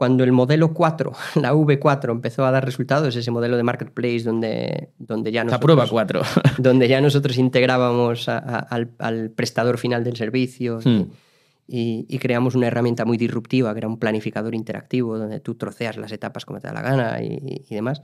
cuando 0.01 0.25
el 0.25 0.33
modelo 0.33 0.73
4, 0.73 1.13
la 1.43 1.53
V4, 1.53 2.11
empezó 2.11 2.47
a 2.47 2.51
dar 2.51 2.65
resultados, 2.65 3.15
ese 3.17 3.31
modelo 3.31 3.59
de 3.59 3.63
marketplace 3.63 4.21
donde, 4.23 4.89
donde, 4.99 5.31
ya, 5.31 5.41
La 5.45 5.51
nosotros, 5.59 5.63
prueba 5.67 5.87
4. 5.91 6.23
donde 6.57 6.89
ya 6.89 7.03
nosotros 7.03 7.37
integrábamos 7.37 8.27
a- 8.31 8.39
a- 8.39 8.59
al, 8.61 8.93
al 8.99 9.31
prestador 9.31 9.77
final 9.77 10.03
del 10.03 10.17
servicio 10.17 10.79
Hmm. 10.83 11.11
y, 11.69 12.07
y 12.09 12.19
creamos 12.19 12.55
una 12.55 12.69
herramienta 12.69 13.05
muy 13.05 13.19
disruptiva 13.19 13.75
que 13.75 13.79
era 13.81 13.89
un 13.89 13.99
planificador 13.99 14.55
interactivo 14.55 15.19
donde 15.19 15.39
tú 15.41 15.57
troceas 15.57 15.99
las 15.99 16.13
etapas 16.13 16.47
como 16.47 16.61
te 16.61 16.69
da 16.69 16.73
la 16.73 16.81
gana 16.83 17.23
y, 17.23 17.67
y 17.69 17.75
demás. 17.75 18.03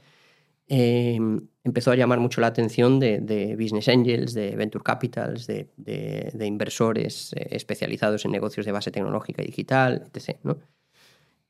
eh, 0.68 1.18
empezó 1.64 1.92
a 1.92 1.97
llamar 1.97 2.20
mucho 2.20 2.42
la 2.42 2.49
atención 2.49 3.01
de, 3.01 3.20
de 3.20 3.57
business 3.57 3.88
angels, 3.88 4.34
de 4.34 4.55
venture 4.55 4.84
capitals, 4.84 5.47
de, 5.47 5.70
de- 5.78 6.30
de 6.34 6.47
inversores 6.47 7.32
eh, 7.32 7.49
especializados 7.53 8.24
en 8.26 8.32
negocios 8.32 8.66
de 8.66 8.72
base 8.72 8.90
tecnológica 8.90 9.42
y 9.42 9.47
digital, 9.47 10.03
etc. 10.12 10.36
¿no? 10.42 10.59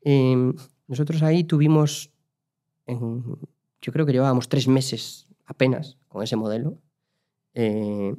Eh, 0.09 0.53
nosotros 0.87 1.21
ahí 1.25 1.43
tuvimos, 1.43 2.13
en- 2.87 3.25
yo 3.83 3.93
creo 3.93 4.07
que 4.07 4.13
llevábamos 4.13 4.49
tres 4.49 4.69
meses 4.69 5.27
apenas 5.47 5.99
con 6.09 6.23
ese 6.23 6.37
modelo. 6.37 6.79
eh, 7.59 8.15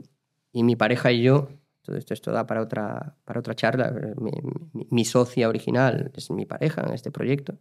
y 0.51 0.63
mi 0.63 0.75
pareja 0.75 1.11
y 1.11 1.21
yo, 1.21 1.49
todo 1.83 1.95
esto, 1.95 2.13
esto 2.15 2.31
da 2.31 2.47
para 2.47 2.61
otra, 2.61 3.15
para 3.23 3.39
otra 3.39 3.53
charla, 3.53 3.93
mi, 4.19 4.31
mi- 4.73 4.87
mi 4.89 5.05
socia 5.05 5.47
original 5.47 6.11
es 6.15 6.31
mi 6.31 6.45
pareja 6.47 6.81
en 6.87 6.93
este 6.93 7.11
proyecto, 7.11 7.53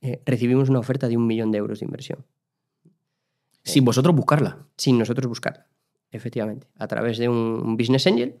eh, 0.00 0.22
recibimos 0.24 0.70
una 0.70 0.78
oferta 0.78 1.06
de 1.08 1.16
un 1.18 1.26
millón 1.26 1.50
de 1.52 1.58
euros 1.58 1.80
de 1.80 1.84
inversión 1.86 2.24
Sin 3.62 3.84
vosotros 3.84 4.14
buscarla. 4.16 4.66
sin 4.78 4.98
nosotros 4.98 5.26
buscarla, 5.28 5.66
efectivamente. 6.10 6.66
A 6.76 6.86
través 6.88 7.18
de 7.18 7.28
un, 7.28 7.36
un 7.36 7.76
business 7.76 8.06
angel 8.06 8.40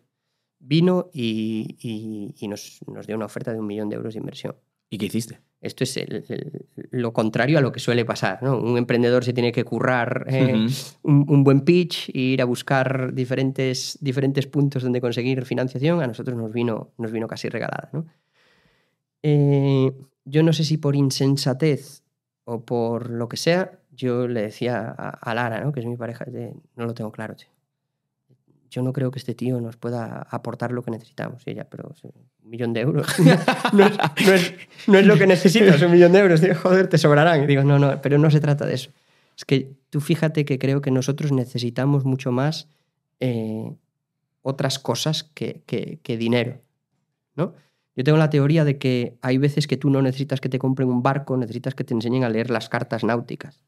vino 0.58 1.10
y, 1.12 1.76
y- 1.78 2.34
y 2.40 2.48
nos, 2.48 2.80
nos 2.86 3.06
dio 3.06 3.16
una 3.16 3.26
oferta 3.26 3.52
de 3.52 3.60
un 3.60 3.66
millón 3.66 3.90
de 3.90 3.96
euros 3.96 4.14
de 4.14 4.20
inversión. 4.20 4.56
¿Y 4.88 4.98
qué 4.98 5.06
hiciste? 5.06 5.40
Esto 5.60 5.84
es 5.84 5.96
el- 5.96 6.24
el- 6.28 6.66
lo 6.90 7.12
contrario 7.12 7.58
a 7.58 7.60
lo 7.60 7.72
que 7.72 7.80
suele 7.80 8.04
pasar. 8.04 8.42
¿no? 8.42 8.58
Un 8.60 8.78
emprendedor 8.78 9.24
se 9.24 9.32
tiene 9.32 9.50
que 9.50 9.64
currar 9.64 10.26
eh, 10.28 10.54
un, 11.02 11.24
un 11.28 11.44
buen 11.44 11.62
pitch 11.62 12.10
e 12.10 12.18
ir 12.20 12.42
a 12.42 12.44
buscar 12.44 13.12
diferentes, 13.12 13.98
diferentes 14.00 14.46
puntos 14.46 14.82
donde 14.82 15.00
conseguir 15.00 15.44
financiación. 15.44 16.00
A 16.02 16.06
nosotros 16.06 16.36
nos 16.36 16.52
vino, 16.52 16.92
nos 16.98 17.10
vino 17.10 17.26
casi 17.26 17.48
regalada. 17.48 17.88
¿no? 17.92 18.06
Eh, 19.22 19.92
yo 20.24 20.42
no 20.42 20.52
sé 20.52 20.62
si 20.64 20.76
por 20.78 20.94
insensatez 20.94 22.02
o 22.44 22.64
por 22.64 23.10
lo 23.10 23.28
que 23.28 23.36
sea, 23.36 23.80
yo 23.90 24.28
le 24.28 24.42
decía 24.42 24.94
a, 24.96 25.08
a 25.08 25.34
Lara, 25.34 25.60
¿no? 25.64 25.72
que 25.72 25.80
es 25.80 25.86
mi 25.86 25.96
pareja, 25.96 26.24
de, 26.26 26.54
no 26.76 26.84
lo 26.86 26.94
tengo 26.94 27.10
claro. 27.10 27.34
tío. 27.34 27.48
Yo 28.70 28.82
no 28.82 28.92
creo 28.92 29.10
que 29.10 29.18
este 29.18 29.34
tío 29.34 29.60
nos 29.60 29.76
pueda 29.76 30.26
aportar 30.30 30.72
lo 30.72 30.82
que 30.82 30.90
necesitamos. 30.90 31.42
Y 31.46 31.50
ella, 31.50 31.64
pero 31.68 31.92
un 32.02 32.50
millón 32.50 32.72
de 32.72 32.80
euros. 32.80 33.06
no, 33.72 33.84
es, 33.86 33.96
no 34.26 34.32
es- 34.32 34.54
no 34.86 34.98
es 34.98 35.06
lo 35.06 35.16
que 35.16 35.26
necesitas, 35.26 35.80
un 35.82 35.92
millón 35.92 36.12
de 36.12 36.18
euros. 36.20 36.40
Digo, 36.40 36.54
joder, 36.56 36.88
te 36.88 36.98
sobrarán. 36.98 37.44
Y 37.44 37.46
digo, 37.46 37.62
no, 37.64 37.78
no, 37.78 38.00
pero 38.02 38.18
no 38.18 38.30
se 38.30 38.40
trata 38.40 38.66
de 38.66 38.74
eso. 38.74 38.90
Es 39.36 39.44
que 39.44 39.72
tú 39.90 40.00
fíjate 40.00 40.44
que 40.44 40.58
creo 40.58 40.80
que 40.80 40.90
nosotros 40.90 41.32
necesitamos 41.32 42.04
mucho 42.04 42.32
más 42.32 42.68
eh, 43.20 43.74
otras 44.42 44.78
cosas 44.78 45.24
que, 45.24 45.62
que- 45.66 45.98
que 46.02 46.16
dinero. 46.16 46.60
¿no? 47.34 47.54
Yo 47.94 48.04
tengo 48.04 48.18
la 48.18 48.30
teoría 48.30 48.64
de 48.64 48.78
que 48.78 49.16
hay 49.22 49.38
veces 49.38 49.66
que 49.66 49.76
tú 49.76 49.90
no 49.90 50.02
necesitas 50.02 50.40
que 50.40 50.48
te 50.48 50.58
compren 50.58 50.88
un 50.88 51.02
barco, 51.02 51.36
necesitas 51.36 51.74
que 51.74 51.84
te 51.84 51.94
enseñen 51.94 52.24
a 52.24 52.28
leer 52.28 52.50
las 52.50 52.68
cartas 52.68 53.04
náuticas. 53.04 53.62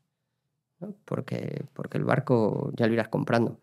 ¿no? 0.80 0.94
Porque, 1.04 1.64
porque 1.72 1.98
el 1.98 2.04
barco 2.04 2.70
ya 2.76 2.86
lo 2.86 2.92
irás 2.92 3.08
comprando. 3.08 3.58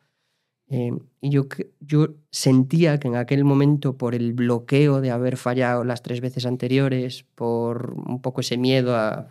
Eh, 0.68 0.92
y 1.22 1.30
yo, 1.30 1.48
yo 1.80 2.16
sentía 2.32 3.00
que 3.00 3.08
en 3.08 3.16
aquel 3.16 3.44
momento, 3.44 3.98
por 3.98 4.16
el 4.16 4.34
bloqueo 4.34 5.02
de 5.02 5.12
haber 5.12 5.38
fallado 5.38 5.84
las 5.84 6.02
tres 6.02 6.22
veces 6.22 6.46
anteriores, 6.46 7.24
por 7.36 7.94
un 7.94 8.22
poco 8.22 8.42
ese 8.42 8.58
miedo 8.58 8.96
a, 8.96 9.28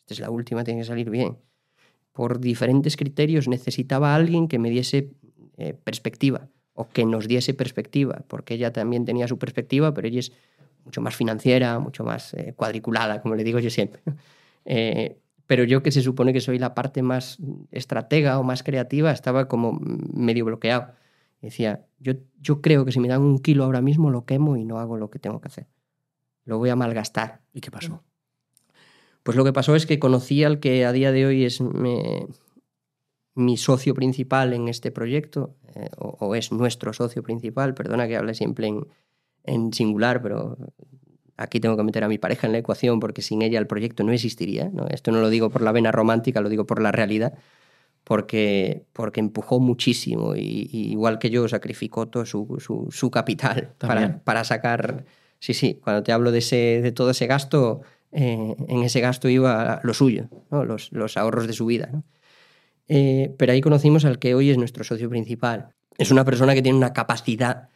esta 0.00 0.14
es 0.14 0.20
la 0.20 0.30
última, 0.30 0.64
tiene 0.64 0.80
que 0.80 0.86
salir 0.86 1.10
bien, 1.10 1.38
por 2.12 2.40
diferentes 2.40 2.96
criterios 2.96 3.48
necesitaba 3.48 4.12
a 4.12 4.16
alguien 4.16 4.48
que 4.48 4.58
me 4.58 4.70
diese 4.70 5.10
eh, 5.56 5.74
perspectiva 5.74 6.48
o 6.74 6.88
que 6.88 7.04
nos 7.04 7.28
diese 7.28 7.54
perspectiva, 7.54 8.24
porque 8.28 8.54
ella 8.54 8.72
también 8.72 9.04
tenía 9.04 9.28
su 9.28 9.38
perspectiva, 9.38 9.94
pero 9.94 10.08
ella 10.08 10.20
es 10.20 10.32
mucho 10.84 11.00
más 11.00 11.14
financiera, 11.14 11.78
mucho 11.78 12.04
más 12.04 12.34
eh, 12.34 12.54
cuadriculada, 12.56 13.22
como 13.22 13.34
le 13.34 13.44
digo 13.44 13.58
yo 13.58 13.70
siempre. 13.70 14.02
Eh, 14.64 15.18
pero 15.52 15.64
yo 15.64 15.82
que 15.82 15.92
se 15.92 16.00
supone 16.00 16.32
que 16.32 16.40
soy 16.40 16.58
la 16.58 16.74
parte 16.74 17.02
más 17.02 17.36
estratega 17.72 18.38
o 18.38 18.42
más 18.42 18.62
creativa, 18.62 19.12
estaba 19.12 19.48
como 19.48 19.78
medio 19.82 20.46
bloqueado. 20.46 20.94
Decía, 21.42 21.84
yo, 22.00 22.14
yo 22.40 22.62
creo 22.62 22.86
que 22.86 22.92
si 22.92 23.00
me 23.00 23.08
dan 23.08 23.20
un 23.20 23.38
kilo 23.38 23.64
ahora 23.64 23.82
mismo 23.82 24.08
lo 24.08 24.24
quemo 24.24 24.56
y 24.56 24.64
no 24.64 24.78
hago 24.78 24.96
lo 24.96 25.10
que 25.10 25.18
tengo 25.18 25.42
que 25.42 25.48
hacer. 25.48 25.66
Lo 26.46 26.56
voy 26.56 26.70
a 26.70 26.74
malgastar. 26.74 27.42
¿Y 27.52 27.60
qué 27.60 27.70
pasó? 27.70 28.02
Pues 29.22 29.36
lo 29.36 29.44
que 29.44 29.52
pasó 29.52 29.76
es 29.76 29.84
que 29.84 29.98
conocí 29.98 30.42
al 30.42 30.58
que 30.58 30.86
a 30.86 30.92
día 30.92 31.12
de 31.12 31.26
hoy 31.26 31.44
es 31.44 31.60
me- 31.60 32.26
mi 33.34 33.58
socio 33.58 33.92
principal 33.92 34.54
en 34.54 34.68
este 34.68 34.90
proyecto, 34.90 35.54
eh, 35.74 35.90
o, 35.98 36.16
o 36.18 36.34
es 36.34 36.50
nuestro 36.50 36.94
socio 36.94 37.22
principal, 37.22 37.74
perdona 37.74 38.08
que 38.08 38.16
hable 38.16 38.32
siempre 38.32 38.68
en, 38.68 38.86
en 39.44 39.74
singular, 39.74 40.22
pero 40.22 40.56
aquí 41.42 41.60
tengo 41.60 41.76
que 41.76 41.82
meter 41.82 42.04
a 42.04 42.08
mi 42.08 42.18
pareja 42.18 42.46
en 42.46 42.52
la 42.52 42.58
ecuación 42.58 43.00
porque 43.00 43.22
sin 43.22 43.42
ella 43.42 43.58
el 43.58 43.66
proyecto 43.66 44.04
no 44.04 44.12
existiría. 44.12 44.70
¿no? 44.72 44.86
Esto 44.88 45.10
no 45.12 45.20
lo 45.20 45.30
digo 45.30 45.50
por 45.50 45.62
la 45.62 45.72
vena 45.72 45.92
romántica, 45.92 46.40
lo 46.40 46.48
digo 46.48 46.66
por 46.66 46.80
la 46.80 46.92
realidad, 46.92 47.34
porque, 48.04 48.84
porque 48.92 49.20
empujó 49.20 49.60
muchísimo 49.60 50.34
y, 50.36 50.68
y 50.72 50.92
igual 50.92 51.18
que 51.18 51.30
yo 51.30 51.46
sacrificó 51.48 52.08
todo 52.08 52.24
su, 52.26 52.58
su, 52.58 52.88
su 52.90 53.10
capital 53.10 53.74
para, 53.78 54.18
para 54.24 54.44
sacar... 54.44 55.04
Sí, 55.38 55.54
sí, 55.54 55.80
cuando 55.82 56.04
te 56.04 56.12
hablo 56.12 56.30
de, 56.30 56.38
ese, 56.38 56.80
de 56.82 56.92
todo 56.92 57.10
ese 57.10 57.26
gasto, 57.26 57.80
eh, 58.12 58.54
en 58.68 58.82
ese 58.84 59.00
gasto 59.00 59.28
iba 59.28 59.80
lo 59.82 59.92
suyo, 59.92 60.28
¿no? 60.52 60.64
los, 60.64 60.92
los 60.92 61.16
ahorros 61.16 61.48
de 61.48 61.52
su 61.52 61.66
vida. 61.66 61.88
¿no? 61.92 62.04
Eh, 62.86 63.34
pero 63.38 63.52
ahí 63.52 63.60
conocimos 63.60 64.04
al 64.04 64.18
que 64.18 64.36
hoy 64.36 64.50
es 64.50 64.58
nuestro 64.58 64.84
socio 64.84 65.10
principal. 65.10 65.74
Es 65.98 66.12
una 66.12 66.24
persona 66.24 66.54
que 66.54 66.62
tiene 66.62 66.78
una 66.78 66.92
capacidad 66.92 67.70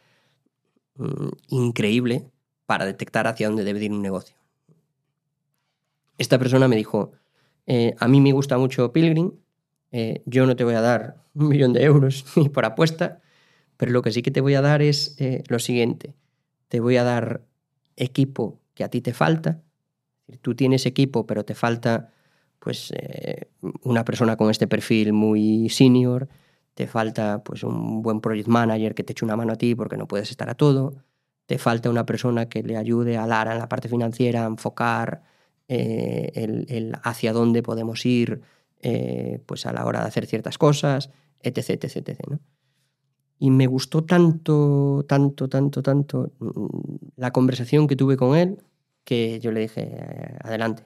mm, 0.95 1.29
increíble 1.49 2.31
para 2.67 2.85
detectar 2.85 3.25
hacia 3.25 3.47
dónde 3.47 3.63
debe 3.63 3.83
ir 3.83 3.91
un 3.91 4.03
negocio. 4.03 4.35
Esta 6.19 6.37
persona 6.37 6.67
me 6.67 6.75
dijo, 6.75 7.13
eh, 7.65 7.95
a 7.97 8.07
mí 8.07 8.21
me 8.21 8.33
gusta 8.33 8.57
mucho 8.57 8.91
Pilgrim, 8.91 9.31
eh, 9.91 10.21
yo 10.25 10.45
no 10.45 10.55
te 10.55 10.63
voy 10.63 10.75
a 10.75 10.81
dar 10.81 11.23
un 11.33 11.47
millón 11.47 11.73
de 11.73 11.83
euros 11.83 12.25
ni 12.35 12.49
por 12.49 12.65
apuesta, 12.65 13.21
pero 13.77 13.91
lo 13.91 14.01
que 14.01 14.11
sí 14.11 14.21
que 14.21 14.31
te 14.31 14.41
voy 14.41 14.55
a 14.55 14.61
dar 14.61 14.81
es 14.81 15.15
eh, 15.19 15.43
lo 15.47 15.59
siguiente, 15.59 16.13
te 16.67 16.81
voy 16.81 16.97
a 16.97 17.03
dar 17.03 17.41
equipo 17.95 18.59
que 18.73 18.83
a 18.83 18.89
ti 18.89 19.01
te 19.01 19.13
falta, 19.13 19.61
tú 20.41 20.53
tienes 20.53 20.85
equipo 20.85 21.25
pero 21.25 21.45
te 21.45 21.55
falta 21.55 22.11
pues 22.59 22.91
una 23.83 24.03
persona 24.03 24.35
con 24.35 24.49
este 24.51 24.67
perfil 24.67 25.13
muy 25.13 25.69
senior, 25.69 26.27
te 26.73 26.85
falta 26.85 27.43
pues 27.43 27.63
un 27.63 28.01
buen 28.01 28.19
project 28.19 28.49
manager 28.49 28.93
que 28.93 29.03
te 29.03 29.13
eche 29.13 29.23
una 29.23 29.37
mano 29.37 29.53
a 29.53 29.55
ti 29.55 29.73
porque 29.73 29.95
no 29.95 30.07
puedes 30.07 30.31
estar 30.31 30.49
a 30.49 30.55
todo, 30.55 31.05
te 31.47 31.57
falta 31.57 31.89
una 31.89 32.05
persona 32.05 32.47
que 32.47 32.61
le 32.61 32.77
ayude 32.77 33.17
a 33.17 33.25
Lara 33.25 33.53
en 33.53 33.59
la 33.59 33.69
parte 33.69 33.89
financiera 33.89 34.43
a 34.43 34.47
enfocar 34.47 35.23
eh, 35.67 36.31
el, 36.35 36.65
el 36.69 36.93
hacia 37.03 37.33
dónde 37.33 37.63
podemos 37.63 38.05
ir 38.05 38.41
eh, 38.81 39.41
pues 39.45 39.65
a 39.65 39.73
la 39.73 39.85
hora 39.85 40.01
de 40.01 40.07
hacer 40.07 40.27
ciertas 40.27 40.57
cosas, 40.57 41.09
etc, 41.41 41.83
etc, 41.83 41.95
etc. 41.95 42.19
¿no? 42.29 42.39
Y 43.39 43.49
me 43.49 43.65
gustó 43.65 44.03
tanto, 44.03 45.03
tanto, 45.07 45.47
tanto, 45.47 45.81
tanto 45.81 46.31
mm, 46.39 46.95
la 47.15 47.31
conversación 47.31 47.87
que 47.87 47.95
tuve 47.95 48.17
con 48.17 48.37
él 48.37 48.61
que 49.03 49.39
yo 49.39 49.51
le 49.51 49.61
dije, 49.61 49.89
eh, 49.89 50.37
adelante, 50.41 50.85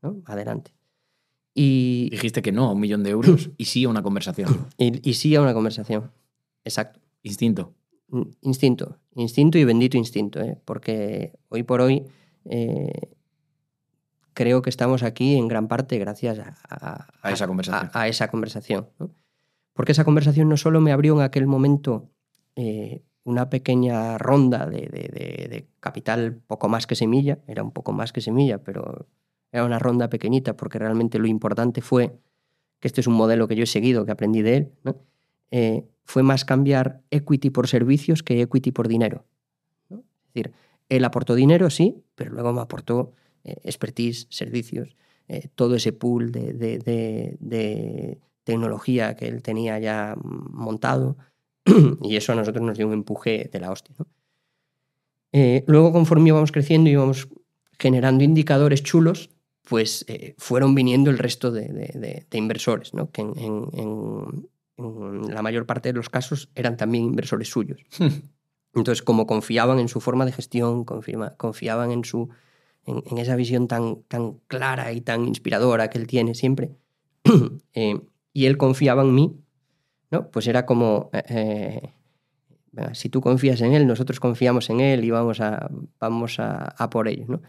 ¿no? 0.00 0.22
Adelante. 0.26 0.72
Y, 1.54 2.08
Dijiste 2.10 2.40
que 2.40 2.52
no 2.52 2.66
a 2.66 2.72
un 2.72 2.80
millón 2.80 3.02
de 3.02 3.10
euros 3.10 3.50
y 3.58 3.64
sí 3.64 3.84
a 3.84 3.88
una 3.88 4.02
conversación. 4.02 4.68
y, 4.78 5.08
y 5.08 5.14
sí 5.14 5.34
a 5.34 5.42
una 5.42 5.54
conversación. 5.54 6.12
Exacto. 6.64 7.00
Instinto. 7.22 7.74
Mm, 8.08 8.22
Instinto. 8.42 8.98
Instinto 9.18 9.58
y 9.58 9.64
bendito 9.64 9.96
instinto, 9.96 10.40
¿eh? 10.40 10.56
porque 10.64 11.32
hoy 11.48 11.62
por 11.64 11.80
hoy 11.80 12.06
eh, 12.44 13.10
creo 14.34 14.62
que 14.62 14.70
estamos 14.70 15.02
aquí 15.02 15.36
en 15.36 15.48
gran 15.48 15.66
parte 15.68 15.98
gracias 15.98 16.38
a, 16.38 16.54
a- 16.70 17.06
A 17.22 17.32
esa 17.32 17.46
conversación. 17.46 17.90
a- 17.92 18.00
a 18.02 18.08
esa 18.08 18.28
conversación, 18.30 18.88
¿no? 18.98 19.10
Porque 19.72 19.92
esa 19.92 20.04
conversación 20.04 20.48
no 20.48 20.56
solo 20.56 20.80
me 20.80 20.92
abrió 20.92 21.14
en 21.14 21.22
aquel 21.22 21.46
momento 21.46 22.10
eh, 22.56 23.02
una 23.24 23.50
pequeña 23.50 24.18
ronda 24.18 24.66
de, 24.66 24.82
de- 24.82 25.08
de- 25.12 25.48
de 25.48 25.68
capital 25.80 26.40
poco 26.46 26.68
más 26.68 26.86
que 26.86 26.94
semilla, 26.94 27.38
era 27.46 27.62
un 27.62 27.72
poco 27.72 27.92
más 27.92 28.12
que 28.12 28.20
semilla, 28.20 28.62
pero 28.62 29.08
era 29.52 29.64
una 29.64 29.78
ronda 29.78 30.08
pequeñita 30.08 30.56
porque 30.56 30.78
realmente 30.78 31.18
lo 31.18 31.26
importante 31.26 31.80
fue 31.80 32.18
que 32.80 32.88
este 32.88 33.00
es 33.00 33.06
un 33.08 33.14
modelo 33.14 33.48
que 33.48 33.56
yo 33.56 33.64
he 33.64 33.66
seguido, 33.66 34.04
que 34.04 34.12
aprendí 34.12 34.42
de 34.42 34.56
él, 34.56 34.72
¿no? 34.84 34.96
Eh, 35.50 35.84
fue 36.04 36.22
más 36.22 36.44
cambiar 36.44 37.02
equity 37.10 37.50
por 37.50 37.68
servicios 37.68 38.22
que 38.22 38.40
equity 38.40 38.72
por 38.72 38.88
dinero. 38.88 39.24
Es 39.90 39.98
decir, 40.34 40.52
él 40.88 41.04
aportó 41.04 41.34
dinero, 41.34 41.70
sí, 41.70 42.02
pero 42.14 42.32
luego 42.32 42.52
me 42.52 42.62
aportó 42.62 43.12
eh, 43.44 43.56
expertise, 43.64 44.26
servicios, 44.30 44.96
eh, 45.28 45.48
todo 45.54 45.74
ese 45.74 45.92
pool 45.92 46.32
de, 46.32 48.18
tecnología 48.44 49.14
que 49.14 49.28
él 49.28 49.42
tenía 49.42 49.78
ya 49.78 50.16
montado, 50.22 51.18
y 52.02 52.16
eso 52.16 52.32
a 52.32 52.34
nosotros 52.34 52.64
nos 52.64 52.78
dio 52.78 52.86
un 52.86 52.94
empuje 52.94 53.50
de 53.52 53.60
la 53.60 53.70
hostia. 53.70 53.94
luego, 55.66 55.92
conforme 55.92 56.28
íbamos 56.28 56.50
creciendo 56.50 56.88
y 56.88 56.94
íbamos 56.94 57.28
generando 57.78 58.24
indicadores 58.24 58.82
chulos, 58.82 59.28
pues 59.68 60.06
fueron 60.38 60.74
viniendo 60.74 61.10
el 61.10 61.18
resto 61.18 61.50
de, 61.50 62.26
inversores, 62.32 62.94
¿no? 62.94 63.10
que 63.10 63.20
en 64.78 65.34
la 65.34 65.42
mayor 65.42 65.66
parte 65.66 65.90
de 65.90 65.94
los 65.94 66.08
casos 66.08 66.50
eran 66.54 66.76
también 66.76 67.04
inversores 67.04 67.48
suyos. 67.48 67.80
Entonces, 68.74 69.02
como 69.02 69.26
confiaban 69.26 69.78
en 69.78 69.88
su 69.88 70.00
forma 70.00 70.24
de 70.24 70.32
gestión, 70.32 70.84
confiaban 70.84 71.90
en, 71.90 72.04
su, 72.04 72.28
en, 72.84 73.02
en 73.06 73.18
esa 73.18 73.34
visión 73.36 73.66
tan, 73.66 74.02
tan 74.04 74.34
clara 74.46 74.92
y 74.92 75.00
tan 75.00 75.26
inspiradora 75.26 75.90
que 75.90 75.98
él 75.98 76.06
tiene 76.06 76.34
siempre, 76.34 76.70
eh, 77.74 78.00
y 78.32 78.46
él 78.46 78.56
confiaba 78.56 79.02
en 79.02 79.14
mí, 79.14 79.36
¿no? 80.10 80.30
pues 80.30 80.46
era 80.46 80.64
como, 80.64 81.10
eh, 81.12 81.80
eh, 82.76 82.88
si 82.92 83.08
tú 83.08 83.20
confías 83.20 83.60
en 83.62 83.72
él, 83.72 83.86
nosotros 83.86 84.20
confiamos 84.20 84.70
en 84.70 84.80
él 84.80 85.04
y 85.04 85.10
vamos 85.10 85.40
a, 85.40 85.70
vamos 85.98 86.38
a, 86.38 86.74
a 86.76 86.90
por 86.90 87.08
ello. 87.08 87.24
¿no? 87.26 87.42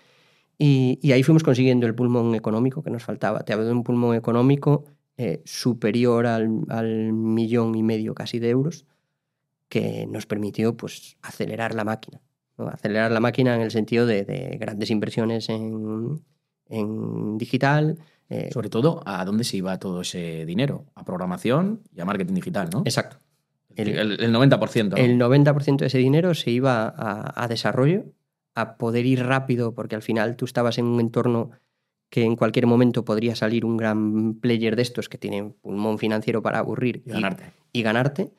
Y, 0.57 0.99
y 1.01 1.11
ahí 1.11 1.22
fuimos 1.22 1.43
consiguiendo 1.43 1.85
el 1.85 1.93
pulmón 1.93 2.34
económico 2.34 2.81
que 2.81 2.89
nos 2.89 3.03
faltaba. 3.03 3.41
Te 3.41 3.53
hablo 3.53 3.65
de 3.65 3.72
un 3.72 3.84
pulmón 3.84 4.15
económico 4.15 4.85
eh, 5.22 5.41
superior 5.44 6.26
al, 6.26 6.62
al 6.70 7.12
millón 7.14 7.76
y 7.76 7.84
medio 7.84 8.16
casi 8.16 8.40
de 8.40 8.50
euros, 8.50 8.86
que 9.68 10.08
nos 10.08 10.26
permitió 10.26 10.76
pues, 10.78 11.18
acelerar 11.22 11.76
la 11.76 11.84
máquina. 11.84 12.22
¿no? 12.58 12.68
Acelerar 12.70 13.12
la 13.12 13.20
máquina 13.20 13.54
en 13.56 13.62
el 13.62 13.72
sentido 13.72 14.06
de, 14.06 14.24
de 14.24 14.58
grandes 14.58 14.90
inversiones 14.90 15.50
en, 15.50 16.24
en 16.68 17.38
digital. 17.38 17.98
eh, 18.30 18.50
Sobre 18.54 18.70
todo, 18.70 19.04
¿a 19.06 19.24
dónde 19.26 19.44
se 19.44 19.58
iba 19.58 19.78
todo 19.78 20.02
ese 20.02 20.46
dinero? 20.46 20.86
A 20.96 21.04
programación 21.04 21.82
y 21.94 22.00
a 22.02 22.06
marketing 22.06 22.36
digital, 22.36 22.70
¿no? 22.72 22.82
exacto. 22.86 23.18
el, 23.76 23.90
el- 23.90 24.20
el 24.24 24.34
90%. 24.34 24.90
¿no? 24.90 24.96
El 24.98 25.20
90% 25.20 25.78
de 25.78 25.88
ese 25.88 25.98
dinero 25.98 26.34
se 26.34 26.50
iba 26.52 26.88
a, 26.88 27.44
a 27.44 27.48
desarrollo, 27.48 28.06
a 28.56 28.78
poder 28.78 29.06
ir 29.06 29.24
rápido, 29.26 29.74
porque 29.76 29.96
al 29.96 30.02
final 30.02 30.36
tú 30.36 30.46
estabas 30.46 30.78
en 30.80 30.86
un 30.86 31.00
entorno 31.00 31.52
que 32.10 32.23
en 32.23 32.36
cualquier 32.36 32.65
momento 32.68 33.06
podría 33.06 33.36
salir 33.36 33.65
un 33.65 33.77
gran 33.77 34.34
player 34.36 34.76
de 34.76 34.81
estos 34.81 35.10
que 35.10 35.18
tiene 35.18 35.44
pulmón 35.61 35.98
financiero 35.99 36.41
para 36.41 36.60
aburrir 36.60 37.03
Y 37.06 37.10
ganarte. 37.11 37.44
y 37.72 37.81
ganarte. 37.84 38.31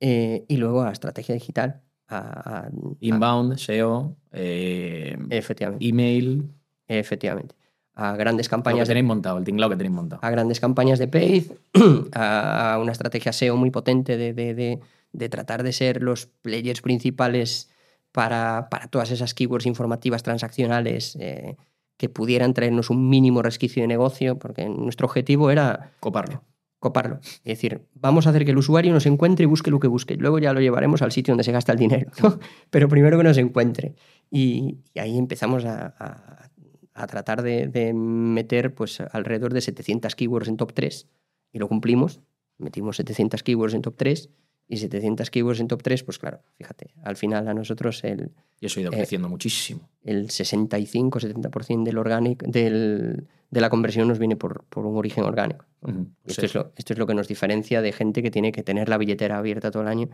eh, 0.00 0.44
y 0.48 0.56
luego 0.58 0.82
a 0.82 0.92
estrategia 0.92 1.34
digital. 1.34 1.82
A, 2.06 2.66
a- 2.66 2.70
Inbound, 3.00 3.58
SEO, 3.58 4.16
eh, 4.32 5.16
efectivamente. 5.30 5.86
email. 5.86 6.50
efectivamente. 6.86 7.54
A 7.94 8.14
grandes 8.16 8.46
Lo 8.46 8.48
que 8.48 8.50
campañas 8.50 8.86
de 8.88 8.94
tenéis 8.94 9.06
montado, 9.08 9.38
el 9.38 9.44
tinglado 9.44 9.70
que 9.70 9.76
tenéis 9.76 9.94
montado. 9.94 10.20
a 10.24 10.30
grandes 10.30 10.60
campañas 10.60 10.98
de 11.00 11.08
paid, 11.08 11.44
a 12.12 12.74
a 12.74 12.78
una 12.78 12.92
estrategia 12.92 13.32
SEO 13.32 13.56
muy 13.56 13.70
potente 13.70 14.16
de, 14.16 14.32
de- 14.32 14.54
de- 14.54 14.78
de 15.12 15.28
tratar 15.28 15.62
de 15.64 15.72
ser 15.72 16.02
los 16.02 16.26
players 16.26 16.80
principales 16.82 17.70
para, 18.12 18.68
para 18.70 18.86
todas 18.88 19.10
esas 19.10 19.34
keywords 19.34 19.66
informativas 19.66 20.22
transaccionales 20.22 21.16
eh, 21.20 21.56
que 21.98 22.08
pudieran 22.08 22.54
traernos 22.54 22.88
un 22.88 23.10
mínimo 23.10 23.42
resquicio 23.42 23.82
de 23.82 23.86
negocio, 23.88 24.38
porque 24.38 24.66
nuestro 24.68 25.06
objetivo 25.06 25.50
era 25.50 25.92
Coparlo. 26.00 26.44
coparlo. 26.78 27.18
Es 27.20 27.42
decir, 27.44 27.82
vamos 27.94 28.26
a 28.26 28.30
hacer 28.30 28.44
que 28.46 28.52
el 28.52 28.56
usuario 28.58 28.92
nos 28.94 29.04
encuentre 29.04 29.42
y 29.42 29.46
busque 29.46 29.70
lo 29.70 29.80
que 29.80 29.88
busque. 29.88 30.16
Luego 30.16 30.38
ya 30.38 30.52
lo 30.54 30.60
llevaremos 30.60 31.02
al 31.02 31.12
sitio 31.12 31.32
donde 31.32 31.44
se 31.44 31.52
gasta 31.52 31.72
el 31.72 31.78
dinero. 31.78 32.10
¿no? 32.22 32.38
Pero 32.70 32.88
primero 32.88 33.18
que 33.18 33.24
nos 33.24 33.36
encuentre. 33.36 33.94
Y, 34.30 34.78
y 34.94 34.98
ahí 35.00 35.18
empezamos 35.18 35.64
a, 35.66 35.94
a- 35.98 36.50
a 36.94 37.06
tratar 37.06 37.42
de, 37.42 37.68
de 37.68 37.92
meter 37.94 38.74
pues, 38.74 39.00
alrededor 39.00 39.52
de 39.52 39.60
700 39.60 40.14
keywords 40.16 40.48
en 40.48 40.56
top 40.56 40.72
3. 40.72 41.08
Y 41.52 41.58
lo 41.58 41.68
cumplimos. 41.68 42.20
Metimos 42.58 42.96
700 42.96 43.42
keywords 43.44 43.74
en 43.74 43.82
top 43.82 43.94
3. 43.96 44.30
Y 44.70 44.76
700 44.76 45.30
keywords 45.30 45.60
en 45.60 45.68
top 45.68 45.82
3, 45.82 46.02
pues 46.04 46.18
claro, 46.18 46.40
fíjate, 46.56 46.90
al 47.02 47.16
final 47.16 47.48
a 47.48 47.54
nosotros 47.54 48.04
el, 48.04 48.32
Y 48.60 48.66
eso 48.66 48.78
ha 48.78 48.82
ido 48.82 48.92
Eh, 48.92 48.96
creciendo 48.96 49.28
muchísimo. 49.28 49.88
el 50.04 50.28
65-70% 50.28 51.84
del 51.84 51.98
orgánico, 51.98 52.46
del, 52.48 53.26
de 53.50 53.60
la 53.60 53.70
conversión 53.70 54.08
nos 54.08 54.18
viene 54.18 54.36
por, 54.36 54.64
por 54.64 54.84
un 54.86 54.96
origen 54.96 55.24
orgánico. 55.24 55.64
Y 55.86 55.92
Pues 55.92 56.06
esto, 56.26 56.40
es 56.46 56.50
eso. 56.50 56.58
lo, 56.58 56.72
esto 56.76 56.92
es 56.92 56.98
lo 56.98 57.06
que 57.06 57.14
nos 57.14 57.28
diferencia 57.28 57.80
de 57.80 57.92
gente 57.92 58.22
que 58.22 58.30
tiene 58.30 58.52
que 58.52 58.62
tener 58.62 58.88
la 58.88 58.98
billetera 58.98 59.38
abierta 59.38 59.70
todo 59.70 59.82
el 59.82 59.88
año, 59.88 60.08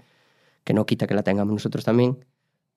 que 0.62 0.72
no 0.74 0.86
quita 0.86 1.06
que 1.06 1.14
la 1.14 1.22
tengamos 1.22 1.52
nosotros 1.52 1.84
también, 1.84 2.18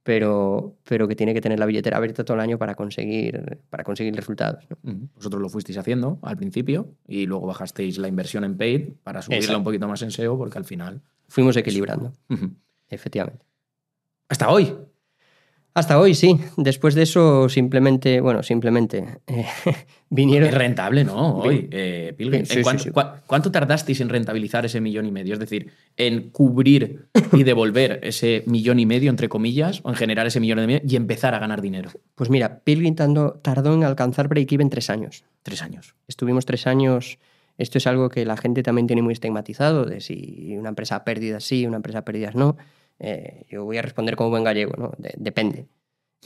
pero, 0.03 0.75
pero 0.83 1.07
que 1.07 1.15
tiene 1.15 1.33
que 1.33 1.41
tener 1.41 1.59
la 1.59 1.65
billetera 1.65 1.97
abierta 1.97 2.23
todo 2.23 2.35
el 2.35 2.41
año 2.41 2.57
para 2.57 2.75
conseguir, 2.75 3.59
para 3.69 3.83
conseguir 3.83 4.15
resultados. 4.15 4.65
¿no? 4.69 4.77
Ujú. 4.91 5.09
Vosotros 5.15 5.41
lo 5.41 5.49
fuisteis 5.49 5.77
haciendo 5.77 6.17
al 6.21 6.37
principio 6.37 6.93
y 7.07 7.25
luego 7.25 7.45
bajasteis 7.45 7.97
la 7.97 8.07
inversión 8.07 8.43
en 8.45 8.57
paid 8.57 8.93
para 9.03 9.21
subirla 9.21 9.39
Exacto. 9.41 9.57
un 9.59 9.63
poquito 9.65 9.87
más 9.87 10.01
en 10.01 10.11
SEO 10.11 10.37
porque 10.37 10.57
al 10.57 10.65
final... 10.65 11.01
Fuimos 11.27 11.55
equilibrando, 11.57 12.13
efectivamente. 12.89 13.45
Hasta 14.29 14.49
hoy. 14.49 14.73
Hasta 15.77 15.99
hoy, 15.99 16.15
sí. 16.15 16.39
Después 16.57 16.95
de 16.95 17.03
eso, 17.03 17.49
simplemente, 17.49 18.19
bueno, 18.19 18.41
simplemente 18.41 19.19
eh, 19.27 19.45
vinieron. 20.09 20.49
Es 20.49 20.55
rentable, 20.55 21.03
¿no? 21.03 21.37
Hoy, 21.37 21.67
eh, 21.69 22.15
Pilgrim. 22.17 22.45
Sí, 22.45 22.53
¿En 22.53 22.57
sí, 22.57 22.63
cuánto, 22.63 22.83
sí. 22.83 22.89
cuánto 23.27 23.51
tardasteis 23.51 24.01
en 24.01 24.09
rentabilizar 24.09 24.65
ese 24.65 24.81
millón 24.81 25.05
y 25.05 25.11
medio? 25.11 25.33
Es 25.33 25.39
decir, 25.39 25.71
en 25.95 26.31
cubrir 26.31 27.09
y 27.31 27.43
devolver 27.43 27.99
ese 28.01 28.41
millón 28.47 28.79
y 28.79 28.87
medio, 28.87 29.11
entre 29.11 29.29
comillas, 29.29 29.81
o 29.83 29.89
en 29.89 29.95
generar 29.95 30.25
ese 30.25 30.39
millón 30.39 30.63
y 30.63 30.65
medio 30.65 30.81
y 30.83 30.95
empezar 30.95 31.35
a 31.35 31.39
ganar 31.39 31.61
dinero. 31.61 31.91
Pues 32.15 32.31
mira, 32.31 32.61
Pilgrim 32.63 32.95
tardó 32.95 33.73
en 33.75 33.83
alcanzar 33.83 34.29
break-even 34.29 34.71
tres 34.71 34.89
años. 34.89 35.25
Tres 35.43 35.61
años. 35.61 35.93
Estuvimos 36.07 36.47
tres 36.47 36.65
años. 36.65 37.19
Esto 37.57 37.77
es 37.79 37.87
algo 37.87 38.09
que 38.09 38.25
la 38.25 38.37
gente 38.37 38.61
también 38.63 38.87
tiene 38.87 39.01
muy 39.01 39.13
estigmatizado, 39.13 39.85
de 39.85 39.99
si 40.01 40.55
una 40.57 40.69
empresa 40.69 40.97
a 40.97 41.03
pérdidas 41.03 41.43
sí, 41.43 41.65
una 41.65 41.77
empresa 41.77 42.03
pérdidas 42.05 42.35
no. 42.35 42.55
Eh, 42.99 43.45
yo 43.49 43.63
voy 43.65 43.77
a 43.77 43.81
responder 43.81 44.15
como 44.15 44.29
buen 44.29 44.43
gallego, 44.43 44.73
¿no? 44.77 44.91
De- 44.97 45.13
depende. 45.17 45.65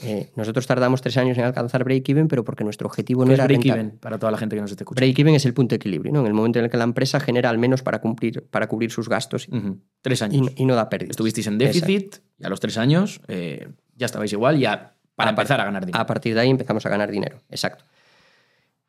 Eh, 0.02 0.30
nosotros 0.36 0.66
tardamos 0.66 1.02
tres 1.02 1.18
años 1.18 1.36
en 1.36 1.44
alcanzar 1.44 1.84
break-even, 1.84 2.26
pero 2.26 2.44
porque 2.44 2.64
nuestro 2.64 2.86
objetivo 2.88 3.22
no 3.24 3.28
¿Qué 3.28 3.34
es 3.34 3.38
era 3.38 3.44
break 3.46 3.60
rentable. 3.62 3.82
even 3.82 3.98
para 3.98 4.18
toda 4.18 4.32
la 4.32 4.38
gente 4.38 4.56
que 4.56 4.62
nos 4.62 4.70
esté 4.70 4.84
escuchando? 4.84 5.00
Break-even 5.06 5.34
es 5.34 5.44
el 5.44 5.52
punto 5.52 5.74
de 5.74 5.76
equilibrio, 5.76 6.12
¿no? 6.12 6.20
En 6.20 6.26
el 6.26 6.32
momento 6.34 6.58
en 6.58 6.64
el 6.64 6.70
que 6.70 6.78
la 6.78 6.84
empresa 6.84 7.20
genera 7.20 7.50
al 7.50 7.58
menos 7.58 7.82
para 7.82 8.00
cumplir, 8.00 8.42
para 8.50 8.68
cubrir 8.68 8.90
sus 8.90 9.08
gastos 9.10 9.48
y, 9.48 9.54
Ujú. 9.56 9.78
Tres 10.00 10.22
y 10.22 10.24
años. 10.24 10.46
no- 10.46 10.52
y 10.56 10.64
no 10.64 10.74
da 10.74 10.88
pérdidas. 10.88 11.10
Estuvisteis 11.10 11.46
en 11.46 11.58
déficit 11.58 12.16
y 12.38 12.44
a 12.44 12.48
los 12.48 12.58
tres 12.58 12.78
años 12.78 13.20
eh, 13.28 13.68
ya 13.94 14.06
estabais 14.06 14.32
igual, 14.32 14.58
ya 14.58 14.94
para 15.14 15.28
A 15.28 15.32
empezar 15.32 15.60
a 15.60 15.64
ganar 15.66 15.84
dinero. 15.84 16.00
A 16.02 16.06
partir 16.06 16.34
de 16.34 16.40
ahí 16.40 16.48
empezamos 16.50 16.84
a 16.86 16.88
ganar 16.88 17.10
dinero, 17.10 17.36
exacto. 17.50 17.84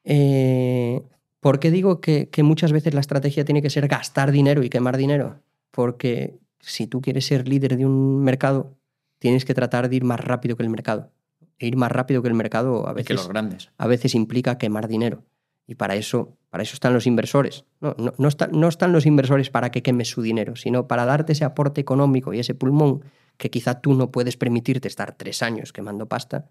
Eh, 0.06 1.02
¿Por 1.44 1.60
qué 1.60 1.72
digo 1.72 2.00
que, 2.00 2.30
que 2.30 2.42
muchas 2.42 2.72
veces 2.72 2.94
la 2.94 3.02
estrategia 3.02 3.44
tiene 3.44 3.62
que 3.62 3.70
ser 3.70 3.90
gastar 3.90 4.32
dinero 4.32 4.64
y 4.64 4.70
quemar 4.70 4.96
dinero? 4.96 5.42
Porque 5.72 6.40
si 6.62 6.88
tú 6.88 7.02
quieres 7.02 7.26
ser 7.26 7.50
líder 7.50 7.76
de 7.76 7.86
un 7.86 8.24
mercado, 8.24 8.78
tienes 9.20 9.44
que 9.44 9.54
tratar 9.54 9.90
de 9.90 9.98
ir 9.98 10.06
más 10.06 10.22
rápido 10.22 10.56
que 10.56 10.64
el 10.64 10.70
mercado. 10.70 11.12
E 11.60 11.68
ir 11.68 11.76
más 11.76 11.92
rápido 11.92 12.22
que 12.22 12.30
el 12.30 12.34
mercado 12.34 12.88
a 12.88 12.92
que 12.92 13.02
veces, 13.02 13.18
los 13.18 13.28
grandes. 13.28 13.72
a 13.78 13.88
veces 13.88 14.16
implica 14.16 14.58
quemar 14.58 14.88
dinero. 14.88 15.26
Y 15.68 15.76
para 15.76 15.96
eso, 15.96 16.38
para 16.50 16.64
eso 16.64 16.76
están 16.76 16.94
los 16.94 17.08
inversores. 17.08 17.66
No, 17.82 17.94
no, 17.98 18.14
no 18.18 18.28
están, 18.30 18.52
no 18.54 18.70
están 18.70 18.94
los 18.94 19.06
inversores 19.06 19.50
para 19.50 19.70
que 19.70 19.84
quemes 19.84 20.08
su 20.08 20.22
dinero, 20.22 20.56
sino 20.56 20.88
para 20.88 21.04
darte 21.04 21.34
ese 21.34 21.44
aporte 21.44 21.82
económico 21.82 22.34
y 22.34 22.40
ese 22.40 22.56
pulmón 22.56 23.04
que 23.36 23.50
quizá 23.50 23.82
tú 23.82 23.96
no 23.96 24.12
puedes 24.12 24.38
permitirte 24.38 24.88
estar 24.88 25.18
tres 25.18 25.44
años 25.44 25.74
quemando 25.74 26.08
pasta. 26.08 26.50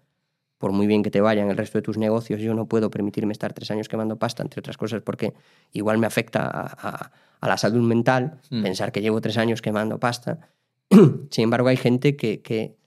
Por 0.63 0.71
muy 0.71 0.87
bien 0.87 1.03
que 1.03 1.11
te 1.11 1.19
vayan 1.19 1.49
el 1.49 1.57
resto 1.57 1.77
de 1.77 1.81
tus 1.81 1.97
negocios, 1.97 2.39
yo 2.39 2.53
no 2.53 2.67
puedo 2.67 2.89
permitirme 2.89 3.33
estar 3.33 3.51
tres 3.51 3.69
años 3.69 3.89
quemando 3.89 4.15
pasta, 4.17 4.43
entre 4.43 4.61
otras 4.61 4.77
cosas 4.77 5.01
porque 5.01 5.33
igual 5.73 5.97
me 5.97 6.07
afecta 6.07 6.39
a, 6.49 6.61
a- 6.89 7.11
a 7.41 7.47
la 7.49 7.57
salud 7.57 7.81
mental 7.81 8.39
Mm. 8.49 8.63
pensar 8.63 8.93
que 8.93 9.01
llevo 9.01 9.19
tres 9.19 9.37
años 9.37 9.61
quemando 9.61 9.99
pasta. 9.99 10.39
Sin 11.31 11.43
embargo, 11.43 11.67
hay 11.67 11.75
gente 11.75 12.15
que, 12.15 12.41
que, 12.41 12.77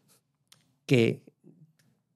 que, 0.86 1.20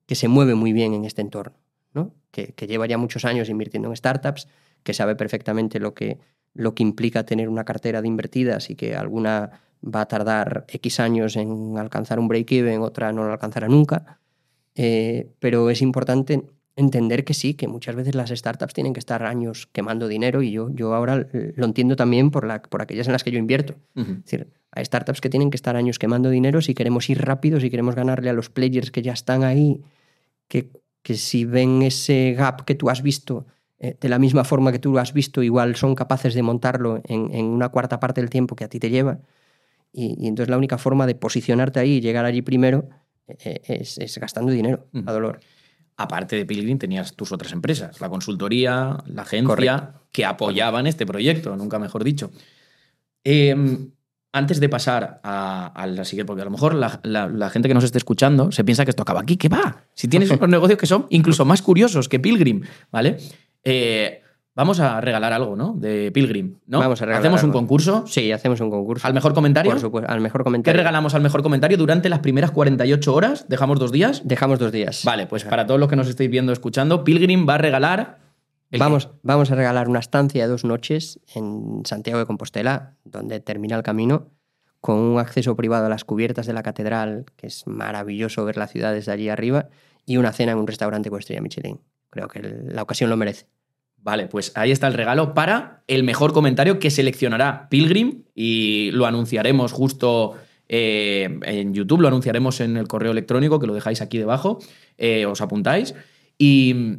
que 0.06 0.14
se 0.14 0.28
mueve 0.28 0.54
muy 0.54 0.72
bien 0.72 0.94
en 0.94 1.04
este 1.04 1.20
entorno, 1.20 1.58
¿no? 1.92 2.14
que, 2.30 2.54
que 2.54 2.66
lleva 2.66 2.86
ya 2.86 2.96
muchos 2.96 3.26
años 3.26 3.50
invirtiendo 3.50 3.90
en 3.90 3.96
startups, 3.96 4.48
que 4.82 4.94
sabe 4.94 5.14
perfectamente 5.14 5.78
lo 5.78 5.92
que, 5.92 6.20
lo 6.54 6.74
que 6.74 6.82
implica 6.82 7.24
tener 7.26 7.50
una 7.50 7.64
cartera 7.66 8.00
de 8.00 8.08
invertidas 8.08 8.70
y 8.70 8.76
que 8.76 8.96
alguna 8.96 9.60
va 9.84 10.00
a 10.00 10.08
tardar 10.08 10.64
X 10.68 11.00
años 11.00 11.36
en 11.36 11.76
alcanzar 11.76 12.18
un 12.18 12.28
break-even, 12.28 12.80
otra 12.80 13.12
no 13.12 13.24
lo 13.24 13.32
alcanzará 13.32 13.68
nunca. 13.68 14.19
Eh, 14.82 15.34
pero 15.40 15.68
es 15.68 15.82
importante 15.82 16.42
entender 16.74 17.26
que 17.26 17.34
sí, 17.34 17.52
que 17.52 17.68
muchas 17.68 17.94
veces 17.94 18.14
las 18.14 18.30
startups 18.30 18.72
tienen 18.72 18.94
que 18.94 18.98
estar 18.98 19.22
años 19.24 19.68
quemando 19.70 20.08
dinero 20.08 20.40
y 20.40 20.52
yo, 20.52 20.70
yo 20.70 20.94
ahora 20.94 21.28
lo 21.32 21.66
entiendo 21.66 21.96
también 21.96 22.30
por, 22.30 22.46
la, 22.46 22.62
por 22.62 22.80
aquellas 22.80 23.06
en 23.06 23.12
las 23.12 23.22
que 23.22 23.30
yo 23.30 23.38
invierto. 23.38 23.74
Ujú. 23.94 24.12
Es 24.12 24.24
decir, 24.24 24.48
hay 24.72 24.82
startups 24.86 25.20
que 25.20 25.28
tienen 25.28 25.50
que 25.50 25.56
estar 25.56 25.76
años 25.76 25.98
quemando 25.98 26.30
dinero 26.30 26.62
si 26.62 26.72
queremos 26.72 27.10
ir 27.10 27.20
rápido, 27.20 27.60
si 27.60 27.68
queremos 27.68 27.94
ganarle 27.94 28.30
a 28.30 28.32
los 28.32 28.48
players 28.48 28.90
que 28.90 29.02
ya 29.02 29.12
están 29.12 29.44
ahí, 29.44 29.82
que, 30.48 30.70
que 31.02 31.14
si 31.14 31.44
ven 31.44 31.82
ese 31.82 32.32
gap 32.32 32.64
que 32.64 32.74
tú 32.74 32.88
has 32.88 33.02
visto 33.02 33.44
eh, 33.80 33.98
de 34.00 34.08
la 34.08 34.18
misma 34.18 34.44
forma 34.44 34.72
que 34.72 34.78
tú 34.78 34.92
lo 34.94 35.00
has 35.00 35.12
visto, 35.12 35.42
igual 35.42 35.76
son 35.76 35.94
capaces 35.94 36.32
de 36.32 36.42
montarlo 36.42 37.02
en, 37.04 37.34
en 37.34 37.44
una 37.44 37.68
cuarta 37.68 38.00
parte 38.00 38.22
del 38.22 38.30
tiempo 38.30 38.56
que 38.56 38.64
a 38.64 38.68
ti 38.68 38.78
te 38.78 38.88
lleva. 38.88 39.18
Y, 39.92 40.16
y 40.18 40.26
entonces 40.26 40.48
la 40.48 40.56
única 40.56 40.78
forma 40.78 41.06
de 41.06 41.16
posicionarte 41.16 41.80
ahí 41.80 41.96
y 41.96 42.00
llegar 42.00 42.24
allí 42.24 42.40
primero 42.40 42.88
es, 43.38 43.98
es 43.98 44.18
gastando 44.18 44.50
dinero 44.52 44.86
a 45.06 45.12
dolor. 45.12 45.40
Aparte 45.96 46.36
de 46.36 46.46
Pilgrim, 46.46 46.78
tenías 46.78 47.14
tus 47.14 47.30
otras 47.32 47.52
empresas, 47.52 48.00
la 48.00 48.08
consultoría, 48.08 48.96
la 49.06 49.22
agencia, 49.22 49.46
Correcto. 49.48 50.00
que 50.12 50.24
apoyaban 50.24 50.86
este 50.86 51.04
proyecto, 51.04 51.54
nunca 51.56 51.78
mejor 51.78 52.04
dicho. 52.04 52.30
Eh, 53.24 53.54
antes 54.32 54.60
de 54.60 54.68
pasar 54.68 55.20
a, 55.24 55.66
a 55.66 55.86
la 55.88 56.04
siguiente, 56.04 56.26
porque 56.28 56.42
a 56.42 56.44
lo 56.44 56.52
mejor 56.52 56.74
la, 56.74 57.00
la- 57.02 57.28
la 57.28 57.50
gente 57.50 57.66
que 57.68 57.74
nos 57.74 57.82
esté 57.84 57.98
escuchando 57.98 58.52
se 58.52 58.62
piensa 58.64 58.84
que 58.84 58.90
esto 58.90 59.02
acaba 59.02 59.20
aquí, 59.20 59.36
que 59.36 59.48
va. 59.48 59.84
Si 59.94 60.06
tienes 60.08 60.30
unos 60.30 60.48
negocios 60.48 60.78
que 60.78 60.86
son 60.86 61.06
incluso 61.10 61.44
más 61.44 61.60
curiosos 61.62 62.08
que 62.08 62.20
Pilgrim, 62.20 62.62
¿vale? 62.92 63.16
Eh, 63.64 64.22
vamos 64.60 64.78
a 64.78 65.00
regalar 65.00 65.32
algo, 65.32 65.56
¿no? 65.56 65.72
De 65.72 66.12
Pilgrim, 66.12 66.58
¿no? 66.66 66.80
Vamos 66.80 67.00
a 67.00 67.06
regalar 67.06 67.22
Hacemos 67.22 67.42
un 67.42 67.50
concurso. 67.50 68.04
Sí, 68.06 68.30
hacemos 68.30 68.60
un 68.60 68.70
concurso. 68.70 69.06
Al 69.06 69.14
mejor 69.14 69.32
comentario. 69.32 69.70
Por 69.70 69.80
supuesto, 69.80 70.12
al 70.12 70.20
mejor 70.20 70.42
¿Qué 70.42 70.44
comentario. 70.44 70.76
regalamos 70.76 71.14
al 71.14 71.22
mejor 71.22 71.42
comentario 71.42 71.78
durante 71.78 72.10
las 72.10 72.18
primeras 72.18 72.50
48 72.50 73.14
horas? 73.14 73.46
¿Dejamos 73.48 73.78
dos 73.78 73.90
días? 73.90 74.20
Dejamos 74.26 74.58
dos 74.58 74.70
días. 74.70 75.02
Vale, 75.04 75.26
pues 75.26 75.44
para 75.44 75.66
todos 75.66 75.80
los 75.80 75.88
que 75.88 75.96
nos 75.96 76.08
estéis 76.08 76.30
viendo, 76.30 76.52
escuchando, 76.52 77.04
Pilgrim 77.04 77.48
va 77.48 77.54
a 77.54 77.58
regalar. 77.58 78.18
Vamos, 78.78 79.08
vamos 79.22 79.50
a 79.50 79.54
regalar 79.54 79.88
una 79.88 79.98
estancia 79.98 80.42
de 80.42 80.50
dos 80.50 80.64
noches 80.64 81.20
en 81.34 81.80
Santiago 81.86 82.18
de 82.18 82.26
Compostela, 82.26 82.96
donde 83.04 83.40
termina 83.40 83.76
el 83.76 83.82
camino, 83.82 84.28
con 84.82 84.96
un 84.98 85.18
acceso 85.18 85.56
privado 85.56 85.86
a 85.86 85.88
las 85.88 86.04
cubiertas 86.04 86.46
de 86.46 86.52
la 86.52 86.62
catedral, 86.62 87.24
que 87.36 87.46
es 87.46 87.66
maravilloso 87.66 88.44
ver 88.44 88.58
la 88.58 88.66
ciudad 88.66 88.92
desde 88.92 89.10
allí 89.10 89.30
arriba, 89.30 89.68
y 90.04 90.18
una 90.18 90.32
cena 90.32 90.52
en 90.52 90.58
un 90.58 90.66
restaurante 90.66 91.08
con 91.08 91.18
estrella 91.18 91.40
Michelin. 91.40 91.80
Creo 92.10 92.28
que 92.28 92.40
la 92.42 92.82
ocasión 92.82 93.08
lo 93.08 93.16
merece. 93.16 93.46
Vale, 94.02 94.26
pues 94.26 94.52
ahí 94.54 94.70
está 94.70 94.86
el 94.86 94.94
regalo 94.94 95.34
para 95.34 95.82
el 95.86 96.04
mejor 96.04 96.32
comentario 96.32 96.78
que 96.78 96.90
seleccionará 96.90 97.68
Pilgrim 97.68 98.22
y 98.34 98.90
lo 98.92 99.06
anunciaremos 99.06 99.72
justo 99.72 100.36
eh, 100.68 101.38
en 101.42 101.74
YouTube, 101.74 102.00
lo 102.00 102.08
anunciaremos 102.08 102.60
en 102.60 102.76
el 102.76 102.88
correo 102.88 103.12
electrónico 103.12 103.58
que 103.58 103.66
lo 103.66 103.74
dejáis 103.74 104.00
aquí 104.00 104.18
debajo, 104.18 104.58
eh, 104.96 105.26
os 105.26 105.40
apuntáis 105.40 105.94
y 106.38 106.98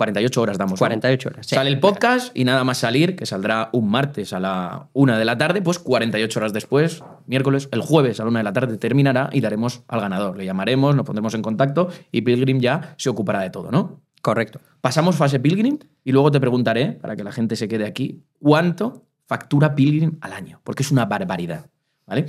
48 0.00 0.40
horas 0.40 0.56
damos. 0.56 0.80
¿no? 0.80 0.86
48 0.86 1.28
horas. 1.28 1.46
sí. 1.46 1.54
Sale 1.54 1.68
el 1.68 1.78
podcast 1.78 2.34
y 2.34 2.44
nada 2.44 2.64
más 2.64 2.78
salir, 2.78 3.16
que 3.16 3.26
saldrá 3.26 3.68
un 3.72 3.90
martes 3.90 4.32
a 4.32 4.40
la 4.40 4.88
una 4.94 5.18
de 5.18 5.26
la 5.26 5.36
tarde, 5.36 5.60
pues 5.60 5.78
48 5.78 6.40
horas 6.40 6.54
después, 6.54 7.04
miércoles, 7.26 7.68
el 7.70 7.82
jueves 7.82 8.18
a 8.18 8.24
la 8.24 8.30
una 8.30 8.40
de 8.40 8.44
la 8.44 8.54
tarde 8.54 8.78
terminará 8.78 9.28
y 9.30 9.42
daremos 9.42 9.82
al 9.88 10.00
ganador. 10.00 10.38
Le 10.38 10.46
llamaremos, 10.46 10.96
nos 10.96 11.04
pondremos 11.04 11.34
en 11.34 11.42
contacto 11.42 11.90
y 12.10 12.22
Pilgrim 12.22 12.60
ya 12.60 12.94
se 12.96 13.10
ocupará 13.10 13.42
de 13.42 13.50
todo, 13.50 13.70
¿no? 13.70 14.00
Correcto. 14.20 14.60
Pasamos 14.80 15.16
fase 15.16 15.40
Pilgrim 15.40 15.78
y 16.04 16.12
luego 16.12 16.30
te 16.30 16.40
preguntaré, 16.40 16.92
para 16.92 17.16
que 17.16 17.24
la 17.24 17.32
gente 17.32 17.56
se 17.56 17.68
quede 17.68 17.86
aquí, 17.86 18.22
cuánto 18.38 19.06
factura 19.26 19.74
Pilgrim 19.74 20.18
al 20.20 20.32
año, 20.32 20.60
porque 20.64 20.82
es 20.82 20.90
una 20.90 21.06
barbaridad, 21.06 21.66
¿vale? 22.06 22.26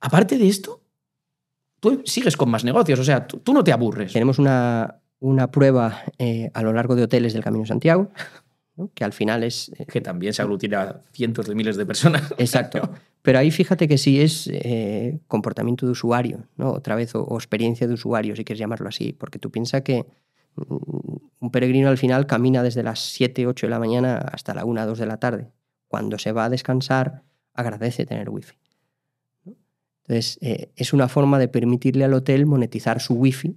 Aparte 0.00 0.38
de 0.38 0.48
esto, 0.48 0.82
tú 1.78 2.02
sigues 2.04 2.36
con 2.36 2.50
más 2.50 2.64
negocios, 2.64 2.98
o 2.98 3.04
sea, 3.04 3.26
tú, 3.26 3.38
tú 3.38 3.52
no 3.52 3.62
te 3.62 3.72
aburres. 3.72 4.12
Tenemos 4.12 4.38
una, 4.38 5.00
una 5.20 5.50
prueba 5.50 6.02
eh, 6.18 6.50
a 6.54 6.62
lo 6.62 6.72
largo 6.72 6.96
de 6.96 7.04
hoteles 7.04 7.32
del 7.32 7.44
Camino 7.44 7.62
de 7.62 7.68
Santiago, 7.68 8.10
¿no? 8.76 8.90
que 8.94 9.04
al 9.04 9.12
final 9.12 9.44
es 9.44 9.70
eh, 9.78 9.86
Que 9.86 10.00
también 10.00 10.32
se 10.32 10.42
aglutina 10.42 10.82
a 10.82 11.00
cientos 11.12 11.46
de 11.46 11.54
miles 11.54 11.76
de 11.76 11.86
personas. 11.86 12.34
Exacto. 12.38 12.90
Pero 13.22 13.38
ahí 13.38 13.50
fíjate 13.50 13.86
que 13.86 13.98
sí 13.98 14.20
es 14.20 14.48
eh, 14.50 15.20
comportamiento 15.28 15.84
de 15.84 15.92
usuario, 15.92 16.46
¿no? 16.56 16.72
Otra 16.72 16.94
vez, 16.94 17.14
o, 17.14 17.22
o 17.22 17.36
experiencia 17.36 17.86
de 17.86 17.92
usuario, 17.92 18.34
si 18.34 18.44
quieres 18.44 18.58
llamarlo 18.58 18.88
así. 18.88 19.12
Porque 19.12 19.38
tú 19.38 19.50
piensas 19.50 19.82
que 19.82 20.06
un 20.68 21.50
peregrino 21.50 21.88
al 21.88 21.98
final 21.98 22.26
camina 22.26 22.62
desde 22.62 22.82
las 22.82 23.00
7, 23.00 23.46
8 23.46 23.66
de 23.66 23.70
la 23.70 23.78
mañana 23.78 24.18
hasta 24.18 24.54
la 24.54 24.64
1, 24.64 24.86
2 24.86 24.98
de 24.98 25.06
la 25.06 25.18
tarde. 25.18 25.50
Cuando 25.88 26.18
se 26.18 26.32
va 26.32 26.44
a 26.44 26.50
descansar, 26.50 27.24
agradece 27.54 28.06
tener 28.06 28.30
wifi. 28.30 28.56
Entonces, 30.04 30.38
eh, 30.40 30.72
es 30.76 30.92
una 30.92 31.08
forma 31.08 31.38
de 31.38 31.48
permitirle 31.48 32.04
al 32.04 32.14
hotel 32.14 32.46
monetizar 32.46 33.00
su 33.00 33.14
wifi, 33.14 33.56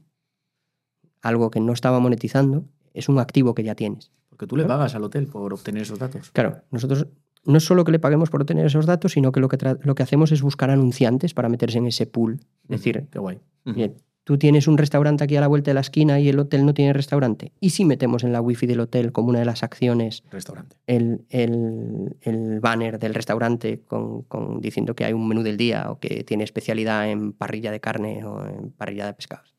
algo 1.21 1.49
que 1.49 1.59
no 1.59 1.73
estaba 1.73 1.99
monetizando, 1.99 2.65
es 2.93 3.09
un 3.09 3.19
activo 3.19 3.55
que 3.55 3.63
ya 3.63 3.75
tienes. 3.75 4.11
Porque 4.29 4.47
tú 4.47 4.55
le 4.55 4.65
pagas 4.65 4.93
al 4.95 5.03
hotel 5.03 5.27
por 5.27 5.53
obtener 5.53 5.83
esos 5.83 5.99
datos. 5.99 6.31
Claro, 6.31 6.61
nosotros 6.69 7.07
no 7.45 7.57
es 7.57 7.63
solo 7.63 7.83
que 7.83 7.91
le 7.91 7.99
paguemos 7.99 8.29
por 8.29 8.41
obtener 8.41 8.65
esos 8.65 8.85
datos, 8.85 9.13
sino 9.13 9.31
que 9.31 9.39
lo 9.39 9.47
que, 9.47 9.57
lo 9.81 9.95
que 9.95 10.03
hacemos 10.03 10.31
es 10.31 10.41
buscar 10.41 10.69
anunciantes 10.69 11.33
para 11.33 11.49
meterse 11.49 11.77
en 11.77 11.87
ese 11.87 12.05
pool. 12.05 12.39
Es 12.63 12.69
decir, 12.69 13.07
Qué 13.11 13.19
guay. 13.19 13.39
Bien, 13.65 13.95
tú 14.23 14.37
tienes 14.37 14.67
un 14.67 14.77
restaurante 14.77 15.23
aquí 15.23 15.35
a 15.35 15.41
la 15.41 15.47
vuelta 15.47 15.71
de 15.71 15.75
la 15.75 15.81
esquina 15.81 16.19
y 16.19 16.29
el 16.29 16.39
hotel 16.39 16.65
no 16.65 16.73
tiene 16.73 16.93
restaurante. 16.93 17.51
¿Y 17.59 17.71
si 17.71 17.83
metemos 17.85 18.23
en 18.23 18.31
la 18.31 18.39
wifi 18.41 18.65
del 18.67 18.79
hotel 18.79 19.11
como 19.11 19.29
una 19.29 19.39
de 19.39 19.45
las 19.45 19.63
acciones 19.63 20.23
Restaurante. 20.31 20.77
el, 20.87 21.25
el- 21.29 22.15
el 22.21 22.59
banner 22.61 22.99
del 22.99 23.13
restaurante 23.13 23.81
con, 23.81 24.21
con- 24.23 24.61
diciendo 24.61 24.95
que 24.95 25.05
hay 25.05 25.13
un 25.13 25.27
menú 25.27 25.43
del 25.43 25.57
día 25.57 25.91
o 25.91 25.99
que 25.99 26.23
tiene 26.23 26.43
especialidad 26.45 27.09
en 27.09 27.33
parrilla 27.33 27.71
de 27.71 27.79
carne 27.81 28.23
o 28.25 28.45
en 28.47 28.71
parrilla 28.71 29.05
de 29.05 29.13
pescados? 29.13 29.53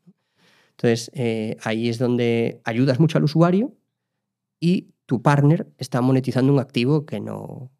Entonces, 0.70 1.10
eh, 1.14 1.56
ahí 1.62 1.88
es 1.88 1.98
donde 1.98 2.60
ayudas 2.64 2.98
mucho 2.98 3.18
al 3.18 3.24
usuario 3.24 3.74
y 4.60 4.88
tu 5.06 5.20
partner 5.22 5.68
está 5.78 6.00
monetizando 6.00 6.52
un 6.52 6.58
activo 6.58 7.04
que 7.04 7.20
no, 7.20 7.70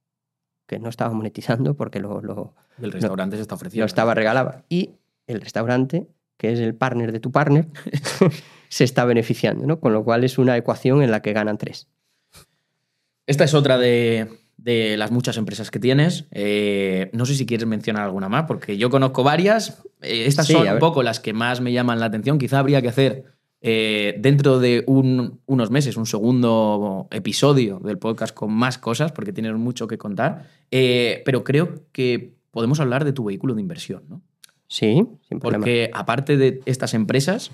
que 0.66 0.78
no 0.78 0.90
estaba 0.90 1.12
monetizando 1.14 1.74
porque 1.76 1.98
lo, 1.98 2.20
lo- 2.20 2.54
El 2.78 2.92
restaurante 2.92 3.36
se 3.36 3.42
está 3.42 3.54
ofreciendo. 3.54 3.82
lo 3.82 3.86
estaba 3.86 4.14
regalado. 4.14 4.62
Y 4.68 4.90
el 5.26 5.40
restaurante, 5.40 6.06
que 6.44 6.52
es 6.52 6.60
el 6.60 6.74
partner 6.74 7.10
de 7.12 7.20
tu 7.20 7.32
partner, 7.32 7.68
se 8.68 8.84
está 8.84 9.04
beneficiando, 9.06 9.66
¿no? 9.66 9.80
Con 9.80 9.92
lo 9.94 10.04
cual 10.04 10.24
es 10.24 10.36
una 10.36 10.56
ecuación 10.58 11.02
en 11.02 11.10
la 11.10 11.22
que 11.22 11.32
ganan 11.32 11.56
tres. 11.56 11.88
Esta 13.26 13.44
es 13.44 13.54
otra 13.54 13.78
de, 13.78 14.28
de 14.58 14.96
las 14.98 15.10
muchas 15.10 15.36
empresas 15.38 15.70
que 15.70 15.78
tienes. 15.80 16.26
Eh, 16.32 17.08
no 17.14 17.24
sé 17.24 17.34
si 17.34 17.46
quieres 17.46 17.66
mencionar 17.66 18.02
alguna 18.02 18.28
más, 18.28 18.44
porque 18.44 18.76
yo 18.76 18.90
conozco 18.90 19.22
varias. 19.22 19.82
Eh, 20.02 20.24
estas 20.26 20.46
Sí, 20.46 20.52
son 20.52 20.68
un 20.68 20.78
poco 20.78 21.02
las 21.02 21.20
que 21.20 21.32
más 21.32 21.60
me 21.62 21.72
llaman 21.72 21.98
la 22.00 22.06
atención. 22.06 22.38
Quizá 22.38 22.58
habría 22.58 22.82
que 22.82 22.88
hacer 22.88 23.24
eh, 23.62 24.16
dentro 24.18 24.58
de 24.58 24.84
un- 24.86 25.40
unos 25.46 25.70
meses 25.70 25.96
un 25.96 26.04
segundo 26.04 27.08
episodio 27.10 27.78
del 27.82 27.96
podcast 27.98 28.34
con 28.34 28.52
más 28.52 28.76
cosas, 28.76 29.12
porque 29.12 29.32
tienes 29.32 29.54
mucho 29.54 29.86
que 29.88 29.96
contar. 29.96 30.46
Pero 30.70 31.44
creo 31.44 31.86
que 31.92 32.34
podemos 32.50 32.78
hablar 32.80 33.06
de 33.06 33.14
tu 33.14 33.24
vehículo 33.24 33.54
de 33.54 33.62
inversión, 33.62 34.02
¿no? 34.08 34.20
Sí, 34.68 35.06
sin 35.28 35.40
problema. 35.40 35.62
Porque 35.62 35.90
aparte 35.92 36.36
de 36.36 36.60
estas 36.66 36.94
empresas 36.94 37.50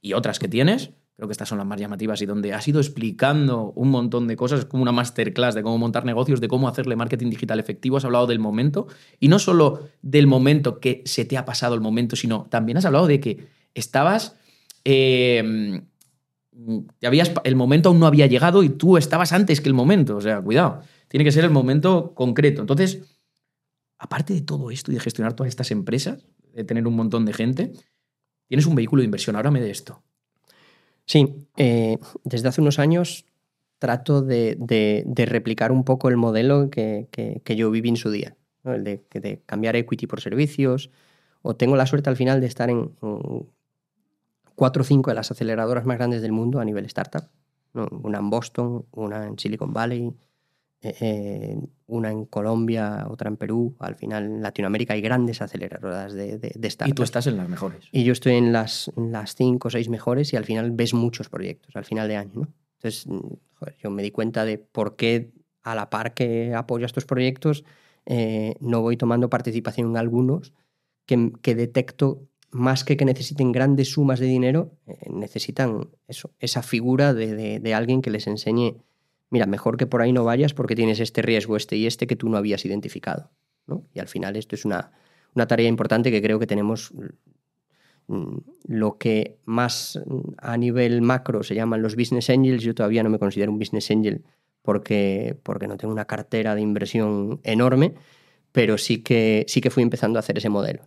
y 0.00 0.12
otras 0.12 0.38
que 0.38 0.48
tienes, 0.48 0.90
creo 1.16 1.28
que 1.28 1.32
estas 1.32 1.48
son 1.48 1.58
las 1.58 1.66
más 1.66 1.80
llamativas 1.80 2.20
y 2.22 2.26
donde 2.26 2.52
has 2.52 2.66
ido 2.68 2.80
explicando 2.80 3.72
un 3.74 3.90
montón 3.90 4.26
de 4.28 4.36
cosas, 4.36 4.64
como 4.64 4.82
una 4.82 4.92
masterclass 4.92 5.54
de 5.54 5.62
cómo 5.62 5.78
montar 5.78 6.04
negocios, 6.04 6.40
de 6.40 6.48
cómo 6.48 6.68
hacerle 6.68 6.96
marketing 6.96 7.30
digital 7.30 7.60
efectivo, 7.60 7.96
has 7.96 8.04
hablado 8.04 8.26
del 8.26 8.38
momento 8.38 8.86
y 9.20 9.28
no 9.28 9.38
solo 9.38 9.88
del 10.02 10.26
momento 10.26 10.80
que 10.80 11.02
se 11.04 11.24
te 11.24 11.36
ha 11.36 11.44
pasado 11.44 11.74
el 11.74 11.80
momento, 11.80 12.16
sino 12.16 12.46
también 12.50 12.78
has 12.78 12.84
hablado 12.84 13.06
de 13.06 13.20
que 13.20 13.46
estabas... 13.74 14.36
eh, 14.84 15.82
te 16.98 17.06
habías, 17.06 17.32
el 17.44 17.56
momento 17.56 17.88
aún 17.88 17.98
no 17.98 18.06
había 18.06 18.26
llegado 18.26 18.62
y 18.62 18.68
tú 18.68 18.96
estabas 18.96 19.32
antes 19.32 19.60
que 19.60 19.68
el 19.68 19.74
momento. 19.74 20.16
O 20.16 20.20
sea, 20.20 20.40
cuidado. 20.40 20.80
Tiene 21.08 21.24
que 21.24 21.32
ser 21.32 21.44
el 21.44 21.50
momento 21.50 22.14
concreto. 22.14 22.60
Entonces, 22.60 23.02
aparte 23.98 24.34
de 24.34 24.42
todo 24.42 24.70
esto 24.70 24.90
y 24.90 24.94
de 24.94 25.00
gestionar 25.00 25.34
todas 25.34 25.48
estas 25.48 25.70
empresas, 25.70 26.26
de 26.54 26.64
tener 26.64 26.86
un 26.86 26.94
montón 26.96 27.24
de 27.24 27.32
gente, 27.32 27.72
tienes 28.48 28.66
un 28.66 28.74
vehículo 28.74 29.00
de 29.00 29.06
inversión. 29.06 29.36
Háblame 29.36 29.60
de 29.60 29.70
esto. 29.70 30.02
Sí, 31.04 31.46
eh, 31.56 31.98
desde 32.24 32.48
hace 32.48 32.60
unos 32.60 32.78
años 32.78 33.26
trato 33.78 34.22
de, 34.22 34.56
de- 34.58 35.26
replicar 35.26 35.72
un 35.72 35.84
poco 35.84 36.08
el 36.08 36.16
modelo 36.16 36.70
que, 36.70 37.08
que- 37.10 37.40
que 37.44 37.56
yo 37.56 37.70
viví 37.70 37.88
en 37.88 37.96
su 37.96 38.10
día, 38.10 38.36
el 38.64 38.84
de, 38.84 39.02
cambiar 39.44 39.74
equity 39.74 40.06
por 40.06 40.20
servicios, 40.20 40.90
o 41.42 41.56
tengo 41.56 41.74
la 41.74 41.86
suerte 41.86 42.08
al 42.08 42.16
final 42.16 42.40
de 42.40 42.46
estar 42.46 42.70
en, 42.70 42.92
cuatro 44.54 44.82
o 44.82 44.84
cinco 44.84 45.10
de 45.10 45.16
las 45.16 45.30
aceleradoras 45.30 45.84
más 45.86 45.98
grandes 45.98 46.22
del 46.22 46.32
mundo 46.32 46.60
a 46.60 46.64
nivel 46.64 46.84
startup, 46.86 47.24
una 47.74 48.18
en 48.18 48.30
Boston, 48.30 48.84
una 48.92 49.26
en 49.26 49.38
Silicon 49.38 49.72
Valley, 49.72 50.12
eh, 50.82 51.56
una 51.86 52.10
en 52.10 52.24
Colombia, 52.26 53.06
otra 53.08 53.28
en 53.28 53.36
Perú, 53.36 53.76
al 53.78 53.94
final 53.94 54.24
en 54.24 54.42
Latinoamérica 54.42 54.94
hay 54.94 55.00
grandes 55.00 55.40
aceleradoras 55.42 56.12
de, 56.12 56.38
de, 56.38 56.52
de 56.54 56.70
startups. 56.70 56.90
Y 56.90 56.94
tú 56.94 57.02
estás 57.02 57.26
en 57.26 57.36
las 57.36 57.48
mejores. 57.48 57.84
Y 57.92 58.04
yo 58.04 58.12
estoy 58.12 58.34
en 58.34 58.52
las, 58.52 58.90
en 58.96 59.12
las 59.12 59.34
cinco 59.34 59.68
o 59.68 59.70
seis 59.70 59.88
mejores 59.88 60.32
y 60.32 60.36
al 60.36 60.44
final 60.44 60.70
ves 60.72 60.94
muchos 60.94 61.28
proyectos 61.28 61.76
al 61.76 61.84
final 61.84 62.08
de 62.08 62.16
año. 62.16 62.32
¿no? 62.34 62.48
Entonces, 62.78 63.06
mm, 63.06 63.18
joder, 63.54 63.76
yo 63.82 63.90
me 63.90 64.02
di 64.02 64.10
cuenta 64.10 64.44
de 64.44 64.58
por 64.58 64.96
qué 64.96 65.30
a 65.62 65.74
la 65.74 65.88
par 65.90 66.14
que 66.14 66.54
apoyo 66.54 66.84
a 66.84 66.86
estos 66.86 67.04
proyectos, 67.04 67.64
eh, 68.06 68.56
no 68.60 68.80
voy 68.82 68.96
tomando 68.96 69.30
participación 69.30 69.90
en 69.90 69.96
algunos 69.96 70.52
que, 71.06 71.32
que 71.40 71.54
detecto 71.54 72.26
más 72.50 72.84
que 72.84 72.96
que 72.96 73.04
necesiten 73.04 73.50
grandes 73.52 73.92
sumas 73.92 74.18
de 74.20 74.26
dinero, 74.26 74.72
eh, 74.86 75.08
necesitan 75.10 75.88
eso, 76.08 76.32
esa 76.40 76.62
figura 76.62 77.14
de, 77.14 77.34
de- 77.34 77.60
de 77.60 77.74
alguien 77.74 78.02
que 78.02 78.10
les 78.10 78.26
enseñe, 78.26 78.76
mira, 79.32 79.46
mejor 79.46 79.76
que 79.76 79.86
por 79.88 80.00
ahí 80.02 80.12
no 80.12 80.22
vayas 80.24 80.54
porque 80.54 80.76
tienes 80.76 81.00
este 81.00 81.22
riesgo, 81.22 81.56
este 81.56 81.76
y 81.76 81.86
este 81.86 82.06
que 82.06 82.14
tú 82.16 82.28
no 82.28 82.36
habías 82.36 82.64
identificado. 82.64 83.30
¿no? 83.66 83.84
Y 83.92 83.98
al 83.98 84.06
final 84.08 84.36
esto 84.36 84.54
es 84.54 84.64
una, 84.64 84.92
una 85.34 85.46
tarea 85.48 85.68
importante 85.68 86.10
que 86.12 86.22
creo 86.22 86.38
que 86.38 86.46
tenemos 86.46 86.92
mm, 88.08 88.36
lo 88.68 88.98
que 88.98 89.38
más 89.44 90.00
mm, 90.06 90.20
a 90.38 90.56
nivel 90.56 91.02
macro 91.02 91.42
se 91.42 91.54
llaman 91.54 91.82
los 91.82 91.96
business 91.96 92.30
angels. 92.30 92.62
Yo 92.62 92.74
todavía 92.74 93.02
no 93.02 93.10
me 93.10 93.18
considero 93.18 93.52
un 93.52 93.58
business 93.58 93.90
angel 93.90 94.24
porque, 94.62 95.36
porque 95.42 95.66
no 95.68 95.76
tengo 95.76 95.92
una 95.92 96.04
cartera 96.06 96.54
de 96.54 96.60
inversión 96.60 97.40
enorme, 97.42 97.94
pero 98.52 98.78
sí 98.78 99.02
que, 99.02 99.44
sí 99.48 99.60
que 99.60 99.70
fui 99.70 99.82
empezando 99.82 100.18
a 100.18 100.20
hacer 100.20 100.38
ese 100.38 100.48
modelo. 100.48 100.82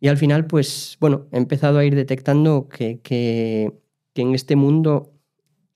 Y 0.00 0.08
al 0.08 0.18
final, 0.18 0.46
pues 0.46 0.96
bueno, 1.00 1.26
he 1.32 1.38
empezado 1.38 1.78
a 1.78 1.84
ir 1.84 1.94
detectando 1.94 2.68
que, 2.68 3.00
que- 3.00 3.72
que 4.12 4.22
en 4.22 4.34
este 4.34 4.54
mundo 4.56 5.12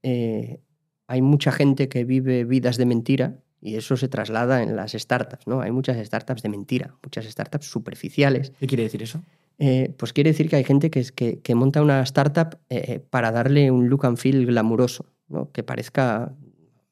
eh, 0.02 0.60
hay 1.08 1.22
mucha 1.22 1.50
gente 1.50 1.88
que 1.88 2.04
vive 2.04 2.44
vidas 2.44 2.76
de 2.76 2.86
mentira 2.86 3.40
y 3.60 3.74
eso 3.74 3.96
se 3.96 4.08
traslada 4.08 4.62
en 4.62 4.76
las 4.76 4.92
startups, 4.92 5.46
¿no? 5.48 5.60
Hay 5.62 5.72
muchas 5.72 5.96
startups 6.06 6.42
de 6.42 6.48
mentira, 6.48 6.94
muchas 7.02 7.24
startups 7.24 7.66
superficiales. 7.66 8.52
¿Qué 8.60 8.66
quiere 8.68 8.84
decir 8.84 9.02
eso? 9.02 9.20
Eh, 9.58 9.92
pues 9.98 10.12
quiere 10.12 10.30
decir 10.30 10.48
que 10.48 10.56
hay 10.56 10.64
gente 10.64 10.90
que, 10.90 11.00
es- 11.00 11.10
que, 11.10 11.40
que 11.40 11.54
monta 11.56 11.82
una 11.82 12.00
startup 12.02 12.58
eh, 12.68 13.00
para 13.10 13.32
darle 13.32 13.70
un 13.72 13.88
look 13.88 14.06
and 14.06 14.16
feel 14.18 14.46
glamuroso, 14.46 15.06
¿no? 15.28 15.50
Que 15.50 15.64
parezca, 15.64 16.32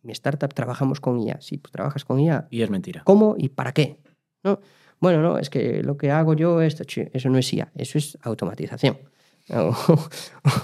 mi 0.03 0.13
startup 0.13 0.53
trabajamos 0.55 1.01
con 1.01 1.21
IA. 1.21 1.41
Sí, 1.41 1.59
pues 1.59 1.71
trabajas 1.71 2.05
con 2.05 2.19
IA. 2.19 2.49
Y 2.51 2.63
es 2.63 2.71
mentira. 2.71 3.03
¿Cómo 3.05 3.37
y 3.39 3.51
para 3.51 3.73
qué? 3.73 3.99
¿No? 4.43 4.59
Bueno, 4.99 5.21
no, 5.23 5.39
es 5.39 5.51
que 5.51 5.83
lo 5.85 5.97
que 5.99 6.11
hago 6.11 6.35
yo, 6.35 6.63
esto, 6.63 6.83
che, 6.85 7.11
eso 7.13 7.29
no 7.29 7.39
es 7.39 7.53
IA, 7.53 7.71
eso 7.77 7.99
es 7.99 8.17
automatización. 8.23 8.97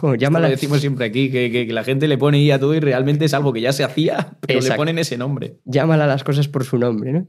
O, 0.03 0.09
o 0.09 0.17
lo 0.17 0.49
decimos 0.49 0.81
siempre 0.81 1.05
aquí, 1.07 1.31
que, 1.31 1.51
que- 1.51 1.67
que 1.67 1.73
la 1.73 1.85
gente 1.85 2.09
le 2.09 2.19
pone 2.19 2.41
I 2.41 2.51
a 2.51 2.59
todo 2.59 2.75
y 2.75 2.81
realmente 2.81 3.25
es 3.25 3.35
algo 3.35 3.53
que 3.53 3.61
ya 3.61 3.73
se 3.73 3.85
hacía, 3.85 4.37
pero 4.41 4.61
le 4.61 4.75
ponen 4.77 4.99
ese 4.99 5.17
nombre. 5.17 5.59
llámala 5.65 6.05
a 6.05 6.07
las 6.09 6.25
cosas 6.25 6.49
por 6.49 6.65
su 6.65 6.79
nombre. 6.79 7.13
¿no? 7.13 7.27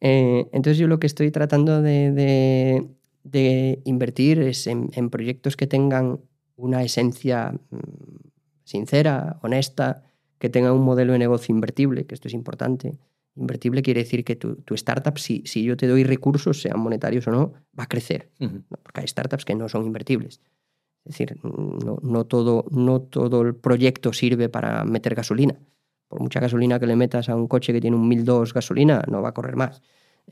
Eh, 0.00 0.46
entonces 0.52 0.78
yo 0.78 0.88
lo 0.88 0.98
que 0.98 1.06
estoy 1.06 1.30
tratando 1.30 1.80
de, 1.82 2.10
de- 2.12 2.86
de 3.24 3.80
invertir 3.84 4.40
es 4.40 4.66
en, 4.66 4.90
en 4.94 5.10
proyectos 5.10 5.56
que 5.56 5.66
tengan 5.66 6.20
una 6.56 6.82
esencia 6.84 7.52
mm, 7.70 7.76
sincera, 8.64 9.38
honesta, 9.42 10.02
que 10.38 10.48
tengan 10.48 10.72
un 10.72 10.82
modelo 10.84 11.12
de 11.12 11.18
negocio 11.18 11.54
invertible, 11.54 12.06
que 12.06 12.14
esto 12.14 12.28
es 12.28 12.34
importante. 12.34 12.98
Invertible 13.36 13.82
quiere 13.82 14.02
decir 14.02 14.24
que 14.24 14.36
tu, 14.36 14.56
tu 14.56 14.74
startup, 14.74 15.18
si, 15.18 15.42
si 15.46 15.62
yo 15.62 15.76
te 15.76 15.86
doy 15.86 16.04
recursos, 16.04 16.60
sean 16.62 16.78
monetarios 16.80 17.26
o 17.28 17.30
no, 17.30 17.52
va 17.78 17.84
a 17.84 17.88
crecer. 17.88 18.30
Porque 18.38 19.00
hay 19.00 19.06
startups 19.08 19.44
que 19.44 19.54
no 19.54 19.68
son 19.68 19.84
invertibles. 19.84 20.40
Es 21.06 21.18
decir, 21.18 21.38
no, 21.42 22.24
todo, 22.24 22.64
no 22.70 23.00
todo 23.00 23.42
el 23.42 23.54
proyecto 23.54 24.12
sirve 24.12 24.48
para 24.48 24.84
meter 24.84 25.14
gasolina. 25.14 25.54
Por 26.08 26.20
mucha 26.20 26.40
gasolina 26.40 26.78
que 26.80 26.86
le 26.86 26.96
metas 26.96 27.28
a 27.28 27.36
un 27.36 27.46
coche 27.48 27.72
que 27.72 27.80
tiene 27.80 27.96
un 27.96 28.08
1002 28.08 28.52
gasolina, 28.52 29.02
no 29.08 29.22
va 29.22 29.30
a 29.30 29.34
correr 29.34 29.56
más. 29.56 29.82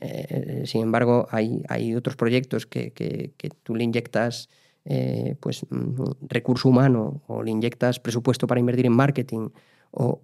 Eh, 0.01 0.63
sin 0.65 0.81
embargo, 0.81 1.27
hay, 1.31 1.63
hay 1.69 1.95
otros 1.95 2.15
proyectos 2.17 2.65
que, 2.65 2.91
que- 2.91 3.33
que 3.37 3.49
tú 3.63 3.75
le 3.75 3.83
inyectas 3.85 4.49
eh, 4.85 5.35
pues, 5.39 5.65
mm, 5.69 6.27
recurso 6.29 6.69
humano 6.69 7.21
o 7.27 7.41
le 7.41 7.51
inyectas 7.51 7.99
presupuesto 7.99 8.45
para 8.47 8.59
invertir 8.59 8.85
en 8.85 8.93
marketing 8.93 9.49
o, 9.91 10.19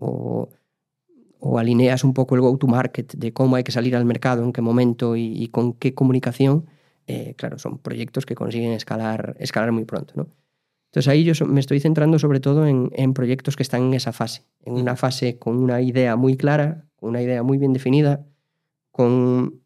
o- 1.39 1.57
alineas 1.59 2.03
un 2.03 2.13
poco 2.13 2.35
el 2.35 2.41
go-to-market 2.41 3.13
de 3.15 3.33
cómo 3.33 3.55
hay 3.55 3.63
que 3.63 3.71
salir 3.71 3.95
al 3.95 4.05
mercado, 4.05 4.43
en 4.43 4.53
qué 4.53 4.61
momento 4.61 5.15
y, 5.15 5.33
y 5.43 5.47
con 5.47 5.73
qué 5.73 5.93
comunicación, 5.93 6.65
eh, 7.07 7.33
claro, 7.37 7.57
son 7.59 7.79
proyectos 7.79 8.25
que 8.25 8.35
consiguen 8.35 8.71
escalar, 8.73 9.35
escalar 9.39 9.71
muy 9.71 9.85
pronto. 9.85 10.13
¿no? 10.15 10.27
Entonces 10.91 11.07
ahí 11.07 11.23
yo 11.23 11.45
me 11.45 11.61
estoy 11.61 11.79
centrando 11.79 12.19
sobre 12.19 12.41
todo 12.41 12.67
en, 12.67 12.89
en 12.93 13.13
proyectos 13.13 13.55
que 13.55 13.63
están 13.63 13.83
en 13.83 13.93
esa 13.93 14.11
fase, 14.11 14.43
en 14.65 14.73
una 14.73 14.97
fase 14.97 15.39
con 15.39 15.55
una 15.57 15.81
idea 15.81 16.17
muy 16.17 16.35
clara, 16.35 16.85
con 16.97 17.09
una 17.11 17.21
idea 17.21 17.43
muy 17.43 17.57
bien 17.57 17.71
definida, 17.71 18.25
con 18.91 19.61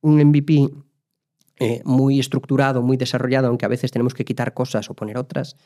un 0.00 0.20
MVP 0.20 0.70
eh, 1.60 1.82
muy 1.84 2.18
estructurado, 2.18 2.80
muy 2.80 2.96
desarrollado, 2.96 3.48
aunque 3.48 3.66
a 3.66 3.68
veces 3.68 3.90
tenemos 3.90 4.14
que 4.14 4.24
quitar 4.24 4.54
cosas 4.54 4.88
o 4.88 4.94
poner 4.94 5.18
otras. 5.18 5.56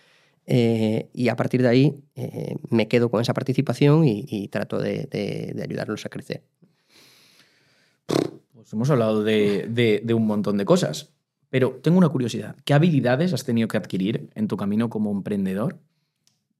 eh, 0.49 1.09
y 1.13 1.29
a 1.29 1.37
partir 1.37 1.63
de 1.63 1.69
ahí 1.69 2.05
eh, 2.17 2.57
me 2.71 2.89
quedo 2.89 3.09
con 3.09 3.21
esa 3.21 3.33
participación 3.35 4.05
y, 4.05 4.25
y 4.29 4.49
trato 4.49 4.79
de, 4.81 5.07
de- 5.11 5.53
de 5.55 5.63
ayudarlos 5.63 6.05
a 6.05 6.09
crecer. 6.09 6.43
Pues 8.55 8.73
hemos 8.73 8.91
hablado 8.91 9.23
de 9.23 10.13
un 10.15 10.27
montón 10.27 10.57
de 10.57 10.65
cosas, 10.65 11.13
pero 11.57 11.81
tengo 11.83 11.97
una 11.97 12.11
curiosidad. 12.11 12.55
¿Qué 12.67 12.75
habilidades 12.75 13.33
has 13.33 13.45
tenido 13.45 13.67
que 13.67 13.79
adquirir 13.79 14.29
en 14.35 14.47
tu 14.47 14.59
camino 14.59 14.91
como 14.91 15.11
emprendedor 15.11 15.81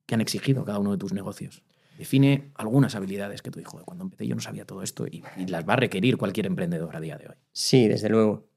que 0.07 0.15
han 0.15 0.23
exigido 0.23 0.65
cada 0.65 0.79
uno 0.79 0.93
de 0.93 0.97
tus 0.97 1.13
negocios? 1.13 1.63
Define 1.99 2.51
algunas 2.55 2.95
habilidades 2.95 3.43
que 3.43 3.51
tú 3.51 3.59
dijo, 3.59 3.79
cuando 3.85 4.05
empecé 4.05 4.27
yo 4.27 4.35
no 4.35 4.41
sabía 4.41 4.65
todo 4.65 4.83
esto 4.83 5.07
y, 5.07 5.23
y 5.37 5.49
las 5.49 5.69
va 5.69 5.75
a 5.75 5.77
requerir 5.77 6.17
cualquier 6.17 6.47
emprendedor 6.47 6.97
a 6.97 7.01
día 7.01 7.19
de 7.19 7.29
hoy. 7.29 7.35
Sí, 7.53 7.89
desde 7.89 8.09
luego. 8.09 8.49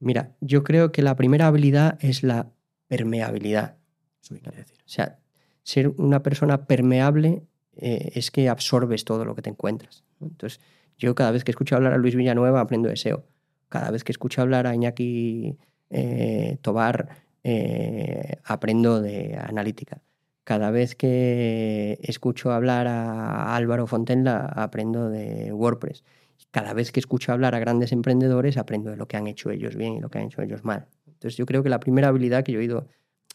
Mira, 0.00 0.34
yo 0.40 0.64
creo 0.64 0.90
que 0.90 1.02
la 1.02 1.14
primera 1.14 1.46
habilidad 1.46 1.98
es 2.00 2.24
la 2.24 2.50
permeabilidad. 2.88 3.76
¿Eso 4.20 4.34
qué 4.34 4.40
quiere 4.40 4.58
decir? 4.58 4.78
O 4.78 4.88
sea, 4.88 5.20
ser 5.62 5.90
una 5.98 6.20
persona 6.24 6.66
permeable 6.66 7.44
eh, 7.76 8.10
es 8.16 8.32
que 8.32 8.48
absorbes 8.48 9.04
todo 9.04 9.24
lo 9.24 9.36
que 9.36 9.42
te 9.42 9.50
encuentras. 9.50 10.02
Entonces, 10.20 10.58
yo 10.98 11.14
cada 11.14 11.30
vez 11.30 11.44
que 11.44 11.52
escucho 11.52 11.76
hablar 11.76 11.92
a 11.92 11.96
Luis 11.96 12.16
Villanueva 12.16 12.60
aprendo 12.60 12.88
de 12.88 12.96
SEO. 12.96 13.24
Cada 13.68 13.92
vez 13.92 14.02
que 14.02 14.10
escucho 14.10 14.42
hablar 14.42 14.66
a 14.66 14.74
Iñaki 14.74 15.58
eh, 15.90 16.58
Tobar 16.62 17.08
eh, 17.44 18.36
aprendo 18.44 19.00
de 19.00 19.36
analítica. 19.36 20.02
Cada 20.44 20.70
vez 20.70 20.94
que 20.94 21.98
escucho 22.02 22.52
hablar 22.52 22.86
a 22.86 23.56
Álvaro 23.56 23.86
Fontenla 23.86 24.46
aprendo 24.46 25.10
de 25.10 25.52
WordPress. 25.52 26.04
Cada 26.50 26.72
vez 26.72 26.92
que 26.92 27.00
escucho 27.00 27.32
hablar 27.32 27.54
a 27.54 27.58
grandes 27.58 27.92
emprendedores 27.92 28.56
aprendo 28.56 28.90
de 28.90 28.96
lo 28.96 29.08
que 29.08 29.16
han 29.16 29.26
hecho 29.26 29.50
ellos 29.50 29.76
bien 29.76 29.94
y 29.94 30.00
lo 30.00 30.08
que 30.08 30.18
han 30.18 30.26
hecho 30.26 30.42
ellos 30.42 30.64
mal. 30.64 30.86
Entonces 31.06 31.36
yo 31.36 31.46
creo 31.46 31.62
que 31.62 31.68
la 31.68 31.80
primera 31.80 32.08
habilidad 32.08 32.44
que 32.44 32.52
yo 32.52 32.60
he 32.60 32.64
ido 32.64 32.86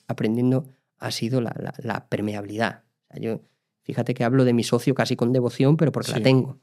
aprendiendo 0.08 0.68
ha 1.00 1.12
sido 1.12 1.42
la, 1.42 2.06
permeabilidad. 2.10 2.84
yo, 3.20 3.42
fíjate 3.84 4.14
que 4.14 4.24
hablo 4.24 4.46
de 4.46 4.54
mi 4.54 4.64
socio 4.64 4.94
casi 4.94 5.16
con 5.16 5.34
devoción, 5.34 5.78
pero 5.78 5.92
porque 5.92 6.12
la 6.12 6.22
tengo. 6.22 6.60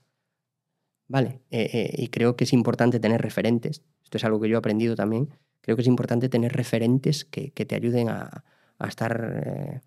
Vale, 1.09 1.40
eh, 1.51 1.70
eh, 1.73 1.94
y 1.97 2.09
creo 2.09 2.36
que 2.36 2.44
es 2.44 2.52
importante 2.52 3.01
tener 3.01 3.20
referentes. 3.20 3.82
Esto 4.02 4.19
es 4.19 4.24
algo 4.24 4.40
que 4.40 4.48
yo 4.48 4.56
he 4.56 4.59
aprendido 4.59 4.94
también. 4.94 5.31
Creo 5.60 5.76
que 5.76 5.82
es 5.82 5.89
importante 5.89 6.28
tener 6.28 6.52
referentes 6.52 7.24
que, 7.24 7.51
te 7.51 7.74
ayuden 7.74 8.09
a, 8.09 8.44
estar 8.86 9.43
eh, 9.44 9.80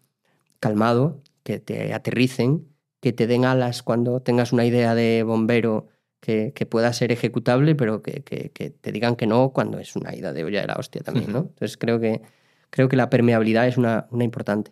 calmado, 0.59 1.21
que 1.43 1.59
te 1.59 1.93
aterricen, 1.93 2.67
que 2.99 3.13
te 3.13 3.27
den 3.27 3.45
alas 3.45 3.83
cuando 3.83 4.21
tengas 4.21 4.53
una 4.53 4.65
idea 4.65 4.95
de 4.95 5.23
bombero 5.23 5.87
que, 6.19 6.67
pueda 6.69 6.93
ser 6.93 7.11
ejecutable, 7.11 7.75
pero 7.75 8.01
que, 8.01 8.21
te 8.21 8.91
digan 8.91 9.15
que 9.15 9.27
no 9.27 9.51
cuando 9.51 9.79
es 9.79 9.95
una 9.95 10.15
idea 10.15 10.33
de 10.33 10.43
olla 10.43 10.61
de 10.61 10.67
la 10.67 10.75
hostia 10.75 11.01
también, 11.01 11.31
¿no? 11.31 11.39
Entonces 11.39 11.77
creo 11.77 11.99
que, 11.99 12.21
creo 12.69 12.87
que 12.87 12.95
la 12.95 13.09
permeabilidad 13.09 13.67
es 13.67 13.77
una, 13.77 14.07
una 14.11 14.23
importante. 14.23 14.71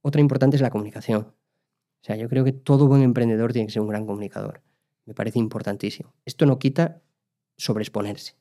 Otra 0.00 0.20
importante 0.20 0.56
es 0.56 0.62
la 0.62 0.70
comunicación. 0.70 1.20
O 1.20 2.04
sea, 2.06 2.16
yo 2.16 2.28
creo 2.28 2.44
que 2.44 2.52
todo 2.52 2.86
buen 2.86 3.02
emprendedor 3.02 3.52
tiene 3.52 3.66
que 3.66 3.72
ser 3.72 3.82
un 3.82 3.88
gran 3.88 4.06
comunicador. 4.06 4.62
Me 5.04 5.14
parece 5.14 5.38
importantísimo. 5.38 6.14
Esto 6.24 6.46
no 6.46 6.58
quita 6.58 7.02
sobreexponerse. 7.56 8.34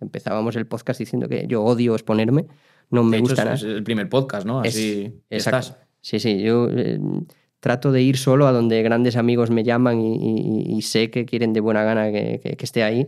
Empezábamos 0.00 0.56
el 0.56 0.66
podcast 0.66 0.98
diciendo 0.98 1.28
que 1.28 1.46
yo 1.46 1.62
odio 1.62 1.94
exponerme, 1.94 2.46
no 2.90 3.02
me 3.02 3.20
gusta 3.20 3.44
nada. 3.44 3.56
Es 3.56 3.62
el 3.62 3.82
primer 3.82 4.08
podcast, 4.08 4.46
¿no? 4.46 4.60
Así 4.60 5.20
estás. 5.30 5.76
Sí, 6.00 6.20
sí, 6.20 6.42
yo 6.42 6.68
eh, 6.70 7.00
trato 7.60 7.92
de 7.92 8.02
ir 8.02 8.18
solo 8.18 8.46
a 8.46 8.52
donde 8.52 8.82
grandes 8.82 9.16
amigos 9.16 9.50
me 9.50 9.64
llaman 9.64 10.00
y, 10.00 10.82
sé 10.82 11.10
que 11.10 11.24
quieren 11.24 11.54
de 11.54 11.60
buena 11.60 11.82
gana 11.82 12.12
que, 12.12 12.56
esté 12.60 12.82
ahí 12.82 13.06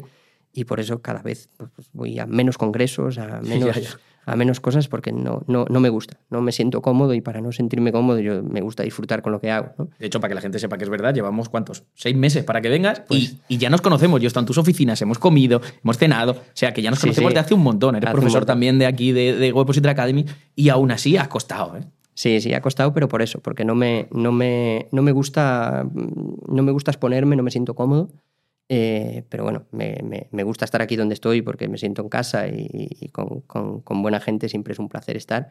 y 0.55 0.65
por 0.65 0.81
eso 0.81 1.03
cada 1.03 1.21
vez 1.21 1.51
pues, 1.75 1.91
voy 1.93 2.19
a 2.19 2.27
menos 2.27 2.57
congresos, 2.57 3.19
a 3.19 3.41
menos, 3.43 3.99
a 4.27 4.35
menos 4.35 4.61
cosas 4.61 4.89
porque 4.89 5.13
no, 5.13 5.43
no, 5.47 5.67
no, 5.71 5.81
me 5.81 5.89
gusta, 5.89 6.19
no 6.31 6.43
me 6.43 6.51
siento 6.51 6.83
cómodo 6.83 7.15
y 7.15 7.21
para 7.21 7.41
no 7.41 7.53
sentirme 7.53 7.93
cómodo 7.93 8.19
yo 8.19 8.43
me 8.43 8.61
gusta 8.61 8.83
disfrutar 8.83 9.23
con 9.23 9.33
lo 9.33 9.41
que 9.41 9.53
hago. 9.53 9.89
De 9.99 10.07
hecho, 10.07 10.21
para 10.21 10.31
que 10.31 10.35
la 10.35 10.41
gente 10.41 10.59
sepa 10.59 10.77
que 10.77 10.85
es 10.85 10.91
verdad, 10.91 11.15
llevamos 11.15 11.49
cuántos, 11.49 11.85
seis 11.95 12.17
meses 12.17 12.45
para 12.45 12.61
que 12.61 12.69
vengas 12.69 13.01
pues 13.01 13.37
y, 13.49 13.57
ya 13.57 13.71
nos 13.71 13.81
conocemos. 13.81 14.21
Yo 14.21 14.27
he 14.27 14.29
estado 14.29 14.43
en 14.43 14.49
tus 14.49 14.59
oficinas, 14.59 15.01
hemos 15.01 15.19
comido, 15.19 15.63
hemos 15.83 15.97
cenado, 15.97 16.33
o 16.33 16.43
sea 16.55 16.75
que 16.75 16.83
ya 16.83 16.91
nos 16.91 16.99
conocemos 16.99 17.33
de 17.33 17.41
hace 17.41 17.55
un 17.55 17.63
montón. 17.63 17.95
Eres 17.97 18.11
profesor 18.11 18.45
también 18.45 18.79
de 18.81 18.87
aquí 18.87 19.13
de, 19.13 19.37
de 19.37 19.53
Web 19.53 19.69
Academy 19.87 20.27
y 20.57 20.69
aún 20.71 20.91
así 20.91 21.17
ha 21.17 21.29
costado. 21.29 21.77
¿eh? 21.77 21.83
Sí, 22.17 22.41
sí, 22.41 22.55
ha 22.55 22.63
costado, 22.63 22.95
pero 22.95 23.09
por 23.09 23.21
eso, 23.21 23.41
porque 23.41 23.67
no 23.67 23.75
me, 23.75 24.09
no 24.11 24.33
me, 24.33 24.89
no 24.91 25.03
me, 25.03 25.13
gusta, 25.13 25.87
no 26.49 26.63
me 26.63 26.73
gusta 26.73 26.91
exponerme, 26.91 27.37
no 27.37 27.43
me 27.43 27.51
siento 27.51 27.75
cómodo. 27.75 28.09
Eh, 28.69 29.25
pero 29.29 29.45
bueno, 29.45 29.67
me, 29.71 30.43
gusta 30.43 30.65
estar 30.65 30.83
aquí 30.83 30.97
donde 30.97 31.15
estoy 31.15 31.41
porque 31.43 31.69
me 31.69 31.79
siento 31.79 32.03
en 32.03 32.09
casa 32.09 32.49
y, 32.49 33.11
con, 33.13 34.03
buena 34.03 34.21
gente 34.21 34.49
siempre 34.49 34.73
es 34.73 34.79
un 34.79 34.89
placer 34.89 35.17
estar. 35.17 35.51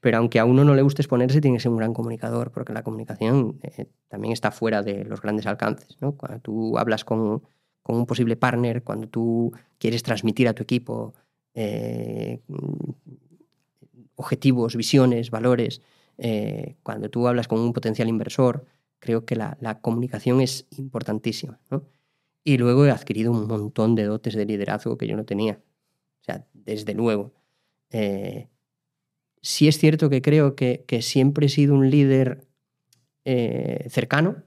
Pero 0.00 0.18
aunque 0.18 0.38
a 0.38 0.44
uno 0.44 0.64
no 0.64 0.74
le 0.74 0.82
guste 0.82 1.02
exponerse, 1.02 1.40
tiene 1.40 1.56
que 1.56 1.62
ser 1.62 1.70
un 1.70 1.78
gran 1.78 1.94
comunicador, 1.94 2.50
porque 2.52 2.74
la 2.74 2.82
comunicación 2.82 3.58
eh, 3.62 3.86
también 4.08 4.32
está 4.32 4.50
fuera 4.50 4.82
de 4.82 5.04
los 5.04 5.22
grandes 5.22 5.46
alcances. 5.46 5.96
Cuando 6.16 6.40
tú 6.40 6.78
hablas 6.78 7.04
con, 7.04 7.42
un 7.86 8.06
posible 8.06 8.36
partner, 8.36 8.82
cuando 8.82 9.08
tú 9.08 9.52
quieres 9.78 10.02
transmitir 10.02 10.46
a 10.48 10.52
tu 10.54 10.62
equipo 10.62 11.14
eh, 11.54 12.40
objetivos, 14.16 14.76
visiones, 14.76 15.30
valores, 15.30 15.80
cuando 16.82 17.08
tú 17.10 17.26
hablas 17.26 17.48
con 17.48 17.58
un 17.58 17.72
potencial 17.72 18.08
inversor, 18.08 18.66
creo 19.00 19.24
que 19.24 19.36
la, 19.36 19.78
comunicación 19.80 20.40
es 20.40 20.66
importantísima. 20.70 21.58
Y 22.44 22.58
luego 22.58 22.84
he 22.84 22.90
adquirido 22.90 23.32
un 23.32 23.46
montón 23.46 23.94
de 23.94 24.04
dotes 24.04 24.34
de 24.34 24.44
liderazgo 24.44 24.98
que 24.98 25.06
yo 25.06 25.16
no 25.16 25.24
tenía. 25.24 25.60
O 26.20 26.24
sea, 26.24 26.46
desde 26.52 26.94
luego. 26.94 27.32
Eh, 27.90 28.48
sí 29.40 29.66
es 29.66 29.78
cierto 29.78 30.10
que 30.10 30.22
creo 30.22 30.54
que, 30.54 30.84
siempre 31.00 31.46
he 31.46 31.48
sido 31.48 31.74
un 31.74 31.90
líder 31.90 32.46
eh, 33.24 33.86
cercano, 33.88 34.44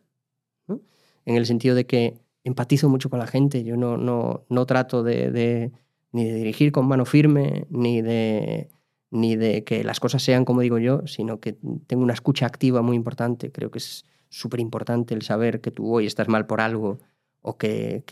en 0.67 1.35
el 1.35 1.45
sentido 1.45 1.75
de 1.75 1.85
que 1.85 2.19
empatizo 2.43 2.87
mucho 2.87 3.09
con 3.09 3.19
la 3.19 3.27
gente. 3.27 3.63
Yo 3.63 3.75
no, 3.75 3.97
no, 3.97 4.45
no 4.49 4.65
trato 4.65 5.03
de, 5.03 5.71
ni 6.11 6.25
de 6.25 6.33
dirigir 6.33 6.71
con 6.71 6.87
mano 6.87 7.05
firme, 7.05 7.65
ni 7.69 8.01
de 8.01 8.69
ni 9.09 9.35
de 9.35 9.63
que 9.63 9.83
las 9.83 9.99
cosas 9.99 10.21
sean 10.21 10.43
como 10.45 10.61
digo 10.61 10.79
yo, 10.79 11.07
sino 11.07 11.39
que 11.39 11.57
tengo 11.87 12.03
una 12.03 12.13
escucha 12.13 12.45
activa 12.45 12.81
muy 12.81 12.95
importante. 12.95 13.51
Creo 13.51 13.71
que 13.71 13.79
es 13.79 14.05
súper 14.29 14.59
importante 14.59 15.13
el 15.13 15.21
saber 15.21 15.61
que 15.61 15.71
tú 15.71 15.93
hoy 15.93 16.05
estás 16.05 16.27
mal 16.27 16.45
por 16.45 16.61
algo 16.61 16.99
o 17.47 17.57
que, 17.57 18.03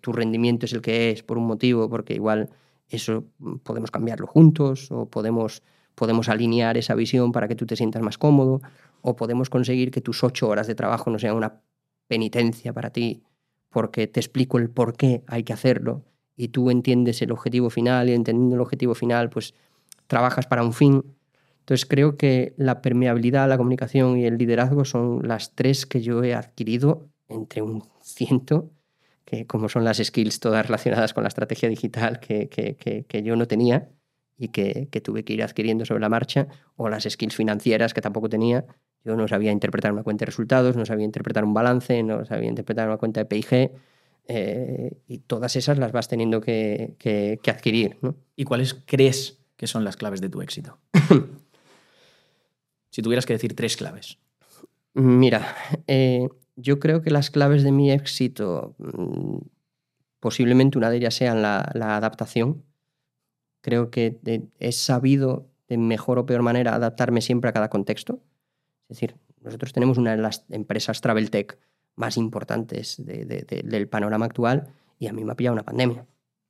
tu 0.00 0.12
rendimiento 0.12 0.64
es 0.64 0.72
el 0.72 0.80
que 0.80 1.10
es 1.10 1.22
por 1.22 1.36
un 1.36 1.46
motivo, 1.46 1.90
porque 1.90 2.14
igual 2.14 2.48
eso 2.88 3.24
podemos 3.62 3.90
cambiarlo 3.90 4.26
juntos 4.26 4.90
o 4.90 5.06
podemos, 5.06 5.62
podemos 5.94 6.30
alinear 6.30 6.78
esa 6.78 6.94
visión 6.94 7.30
para 7.30 7.46
que 7.46 7.54
tú 7.54 7.66
te 7.66 7.76
sientas 7.76 8.02
más 8.02 8.16
cómodo 8.16 8.62
o 9.02 9.16
podemos 9.16 9.50
conseguir 9.50 9.90
que 9.90 10.00
tus 10.00 10.24
ocho 10.24 10.48
horas 10.48 10.66
de 10.66 10.74
trabajo 10.74 11.10
no 11.10 11.18
sean 11.18 11.36
una 11.36 11.60
penitencia 12.08 12.72
para 12.72 12.88
ti 12.90 13.22
porque 13.68 14.06
te 14.06 14.18
explico 14.18 14.56
el 14.58 14.70
por 14.70 14.96
qué 14.96 15.22
hay 15.26 15.42
que 15.44 15.52
hacerlo 15.52 16.02
y 16.34 16.48
tú 16.48 16.70
entiendes 16.70 17.20
el 17.20 17.32
objetivo 17.32 17.68
final 17.68 18.08
y 18.08 18.14
entendiendo 18.14 18.56
el 18.56 18.62
objetivo 18.62 18.94
final, 18.94 19.28
pues 19.28 19.54
trabajas 20.06 20.46
para 20.46 20.64
un 20.64 20.72
fin. 20.72 21.04
Entonces 21.60 21.84
creo 21.84 22.16
que 22.16 22.54
la 22.56 22.80
permeabilidad, 22.80 23.46
la 23.46 23.58
comunicación 23.58 24.16
y 24.16 24.24
el 24.24 24.38
liderazgo 24.38 24.86
son 24.86 25.28
las 25.28 25.54
tres 25.54 25.84
que 25.84 26.00
yo 26.00 26.24
he 26.24 26.34
adquirido 26.34 27.10
entre 27.30 27.62
un 27.62 27.84
ciento, 28.02 28.70
que 29.24 29.46
como 29.46 29.68
son 29.68 29.84
las 29.84 29.98
skills 29.98 30.40
todas 30.40 30.66
relacionadas 30.66 31.14
con 31.14 31.24
la 31.24 31.28
estrategia 31.28 31.68
digital 31.68 32.20
que, 32.20 32.48
que, 32.48 33.22
yo 33.22 33.36
no 33.36 33.46
tenía 33.46 33.88
y 34.36 34.48
que, 34.48 34.86
tuve 35.02 35.24
que 35.24 35.32
ir 35.34 35.42
adquiriendo 35.42 35.84
sobre 35.84 36.00
la 36.00 36.08
marcha, 36.08 36.48
o 36.76 36.88
las 36.88 37.04
skills 37.04 37.36
financieras 37.36 37.94
que 37.94 38.00
tampoco 38.00 38.28
tenía. 38.28 38.64
Yo 39.04 39.16
no 39.16 39.28
sabía 39.28 39.52
interpretar 39.52 39.92
una 39.92 40.02
cuenta 40.02 40.22
de 40.22 40.26
resultados, 40.26 40.76
no 40.76 40.84
sabía 40.84 41.04
interpretar 41.04 41.44
un 41.44 41.54
balance, 41.54 42.02
no 42.02 42.24
sabía 42.24 42.48
interpretar 42.48 42.88
una 42.88 42.96
cuenta 42.96 43.20
de 43.20 43.26
PIG. 43.26 43.72
Eh, 44.32 44.92
y 45.08 45.18
todas 45.18 45.56
esas 45.56 45.78
las 45.78 45.92
vas 45.92 46.08
teniendo 46.08 46.40
que, 46.40 47.40
adquirir. 47.46 47.98
¿Y 48.36 48.44
cuáles 48.44 48.74
crees 48.86 49.40
¿Qué 49.60 49.66
son 49.66 49.84
las 49.84 49.98
claves 49.98 50.22
de 50.22 50.30
tu 50.30 50.40
éxito? 50.40 50.78
si 52.90 53.02
tuvieras 53.02 53.26
que 53.26 53.34
decir 53.34 53.54
tres 53.54 53.76
claves. 53.76 54.16
Mira, 54.94 55.54
eh, 55.86 56.30
yo 56.60 56.78
creo 56.78 57.02
que 57.02 57.10
las 57.10 57.30
claves 57.30 57.62
de 57.62 57.72
mi 57.72 57.90
éxito, 57.90 58.74
mm, 58.78 59.38
posiblemente 60.20 60.78
una 60.78 60.90
de 60.90 60.96
ellas 60.98 61.14
sea 61.14 61.34
la, 61.34 61.60
adaptación. 61.96 62.64
Creo 63.62 63.90
que 63.90 64.20
he 64.58 64.72
sabido 64.72 65.48
de 65.68 65.78
mejor 65.78 66.18
o 66.18 66.26
peor 66.26 66.42
manera 66.42 66.74
adaptarme 66.74 67.20
siempre 67.20 67.50
a 67.50 67.52
cada 67.52 67.70
contexto. 67.70 68.22
Es 68.88 68.96
decir, 68.96 69.16
nosotros 69.40 69.72
tenemos 69.72 69.98
una 69.98 70.12
de 70.12 70.22
las 70.22 70.44
empresas 70.50 71.00
Travel 71.00 71.30
Tech 71.30 71.58
más 71.96 72.16
importantes 72.16 73.02
del 73.04 73.88
panorama 73.88 74.26
actual 74.26 74.72
y 74.98 75.06
a 75.06 75.12
mí 75.12 75.24
me 75.24 75.32
ha 75.32 75.36
pillado 75.36 75.54
una 75.54 75.64
pandemia, 75.64 76.06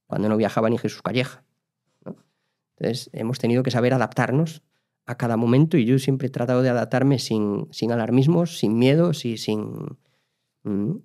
cuando 0.07 0.29
no 0.29 0.37
viajaba 0.37 0.71
ni 0.71 0.79
Jesús 0.79 1.03
Calleja. 1.03 1.45
Entonces, 2.77 3.11
hemos 3.13 3.39
tenido 3.39 3.63
que 3.63 3.71
saber 3.71 3.93
adaptarnos 3.93 4.63
a 5.07 5.17
cada 5.17 5.37
momento 5.37 5.77
y 5.77 5.85
yo 5.85 5.99
siempre 5.99 6.29
he 6.29 6.31
tratado 6.31 6.63
de 6.63 6.69
adaptarme 6.69 7.19
sin, 7.19 7.69
sin 7.73 7.93
alarmismos, 7.93 8.59
sin 8.59 8.79
miedos 8.79 9.25
y 9.25 9.39
sin, 9.39 9.99
mm, 10.63 10.97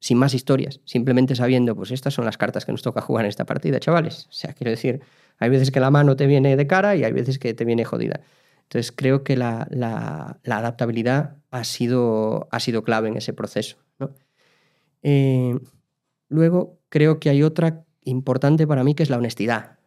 sin 0.00 0.18
más 0.18 0.34
historias, 0.34 0.80
simplemente 0.84 1.34
sabiendo, 1.34 1.74
pues 1.74 1.90
estas 1.90 2.14
son 2.14 2.24
las 2.24 2.36
cartas 2.36 2.64
que 2.64 2.72
nos 2.72 2.82
toca 2.82 3.00
jugar 3.00 3.24
en 3.24 3.30
esta 3.30 3.46
partida, 3.46 3.80
chavales. 3.80 4.26
O 4.28 4.32
sea, 4.32 4.52
quiero 4.52 4.70
decir, 4.70 5.00
hay 5.38 5.50
veces 5.50 5.70
que 5.70 5.80
la 5.80 5.90
mano 5.90 6.16
te 6.16 6.26
viene 6.26 6.56
de 6.56 6.66
cara 6.66 6.96
y 6.96 7.04
hay 7.04 7.12
veces 7.12 7.38
que 7.38 7.54
te 7.54 7.64
viene 7.64 7.84
jodida. 7.84 8.20
Entonces, 8.62 8.92
creo 8.92 9.22
que 9.22 9.36
la, 9.36 9.66
la, 9.70 10.38
adaptabilidad 10.44 11.36
ha 11.50 11.64
sido, 11.64 12.48
ha 12.50 12.60
sido 12.60 12.82
clave 12.82 13.08
en 13.08 13.16
ese 13.16 13.32
proceso. 13.32 13.78
Eh, 15.02 15.56
luego, 16.28 16.80
creo 16.88 17.20
que 17.20 17.30
hay 17.30 17.42
otra 17.42 17.84
importante 18.02 18.66
para 18.66 18.82
mí 18.82 18.94
que 18.94 19.04
es 19.04 19.10
la 19.10 19.18
honestidad. 19.18 19.78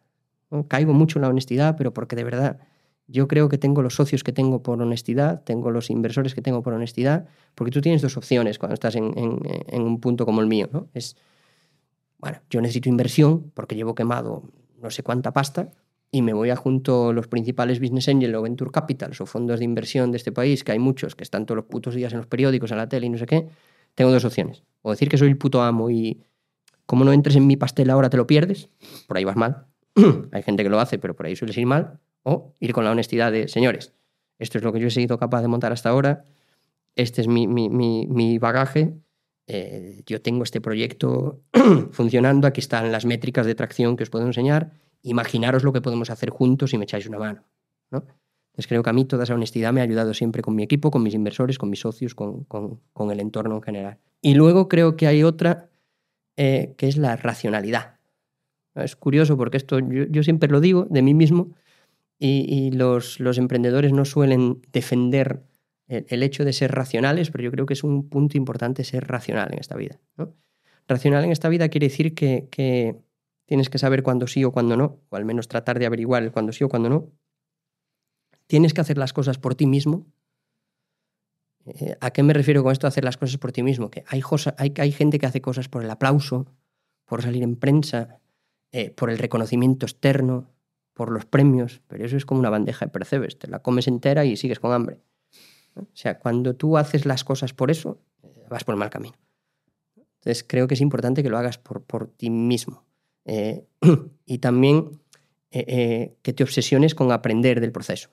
Caigo 0.68 0.94
mucho 0.94 1.18
en 1.18 1.22
la 1.22 1.28
honestidad, 1.28 1.76
pero 1.76 1.92
porque 1.92 2.16
de 2.16 2.24
verdad 2.24 2.60
yo 3.10 3.26
creo 3.26 3.48
que 3.48 3.58
tengo 3.58 3.82
los 3.82 3.94
socios 3.94 4.22
que 4.22 4.32
tengo 4.32 4.62
por 4.62 4.80
honestidad, 4.80 5.42
tengo 5.42 5.70
los 5.70 5.90
inversores 5.90 6.34
que 6.34 6.42
tengo 6.42 6.62
por 6.62 6.72
honestidad, 6.72 7.26
porque 7.54 7.72
tú 7.72 7.80
tienes 7.80 8.02
dos 8.02 8.16
opciones 8.16 8.58
cuando 8.58 8.74
estás 8.74 8.94
en, 8.94 9.04
un 9.04 10.00
punto 10.00 10.24
como 10.24 10.40
el 10.40 10.46
mío. 10.46 10.68
¿no? 10.72 10.88
Es, 10.94 11.16
bueno, 12.18 12.38
yo 12.50 12.60
necesito 12.60 12.88
inversión 12.88 13.50
porque 13.54 13.74
llevo 13.74 13.94
quemado 13.94 14.44
no 14.80 14.90
sé 14.90 15.02
cuánta 15.02 15.32
pasta 15.32 15.70
y 16.12 16.22
me 16.22 16.32
voy 16.32 16.50
a 16.50 16.56
junto 16.56 17.12
los 17.12 17.28
principales 17.28 17.80
business 17.80 18.08
angels 18.08 18.34
o 18.34 18.42
venture 18.42 18.70
capitals 18.70 19.20
o 19.20 19.26
fondos 19.26 19.58
de 19.58 19.64
inversión 19.64 20.10
de 20.12 20.16
este 20.16 20.32
país, 20.32 20.64
que 20.64 20.72
hay 20.72 20.78
muchos 20.78 21.14
que 21.14 21.24
están 21.24 21.46
todos 21.46 21.56
los 21.56 21.64
putos 21.66 21.94
días 21.94 22.12
en 22.12 22.18
los 22.18 22.26
periódicos, 22.26 22.70
en 22.70 22.78
la 22.78 22.88
tele 22.88 23.06
y 23.06 23.10
no 23.10 23.18
sé 23.18 23.26
qué. 23.26 23.48
Tengo 23.94 24.10
dos 24.10 24.24
opciones. 24.24 24.62
O 24.82 24.90
decir 24.90 25.08
que 25.08 25.18
soy 25.18 25.28
el 25.28 25.36
puto 25.36 25.62
amo 25.62 25.90
y 25.90 26.22
como 26.86 27.04
no 27.04 27.12
entres 27.12 27.36
en 27.36 27.46
mi 27.46 27.56
pastel 27.56 27.90
ahora 27.90 28.10
te 28.10 28.16
lo 28.16 28.26
pierdes, 28.26 28.68
por 29.06 29.16
ahí 29.16 29.24
vas 29.24 29.36
mal 29.36 29.66
Hay 30.32 30.42
gente 30.42 30.62
que 30.62 30.68
lo 30.68 30.80
hace, 30.80 30.98
pero 30.98 31.14
por 31.14 31.26
ahí 31.26 31.36
suele 31.36 31.58
ir 31.58 31.66
mal. 31.66 32.00
O 32.22 32.54
ir 32.60 32.72
con 32.72 32.84
la 32.84 32.90
honestidad 32.90 33.32
de, 33.32 33.48
señores, 33.48 33.92
esto 34.38 34.58
es 34.58 34.64
lo 34.64 34.72
que 34.72 34.80
yo 34.80 34.88
he 34.88 34.90
sido 34.90 35.18
capaz 35.18 35.42
de 35.42 35.48
montar 35.48 35.72
hasta 35.72 35.88
ahora, 35.88 36.24
este 36.96 37.20
es 37.20 37.28
mi, 37.28 37.46
mi, 37.46 38.38
bagaje, 38.38 38.94
eh, 39.46 40.02
yo 40.06 40.20
tengo 40.20 40.42
este 40.42 40.60
proyecto 40.60 41.40
funcionando, 41.92 42.46
aquí 42.46 42.60
están 42.60 42.92
las 42.92 43.04
métricas 43.04 43.46
de 43.46 43.54
tracción 43.54 43.96
que 43.96 44.02
os 44.02 44.10
puedo 44.10 44.26
enseñar, 44.26 44.72
imaginaros 45.02 45.64
lo 45.64 45.72
que 45.72 45.80
podemos 45.80 46.10
hacer 46.10 46.30
juntos 46.30 46.72
y 46.72 46.78
me 46.78 46.84
echáis 46.84 47.06
una 47.06 47.18
mano. 47.18 47.44
¿no? 47.90 47.98
Entonces 47.98 48.66
creo 48.66 48.82
que 48.82 48.90
a 48.90 48.92
mí 48.92 49.04
toda 49.04 49.24
esa 49.24 49.34
honestidad 49.34 49.72
me 49.72 49.80
ha 49.80 49.84
ayudado 49.84 50.12
siempre 50.14 50.42
con 50.42 50.54
mi 50.54 50.62
equipo, 50.62 50.90
con 50.90 51.02
mis 51.02 51.14
inversores, 51.14 51.58
con 51.58 51.70
mis 51.70 51.80
socios, 51.80 52.14
con, 52.14 52.44
con, 52.44 52.80
con 52.92 53.10
el 53.10 53.20
entorno 53.20 53.56
en 53.56 53.62
general. 53.62 53.98
Y 54.20 54.34
luego 54.34 54.68
creo 54.68 54.96
que 54.96 55.06
hay 55.06 55.22
otra 55.22 55.70
eh, 56.36 56.74
que 56.76 56.88
es 56.88 56.96
la 56.96 57.16
racionalidad. 57.16 57.96
Es 58.74 58.96
curioso 58.96 59.36
porque 59.36 59.56
esto 59.56 59.78
yo 59.78 60.22
siempre 60.22 60.48
lo 60.48 60.60
digo 60.60 60.86
de 60.88 61.02
mí 61.02 61.12
mismo 61.12 61.54
y, 62.22 62.70
los, 62.72 63.18
los, 63.18 63.38
emprendedores 63.38 63.92
no 63.92 64.04
suelen 64.04 64.60
defender 64.72 65.42
el, 65.88 66.04
el, 66.10 66.22
hecho 66.22 66.44
de 66.44 66.52
ser 66.52 66.70
racionales, 66.70 67.30
pero 67.30 67.44
yo 67.44 67.50
creo 67.50 67.64
que 67.64 67.72
es 67.72 67.82
un 67.82 68.10
punto 68.10 68.36
importante 68.36 68.84
ser 68.84 69.08
racional 69.08 69.48
en 69.52 69.58
esta 69.58 69.74
vida. 69.74 69.98
Racional 70.86 71.24
en 71.24 71.32
esta 71.32 71.48
vida 71.48 71.70
quiere 71.70 71.88
decir 71.88 72.14
que, 72.14 72.46
que 72.50 73.00
tienes 73.46 73.70
que 73.70 73.78
saber 73.78 74.02
cuándo 74.02 74.26
sí 74.26 74.44
o 74.44 74.52
cuándo 74.52 74.76
no, 74.76 75.00
o 75.08 75.16
al 75.16 75.24
menos 75.24 75.48
tratar 75.48 75.78
de 75.78 75.86
averiguar 75.86 76.22
el 76.22 76.30
cuándo 76.30 76.52
sí 76.52 76.62
o 76.62 76.68
cuándo 76.68 76.90
no. 76.90 77.10
Tienes 78.46 78.74
que 78.74 78.82
hacer 78.82 78.98
las 78.98 79.14
cosas 79.14 79.38
por 79.38 79.54
ti 79.54 79.66
mismo. 79.66 80.06
Eh, 81.64 81.96
¿A 82.00 82.10
qué 82.10 82.22
me 82.22 82.34
refiero 82.34 82.62
con 82.62 82.72
esto 82.72 82.86
de 82.86 82.88
hacer 82.88 83.04
las 83.04 83.16
cosas 83.16 83.38
por 83.38 83.52
ti 83.52 83.62
mismo? 83.62 83.90
Que 83.90 84.04
hay, 84.08 84.22
hay, 84.58 84.74
hay 84.76 84.92
gente 84.92 85.18
que 85.18 85.26
hace 85.26 85.40
cosas 85.40 85.68
por 85.70 85.82
el 85.82 85.90
aplauso, 85.90 86.46
por 87.06 87.22
salir 87.22 87.42
en 87.42 87.56
prensa, 87.56 88.20
eh, 88.72 88.90
por 88.90 89.10
el 89.10 89.18
reconocimiento 89.18 89.86
externo, 89.86 90.50
por 91.00 91.12
los 91.12 91.24
premios, 91.24 91.80
pero 91.86 92.04
eso 92.04 92.18
es 92.18 92.26
como 92.26 92.40
una 92.40 92.50
bandeja 92.50 92.84
de 92.84 92.92
percebes, 92.92 93.38
te 93.38 93.48
la 93.48 93.60
comes 93.60 93.88
entera 93.88 94.26
y 94.26 94.36
sigues 94.36 94.60
con 94.60 94.70
hambre. 94.70 95.00
O 95.74 95.86
sea, 95.94 96.18
cuando 96.18 96.54
tú 96.56 96.76
haces 96.76 97.06
las 97.06 97.24
cosas 97.24 97.54
por 97.54 97.70
eso, 97.70 98.02
eh, 98.22 98.44
vas 98.50 98.64
por 98.64 98.74
el 98.74 98.78
mal 98.78 98.90
camino. 98.90 99.14
Entonces 99.96 100.44
creo 100.46 100.68
que 100.68 100.74
es 100.74 100.82
importante 100.82 101.22
que 101.22 101.30
lo 101.30 101.38
hagas 101.38 101.56
por, 101.56 101.84
por 101.84 102.08
ti 102.08 102.28
mismo. 102.28 102.84
Eh, 103.24 103.64
y 104.26 104.38
también 104.40 105.00
eh, 105.50 105.64
eh, 105.66 106.16
que 106.20 106.34
te 106.34 106.42
obsesiones 106.42 106.94
con 106.94 107.12
aprender 107.12 107.62
del 107.62 107.72
proceso, 107.72 108.10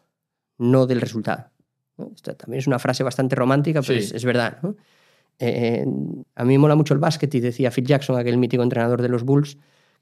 no 0.57 0.87
del 0.87 1.01
resultado. 1.01 1.49
¿no? 1.97 2.13
Esto 2.15 2.37
también 2.37 2.59
es 2.59 2.67
una 2.67 2.79
frase 2.79 3.03
bastante 3.03 3.35
romántica, 3.35 3.81
pero 3.81 3.99
sí. 3.99 4.05
es, 4.05 4.13
es, 4.13 4.23
verdad. 4.23 4.59
¿no? 4.63 4.77
a 5.41 6.45
mí 6.45 6.53
me 6.53 6.57
mola 6.57 6.75
mucho 6.75 6.93
el 6.93 7.01
básquet 7.01 7.35
y 7.35 7.41
decía 7.41 7.69
Phil 7.69 7.85
Jackson, 7.85 8.17
aquel 8.17 8.37
mítico 8.37 8.63
entrenador 8.63 9.01
de 9.01 9.09
los 9.09 9.23
Bulls, 9.23 9.57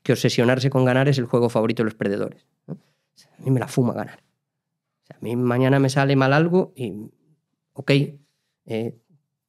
que 0.05 0.13
obsesionarse 0.13 0.69
con 0.69 0.85
ganar 0.85 1.09
es 1.09 1.17
el 1.17 1.25
juego 1.25 1.49
favorito 1.49 1.81
de 1.81 1.85
los 1.85 1.95
perdedores. 1.95 2.45
A 2.67 3.43
mí 3.43 3.49
me 3.49 3.59
la 3.59 3.67
fuma 3.67 3.91
ganar. 3.91 4.19
A 5.09 5.17
mí 5.19 5.35
mañana 5.35 5.79
me 5.79 5.89
sale 5.89 6.15
mal 6.15 6.31
algo 6.31 6.73
y, 6.75 6.93
ok, 7.73 7.91
eh, 8.67 8.99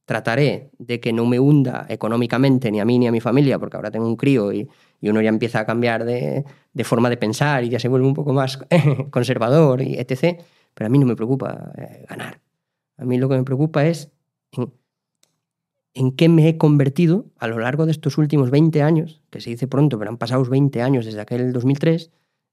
trataré 0.07 0.71
de 0.79 0.99
que 0.99 1.13
no 1.13 1.27
me 1.27 1.39
hunda 1.39 1.85
económicamente 1.91 2.71
ni 2.73 2.81
a 2.81 2.87
mí 2.87 2.99
ni 2.99 3.07
a 3.07 3.13
mi 3.13 3.21
familia, 3.21 3.59
porque 3.59 3.77
ahora 3.77 3.91
tengo 3.91 4.07
un 4.07 4.17
crío 4.17 4.51
y, 4.51 4.67
uno 5.03 5.21
ya 5.21 5.29
empieza 5.29 5.61
a 5.61 5.67
cambiar 5.67 6.05
de, 6.05 6.45
forma 6.85 7.11
de 7.11 7.19
pensar 7.19 7.63
y 7.63 7.69
ya 7.69 7.79
se 7.79 7.87
vuelve 7.87 8.07
un 8.07 8.15
poco 8.15 8.33
más 8.33 8.59
conservador 9.11 9.83
y 9.83 9.99
etc. 9.99 10.43
Pero 10.73 10.87
a 10.87 10.89
mí 10.89 10.99
no 10.99 11.05
me 11.05 11.15
preocupa 11.15 11.71
eh, 11.77 12.07
ganar. 12.09 12.41
A 12.97 13.05
mí 13.05 13.19
lo 13.19 13.29
que 13.29 13.37
me 13.37 13.45
preocupa 13.45 13.85
es 13.85 14.11
en, 15.97 16.13
qué 16.13 16.29
me 16.29 16.49
he 16.49 16.59
convertido 16.59 17.27
a 17.39 17.49
lo 17.49 17.59
largo 17.59 17.87
de 17.87 17.93
estos 17.93 18.19
últimos 18.19 18.51
20 18.51 18.83
años, 18.83 19.23
que 19.31 19.41
se 19.41 19.51
dice 19.51 19.67
pronto, 19.67 19.99
pero 19.99 20.11
han 20.11 20.19
pasado 20.19 20.45
20 20.45 20.83
años 20.83 21.05
desde 21.05 21.21
aquel 21.21 21.53
2003, 21.53 22.11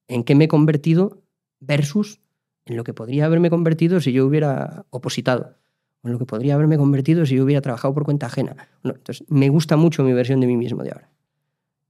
en 0.08 0.24
qué 0.24 0.36
me 0.36 0.46
he 0.46 0.48
convertido 0.48 1.22
versus 1.60 2.20
en 2.66 2.78
lo 2.78 2.84
que 2.84 2.94
podría 2.94 3.26
haberme 3.26 3.50
convertido 3.50 4.00
si 4.00 4.12
yo 4.14 4.26
hubiera 4.26 4.86
opositado 4.90 5.56
en 6.04 6.12
lo 6.12 6.20
que 6.20 6.26
podría 6.26 6.56
haberme 6.56 6.78
convertido 6.78 7.26
si 7.26 7.36
yo 7.36 7.44
hubiera 7.44 7.62
trabajado 7.62 7.94
por 7.94 8.04
cuenta 8.04 8.26
ajena. 8.26 8.70
Entonces, 8.84 9.26
me 9.30 9.50
gusta 9.50 9.78
mucho 9.78 10.04
mi 10.04 10.14
versión 10.14 10.40
de 10.42 10.48
mí 10.48 10.58
mismo 10.58 10.84
de 10.84 10.92
ahora. 10.92 11.10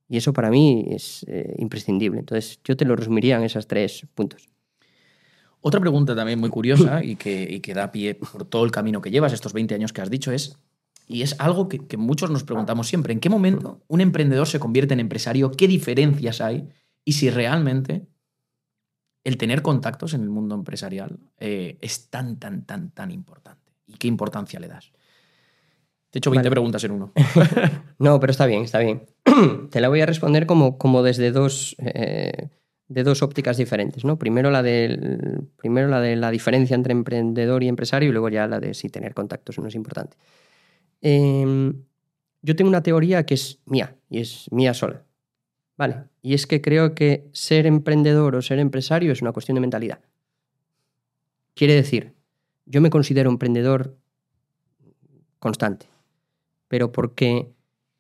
Y 0.07 0.17
eso 0.17 0.33
para 0.33 0.51
mí 0.51 0.85
es 0.89 1.25
eh, 1.27 1.55
imprescindible. 1.57 2.19
Entonces, 2.19 2.59
yo 2.63 2.77
te 2.77 2.85
lo 2.85 2.95
resumiría 2.95 3.37
en 3.37 3.43
esos 3.43 3.67
tres 3.67 4.05
puntos. 4.13 4.49
Otra 5.61 5.79
pregunta 5.79 6.15
también 6.15 6.39
muy 6.39 6.49
curiosa 6.49 7.03
y 7.03 7.15
que, 7.15 7.47
y 7.49 7.61
que, 7.61 7.73
da 7.73 7.91
pie 7.91 8.13
por 8.15 8.45
todo 8.45 8.65
el 8.65 8.71
camino 8.71 9.01
que 9.01 9.09
llevas, 9.09 9.33
estos 9.33 9.53
20 9.53 9.73
años 9.73 9.93
que 9.93 10.01
has 10.01 10.09
dicho, 10.09 10.31
es, 10.31 10.59
y 11.13 11.21
es 11.21 11.39
algo 11.39 11.69
que, 11.69 11.85
que 11.85 11.97
muchos 11.97 12.31
nos 12.31 12.43
preguntamos 12.43 12.87
siempre, 12.87 13.13
¿en 13.13 13.19
qué 13.19 13.29
momento 13.29 13.83
un 13.87 14.01
emprendedor 14.01 14.47
se 14.47 14.59
convierte 14.59 14.93
en 14.93 14.99
empresario? 14.99 15.51
¿Qué 15.51 15.67
diferencias 15.67 16.41
hay? 16.41 16.67
Y 17.05 17.13
si 17.13 17.29
realmente 17.29 18.07
el 19.23 19.37
tener 19.37 19.61
contactos 19.61 20.13
en 20.13 20.21
el 20.21 20.29
mundo 20.29 20.55
empresarial 20.55 21.19
eh, 21.37 21.77
es 21.81 22.09
tan, 22.09 22.39
tan, 22.39 22.65
tan, 22.65 22.91
tan 22.91 23.11
importante. 23.11 23.71
¿Y 23.85 23.93
qué 23.93 24.07
importancia 24.07 24.59
le 24.59 24.67
das? 24.67 24.91
Te 26.09 26.17
he 26.17 26.19
hecho 26.19 26.31
20 26.31 26.47
vale. 26.47 26.51
preguntas 26.51 26.83
en 26.83 26.91
uno. 26.91 27.13
no, 27.99 28.19
pero 28.19 28.31
está 28.31 28.45
bien, 28.45 28.63
está 28.63 28.79
bien. 28.79 29.05
Te 29.71 29.81
la 29.81 29.89
voy 29.89 30.01
a 30.01 30.05
responder 30.05 30.45
como, 30.45 30.77
como 30.77 31.03
desde 31.03 31.31
dos, 31.31 31.75
eh, 31.79 32.49
de 32.87 33.03
dos 33.03 33.23
ópticas 33.23 33.57
diferentes. 33.57 34.03
¿no? 34.03 34.17
Primero, 34.17 34.51
la 34.51 34.61
de, 34.61 35.41
primero 35.57 35.87
la 35.87 36.01
de 36.01 36.15
la 36.15 36.31
diferencia 36.31 36.75
entre 36.75 36.91
emprendedor 36.91 37.63
y 37.63 37.67
empresario 37.67 38.09
y 38.09 38.11
luego 38.11 38.29
ya 38.29 38.47
la 38.47 38.59
de 38.59 38.73
si 38.73 38.89
tener 38.89 39.13
contactos 39.13 39.57
no 39.59 39.67
es 39.67 39.75
importante. 39.75 40.17
Eh, 41.03 41.73
yo 42.41 42.55
tengo 42.55 42.69
una 42.69 42.81
teoría 42.81 43.25
que 43.25 43.35
es 43.35 43.59
mía 43.65 43.95
y 44.09 44.19
es 44.19 44.51
mía 44.51 44.73
sola. 44.73 45.03
Vale. 45.77 46.05
Y 46.21 46.33
es 46.33 46.47
que 46.47 46.61
creo 46.61 46.95
que 46.95 47.29
ser 47.33 47.65
emprendedor 47.65 48.35
o 48.35 48.41
ser 48.41 48.59
empresario 48.59 49.11
es 49.11 49.21
una 49.21 49.31
cuestión 49.31 49.55
de 49.55 49.61
mentalidad. 49.61 49.99
Quiere 51.55 51.75
decir, 51.75 52.13
yo 52.65 52.81
me 52.81 52.89
considero 52.89 53.29
emprendedor 53.29 53.97
constante, 55.39 55.85
pero 56.67 56.91
porque 56.91 57.51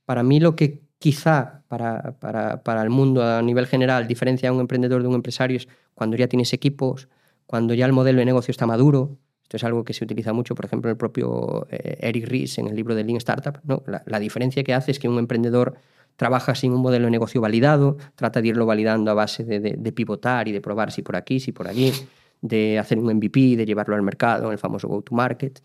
para 0.05 0.23
mí 0.23 0.39
lo 0.39 0.55
que 0.55 0.81
quizá 0.97 1.63
para, 1.67 2.17
para, 2.19 2.63
para, 2.63 2.81
el 2.81 2.89
mundo 2.89 3.23
a 3.23 3.41
nivel 3.41 3.67
general 3.67 4.07
diferencia 4.07 4.49
a 4.49 4.53
un 4.53 4.61
emprendedor 4.61 5.01
de 5.01 5.09
un 5.09 5.15
empresario 5.15 5.57
es 5.57 5.67
cuando 5.93 6.15
ya 6.15 6.27
tienes 6.27 6.53
equipos, 6.53 7.09
cuando 7.45 7.73
ya 7.73 7.85
el 7.85 7.91
modelo 7.91 8.19
de 8.19 8.25
negocio 8.25 8.51
está 8.51 8.65
maduro. 8.65 9.17
Es 9.53 9.63
algo 9.63 9.85
que 9.85 9.93
se 9.93 10.03
utiliza 10.03 10.33
mucho, 10.33 10.55
por 10.55 10.65
ejemplo, 10.65 10.89
el 10.89 10.97
propio 10.97 11.67
eh, 11.69 11.97
Eric 12.01 12.27
Ries 12.27 12.57
en 12.57 12.67
el 12.67 12.75
libro 12.75 12.95
de 12.95 13.03
Lean 13.03 13.17
Startup. 13.17 13.59
¿no? 13.63 13.83
La, 13.85 14.19
diferencia 14.19 14.63
que 14.63 14.73
hace 14.73 14.91
es 14.91 14.99
que 14.99 15.07
un 15.07 15.19
emprendedor 15.19 15.75
trabaja 16.15 16.55
sin 16.55 16.73
un 16.73 16.81
modelo 16.81 17.05
de 17.05 17.11
negocio 17.11 17.39
validado, 17.39 17.97
trata 18.15 18.41
de 18.41 18.49
irlo 18.49 18.65
validando 18.65 19.11
a 19.11 19.13
base 19.13 19.43
de, 19.43 19.91
pivotar 19.91 20.47
y 20.47 20.51
de 20.51 20.61
probar 20.61 20.91
si 20.91 21.01
por 21.03 21.15
aquí, 21.15 21.39
si 21.39 21.51
por 21.51 21.67
allí 21.67 21.91
de 22.41 22.79
hacer 22.79 22.97
un 22.99 23.13
MVP, 23.13 23.55
de 23.55 23.65
llevarlo 23.65 23.95
al 23.95 24.01
mercado, 24.01 24.51
el 24.51 24.57
famoso 24.57 24.87
go-to-market. 24.87 25.61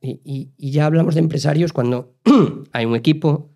Y, 0.00 0.50
ya 0.58 0.86
hablamos 0.86 1.14
de 1.14 1.20
empresarios 1.20 1.72
cuando 1.72 2.14
hay 2.72 2.84
un 2.84 2.94
equipo, 2.94 3.50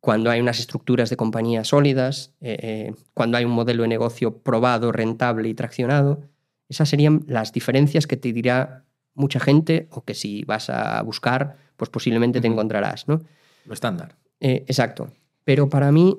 cuando 0.00 0.30
hay 0.30 0.40
unas 0.40 0.58
estructuras 0.58 1.10
de 1.10 1.16
compañía 1.16 1.62
sólidas, 1.62 2.32
eh, 2.40 2.56
eh, 2.62 2.94
cuando 3.12 3.36
hay 3.36 3.44
un 3.44 3.52
modelo 3.52 3.82
de 3.82 3.88
negocio 3.88 4.38
probado, 4.38 4.92
rentable 4.92 5.48
y 5.48 5.54
traccionado. 5.54 6.22
Esas 6.70 6.88
serían 6.88 7.24
las 7.26 7.52
diferencias 7.52 8.06
que 8.06 8.16
te 8.16 8.32
dirá 8.32 8.86
mucha 9.14 9.40
gente 9.40 9.88
o 9.90 10.02
que 10.02 10.14
si 10.14 10.44
vas 10.44 10.70
a 10.70 11.02
buscar, 11.02 11.56
pues 11.76 11.90
posiblemente 11.90 12.40
te 12.40 12.46
encontrarás. 12.46 13.08
¿no? 13.08 13.20
Lo 13.66 13.74
estándar. 13.74 14.16
Eh, 14.40 14.64
exacto. 14.66 15.10
Pero 15.44 15.68
para 15.68 15.92
mí 15.92 16.18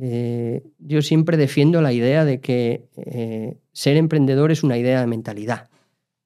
eh, 0.00 0.62
yo 0.78 1.02
siempre 1.02 1.36
defiendo 1.36 1.82
la 1.82 1.92
idea 1.92 2.24
de 2.24 2.40
que 2.40 2.88
eh, 2.96 3.58
ser 3.72 3.96
emprendedor 3.96 4.50
es 4.50 4.62
una 4.62 4.78
idea 4.78 5.00
de 5.00 5.06
mentalidad. 5.06 5.68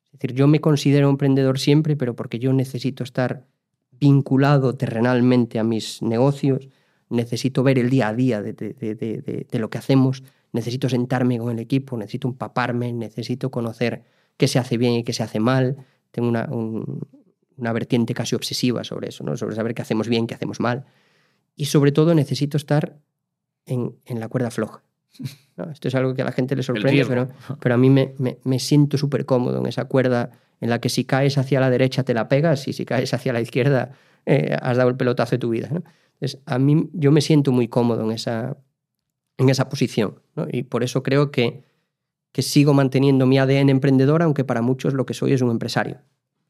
Es 0.04 0.12
decir, 0.12 0.34
yo 0.34 0.46
me 0.46 0.60
considero 0.60 1.10
emprendedor 1.10 1.58
siempre, 1.58 1.96
pero 1.96 2.14
porque 2.14 2.38
yo 2.38 2.52
necesito 2.52 3.02
estar 3.02 3.46
vinculado 3.90 4.76
terrenalmente 4.76 5.58
a 5.58 5.64
mis 5.64 6.00
negocios, 6.02 6.68
necesito 7.08 7.62
ver 7.62 7.78
el 7.78 7.90
día 7.90 8.08
a 8.08 8.14
día 8.14 8.42
de, 8.42 8.52
de, 8.52 8.72
de, 8.72 9.46
de, 9.50 9.58
lo 9.58 9.68
que 9.70 9.78
hacemos, 9.78 10.22
necesito 10.52 10.88
sentarme 10.88 11.38
con 11.38 11.50
el 11.50 11.58
equipo, 11.58 11.96
necesito 11.96 12.28
empaparme, 12.28 12.92
necesito 12.92 13.50
conocer 13.50 14.04
qué 14.36 14.48
se 14.48 14.58
hace 14.58 14.76
bien 14.76 14.92
y 14.94 15.04
qué 15.04 15.12
se 15.12 15.22
hace 15.22 15.40
mal. 15.40 15.86
Tengo 16.10 16.28
una, 16.28 16.46
un, 16.50 17.06
una 17.56 17.72
vertiente 17.72 18.14
casi 18.14 18.34
obsesiva 18.34 18.84
sobre 18.84 19.08
eso, 19.08 19.24
¿no? 19.24 19.36
sobre 19.36 19.56
saber 19.56 19.74
qué 19.74 19.82
hacemos 19.82 20.08
bien, 20.08 20.26
qué 20.26 20.34
hacemos 20.34 20.60
mal. 20.60 20.84
Y 21.54 21.66
sobre 21.66 21.92
todo 21.92 22.14
necesito 22.14 22.56
estar 22.56 22.98
en, 23.64 23.96
en 24.04 24.20
la 24.20 24.28
cuerda 24.28 24.50
floja. 24.50 24.82
¿no? 25.56 25.70
Esto 25.70 25.88
es 25.88 25.94
algo 25.94 26.14
que 26.14 26.22
a 26.22 26.26
la 26.26 26.32
gente 26.32 26.54
le 26.54 26.62
sorprende, 26.62 27.06
pero, 27.06 27.28
pero, 27.60 27.74
a 27.74 27.78
mí 27.78 27.88
me, 27.88 28.14
me, 28.18 28.38
me 28.44 28.58
siento 28.58 28.98
súper 28.98 29.24
cómodo 29.24 29.58
en 29.58 29.66
esa 29.66 29.86
cuerda 29.86 30.30
en 30.60 30.70
la 30.70 30.80
que 30.80 30.88
si 30.88 31.04
caes 31.04 31.38
hacia 31.38 31.60
la 31.60 31.70
derecha 31.70 32.02
te 32.02 32.14
la 32.14 32.28
pegas 32.28 32.68
y 32.68 32.72
si 32.72 32.84
caes 32.84 33.12
hacia 33.14 33.32
la 33.32 33.40
izquierda 33.40 33.92
eh, 34.26 34.56
has 34.60 34.76
dado 34.76 34.90
el 34.90 34.96
pelotazo 34.96 35.32
de 35.32 35.38
tu 35.38 35.50
vida. 35.50 35.68
¿no? 35.70 35.82
Entonces, 36.14 36.40
a 36.46 36.58
mí 36.58 36.88
yo 36.92 37.12
me 37.12 37.20
siento 37.20 37.52
muy 37.52 37.68
cómodo 37.68 38.04
en 38.04 38.10
esa, 38.10 38.56
en 39.38 39.48
esa 39.48 39.68
posición 39.68 40.20
¿no? 40.34 40.46
y 40.50 40.64
por 40.64 40.82
eso 40.82 41.02
creo 41.02 41.30
que, 41.30 41.62
que 42.36 42.42
sigo 42.42 42.74
manteniendo 42.74 43.24
mi 43.24 43.38
ADN 43.38 43.70
emprendedor, 43.70 44.20
aunque 44.20 44.44
para 44.44 44.60
muchos 44.60 44.92
lo 44.92 45.06
que 45.06 45.14
soy 45.14 45.32
es 45.32 45.40
un 45.40 45.50
empresario. 45.50 46.02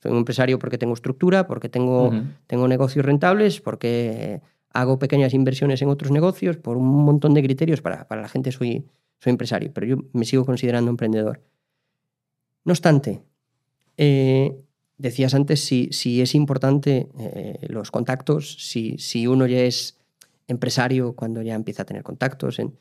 Soy 0.02 0.10
un 0.10 0.18
empresario 0.18 0.58
porque 0.58 0.78
tengo 0.78 0.94
estructura, 0.94 1.46
porque 1.46 1.68
tengo, 1.68 2.08
uh 2.08 2.12
-huh. 2.12 2.24
tengo 2.48 2.66
negocios 2.66 3.06
rentables, 3.06 3.60
porque 3.60 4.40
hago 4.72 4.98
pequeñas 4.98 5.32
inversiones 5.32 5.80
en 5.82 5.88
otros 5.88 6.10
negocios, 6.10 6.56
por 6.56 6.76
un 6.76 6.88
montón 7.04 7.34
de 7.34 7.42
criterios, 7.44 7.82
para, 7.82 8.08
para 8.08 8.20
la 8.20 8.28
gente 8.28 8.50
soy, 8.50 8.84
soy 9.20 9.30
empresario, 9.30 9.70
pero 9.72 9.86
yo 9.86 9.98
me 10.12 10.24
sigo 10.24 10.44
considerando 10.44 10.90
emprendedor. 10.90 11.40
No 12.64 12.72
obstante, 12.72 13.22
eh, 13.96 14.56
decías 14.98 15.34
antes 15.34 15.60
si, 15.60 15.90
si 15.92 16.20
es 16.20 16.34
importante 16.34 17.10
eh, 17.16 17.58
los 17.68 17.92
contactos, 17.92 18.56
si, 18.58 18.98
si, 18.98 19.28
uno 19.28 19.46
ya 19.46 19.60
es 19.60 20.00
empresario 20.48 21.12
cuando 21.12 21.42
ya 21.42 21.54
empieza 21.54 21.82
a 21.82 21.86
tener 21.86 22.02
contactos. 22.02 22.58
En... 22.58 22.76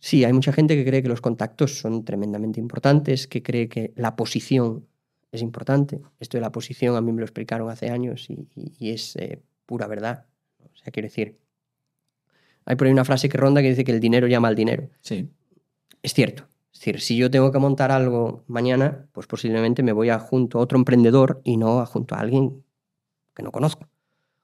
Sí, 0.00 0.24
hay 0.24 0.32
mucha 0.32 0.52
gente 0.52 0.76
que 0.76 0.84
cree 0.84 1.02
que 1.02 1.08
los 1.08 1.20
contactos 1.20 1.78
son 1.78 2.04
tremendamente 2.04 2.60
importantes, 2.60 3.26
que 3.26 3.42
cree 3.42 3.68
que 3.68 3.92
la 3.96 4.16
posición 4.16 4.86
es 5.32 5.42
importante. 5.42 6.00
Esto 6.20 6.36
de 6.36 6.42
la 6.42 6.52
posición 6.52 6.96
a 6.96 7.00
mí 7.00 7.12
me 7.12 7.20
lo 7.20 7.24
explicaron 7.24 7.68
hace 7.70 7.90
años 7.90 8.28
y, 8.30 8.90
es 8.90 9.16
eh, 9.16 9.42
pura 9.66 9.86
verdad. 9.86 10.26
O 10.64 10.76
sea, 10.76 10.92
quiero 10.92 11.06
decir, 11.06 11.38
hay 12.64 12.76
por 12.76 12.86
ahí 12.86 12.92
una 12.92 13.04
frase 13.04 13.28
que 13.28 13.38
ronda 13.38 13.62
que 13.62 13.70
dice 13.70 13.84
que 13.84 13.92
el 13.92 14.00
dinero 14.00 14.26
llama 14.26 14.48
al 14.48 14.54
dinero. 14.54 14.88
Sí. 15.00 15.28
Es 16.02 16.14
cierto. 16.14 16.44
Es 16.72 16.80
decir, 16.80 17.00
si 17.00 17.16
yo 17.16 17.30
tengo 17.30 17.50
que 17.50 17.58
montar 17.58 17.90
algo 17.90 18.44
mañana, 18.46 19.06
pues 19.12 19.26
posiblemente 19.26 19.82
me 19.82 19.92
voy 19.92 20.10
a 20.10 20.18
junto 20.18 20.58
a 20.58 20.62
otro 20.62 20.78
emprendedor 20.78 21.40
y 21.42 21.56
no 21.56 21.80
a 21.80 21.86
junto 21.86 22.14
a 22.14 22.20
alguien 22.20 22.62
que 23.34 23.42
no 23.42 23.50
conozco. 23.50 23.88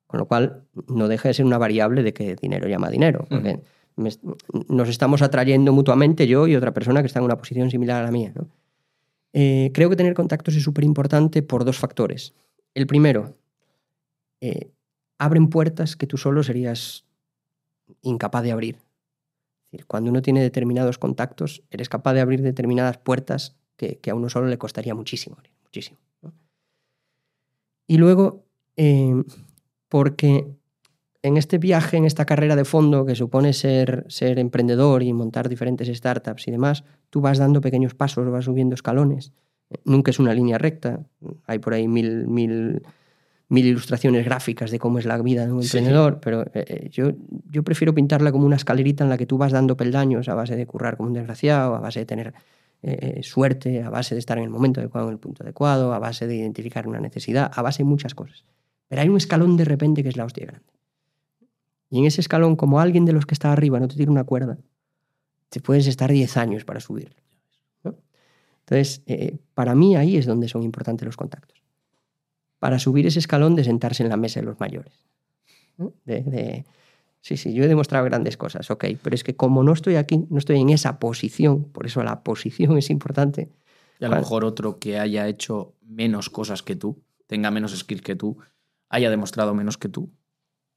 Con 0.07 0.19
lo 0.19 0.27
cual, 0.27 0.65
no 0.89 1.07
deja 1.09 1.29
de 1.29 1.35
ser 1.35 1.45
una 1.45 1.59
variable 1.59 2.03
de 2.03 2.13
que 2.13 2.35
dinero 2.35 2.67
llama 2.67 2.91
dinero. 2.91 3.27
Porque 3.29 3.61
nos 3.97 4.89
estamos 4.89 5.23
atrayendo 5.23 5.73
mutuamente 5.73 6.27
yo 6.27 6.47
y 6.47 6.57
otra 6.57 6.75
persona 6.75 7.01
que 7.01 7.07
está 7.07 7.21
en 7.21 7.27
una 7.27 7.39
posición 7.39 7.71
similar 7.71 8.03
a 8.03 8.07
la 8.07 8.11
mía. 8.11 8.33
Eh, 9.33 9.71
creo 9.75 9.91
que 9.91 9.97
tener 9.97 10.15
contactos 10.15 10.55
es 10.55 10.63
súper 10.63 10.85
importante 10.85 11.43
por 11.43 11.65
dos 11.65 11.79
factores. 11.79 12.35
El 12.75 12.87
primero, 12.87 13.37
eh, 14.41 14.71
abren 15.19 15.49
puertas 15.49 15.97
que 15.97 16.07
tú 16.07 16.17
solo 16.17 16.43
serías 16.43 17.05
incapaz 18.03 18.43
de 18.43 18.53
abrir. 18.53 18.79
cuando 19.89 20.11
uno 20.11 20.23
tiene 20.23 20.41
determinados 20.41 20.99
contactos, 20.99 21.65
eres 21.69 21.89
capaz 21.89 22.15
de 22.15 22.21
abrir 22.21 22.43
determinadas 22.43 22.97
puertas 22.99 23.57
que, 23.77 23.99
a 24.09 24.15
uno 24.15 24.29
solo 24.29 24.47
le 24.47 24.57
costaría 24.57 24.95
muchísimo, 24.95 25.37
muchísimo. 25.65 25.99
Y 27.89 27.99
luego, 27.99 28.45
eh, 28.77 29.21
porque 29.89 30.47
en 31.25 31.39
este 31.39 31.57
viaje, 31.57 31.97
en 31.97 32.05
esta 32.05 32.27
carrera 32.27 32.55
de 32.55 32.67
fondo 32.67 33.07
que 33.07 33.15
supone 33.15 33.55
ser, 33.55 34.05
ser 34.09 34.39
emprendedor 34.39 35.03
y 35.03 35.11
montar 35.15 35.49
diferentes 35.49 35.89
startups 35.89 36.47
y 36.49 36.51
demás, 36.51 36.85
tú 37.09 37.23
vas 37.23 37.39
dando 37.39 37.63
pequeños 37.63 37.95
pasos, 37.95 38.31
vas 38.31 38.45
subiendo 38.45 38.75
escalones. 38.75 39.33
Nunca 39.87 40.11
es 40.11 40.19
una 40.19 40.35
línea 40.35 40.59
recta. 40.59 41.01
Hay 41.47 41.61
por 41.61 41.73
ahí 41.73 41.89
mil, 41.89 42.29
mil, 42.29 42.83
mil 43.49 43.67
ilustraciones 43.67 44.23
gráficas 44.27 44.71
de 44.71 44.79
cómo 44.79 44.99
es 44.99 45.07
la 45.07 45.17
vida 45.23 45.47
de 45.47 45.53
un 45.53 45.63
emprendedor, 45.63 46.21
pero 46.21 46.43
eh, 46.43 46.65
eh, 46.69 46.89
yo, 46.91 47.13
yo 47.51 47.63
prefiero 47.63 47.95
pintarla 47.95 48.31
como 48.31 48.45
una 48.45 48.57
escalerita 48.57 49.03
en 49.03 49.09
la 49.09 49.17
que 49.17 49.25
tú 49.25 49.39
vas 49.39 49.51
dando 49.51 49.79
peldaños 49.79 50.29
a 50.29 50.35
base 50.35 50.57
de 50.57 50.67
currar 50.67 50.99
como 50.99 51.09
un 51.09 51.15
desgraciado, 51.15 51.75
a 51.75 51.81
base 51.81 52.01
de 52.01 52.07
tener 52.07 52.35
eh, 52.83 53.23
suerte, 53.23 53.83
a 53.83 53.89
base 53.89 54.15
de 54.15 54.19
estar 54.19 54.37
en 54.37 54.45
el 54.45 54.51
momento 54.51 54.81
adecuado, 54.81 55.07
en 55.07 55.15
el 55.15 55.19
punto 55.19 55.43
adecuado, 55.43 55.95
a 55.95 55.99
base 55.99 56.27
de 56.27 56.37
identificar 56.37 56.87
una 56.87 57.01
necesidad, 57.01 57.51
a 57.55 57.63
base 57.63 57.79
de 57.79 57.89
muchas 57.89 58.15
cosas. 58.15 58.45
Pero 58.89 59.01
hay 59.01 59.09
un 59.09 59.17
escalón 59.17 59.57
de 59.57 59.65
repente 59.65 60.03
que 60.03 60.11
es 60.11 60.19
la 60.19 60.27
hostia 60.27 60.45
grande. 60.45 60.74
Y 61.95 62.01
en 62.01 62.07
ese 62.07 62.21
escalón, 62.21 62.57
como 62.57 62.81
alguien 62.81 63.05
de 63.05 63.13
los 63.13 63.25
que 63.25 63.35
está 63.35 63.53
arriba 63.53 63.79
no 63.79 63.87
te 63.87 63.95
tiene 63.95 64.11
una 64.11 64.25
cuerda, 64.25 64.59
te 65.49 65.61
puedes 65.61 65.87
estar 65.87 66.11
10 66.11 66.37
años 66.39 66.65
para 66.65 66.81
subir. 66.81 67.15
Entonces, 67.85 69.05
eh, 69.07 69.39
para 69.55 69.77
mí 69.77 69.95
ahí 69.95 70.17
es 70.17 70.27
donde 70.27 70.49
son 70.49 70.65
importantes 70.65 71.07
los 71.07 71.17
contactos. 71.17 71.63
Para 72.59 72.81
subir 72.81 73.07
ese 73.07 73.21
escalón 73.21 73.55
de 73.55 73.63
sentarse 73.63 74.03
en 74.03 74.09
la 74.09 74.17
mesa 74.17 74.41
de 74.41 74.47
los 74.47 74.59
mayores. 74.59 74.93
De, 76.05 76.65
sí, 77.21 77.37
sí, 77.37 77.55
yo 77.55 77.63
he 77.63 77.69
demostrado 77.69 78.05
grandes 78.07 78.37
cosas, 78.37 78.69
ok, 78.73 78.87
pero 79.01 79.15
es 79.15 79.23
que 79.23 79.37
como 79.37 79.63
no 79.63 79.73
estoy 79.73 79.95
aquí, 79.95 80.27
no 80.31 80.39
estoy 80.39 80.59
en 80.59 80.71
esa 80.71 80.99
posición, 80.99 81.63
por 81.63 81.87
eso 81.87 82.03
la 82.03 82.25
posición 82.25 82.77
es 82.77 82.91
importante. 82.91 83.53
Y 84.01 84.05
a 84.05 84.09
lo 84.09 84.17
mejor 84.17 84.45
otro 84.45 84.81
que 84.81 84.99
haya 84.99 85.29
hecho 85.29 85.75
menos 85.81 86.29
cosas 86.29 86.65
que 86.65 86.75
tú, 86.75 87.05
tenga 87.29 87.53
menos 87.53 87.73
skills 87.79 88.03
que 88.03 88.17
tú, 88.17 88.37
haya 88.89 89.11
demostrado 89.11 89.55
menos 89.55 89.79
que 89.79 89.89
tú, 89.89 90.11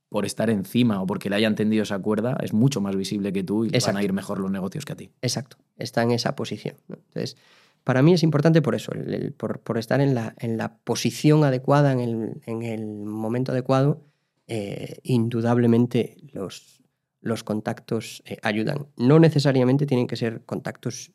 por 0.09 0.25
estar 0.25 0.49
encima 0.49 1.01
o 1.01 1.05
porque 1.05 1.29
le 1.29 1.35
hayan 1.35 1.55
tendido 1.55 1.83
esa 1.83 1.99
cuerda, 1.99 2.37
es 2.41 2.53
mucho 2.53 2.81
más 2.81 2.95
visible 2.95 3.33
que 3.33 3.43
tú 3.43 3.65
y 3.65 3.69
van 3.69 3.97
a 3.97 4.03
ir 4.03 4.13
mejor 4.13 4.39
los 4.39 4.51
negocios 4.51 4.85
que 4.85 4.93
a 4.93 4.95
ti. 4.95 5.11
Exacto, 5.21 5.57
está 5.77 6.03
en 6.03 6.11
esa 6.11 6.35
posición. 6.35 6.75
Entonces, 6.89 7.37
para 7.83 8.01
mí 8.01 8.13
es 8.13 8.23
importante 8.23 8.61
por 8.61 8.75
eso, 8.75 8.91
por, 9.37 9.77
estar 9.77 10.01
en 10.01 10.15
la, 10.15 10.33
en 10.39 10.57
la, 10.57 10.77
posición 10.77 11.43
adecuada, 11.43 11.91
en 11.91 12.41
el, 12.45 12.85
momento 12.85 13.51
adecuado, 13.51 14.01
eh, 14.47 14.99
indudablemente 15.03 16.17
los, 16.33 16.81
los 17.21 17.43
contactos 17.43 18.23
eh, 18.25 18.37
ayudan. 18.41 18.87
No 18.97 19.19
necesariamente 19.19 19.85
tienen 19.85 20.07
que 20.07 20.15
ser 20.15 20.43
contactos 20.45 21.11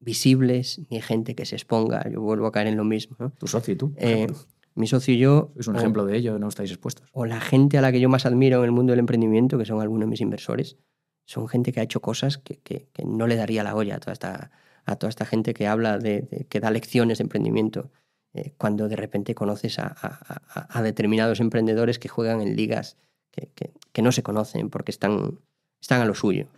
visibles 0.00 0.80
ni 0.90 1.00
gente 1.00 1.34
que 1.34 1.46
se 1.46 1.56
exponga. 1.56 2.08
Yo 2.10 2.20
vuelvo 2.20 2.46
a 2.46 2.52
caer 2.52 2.68
en 2.68 2.76
lo 2.76 2.84
mismo. 2.84 3.16
Tu 3.38 3.46
socio 3.46 3.74
y 3.74 3.76
tú. 3.76 3.94
Eh, 3.96 4.26
mi 4.74 4.86
socio 4.86 5.14
y 5.14 5.18
yo... 5.18 5.52
Es 5.58 5.68
un 5.68 5.76
ejemplo 5.76 6.04
de 6.04 6.16
ello, 6.16 6.38
no 6.38 6.48
estáis 6.48 6.70
expuestos. 6.70 7.08
O 7.12 7.26
la 7.26 7.40
gente 7.40 7.78
a 7.78 7.80
la 7.80 7.92
que 7.92 8.00
yo 8.00 8.08
más 8.08 8.26
admiro 8.26 8.58
en 8.58 8.64
el 8.64 8.72
mundo 8.72 8.92
del 8.92 9.00
emprendimiento, 9.00 9.58
que 9.58 9.64
son 9.64 9.80
algunos 9.80 10.06
de 10.06 10.10
mis 10.10 10.20
inversores, 10.20 10.76
son 11.24 11.48
gente 11.48 11.72
que 11.72 11.80
ha 11.80 11.82
hecho 11.82 12.00
cosas 12.00 12.38
que, 12.38 12.58
que, 12.58 12.88
no 13.04 13.26
le 13.26 13.36
daría 13.36 13.62
la 13.62 13.74
olla 13.74 13.96
a 13.96 14.00
toda 14.00 14.12
esta, 14.12 14.50
a 14.84 14.96
toda 14.96 15.08
esta 15.10 15.24
gente 15.24 15.54
que 15.54 15.66
habla 15.66 15.98
de, 15.98 16.46
que 16.48 16.60
da 16.60 16.70
lecciones 16.70 17.18
de 17.18 17.22
emprendimiento. 17.22 17.90
Eh, 18.34 18.52
cuando 18.58 18.88
de 18.88 18.96
repente 18.96 19.34
conoces 19.34 19.78
a, 19.78 19.94
a, 19.94 20.82
determinados 20.82 21.38
emprendedores 21.38 22.00
que 22.00 22.08
juegan 22.08 22.40
en 22.40 22.56
ligas 22.56 22.96
que, 23.30 23.48
que, 23.92 24.02
no 24.02 24.10
se 24.10 24.24
conocen 24.24 24.70
porque 24.70 24.90
están, 24.90 25.38
están 25.80 26.00
a 26.00 26.04
lo 26.04 26.16
suyo, 26.16 26.48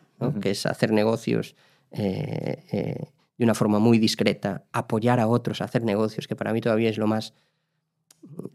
que 0.41 0.53
es 0.53 0.65
hacer 0.65 0.93
negocios 0.93 1.55
eh, 1.91 2.65
eh, 2.73 3.09
de 3.39 3.45
una 3.45 3.55
forma 3.55 3.79
muy 3.79 3.99
discreta, 3.99 4.65
apoyar 4.73 5.21
a 5.21 5.27
otros 5.27 5.61
a 5.61 5.65
hacer 5.65 5.83
negocios, 5.83 6.27
que 6.27 6.35
para 6.35 6.55
mí 6.55 6.61
todavía 6.63 6.89
es 6.89 6.97
lo 6.97 7.07
más, 7.07 7.35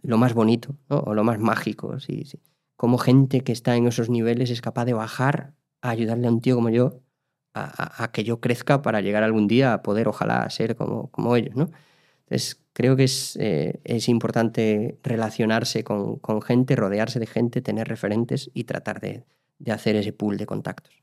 lo 0.02 0.18
más 0.18 0.34
bonito 0.34 0.76
o 0.88 1.14
lo 1.14 1.24
más 1.24 1.40
mágico. 1.40 2.00
Sí, 2.00 2.24
sí. 2.26 2.40
Como 2.76 2.98
gente 2.98 3.42
que 3.42 3.52
está 3.52 3.76
en 3.76 3.88
esos 3.88 4.10
niveles 4.10 4.50
es 4.50 4.62
capaz 4.62 4.86
de 4.86 4.94
bajar 4.94 5.54
a 5.82 5.90
ayudarle 5.90 6.28
a 6.28 6.32
un 6.32 6.42
tío 6.42 6.56
como 6.56 6.70
yo 6.70 7.02
a, 7.54 8.12
que 8.14 8.24
yo 8.24 8.40
crezca 8.40 8.82
para 8.82 9.02
llegar 9.02 9.24
algún 9.24 9.48
día 9.48 9.74
a 9.74 9.84
poder, 9.84 10.08
ojalá, 10.08 10.50
ser 10.50 10.76
como, 10.76 11.12
como 11.12 11.36
ellos. 11.36 11.56
¿no? 11.56 11.70
Entonces, 12.22 12.62
creo 12.74 12.96
que 12.96 13.04
es, 13.04 13.36
eh, 13.40 13.82
es 13.84 14.08
importante 14.08 14.98
relacionarse 15.04 15.84
con, 15.84 16.18
con, 16.18 16.42
gente, 16.42 16.76
rodearse 16.76 17.20
de 17.20 17.28
gente, 17.28 17.62
tener 17.62 17.88
referentes 17.88 18.50
y 18.54 18.64
tratar 18.64 19.02
de, 19.02 19.26
de 19.60 19.72
hacer 19.72 19.96
ese 19.96 20.14
pool 20.14 20.38
de 20.38 20.46
contactos. 20.46 20.94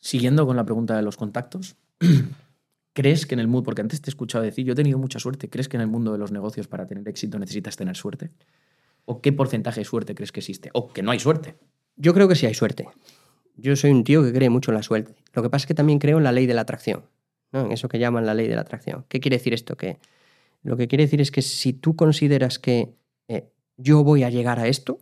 Siguiendo 0.00 0.46
con 0.46 0.56
la 0.56 0.64
pregunta 0.64 0.96
de 0.96 1.02
los 1.02 1.16
contactos, 1.16 1.76
¿Crees 2.98 3.26
que 3.26 3.36
en 3.36 3.38
el 3.38 3.46
mundo, 3.46 3.62
porque 3.62 3.80
antes 3.80 4.00
te 4.00 4.10
he 4.10 4.10
escuchado 4.10 4.42
decir, 4.42 4.66
yo 4.66 4.72
he 4.72 4.74
tenido 4.74 4.98
mucha 4.98 5.20
suerte, 5.20 5.48
¿crees 5.48 5.68
que 5.68 5.76
en 5.76 5.82
el 5.82 5.86
mundo 5.86 6.10
de 6.10 6.18
los 6.18 6.32
negocios 6.32 6.66
para 6.66 6.84
tener 6.84 7.06
éxito 7.06 7.38
necesitas 7.38 7.76
tener 7.76 7.96
suerte? 7.96 8.32
¿O 9.04 9.20
qué 9.20 9.32
porcentaje 9.32 9.82
de 9.82 9.84
suerte 9.84 10.16
crees 10.16 10.32
que 10.32 10.40
existe? 10.40 10.70
¿O 10.72 10.88
que 10.88 11.00
no 11.04 11.12
hay 11.12 11.20
suerte? 11.20 11.54
Yo 11.94 12.12
creo 12.12 12.26
que 12.26 12.34
sí 12.34 12.46
hay 12.46 12.54
suerte. 12.54 12.88
Yo 13.54 13.76
soy 13.76 13.92
un 13.92 14.02
tío 14.02 14.24
que 14.24 14.32
cree 14.32 14.50
mucho 14.50 14.72
en 14.72 14.78
la 14.78 14.82
suerte. 14.82 15.14
Lo 15.32 15.44
que 15.44 15.48
pasa 15.48 15.62
es 15.62 15.66
que 15.68 15.74
también 15.74 16.00
creo 16.00 16.18
en 16.18 16.24
la 16.24 16.32
ley 16.32 16.46
de 16.46 16.54
la 16.54 16.62
atracción, 16.62 17.04
en 17.52 17.70
eso 17.70 17.88
que 17.88 18.00
llaman 18.00 18.26
la 18.26 18.34
ley 18.34 18.48
de 18.48 18.56
la 18.56 18.62
atracción. 18.62 19.04
¿Qué 19.08 19.20
quiere 19.20 19.36
decir 19.36 19.54
esto? 19.54 19.76
Que 19.76 20.00
lo 20.64 20.76
que 20.76 20.88
quiere 20.88 21.04
decir 21.04 21.20
es 21.20 21.30
que 21.30 21.42
si 21.42 21.74
tú 21.74 21.94
consideras 21.94 22.58
que 22.58 22.96
eh, 23.28 23.48
yo 23.76 24.02
voy 24.02 24.24
a 24.24 24.30
llegar 24.30 24.58
a 24.58 24.66
esto, 24.66 24.98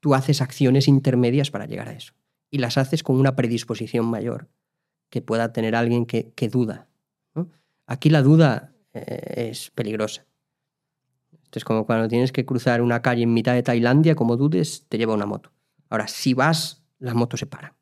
tú 0.00 0.14
haces 0.14 0.42
acciones 0.42 0.86
intermedias 0.86 1.50
para 1.50 1.64
llegar 1.64 1.88
a 1.88 1.94
eso. 1.94 2.12
Y 2.50 2.58
las 2.58 2.76
haces 2.76 3.02
con 3.02 3.16
una 3.16 3.36
predisposición 3.36 4.04
mayor 4.04 4.48
que 5.08 5.22
pueda 5.22 5.54
tener 5.54 5.74
alguien 5.74 6.04
que, 6.04 6.30
que 6.34 6.50
duda 6.50 6.88
Aquí 7.86 8.10
la 8.10 8.22
duda 8.22 8.72
eh, 8.92 9.48
es 9.50 9.70
peligrosa. 9.70 10.26
Esto 11.44 11.58
es 11.58 11.64
como 11.64 11.86
cuando 11.86 12.08
tienes 12.08 12.32
que 12.32 12.44
cruzar 12.44 12.82
una 12.82 13.02
calle 13.02 13.22
en 13.22 13.32
mitad 13.32 13.54
de 13.54 13.62
Tailandia, 13.62 14.14
como 14.14 14.36
dudes, 14.36 14.84
te 14.88 14.98
lleva 14.98 15.14
una 15.14 15.26
moto. 15.26 15.52
Ahora, 15.88 16.08
si 16.08 16.34
vas, 16.34 16.82
las 16.98 17.14
motos 17.14 17.40
se 17.40 17.46
paran. 17.46 17.72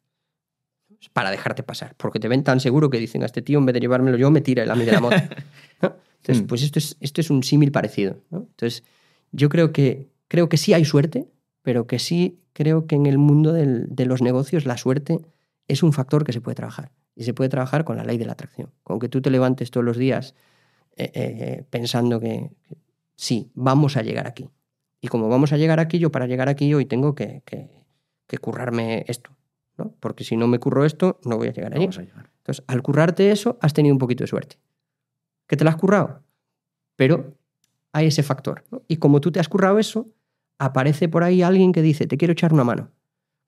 Para 1.13 1.31
dejarte 1.31 1.63
pasar. 1.63 1.95
Porque 1.97 2.21
te 2.21 2.29
ven 2.29 2.45
tan 2.45 2.61
seguro 2.61 2.91
que 2.91 2.99
dicen 2.99 3.23
a 3.23 3.27
este 3.27 3.43
tío, 3.43 3.59
en 3.59 3.67
vez 3.67 3.75
de 3.75 3.81
llevármelo 3.81 4.17
yo, 4.17 4.31
me 4.31 4.41
tira 4.41 4.65
el 4.65 4.79
de 4.79 4.93
la 4.93 5.01
moto. 5.01 5.17
Entonces, 5.81 6.45
mm. 6.45 6.47
pues 6.47 6.63
esto 6.63 6.79
es, 6.79 6.97
esto 7.01 7.21
es 7.21 7.31
un 7.31 7.43
símil 7.43 7.73
parecido. 7.73 8.19
Entonces, 8.31 8.85
yo 9.33 9.49
creo 9.49 9.73
que, 9.73 10.09
creo 10.29 10.49
que 10.49 10.57
sí 10.57 10.73
hay 10.73 10.85
suerte, 10.85 11.29
pero 11.63 11.87
que 11.87 11.99
sí 11.99 12.41
creo 12.53 12.87
que 12.87 12.95
en 12.95 13.07
el 13.07 13.19
mundo 13.19 13.53
de 13.53 14.07
los 14.07 14.23
negocios 14.23 14.65
la 14.65 14.77
suerte 14.77 15.21
es 15.69 15.83
un 15.83 15.93
factor 15.93 16.25
que 16.25 16.33
se 16.33 16.41
puede 16.41 16.55
trabajar. 16.55 16.93
Y 17.15 17.25
se 17.25 17.35
puede 17.35 17.49
trabajar 17.49 17.85
con 17.85 17.97
la 17.97 18.05
ley 18.05 18.19
de 18.19 18.27
la 18.27 18.33
atracción. 18.33 18.71
Con 18.83 18.99
que 18.99 19.09
tú 19.09 19.21
te 19.21 19.31
levantes 19.31 19.71
todos 19.71 19.85
los 19.85 19.97
días 19.97 20.35
eh, 20.97 21.11
eh, 21.15 21.65
pensando 21.71 22.21
que, 22.21 22.51
sí, 23.17 23.51
vamos 23.55 23.97
a 23.97 24.03
llegar 24.03 24.27
aquí. 24.27 24.49
Y 25.01 25.09
como 25.09 25.29
vamos 25.29 25.53
a 25.53 25.57
llegar 25.57 25.81
aquí, 25.81 25.99
yo 25.99 26.11
para 26.11 26.27
llegar 26.27 26.49
aquí 26.49 26.73
hoy 26.73 26.87
tengo 26.87 27.15
que, 27.15 27.43
que, 27.45 28.39
currarme 28.39 29.05
esto. 29.07 29.31
¿no? 29.79 29.95
Porque 30.01 30.25
si 30.25 30.37
no 30.37 30.49
me 30.49 30.59
curro 30.59 30.85
esto, 30.85 31.21
no 31.25 31.37
voy 31.37 31.49
a 31.49 31.53
llegar 31.53 31.73
allí. 31.75 31.85
Entonces, 31.85 32.65
al 32.67 32.83
currarte 32.83 33.31
eso, 33.31 33.59
has 33.61 33.75
tenido 33.75 33.95
un 33.95 33.99
poquito 33.99 34.25
de 34.25 34.29
suerte. 34.29 34.59
¿Que 35.47 35.57
te 35.57 35.63
lo 35.63 35.71
has 35.71 35.77
currado? 35.77 36.23
Pero 36.97 37.37
hay 37.93 38.07
ese 38.07 38.23
factor. 38.25 38.65
Y 38.89 38.97
como 38.97 39.21
tú 39.21 39.31
te 39.31 39.39
has 39.39 39.49
currado 39.49 39.79
eso, 39.79 40.09
aparece 40.59 41.09
por 41.09 41.23
ahí 41.23 41.43
alguien 41.43 41.73
que 41.73 41.83
dice, 41.83 42.07
te 42.07 42.17
quiero 42.17 42.33
echar 42.33 42.53
una 42.53 42.65
mano. 42.65 42.91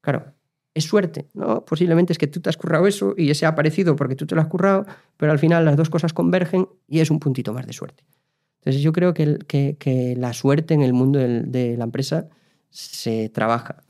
Claro, 0.02 0.34
es 0.76 0.84
suerte, 0.84 1.26
¿no? 1.34 1.64
Posiblemente 1.64 2.12
es 2.12 2.18
que 2.18 2.26
tú 2.26 2.40
te 2.40 2.48
has 2.50 2.56
currado 2.56 2.86
eso 2.86 3.14
y 3.16 3.30
ese 3.30 3.46
ha 3.46 3.50
aparecido 3.50 3.96
porque 3.96 4.14
tú 4.16 4.26
te 4.26 4.34
lo 4.34 4.40
has 4.40 4.48
currado, 4.48 4.86
pero 5.16 5.32
al 5.32 5.38
final 5.38 5.64
las 5.64 5.76
dos 5.76 5.90
cosas 5.90 6.12
convergen 6.12 6.68
y 6.86 7.00
es 7.00 7.10
un 7.10 7.18
puntito 7.18 7.52
más 7.52 7.66
de 7.66 7.72
suerte. 7.72 8.04
Entonces 8.60 8.82
yo 8.82 8.92
creo 8.92 9.14
que, 9.14 9.38
que, 9.46 10.14
la 10.18 10.32
suerte 10.32 10.74
en 10.74 10.82
el 10.82 10.92
mundo 10.92 11.18
de 11.18 11.76
la 11.76 11.84
empresa 11.84 12.28
se 12.70 13.28
trabaja. 13.30 13.84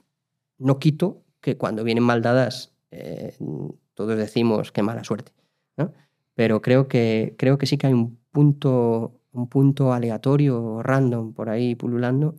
No 0.58 0.78
quito 0.78 1.22
que 1.40 1.56
cuando 1.56 1.82
vienen 1.82 2.04
mal 2.04 2.22
dadas 2.22 2.72
eh, 2.90 3.34
todos 3.94 4.16
decimos 4.16 4.72
qué 4.72 4.82
mala 4.82 5.02
suerte, 5.04 5.32
¿no? 5.76 5.92
Pero 6.34 6.60
creo 6.60 6.86
que, 6.86 7.34
creo 7.38 7.56
que 7.58 7.66
sí 7.66 7.78
que 7.78 7.86
hay 7.88 7.94
un 7.94 8.18
punto, 8.30 9.20
un 9.32 9.48
punto 9.48 9.92
aleatorio, 9.92 10.82
random, 10.82 11.32
por 11.32 11.48
ahí 11.48 11.74
pululando, 11.74 12.34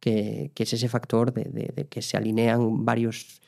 que, 0.00 0.52
que 0.54 0.62
es 0.64 0.72
ese 0.74 0.88
factor 0.88 1.32
de, 1.32 1.44
de- 1.44 1.72
de 1.74 1.86
que 1.88 2.02
se 2.02 2.16
alinean 2.16 2.84
varios, 2.84 3.40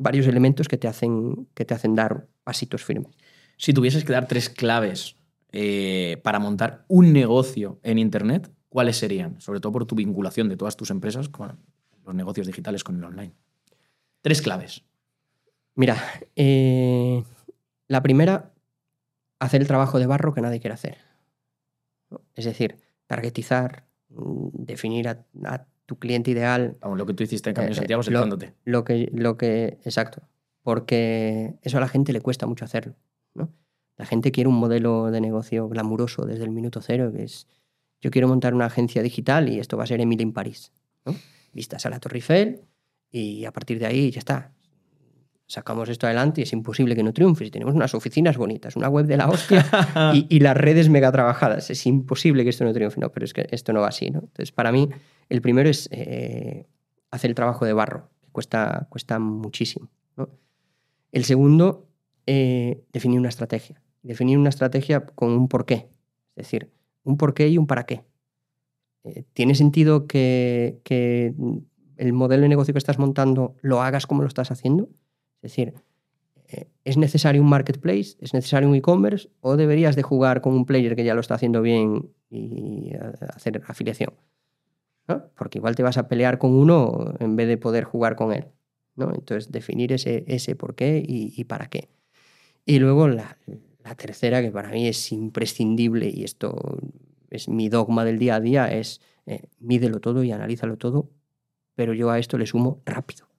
varios 0.00 0.26
elementos 0.26 0.66
que 0.66 0.78
te, 0.78 0.88
hacen, 0.88 1.46
que 1.54 1.64
te 1.64 1.74
hacen 1.74 1.94
dar 1.94 2.26
pasitos 2.42 2.82
firmes. 2.82 3.14
Si 3.58 3.74
tuvieses 3.74 4.02
que 4.02 4.12
dar 4.12 4.26
tres 4.26 4.48
claves 4.48 5.16
eh, 5.52 6.18
para 6.24 6.38
montar 6.38 6.86
un 6.88 7.12
negocio 7.12 7.78
en 7.82 7.98
Internet, 7.98 8.50
¿cuáles 8.70 8.96
serían? 8.96 9.38
Sobre 9.40 9.60
todo 9.60 9.72
por 9.72 9.84
tu 9.84 9.94
vinculación 9.94 10.48
de 10.48 10.56
todas 10.56 10.76
tus 10.76 10.90
empresas 10.90 11.28
con 11.28 11.58
los 12.06 12.14
negocios 12.14 12.46
digitales 12.46 12.82
con 12.82 12.96
el 12.96 13.04
online. 13.04 13.34
Tres 14.22 14.40
claves. 14.40 14.84
Mira, 15.74 15.96
eh, 16.34 17.22
la 17.86 18.02
primera, 18.02 18.54
hacer 19.38 19.60
el 19.60 19.66
trabajo 19.66 19.98
de 19.98 20.06
barro 20.06 20.32
que 20.32 20.40
nadie 20.40 20.60
quiere 20.60 20.74
hacer. 20.74 20.96
Es 22.34 22.46
decir, 22.46 22.78
targetizar, 23.06 23.84
mm, 24.08 24.48
definir 24.52 25.08
a, 25.08 25.26
a 25.44 25.66
tu 25.90 25.98
cliente 25.98 26.30
ideal, 26.30 26.76
Vamos, 26.80 26.98
lo 26.98 27.04
que 27.04 27.14
tú 27.14 27.24
hiciste 27.24 27.50
en 27.50 27.56
Camino 27.56 27.72
Eh, 27.72 27.74
Santiago 27.74 27.98
lo- 27.98 28.04
seleccionándote. 28.04 28.54
lo 28.64 28.84
que, 28.84 29.10
lo 29.12 29.36
que, 29.36 29.78
exacto, 29.84 30.22
porque 30.62 31.56
eso 31.62 31.78
a 31.78 31.80
la 31.80 31.88
gente 31.88 32.12
le 32.12 32.20
cuesta 32.20 32.46
mucho 32.46 32.64
hacerlo. 32.64 32.94
¿no? 33.34 33.52
La 33.96 34.06
gente 34.06 34.30
quiere 34.30 34.46
un 34.48 34.54
modelo 34.54 35.10
de 35.10 35.20
negocio 35.20 35.68
glamuroso 35.68 36.26
desde 36.26 36.44
el 36.44 36.50
minuto 36.50 36.80
cero, 36.80 37.10
que 37.12 37.24
es, 37.24 37.48
yo 38.00 38.12
quiero 38.12 38.28
montar 38.28 38.54
una 38.54 38.66
agencia 38.66 39.02
digital 39.02 39.48
y 39.48 39.58
esto 39.58 39.76
va 39.76 39.82
a 39.82 39.86
ser 39.88 40.00
Emily 40.00 40.22
en 40.22 40.32
París. 40.32 40.70
¿no? 41.04 41.16
Vistas 41.52 41.84
a 41.86 41.90
la 41.90 41.98
Torre 41.98 42.18
Eiffel 42.18 42.60
y 43.10 43.44
a 43.46 43.50
partir 43.52 43.80
de 43.80 43.86
ahí 43.86 44.12
ya 44.12 44.20
está. 44.20 44.52
Sacamos 45.50 45.88
esto 45.88 46.06
adelante 46.06 46.40
y 46.40 46.44
es 46.44 46.52
imposible 46.52 46.94
que 46.94 47.02
no 47.02 47.12
triunfe. 47.12 47.44
Si 47.44 47.50
tenemos 47.50 47.74
unas 47.74 47.92
oficinas 47.92 48.36
bonitas, 48.36 48.76
una 48.76 48.88
web 48.88 49.06
de 49.06 49.16
la 49.16 49.28
hostia 49.28 49.66
y, 50.14 50.24
y 50.28 50.38
las 50.38 50.56
redes 50.56 50.88
mega 50.88 51.10
trabajadas, 51.10 51.70
es 51.70 51.86
imposible 51.86 52.44
que 52.44 52.50
esto 52.50 52.64
no 52.64 52.72
triunfe. 52.72 53.00
No, 53.00 53.10
pero 53.10 53.24
es 53.24 53.32
que 53.32 53.48
esto 53.50 53.72
no 53.72 53.80
va 53.80 53.88
así. 53.88 54.12
¿no? 54.12 54.20
Entonces, 54.20 54.52
para 54.52 54.70
mí, 54.70 54.88
el 55.28 55.42
primero 55.42 55.68
es 55.68 55.88
eh, 55.90 56.68
hacer 57.10 57.32
el 57.32 57.34
trabajo 57.34 57.64
de 57.64 57.72
barro, 57.72 58.10
que 58.22 58.28
cuesta, 58.30 58.86
cuesta 58.90 59.18
muchísimo. 59.18 59.90
¿no? 60.16 60.28
El 61.10 61.24
segundo, 61.24 61.88
eh, 62.28 62.84
definir 62.92 63.18
una 63.18 63.28
estrategia. 63.28 63.82
Definir 64.04 64.38
una 64.38 64.50
estrategia 64.50 65.04
con 65.04 65.32
un 65.32 65.48
porqué. 65.48 65.88
Es 66.36 66.44
decir, 66.44 66.70
un 67.02 67.16
porqué 67.16 67.48
y 67.48 67.58
un 67.58 67.66
para 67.66 67.86
qué. 67.86 68.04
Eh, 69.02 69.24
¿Tiene 69.32 69.56
sentido 69.56 70.06
que, 70.06 70.78
que 70.84 71.34
el 71.96 72.12
modelo 72.12 72.42
de 72.42 72.50
negocio 72.50 72.72
que 72.72 72.78
estás 72.78 73.00
montando 73.00 73.56
lo 73.62 73.82
hagas 73.82 74.06
como 74.06 74.22
lo 74.22 74.28
estás 74.28 74.52
haciendo? 74.52 74.88
Es 75.42 75.52
decir, 75.52 75.74
eh, 76.48 76.68
¿es 76.84 76.96
necesario 76.96 77.42
un 77.42 77.48
marketplace? 77.48 78.16
¿Es 78.20 78.34
necesario 78.34 78.68
un 78.68 78.74
e-commerce? 78.74 79.28
¿O 79.40 79.56
deberías 79.56 79.96
de 79.96 80.02
jugar 80.02 80.40
con 80.40 80.54
un 80.54 80.66
player 80.66 80.96
que 80.96 81.04
ya 81.04 81.14
lo 81.14 81.20
está 81.20 81.34
haciendo 81.34 81.62
bien 81.62 82.10
y 82.28 82.90
eh, 82.92 83.00
hacer 83.34 83.62
afiliación? 83.66 84.14
¿no? 85.08 85.24
Porque 85.36 85.58
igual 85.58 85.76
te 85.76 85.82
vas 85.82 85.96
a 85.96 86.08
pelear 86.08 86.38
con 86.38 86.52
uno 86.52 87.14
en 87.18 87.36
vez 87.36 87.48
de 87.48 87.56
poder 87.56 87.84
jugar 87.84 88.16
con 88.16 88.32
él. 88.32 88.46
¿no? 88.96 89.12
Entonces, 89.14 89.50
definir 89.50 89.92
ese, 89.92 90.24
ese 90.26 90.56
por 90.56 90.74
qué 90.74 91.02
y, 91.06 91.44
para 91.44 91.68
qué. 91.68 91.88
Y 92.66 92.78
luego 92.78 93.08
la, 93.08 93.38
la 93.82 93.94
tercera, 93.94 94.42
que 94.42 94.50
para 94.50 94.70
mí 94.70 94.88
es 94.88 95.12
imprescindible 95.12 96.08
y 96.08 96.24
esto 96.24 96.78
es 97.30 97.48
mi 97.48 97.68
dogma 97.68 98.04
del 98.04 98.18
día 98.18 98.34
a 98.34 98.40
día, 98.40 98.72
es 98.72 99.00
eh, 99.26 99.48
mídelo 99.60 100.00
todo 100.00 100.24
y 100.24 100.32
analízalo 100.32 100.76
todo, 100.76 101.10
pero 101.74 101.94
yo 101.94 102.10
a 102.10 102.18
esto 102.18 102.36
le 102.36 102.46
sumo 102.46 102.82
rápido. 102.84 103.29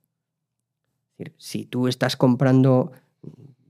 Si 1.37 1.65
tú 1.65 1.87
estás 1.87 2.15
comprando, 2.17 2.91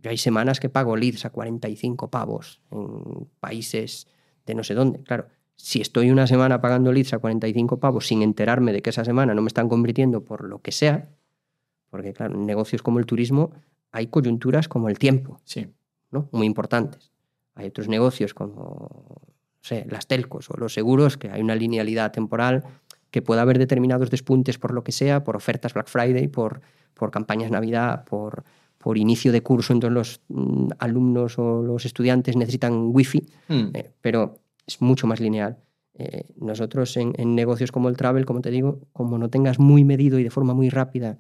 yo 0.01 0.09
hay 0.09 0.17
semanas 0.17 0.59
que 0.59 0.69
pago 0.69 0.95
leads 0.95 1.25
a 1.25 1.29
45 1.29 2.09
pavos 2.09 2.61
en 2.71 3.27
países 3.39 4.07
de 4.45 4.55
no 4.55 4.63
sé 4.63 4.73
dónde, 4.73 5.03
claro. 5.03 5.27
Si 5.55 5.79
estoy 5.79 6.09
una 6.09 6.25
semana 6.25 6.59
pagando 6.59 6.91
leads 6.91 7.13
a 7.13 7.19
45 7.19 7.79
pavos 7.79 8.07
sin 8.07 8.23
enterarme 8.23 8.73
de 8.73 8.81
que 8.81 8.89
esa 8.89 9.05
semana 9.05 9.35
no 9.35 9.41
me 9.43 9.47
están 9.47 9.69
convirtiendo 9.69 10.23
por 10.25 10.43
lo 10.43 10.59
que 10.61 10.71
sea, 10.71 11.09
porque 11.89 12.13
claro, 12.13 12.33
en 12.33 12.45
negocios 12.45 12.81
como 12.81 12.97
el 12.99 13.05
turismo 13.05 13.51
hay 13.91 14.07
coyunturas 14.07 14.67
como 14.67 14.89
el 14.89 14.97
tiempo, 14.97 15.39
Sí. 15.43 15.67
¿no? 16.09 16.29
muy 16.31 16.47
importantes. 16.47 17.11
Hay 17.53 17.67
otros 17.67 17.87
negocios 17.87 18.33
como 18.33 19.21
no 19.61 19.61
sé, 19.61 19.85
las 19.89 20.07
telcos 20.07 20.49
o 20.49 20.57
los 20.57 20.73
seguros, 20.73 21.17
que 21.17 21.29
hay 21.29 21.41
una 21.41 21.55
linealidad 21.55 22.11
temporal, 22.11 22.63
que 23.11 23.21
puede 23.21 23.41
haber 23.41 23.59
determinados 23.59 24.09
despuntes 24.09 24.57
por 24.57 24.73
lo 24.73 24.83
que 24.83 24.91
sea, 24.91 25.23
por 25.23 25.35
ofertas 25.35 25.73
Black 25.73 25.87
Friday, 25.87 26.27
por, 26.27 26.61
por 26.93 27.11
campañas 27.11 27.51
Navidad, 27.51 28.03
por, 28.05 28.43
por 28.77 28.97
inicio 28.97 29.31
de 29.31 29.41
curso, 29.43 29.73
entonces 29.73 29.93
los 29.93 30.21
mm, 30.29 30.69
alumnos 30.79 31.37
o 31.39 31.61
los 31.61 31.85
estudiantes 31.85 32.35
necesitan 32.35 32.89
wifi, 32.93 33.25
Mm. 33.47 33.69
eh, 33.75 33.91
pero 34.01 34.39
es 34.65 34.81
mucho 34.81 35.07
más 35.07 35.19
lineal. 35.19 35.57
Eh, 35.93 36.25
nosotros 36.37 36.95
en, 36.97 37.13
en 37.17 37.35
negocios 37.35 37.71
como 37.71 37.89
el 37.89 37.97
travel, 37.97 38.25
como 38.25 38.41
te 38.41 38.49
digo, 38.49 38.79
como 38.93 39.17
no 39.17 39.29
tengas 39.29 39.59
muy 39.59 39.83
medido 39.83 40.17
y 40.19 40.23
de 40.23 40.29
forma 40.29 40.53
muy 40.53 40.69
rápida 40.69 41.17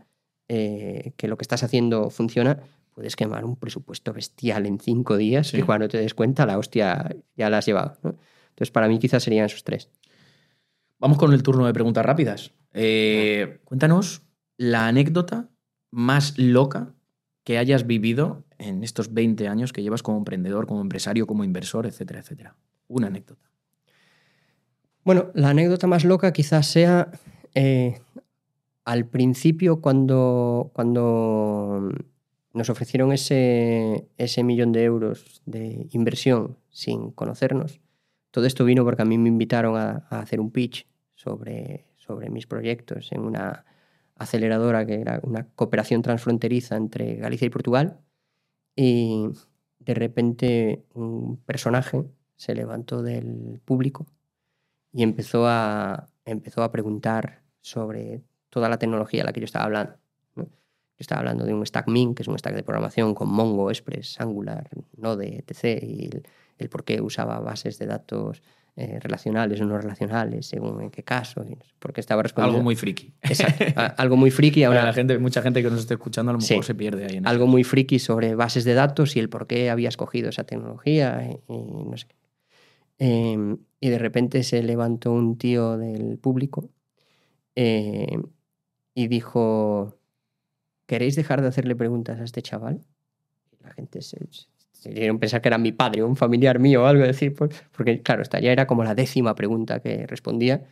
eh, 0.47 1.13
que 1.17 1.27
lo 1.27 1.37
que 1.37 1.43
estás 1.43 1.63
haciendo 1.63 2.09
funciona, 2.09 2.59
puedes 2.93 3.15
quemar 3.15 3.45
un 3.45 3.55
presupuesto 3.55 4.11
bestial 4.13 4.65
en 4.65 4.79
cinco 4.79 5.17
días 5.17 5.47
Sí. 5.49 5.59
y 5.59 5.61
cuando 5.61 5.87
te 5.87 5.97
des 5.97 6.13
cuenta 6.13 6.45
la 6.45 6.57
hostia 6.57 7.15
ya 7.37 7.49
la 7.49 7.59
has 7.59 7.65
llevado. 7.65 7.97
¿no? 8.03 8.15
Entonces 8.49 8.71
para 8.71 8.87
mí 8.87 8.97
quizás 8.99 9.23
serían 9.23 9.45
esos 9.45 9.63
tres. 9.63 9.89
Vamos 10.99 11.17
con 11.17 11.33
el 11.33 11.41
turno 11.43 11.65
de 11.65 11.73
preguntas 11.73 12.05
rápidas. 12.05 12.51
Eh, 12.73 13.59
cuéntanos 13.65 14.21
la 14.57 14.87
anécdota 14.87 15.49
más 15.91 16.37
loca 16.37 16.93
que 17.43 17.57
hayas 17.57 17.85
vivido 17.85 18.43
en 18.57 18.83
estos 18.83 19.13
20 19.13 19.47
años 19.47 19.73
que 19.73 19.83
llevas 19.83 20.03
como 20.03 20.17
emprendedor, 20.17 20.67
como 20.67 20.81
empresario, 20.81 21.27
como 21.27 21.43
inversor, 21.43 21.85
etcétera, 21.85 22.21
etcétera. 22.21 22.55
Una 22.87 23.07
anécdota. 23.07 23.49
Bueno, 25.03 25.31
la 25.33 25.49
anécdota 25.49 25.87
más 25.87 26.05
loca 26.05 26.31
quizás 26.31 26.67
sea 26.67 27.11
eh, 27.55 27.99
al 28.85 29.07
principio 29.07 29.81
cuando, 29.81 30.71
cuando 30.73 31.89
nos 32.53 32.69
ofrecieron 32.69 33.11
ese, 33.11 34.07
ese 34.17 34.43
millón 34.43 34.71
de 34.71 34.83
euros 34.83 35.41
de 35.45 35.87
inversión 35.91 36.57
sin 36.69 37.11
conocernos. 37.11 37.81
Todo 38.29 38.45
esto 38.45 38.63
vino 38.63 38.83
porque 38.85 39.01
a 39.01 39.05
mí 39.05 39.17
me 39.17 39.29
invitaron 39.29 39.75
a, 39.75 40.05
a 40.09 40.19
hacer 40.19 40.39
un 40.39 40.51
pitch 40.51 40.87
sobre, 41.15 41.87
sobre 41.95 42.29
mis 42.29 42.45
proyectos 42.45 43.11
en 43.11 43.21
una 43.21 43.65
aceleradora 44.21 44.85
que 44.85 45.01
era 45.01 45.19
una 45.23 45.47
cooperación 45.55 46.01
transfronteriza 46.01 46.75
entre 46.75 47.15
Galicia 47.15 47.47
y 47.47 47.49
Portugal. 47.49 47.99
Y 48.75 49.29
de 49.79 49.93
repente 49.93 50.85
un 50.93 51.37
personaje 51.37 52.03
se 52.35 52.55
levantó 52.55 53.01
del 53.01 53.59
público 53.65 54.05
y 54.93 55.03
empezó 55.03 55.47
a, 55.47 56.09
empezó 56.25 56.63
a 56.63 56.71
preguntar 56.71 57.43
sobre 57.61 58.23
toda 58.49 58.69
la 58.69 58.77
tecnología 58.77 59.21
de 59.21 59.25
la 59.25 59.33
que 59.33 59.39
yo 59.39 59.45
estaba 59.45 59.65
hablando. 59.65 59.93
Yo 60.35 60.45
estaba 61.03 61.19
hablando 61.19 61.45
de 61.45 61.53
un 61.53 61.65
stack 61.65 61.87
Min, 61.87 62.13
que 62.13 62.21
es 62.21 62.27
un 62.27 62.37
stack 62.37 62.53
de 62.53 62.63
programación 62.63 63.15
con 63.15 63.29
Mongo, 63.29 63.71
Express, 63.71 64.21
Angular, 64.21 64.69
Node, 64.97 65.43
etc. 65.47 65.83
Y 65.83 66.09
el 66.59 66.69
por 66.69 66.83
qué 66.83 67.01
usaba 67.01 67.39
bases 67.39 67.79
de 67.79 67.87
datos 67.87 68.43
eh, 68.77 68.99
relacionales 68.99 69.59
o 69.61 69.65
no 69.65 69.77
relacionales, 69.77 70.45
según 70.47 70.81
en 70.81 70.89
qué 70.91 71.03
caso, 71.03 71.45
porque 71.79 71.99
estaba 72.01 72.23
respondiendo. 72.23 72.55
Algo 72.57 72.63
muy 72.63 72.75
friki. 72.75 73.13
Exacto, 73.21 73.65
a- 73.75 73.87
algo 73.87 74.15
muy 74.17 74.31
friki. 74.31 74.63
Ahora 74.63 74.83
la 74.85 74.93
gente, 74.93 75.17
mucha 75.19 75.41
gente 75.41 75.61
que 75.61 75.69
nos 75.69 75.79
esté 75.81 75.95
escuchando 75.95 76.31
a 76.31 76.33
lo 76.33 76.41
Sí. 76.41 76.53
mejor 76.53 76.65
se 76.65 76.75
pierde 76.75 77.03
ahí 77.05 77.17
en 77.17 77.25
eso. 77.25 77.29
algo 77.29 77.47
muy 77.47 77.63
friki 77.63 77.99
sobre 77.99 78.33
bases 78.35 78.63
de 78.63 78.73
datos 78.73 79.15
y 79.15 79.19
el 79.19 79.29
por 79.29 79.45
qué 79.47 79.69
había 79.69 79.89
escogido 79.89 80.29
esa 80.29 80.43
tecnología 80.45 81.29
y, 81.29 81.53
y 81.53 81.83
no 81.85 81.97
sé 81.97 82.07
qué. 82.07 82.15
Eh, 82.99 83.55
y 83.79 83.89
de 83.89 83.97
repente 83.97 84.43
se 84.43 84.61
levantó 84.63 85.11
un 85.11 85.37
tío 85.37 85.77
del 85.77 86.17
público 86.19 86.69
eh, 87.55 88.17
y 88.93 89.07
dijo, 89.07 89.97
¿queréis 90.85 91.15
dejar 91.15 91.41
de 91.41 91.47
hacerle 91.47 91.75
preguntas 91.75 92.19
a 92.19 92.23
este 92.23 92.41
chaval? 92.41 92.81
Y 93.51 93.63
la 93.63 93.71
gente 93.73 94.01
se, 94.01 94.17
se 94.29 94.45
dieron 94.89 95.19
pensar 95.19 95.41
que 95.41 95.49
era 95.49 95.57
mi 95.57 95.71
padre 95.71 96.01
o 96.01 96.07
un 96.07 96.15
familiar 96.15 96.59
mío 96.59 96.83
o 96.83 96.85
algo, 96.85 97.03
decir, 97.03 97.33
por- 97.35 97.49
porque 97.75 98.01
claro, 98.01 98.21
esta 98.21 98.39
ya 98.39 98.51
era 98.51 98.65
como 98.67 98.83
la 98.83 98.95
décima 98.95 99.35
pregunta 99.35 99.79
que 99.79 100.07
respondía. 100.07 100.63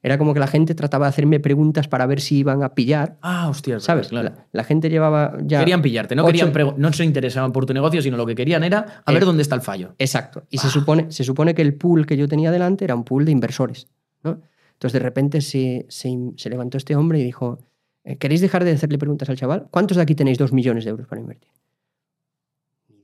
Era 0.00 0.16
como 0.16 0.32
que 0.32 0.38
la 0.38 0.46
gente 0.46 0.76
trataba 0.76 1.06
de 1.06 1.10
hacerme 1.10 1.40
preguntas 1.40 1.88
para 1.88 2.06
ver 2.06 2.20
si 2.20 2.38
iban 2.38 2.62
a 2.62 2.72
pillar. 2.74 3.16
Ah, 3.20 3.48
hostia, 3.48 3.80
¿Sabes? 3.80 4.08
Claro. 4.08 4.28
La, 4.30 4.46
la 4.52 4.62
gente 4.64 4.88
llevaba 4.90 5.36
ya... 5.42 5.58
Querían 5.58 5.82
pillarte, 5.82 6.14
no, 6.14 6.22
ocho- 6.24 6.52
querían 6.52 6.74
no 6.76 6.92
se 6.92 7.04
interesaban 7.04 7.50
por 7.52 7.66
tu 7.66 7.74
negocio, 7.74 8.00
sino 8.00 8.16
lo 8.16 8.24
que 8.24 8.36
querían 8.36 8.62
era 8.62 9.02
a 9.04 9.10
Eh, 9.10 9.14
ver 9.14 9.24
dónde 9.24 9.42
está 9.42 9.56
el 9.56 9.60
fallo. 9.60 9.96
Exacto. 9.98 10.44
Y 10.50 10.58
se, 10.58 10.70
supone, 10.70 11.10
se 11.10 11.24
supone 11.24 11.52
que 11.52 11.62
el 11.62 11.74
pool 11.74 12.06
que 12.06 12.16
yo 12.16 12.28
tenía 12.28 12.52
delante 12.52 12.84
era 12.84 12.94
un 12.94 13.02
pool 13.02 13.24
de 13.24 13.32
inversores. 13.32 13.88
¿no? 14.22 14.40
Entonces 14.74 14.92
de 14.92 15.00
repente 15.00 15.40
se, 15.40 15.84
se, 15.88 16.16
se 16.36 16.48
levantó 16.48 16.76
este 16.78 16.94
hombre 16.94 17.18
y 17.18 17.24
dijo, 17.24 17.58
eh, 18.04 18.16
¿queréis 18.18 18.40
dejar 18.40 18.62
de 18.62 18.70
hacerle 18.70 18.98
preguntas 18.98 19.28
al 19.28 19.36
chaval? 19.36 19.66
¿Cuántos 19.72 19.96
de 19.96 20.04
aquí 20.04 20.14
tenéis 20.14 20.38
dos 20.38 20.52
millones 20.52 20.84
de 20.84 20.90
euros 20.90 21.08
para 21.08 21.20
invertir? 21.20 21.50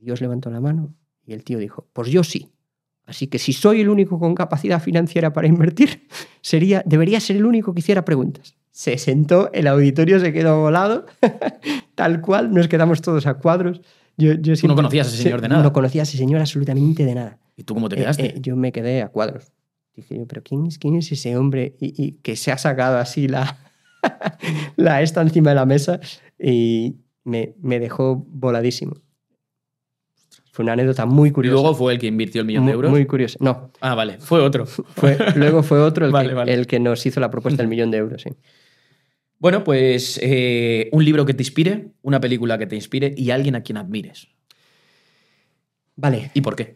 Y 0.05 0.09
Dios 0.09 0.21
levantó 0.21 0.51
la 0.51 0.61
mano 0.61 0.93
y 1.25 1.33
el 1.33 1.43
tío 1.43 1.57
dijo, 1.57 1.87
pues 1.91 2.09
yo 2.09 2.23
sí. 2.23 2.51
Así 3.07 3.25
que 3.25 3.39
si 3.39 3.53
soy 3.53 3.81
el 3.81 3.89
único 3.89 4.19
con 4.19 4.35
capacidad 4.35 4.79
financiera 4.79 5.33
para 5.33 5.47
invertir, 5.47 6.07
sería, 6.41 6.83
debería 6.85 7.19
ser 7.19 7.37
el 7.37 7.45
único 7.47 7.73
que 7.73 7.79
hiciera 7.79 8.05
preguntas. 8.05 8.53
Se 8.69 8.99
sentó, 8.99 9.51
el 9.51 9.65
auditorio 9.65 10.19
se 10.19 10.31
quedó 10.31 10.59
volado, 10.61 11.07
tal 11.95 12.21
cual, 12.21 12.53
nos 12.53 12.67
quedamos 12.67 13.01
todos 13.01 13.25
a 13.25 13.33
cuadros 13.35 13.81
Yo, 14.15 14.33
yo 14.33 14.55
Tú 14.55 14.67
no 14.67 14.75
conocías 14.75 15.07
a 15.07 15.09
ese 15.09 15.23
señor 15.23 15.41
de 15.41 15.49
nada. 15.49 15.63
No 15.63 15.73
conocía 15.73 16.01
a 16.01 16.03
ese 16.03 16.17
señor 16.17 16.39
absolutamente 16.39 17.03
de 17.03 17.15
nada. 17.15 17.39
¿Y 17.57 17.63
tú 17.63 17.73
cómo 17.73 17.89
te 17.89 17.95
Eh, 17.95 17.99
quedaste? 17.99 18.25
eh, 18.27 18.41
yo 18.41 18.55
me 18.55 18.71
quedé 18.71 19.01
a 19.01 19.07
cuadros. 19.09 19.51
Dije 19.95 20.19
yo, 20.19 20.27
pero 20.27 20.43
¿quién 20.43 20.67
es, 20.67 20.77
quién 20.77 20.95
es 20.97 21.11
ese 21.11 21.35
hombre? 21.35 21.75
Y, 21.79 21.93
y 21.99 22.11
que 22.21 22.35
se 22.35 22.51
ha 22.51 22.57
sacado 22.59 22.99
así 22.99 23.27
la, 23.27 23.57
la 24.75 25.01
esta 25.01 25.21
encima 25.23 25.49
de 25.49 25.55
la 25.55 25.65
mesa 25.65 25.99
y 26.37 26.97
me, 27.23 27.55
me 27.59 27.79
dejó 27.79 28.15
voladísimo. 28.29 28.97
Fue 30.55 30.63
una 30.63 30.71
anécdota 30.71 31.05
muy 31.05 31.29
y 31.29 31.31
curiosa. 31.33 31.51
luego 31.53 31.75
fue 31.75 31.91
el 31.91 31.99
que 31.99 32.07
invirtió 32.07 32.39
el 32.39 32.47
millón 32.47 32.65
de 32.65 32.71
euros. 32.71 32.89
muy 32.89 33.05
curiosa. 33.05 33.35
No, 33.41 33.71
Ah, 33.81 33.93
vale, 33.93 34.19
fue 34.19 34.39
otro. 34.39 34.65
fue, 34.95 35.17
luego 35.35 35.63
fue 35.63 35.79
otro 35.81 36.05
el, 36.05 36.13
Vale, 36.13 36.29
que, 36.29 36.33
vale. 36.35 36.53
el 36.53 36.65
que 36.65 36.79
nos 36.79 37.05
hizo 37.05 37.19
la 37.19 37.29
propuesta 37.29 37.61
del 37.61 37.67
millón 37.67 37.91
de 37.91 37.97
euros. 37.97 38.21
Sí. 38.21 38.29
Bueno, 39.37 39.65
pues 39.65 40.17
eh, 40.23 40.87
un 40.93 41.03
libro 41.03 41.25
que 41.25 41.33
te 41.33 41.43
inspire, 41.43 41.91
una 42.03 42.21
película 42.21 42.57
que 42.57 42.67
te 42.67 42.75
inspire 42.77 43.13
y 43.17 43.31
alguien 43.31 43.55
a 43.55 43.63
quien 43.63 43.75
admires. 43.75 44.29
Vale, 45.97 46.31
¿Y 46.33 46.41
por 46.41 46.55
qué? 46.55 46.75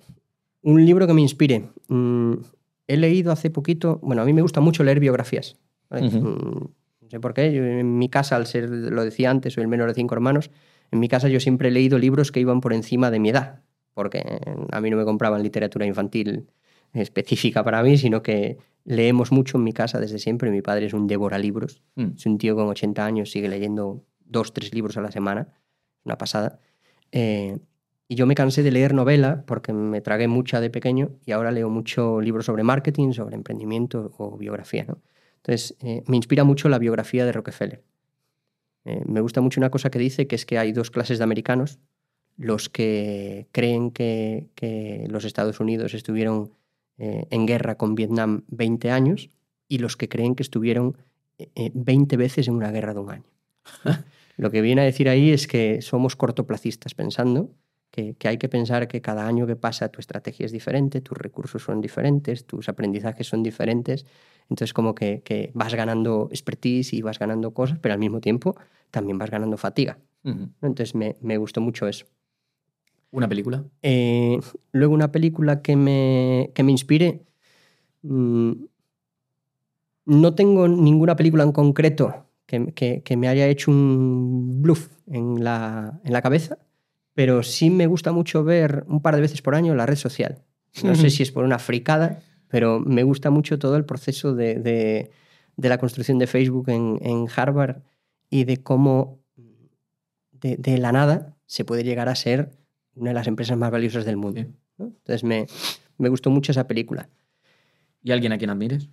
un 0.62 0.86
libro 0.86 1.08
que 1.08 1.14
me 1.14 1.22
inspire. 1.22 1.70
Mm, 1.88 2.34
he 2.88 2.98
leído 2.98 3.32
hace 3.32 3.50
poquito, 3.50 4.00
bueno, 4.04 4.22
a 4.22 4.26
mí 4.26 4.34
me 4.34 4.42
gusta 4.42 4.60
mucho 4.60 4.84
leer 4.84 5.00
biografías. 5.00 5.56
Mm, 5.90 6.18
no 6.20 7.10
sé 7.10 7.20
por 7.22 7.34
qué, 7.34 7.54
yo 7.54 7.64
en 7.64 7.98
mi 7.98 8.10
casa, 8.10 8.36
al 8.36 8.46
ser, 8.46 8.70
lo 8.70 9.06
decía 9.06 9.30
antes, 9.32 9.54
soy 9.54 9.62
el 9.62 9.70
menor 9.70 9.88
de 9.88 9.94
cinco 9.94 10.16
hermanos, 10.16 10.52
en 10.92 11.00
mi 11.00 11.08
casa 11.08 11.30
yo 11.30 11.40
siempre 11.40 11.70
he 11.70 11.72
leído 11.72 11.98
libros 11.98 12.32
que 12.34 12.40
iban 12.42 12.60
por 12.62 12.74
encima 12.74 13.10
de 13.10 13.20
mi 13.20 13.30
edad, 13.30 13.62
porque 14.00 14.24
a 14.72 14.80
mí 14.80 14.90
no 14.90 14.96
me 14.96 15.04
compraban 15.04 15.44
literatura 15.44 15.86
infantil 15.86 16.48
específica 16.94 17.66
para 17.66 17.84
mí, 17.84 17.98
sino 17.98 18.24
que 18.24 18.58
leemos 18.86 19.34
mucho 19.34 19.58
en 19.58 19.66
mi 19.66 19.74
casa 19.74 20.00
desde 20.00 20.20
siempre. 20.20 20.50
Mi 20.52 20.62
padre 20.62 20.86
es 20.86 20.94
un 20.94 21.06
devora 21.06 21.38
libros, 21.38 21.84
Mm. 21.96 22.14
es 22.16 22.26
un 22.26 22.38
tío 22.38 22.56
con 22.56 22.68
80 22.70 23.06
años, 23.06 23.30
sigue 23.30 23.50
leyendo 23.50 24.06
dos, 24.24 24.54
tres 24.54 24.74
libros 24.74 24.96
a 24.96 25.02
la 25.02 25.12
semana, 25.12 25.50
una 26.06 26.18
pasada. 26.18 26.60
Eh, 27.12 27.58
y 28.08 28.16
yo 28.16 28.26
me 28.26 28.36
cansé 28.36 28.64
de 28.64 28.72
leer 28.72 28.94
novela 28.94 29.44
porque 29.46 29.74
me 29.74 30.00
tragué 30.00 30.30
mucha 30.30 30.62
de 30.62 30.70
pequeño 30.70 31.10
y 31.26 31.34
ahora 31.34 31.52
leo 31.52 31.70
mucho 31.70 32.22
libros 32.22 32.46
sobre 32.46 32.64
marketing, 32.64 33.12
sobre 33.12 33.36
emprendimiento 33.36 34.14
o 34.18 34.38
biografía. 34.38 34.86
¿no? 34.88 35.02
Entonces, 35.36 35.76
eh, 35.82 36.04
me 36.08 36.16
inspira 36.16 36.46
mucho 36.46 36.70
la 36.70 36.80
biografía 36.80 37.26
de 37.26 37.34
Rockefeller. 37.34 37.84
Eh, 38.86 39.04
me 39.06 39.20
gusta 39.20 39.42
mucho 39.42 39.60
una 39.60 39.70
cosa 39.70 39.90
que 39.90 40.00
dice, 40.00 40.26
que 40.26 40.36
es 40.36 40.46
que 40.46 40.58
hay 40.58 40.72
dos 40.72 40.90
clases 40.90 41.18
de 41.18 41.24
americanos, 41.26 41.80
los 42.40 42.70
que 42.70 43.48
creen 43.52 43.92
que, 43.92 44.48
que 44.56 45.06
los 45.10 45.26
Estados 45.26 45.60
Unidos 45.60 45.94
estuvieron 45.94 46.54
eh, 46.98 47.28
en 47.32 47.46
guerra 47.46 47.76
con 47.76 47.96
Vietnam 47.96 48.44
20 48.48 48.92
años 48.92 49.30
y 49.68 49.80
los 49.80 49.98
que 49.98 50.08
creen 50.08 50.36
que 50.36 50.44
estuvieron 50.44 50.98
eh, 51.38 51.50
eh, 51.56 51.72
20 51.74 52.16
veces 52.16 52.48
en 52.48 52.56
una 52.56 52.72
guerra 52.72 52.94
de 52.94 53.00
un 53.02 53.12
año. 53.12 53.26
Lo 54.38 54.52
que 54.52 54.62
viene 54.62 54.82
a 54.82 54.86
decir 54.86 55.10
ahí 55.10 55.32
es 55.32 55.48
que 55.48 55.82
somos 55.82 56.16
cortoplacistas 56.16 56.96
pensando 56.96 57.52
que, 57.92 58.14
que 58.14 58.30
hay 58.30 58.38
que 58.38 58.48
pensar 58.48 58.88
que 58.88 59.02
cada 59.02 59.28
año 59.28 59.46
que 59.46 59.58
pasa 59.58 59.90
tu 59.90 60.00
estrategia 60.00 60.46
es 60.46 60.54
diferente, 60.54 61.02
tus 61.02 61.18
recursos 61.18 61.62
son 61.62 61.82
diferentes, 61.82 62.46
tus 62.46 62.70
aprendizajes 62.70 63.28
son 63.28 63.44
diferentes. 63.44 64.06
Entonces 64.50 64.74
como 64.74 64.96
que, 64.96 65.24
que 65.24 65.52
vas 65.54 65.76
ganando 65.76 66.30
expertise 66.32 66.94
y 66.94 67.02
vas 67.02 67.20
ganando 67.20 67.54
cosas, 67.54 67.80
pero 67.80 67.94
al 67.94 68.00
mismo 68.00 68.22
tiempo 68.22 68.56
también 68.92 69.18
vas 69.18 69.30
ganando 69.30 69.58
fatiga. 69.58 70.00
Entonces 70.24 70.96
me, 70.96 71.18
me 71.22 71.38
gustó 71.38 71.60
mucho 71.60 71.86
eso. 71.88 72.06
¿Una 73.12 73.28
película? 73.28 73.64
Eh, 73.82 74.40
luego 74.72 74.94
una 74.94 75.12
película 75.12 75.62
que 75.62 75.76
me, 75.76 76.52
que 76.54 76.64
me 76.64 76.72
inspire. 76.72 77.26
mm, 78.04 78.52
no 80.06 80.34
tengo 80.36 80.68
ninguna 80.68 81.16
película 81.16 81.44
en 81.44 81.52
concreto 81.52 82.26
que, 82.46 82.74
que- 82.74 83.04
que 83.04 83.18
me 83.18 83.28
haya 83.28 83.48
hecho 83.48 83.70
un 83.72 84.62
bluff 84.62 84.90
en 85.08 85.44
la, 85.44 86.00
en 86.04 86.14
la 86.14 86.22
cabeza, 86.22 86.58
pero 87.14 87.44
sí 87.44 87.70
me 87.70 87.86
gusta 87.88 88.12
mucho 88.12 88.44
ver 88.44 88.86
un 88.88 89.02
par 89.02 89.16
de 89.16 89.22
veces 89.22 89.42
por 89.42 89.54
año 89.56 89.76
la 89.76 89.86
red 89.86 89.96
social. 89.98 90.44
No 90.84 90.96
sé 90.96 91.10
si 91.10 91.24
es 91.24 91.32
por 91.32 91.44
una 91.44 91.60
fricada, 91.60 92.22
pero 92.48 92.80
me 92.80 93.04
gusta 93.04 93.30
mucho 93.32 93.60
todo 93.60 93.76
el 93.76 93.86
proceso 93.86 94.34
de, 94.34 94.56
de- 94.56 95.12
de 95.58 95.70
la 95.70 95.78
construcción 95.78 96.18
de 96.20 96.28
Facebook 96.28 96.70
en, 96.70 96.98
en 97.02 97.26
Harvard 97.36 97.82
y 98.30 98.46
de 98.46 98.58
cómo 98.58 99.20
de, 100.32 100.56
de 100.58 100.78
la 100.78 100.92
nada 100.92 101.36
se 101.46 101.66
puede 101.66 101.84
llegar 101.84 102.08
a 102.08 102.16
ser 102.16 102.52
una 103.00 103.12
de 103.12 103.14
las 103.16 103.28
empresas 103.28 103.58
más 103.58 103.72
valiosas 103.72 104.06
del 104.06 104.18
mundo. 104.18 104.42
Sí. 104.42 104.48
¿no? 104.78 104.86
Entonces 104.86 105.24
me, 105.24 105.48
me 105.98 106.10
gustó 106.10 106.30
mucho 106.30 106.52
esa 106.52 106.68
película. 106.68 107.10
¿Y 108.04 108.12
alguien 108.12 108.32
a 108.34 108.38
quien 108.38 108.50
admires? 108.50 108.90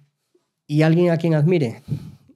¿Y 0.67 0.83
alguien 0.83 1.11
a 1.11 1.17
quien 1.17 1.35
admire? 1.35 1.83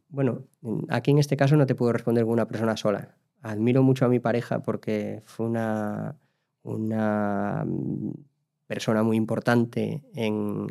Bueno, 0.08 0.44
en- 0.62 0.86
aquí 0.88 1.10
en 1.10 1.18
este 1.18 1.36
caso 1.36 1.56
no 1.56 1.66
te 1.66 1.74
puedo 1.74 1.92
responder 1.92 2.24
con 2.24 2.32
una 2.32 2.46
persona 2.48 2.76
sola. 2.76 3.16
Admiro 3.42 3.82
mucho 3.82 4.04
a 4.04 4.08
mi 4.08 4.20
pareja 4.20 4.62
porque 4.62 5.22
fue 5.24 5.46
una, 5.46 6.16
una 6.62 7.66
persona 8.66 9.02
muy 9.02 9.16
importante 9.16 10.02
en, 10.14 10.66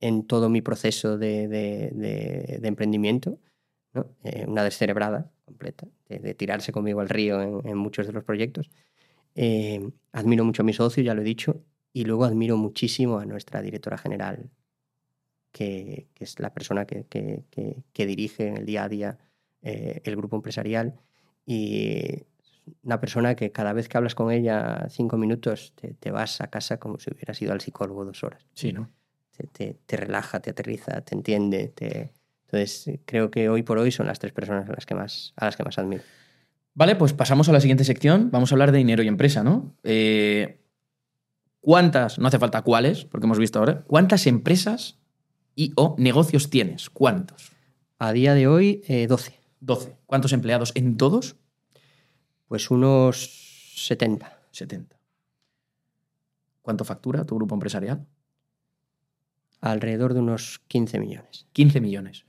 en 0.00 0.26
todo 0.26 0.48
mi 0.48 0.60
proceso 0.62 1.16
de, 1.18 1.48
de- 1.48 1.90
de- 1.94 2.58
de 2.60 2.68
emprendimiento. 2.68 3.38
¿no? 3.94 4.06
Eh, 4.24 4.44
una 4.48 4.64
descerebrada 4.64 5.30
completa, 5.44 5.86
de, 6.08 6.18
de 6.18 6.34
tirarse 6.34 6.72
conmigo 6.72 7.00
al 7.00 7.08
río 7.10 7.40
en, 7.42 7.66
en 7.68 7.76
muchos 7.76 8.06
de 8.06 8.12
los 8.12 8.24
proyectos. 8.24 8.70
Eh, 9.34 9.90
admiro 10.12 10.44
mucho 10.44 10.62
a 10.62 10.64
mi 10.64 10.72
socio, 10.72 11.02
ya 11.02 11.14
lo 11.14 11.22
he 11.22 11.24
dicho, 11.24 11.64
y 11.92 12.04
luego 12.04 12.24
admiro 12.24 12.56
muchísimo 12.56 13.18
a 13.18 13.24
nuestra 13.26 13.62
directora 13.62 13.98
general, 13.98 14.50
que, 15.52 16.08
que 16.14 16.24
es 16.24 16.38
la 16.40 16.52
persona 16.52 16.86
que, 16.86 17.04
que- 17.06 17.44
que- 17.50 17.82
que 17.92 18.06
dirige 18.06 18.46
en 18.48 18.56
el 18.56 18.66
día 18.66 18.84
a 18.84 18.88
día 18.88 19.18
eh, 19.62 20.00
el 20.04 20.16
grupo 20.16 20.36
empresarial 20.36 20.94
y 21.46 22.24
una 22.82 23.00
persona 23.00 23.34
que 23.34 23.52
cada 23.52 23.72
vez 23.72 23.88
que 23.88 23.96
hablas 23.98 24.14
con 24.14 24.30
ella 24.30 24.86
cinco 24.88 25.18
minutos 25.18 25.72
te, 25.74 25.94
te 25.94 26.10
vas 26.10 26.40
a 26.40 26.48
casa 26.48 26.78
como 26.78 26.98
si 26.98 27.10
hubieras 27.12 27.40
ido 27.42 27.52
al 27.52 27.60
psicólogo 27.60 28.04
dos 28.04 28.22
horas. 28.24 28.46
Sí, 28.54 28.72
¿no? 28.72 28.88
Te, 29.36 29.46
te- 29.46 29.76
te 29.86 29.96
relaja, 29.96 30.40
te 30.40 30.50
aterriza, 30.50 31.00
te 31.02 31.14
entiende. 31.14 31.68
Te... 31.68 32.12
Entonces 32.46 32.98
creo 33.04 33.30
que 33.30 33.48
hoy 33.48 33.62
por 33.62 33.78
hoy 33.78 33.90
son 33.90 34.06
las 34.06 34.18
tres 34.18 34.32
personas 34.32 34.68
a 34.68 34.72
las 34.72 34.86
que 34.86 34.94
más, 34.94 35.32
a 35.36 35.46
las 35.46 35.56
que 35.56 35.64
más 35.64 35.78
admiro. 35.78 36.02
Vale, 36.74 36.96
pues 36.96 37.12
pasamos 37.12 37.48
a 37.48 37.52
la 37.52 37.60
siguiente 37.60 37.84
sección. 37.84 38.30
Vamos 38.30 38.50
a 38.50 38.54
hablar 38.54 38.72
de 38.72 38.78
dinero 38.78 39.02
y 39.02 39.08
empresa, 39.08 39.42
¿no? 39.42 39.76
Eh, 39.82 40.60
¿Cuántas, 41.60 42.18
no 42.18 42.26
hace 42.26 42.38
falta 42.38 42.62
cuáles, 42.62 43.04
porque 43.04 43.26
hemos 43.26 43.38
visto 43.38 43.58
ahora, 43.58 43.82
cuántas 43.82 44.26
empresas 44.26 44.98
y 45.54 45.72
o 45.76 45.94
negocios 45.98 46.50
tienes? 46.50 46.90
¿Cuántos? 46.90 47.52
A 47.98 48.12
día 48.12 48.34
de 48.34 48.48
hoy, 48.48 48.82
eh, 48.88 49.06
12. 49.06 49.38
12. 49.60 49.96
¿Cuántos 50.06 50.32
empleados 50.32 50.72
en 50.74 50.96
todos? 50.96 51.36
Pues 52.48 52.70
unos 52.70 53.74
70. 53.76 54.40
70. 54.50 54.98
¿Cuánto 56.62 56.84
factura 56.84 57.24
tu 57.24 57.36
grupo 57.36 57.54
empresarial? 57.54 58.06
Alrededor 59.60 60.14
de 60.14 60.20
unos 60.20 60.60
15 60.68 60.98
millones. 60.98 61.46
15 61.52 61.80
millones. 61.80 62.24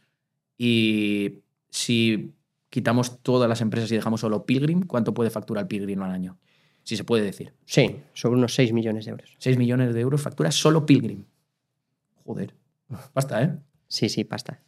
Y 0.57 1.43
si 1.69 2.35
quitamos 2.73 3.19
todas 3.21 3.47
las 3.47 3.61
empresas 3.61 3.91
y 3.91 3.95
dejamos 3.95 4.21
solo 4.21 4.47
Pilgrim, 4.47 4.81
¿cuánto 4.87 5.13
puede 5.13 5.29
facturar 5.29 5.67
Pilgrim 5.67 6.01
al 6.01 6.09
año? 6.09 6.39
Si 6.81 6.97
se 6.97 7.03
puede 7.03 7.23
decir. 7.23 7.53
Sí, 7.65 7.97
sobre 8.13 8.37
unos 8.39 8.55
6 8.55 8.73
millones 8.73 9.05
de 9.05 9.11
euros. 9.11 9.35
6 9.37 9.57
millones 9.59 9.93
de 9.93 10.01
euros 10.01 10.19
factura 10.19 10.51
solo 10.51 10.83
Pilgrim. 10.83 11.23
Joder. 12.25 12.55
Basta, 13.13 13.43
¿eh? 13.43 13.55
Sí, 13.87 14.09
sí, 14.09 14.23
pasta. 14.23 14.59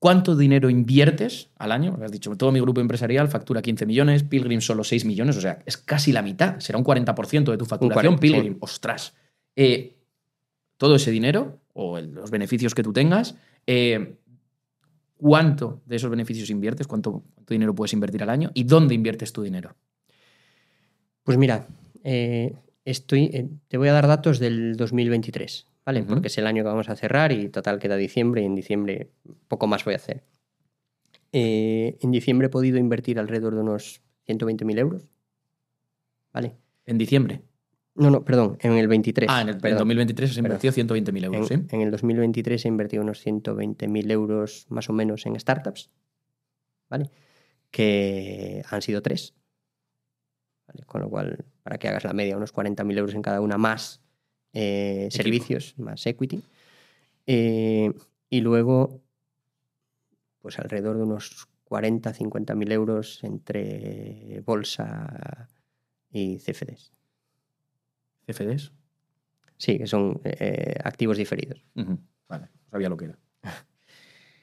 ¿Cuánto 0.00 0.34
dinero 0.36 0.70
inviertes 0.70 1.50
al 1.56 1.70
año? 1.70 1.90
Porque 1.92 2.06
Has 2.06 2.12
dicho, 2.12 2.34
todo 2.36 2.50
mi 2.50 2.60
grupo 2.60 2.80
empresarial 2.80 3.28
factura 3.28 3.62
15 3.62 3.86
millones, 3.86 4.24
Pilgrim 4.24 4.60
solo 4.60 4.82
6 4.82 5.04
millones, 5.04 5.36
o 5.36 5.40
sea, 5.40 5.60
es 5.66 5.76
casi 5.76 6.10
la 6.12 6.22
mitad, 6.22 6.58
será 6.58 6.78
un 6.78 6.84
40% 6.84 7.50
de 7.52 7.56
tu 7.58 7.64
facturación 7.64 8.16
40, 8.16 8.20
Pilgrim. 8.20 8.52
sí. 8.54 8.58
Ostras. 8.60 9.14
Eh, 9.54 9.96
todo 10.76 10.96
ese 10.96 11.10
dinero, 11.12 11.60
o 11.74 11.96
el- 11.98 12.12
los 12.12 12.30
beneficios 12.32 12.74
que 12.74 12.82
tú 12.82 12.92
tengas, 12.92 13.36
eh, 13.68 14.18
¿cuánto 15.18 15.82
de 15.84 15.96
esos 15.96 16.08
beneficios 16.08 16.48
inviertes? 16.48 16.86
¿Cuánto, 16.86 17.22
cuánto 17.34 17.52
dinero 17.52 17.74
puedes 17.74 17.92
invertir 17.92 18.22
al 18.22 18.30
año? 18.30 18.50
¿Y 18.54 18.64
dónde 18.64 18.94
inviertes 18.94 19.32
tu 19.32 19.42
dinero? 19.42 19.76
Pues 21.22 21.36
mira, 21.36 21.66
eh, 22.04 22.54
estoy, 22.86 23.24
eh, 23.34 23.48
te 23.68 23.76
voy 23.76 23.88
a 23.88 23.92
dar 23.92 24.06
datos 24.06 24.38
del 24.38 24.76
2023, 24.76 25.66
¿vale? 25.84 26.02
Porque 26.04 26.28
es 26.28 26.38
el 26.38 26.46
año 26.46 26.62
que 26.62 26.68
vamos 26.68 26.88
a 26.88 26.96
cerrar 26.96 27.32
y 27.32 27.50
total 27.50 27.78
queda 27.78 27.96
diciembre 27.96 28.40
y 28.40 28.46
en 28.46 28.54
diciembre 28.54 29.10
poco 29.46 29.66
más 29.66 29.84
voy 29.84 29.92
a 29.92 29.96
hacer. 29.96 30.24
Eh, 31.32 31.98
en 32.00 32.10
diciembre 32.10 32.46
he 32.46 32.50
podido 32.50 32.78
invertir 32.78 33.18
alrededor 33.18 33.54
de 33.54 33.60
unos 33.60 34.00
120.000 34.26 34.78
euros, 34.78 35.02
¿vale? 36.32 36.56
En 36.86 36.96
diciembre. 36.96 37.42
No, 37.98 38.10
no, 38.10 38.24
perdón, 38.24 38.56
en 38.60 38.72
el 38.72 38.86
23. 38.86 39.28
Ah, 39.30 39.42
en 39.42 39.48
el 39.48 39.54
en 39.56 39.60
perdón. 39.60 39.78
2023 39.78 40.30
has 40.30 40.36
invertido 40.38 40.72
120.000 40.72 41.18
En, 41.18 41.24
euros, 41.24 41.48
¿sí? 41.48 41.54
en 41.54 41.80
el 41.80 41.90
2023 41.90 42.64
he 42.64 42.68
invertido 42.68 43.02
unos 43.02 43.26
120.000 43.26 44.10
euros 44.12 44.66
más 44.68 44.88
o 44.88 44.92
menos 44.92 45.26
en 45.26 45.38
startups, 45.38 45.90
¿vale? 46.88 47.10
Que 47.70 48.62
han 48.70 48.82
sido 48.82 49.02
tres. 49.02 49.34
¿vale? 50.68 50.84
Con 50.86 51.00
lo 51.02 51.10
cual, 51.10 51.44
para 51.62 51.78
que 51.78 51.88
hagas 51.88 52.04
la 52.04 52.12
media, 52.12 52.36
unos 52.36 52.54
40.000 52.54 52.98
euros 52.98 53.14
en 53.14 53.22
cada 53.22 53.40
una 53.40 53.58
más 53.58 54.00
eh, 54.52 55.08
servicios, 55.10 55.74
más 55.78 56.06
equity. 56.06 56.42
Eh, 57.26 57.92
y 58.30 58.40
luego, 58.40 59.02
pues 60.40 60.58
alrededor 60.58 60.96
de 60.96 61.02
unos 61.02 61.48
40, 61.64 62.14
50.000 62.14 62.72
euros 62.72 63.24
entre 63.24 64.40
bolsa, 64.46 65.48
y 66.10 66.38
CFDs. 66.38 66.92
¿CFDs? 68.28 68.72
Sí, 69.56 69.78
que 69.78 69.86
son 69.86 70.20
eh, 70.24 70.76
activos 70.84 71.16
diferidos. 71.16 71.64
Vale, 71.74 72.48
no 72.52 72.70
sabía 72.70 72.88
lo 72.88 72.96
que 72.96 73.06
era. 73.06 73.18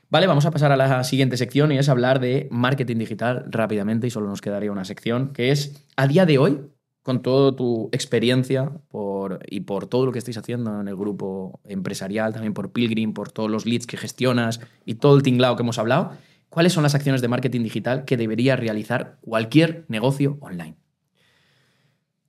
Vale, 0.10 0.28
vamos 0.28 0.46
a 0.46 0.52
pasar 0.52 0.72
a 0.72 0.78
la 0.78 1.04
siguiente 1.04 1.36
sección 1.36 1.72
y 1.72 1.78
es 1.78 1.90
hablar 1.90 2.20
de 2.20 2.48
marketing 2.52 2.98
digital 2.98 3.46
rápidamente 3.50 4.08
y 4.08 4.12
solo 4.12 4.28
nos 4.28 4.42
quedaría 4.42 4.72
una 4.72 4.86
sección 4.86 5.34
que 5.34 5.52
es 5.52 5.86
a 5.96 6.08
día 6.08 6.26
de 6.26 6.38
hoy, 6.38 6.62
con 7.02 7.22
toda 7.22 7.56
tu 7.56 7.90
experiencia 7.92 8.72
por, 8.88 9.40
y 9.48 9.62
por 9.62 9.88
todo 9.88 10.06
lo 10.06 10.12
que 10.12 10.20
estáis 10.20 10.38
haciendo 10.38 10.80
en 10.80 10.88
el 10.88 10.96
grupo 10.96 11.60
empresarial, 11.64 12.34
también 12.34 12.54
por 12.54 12.72
Pilgrim, 12.72 13.14
por 13.14 13.32
todos 13.32 13.50
los 13.50 13.66
leads 13.66 13.88
que 13.88 13.98
gestionas 13.98 14.60
y 14.86 14.96
todo 14.96 15.16
el 15.16 15.24
tinglao 15.24 15.56
que 15.56 15.64
hemos 15.64 15.80
hablado, 15.80 16.12
¿cuáles 16.50 16.74
son 16.74 16.84
las 16.84 16.96
acciones 16.96 17.22
de 17.22 17.28
marketing 17.28 17.62
digital 17.62 18.06
que 18.06 18.18
debería 18.18 18.56
realizar 18.56 19.18
cualquier 19.22 19.86
negocio 19.88 20.38
online? 20.42 20.78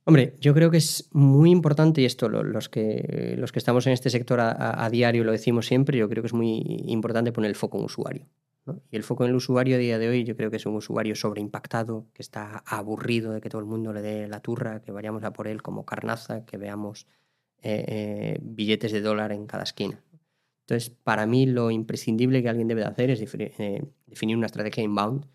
Hombre, 0.07 0.35
yo 0.39 0.53
creo 0.53 0.71
que 0.71 0.77
es 0.77 1.09
muy 1.11 1.51
importante, 1.51 1.99
y 1.99 2.05
esto 2.05 2.29
lo- 2.29 2.41
los, 2.41 2.69
que, 2.69 3.35
los 3.37 3.51
que 3.51 3.59
estamos 3.59 3.85
en 3.87 3.91
este 3.93 4.09
sector 4.09 4.39
a, 4.39 4.85
a- 4.85 4.89
diario 4.89 5.25
lo 5.25 5.33
decimos 5.33 5.65
siempre, 5.67 5.97
yo 5.97 6.07
creo 6.07 6.23
que 6.23 6.27
es 6.27 6.33
muy 6.33 6.61
importante 6.87 7.33
poner 7.33 7.49
el 7.49 7.55
foco 7.57 7.77
en 7.77 7.83
usuario. 7.83 8.25
Y 8.89 8.95
el 8.95 9.03
foco 9.03 9.25
en 9.25 9.31
el 9.31 9.35
usuario 9.35 9.75
a 9.75 9.79
día 9.79 9.99
de 9.99 10.07
hoy 10.07 10.23
yo 10.23 10.37
creo 10.37 10.49
que 10.49 10.55
es 10.55 10.65
un 10.65 10.75
usuario 10.75 11.13
sobreimpactado, 11.13 12.05
que 12.13 12.21
está 12.21 12.63
aburrido 12.65 13.33
de 13.33 13.41
que 13.41 13.49
todo 13.49 13.59
el 13.59 13.67
mundo 13.67 13.91
le 13.91 14.01
dé 14.01 14.29
la 14.29 14.39
turra, 14.39 14.81
que 14.81 14.93
vayamos 14.93 15.25
a 15.25 15.33
por 15.33 15.45
él 15.49 15.61
como 15.61 15.85
carnaza, 15.85 16.45
que 16.45 16.55
veamos 16.57 17.05
eh, 17.61 17.83
eh, 17.89 18.39
billetes 18.41 18.93
de 18.93 19.01
dólar 19.01 19.33
en 19.33 19.45
cada 19.45 19.63
esquina. 19.63 20.01
Entonces, 20.61 20.89
para 20.89 21.25
mí 21.25 21.47
lo 21.47 21.69
imprescindible 21.69 22.41
que 22.41 22.47
alguien 22.47 22.69
debe 22.69 22.81
de 22.81 22.87
hacer 22.87 23.09
es 23.09 23.19
definir, 23.19 23.51
eh, 23.57 23.83
definir 24.05 24.37
una 24.37 24.45
estrategia 24.45 24.83
inbound 24.83 25.25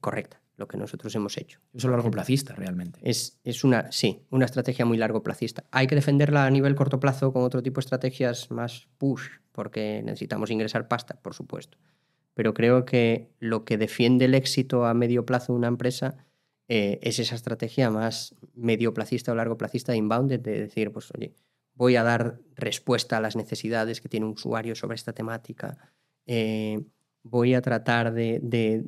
correcta, 0.00 0.40
lo 0.56 0.68
que 0.68 0.76
nosotros 0.76 1.14
hemos 1.14 1.36
hecho. 1.36 1.60
Eso 1.74 1.88
es 1.88 1.90
largo 1.90 2.10
placista, 2.10 2.54
realmente. 2.54 2.98
Es, 3.02 3.38
es 3.44 3.64
una, 3.64 3.92
sí, 3.92 4.22
una 4.30 4.46
estrategia 4.46 4.84
muy 4.84 4.96
largo 4.96 5.22
plazista. 5.22 5.64
Hay 5.70 5.86
que 5.86 5.94
defenderla 5.94 6.46
a 6.46 6.50
nivel 6.50 6.74
corto 6.74 6.98
plazo 6.98 7.32
con 7.32 7.42
otro 7.42 7.62
tipo 7.62 7.80
de 7.80 7.84
estrategias 7.84 8.50
más 8.50 8.88
push, 8.98 9.28
porque 9.52 10.02
necesitamos 10.04 10.50
ingresar 10.50 10.88
pasta, 10.88 11.20
por 11.20 11.34
supuesto. 11.34 11.78
Pero 12.34 12.54
creo 12.54 12.84
que 12.84 13.30
lo 13.38 13.64
que 13.64 13.78
defiende 13.78 14.26
el 14.26 14.34
éxito 14.34 14.86
a 14.86 14.94
medio 14.94 15.26
plazo 15.26 15.52
de 15.52 15.58
una 15.58 15.68
empresa 15.68 16.16
eh, 16.68 16.98
es 17.02 17.18
esa 17.18 17.34
estrategia 17.34 17.90
más 17.90 18.34
medio 18.54 18.92
placista 18.92 19.32
o 19.32 19.34
largo 19.34 19.56
placista 19.56 19.92
de 19.92 19.98
inbound, 19.98 20.30
de 20.32 20.38
decir, 20.38 20.90
pues 20.90 21.10
oye, 21.14 21.34
voy 21.74 21.96
a 21.96 22.02
dar 22.02 22.40
respuesta 22.56 23.18
a 23.18 23.20
las 23.20 23.36
necesidades 23.36 24.00
que 24.00 24.08
tiene 24.08 24.26
un 24.26 24.32
usuario 24.32 24.74
sobre 24.74 24.96
esta 24.96 25.12
temática, 25.12 25.78
eh, 26.26 26.82
voy 27.22 27.54
a 27.54 27.62
tratar 27.62 28.12
de, 28.12 28.40
de, 28.42 28.84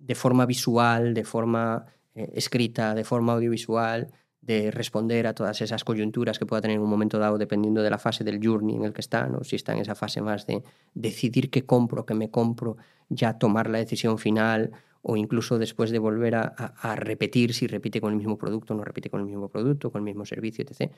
de 0.00 0.14
forma 0.14 0.46
visual, 0.46 1.14
de 1.14 1.24
forma 1.24 1.86
eh, 2.14 2.30
escrita, 2.34 2.94
de 2.94 3.04
forma 3.04 3.34
audiovisual, 3.34 4.10
de 4.40 4.70
responder 4.70 5.26
a 5.26 5.34
todas 5.34 5.60
esas 5.60 5.84
coyunturas 5.84 6.38
que 6.38 6.46
pueda 6.46 6.62
tener 6.62 6.76
en 6.76 6.82
un 6.82 6.88
momento 6.88 7.18
dado 7.18 7.36
dependiendo 7.36 7.82
de 7.82 7.90
la 7.90 7.98
fase 7.98 8.24
del 8.24 8.40
journey 8.42 8.76
en 8.76 8.84
el 8.84 8.92
que 8.92 9.02
está, 9.02 9.26
¿no? 9.26 9.44
si 9.44 9.56
está 9.56 9.72
en 9.74 9.80
esa 9.80 9.94
fase 9.94 10.22
más 10.22 10.46
de 10.46 10.62
decidir 10.94 11.50
qué 11.50 11.66
compro, 11.66 12.06
qué 12.06 12.14
me 12.14 12.30
compro, 12.30 12.76
ya 13.08 13.38
tomar 13.38 13.68
la 13.68 13.78
decisión 13.78 14.18
final 14.18 14.72
o 15.02 15.16
incluso 15.16 15.58
después 15.58 15.90
de 15.90 15.98
volver 15.98 16.34
a, 16.34 16.54
a, 16.56 16.92
a 16.92 16.96
repetir 16.96 17.54
si 17.54 17.66
repite 17.66 18.00
con 18.00 18.12
el 18.12 18.16
mismo 18.16 18.38
producto 18.38 18.74
no 18.74 18.82
repite 18.82 19.10
con 19.10 19.20
el 19.20 19.26
mismo 19.26 19.48
producto, 19.48 19.90
con 19.90 20.00
el 20.00 20.04
mismo 20.04 20.24
servicio, 20.24 20.64
etc. 20.64 20.90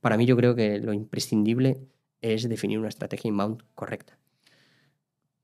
Para 0.00 0.16
mí 0.16 0.26
yo 0.26 0.36
creo 0.36 0.54
que 0.54 0.78
lo 0.78 0.92
imprescindible 0.92 1.80
es 2.20 2.48
definir 2.48 2.78
una 2.78 2.88
estrategia 2.88 3.28
inbound 3.28 3.62
correcta. 3.74 4.18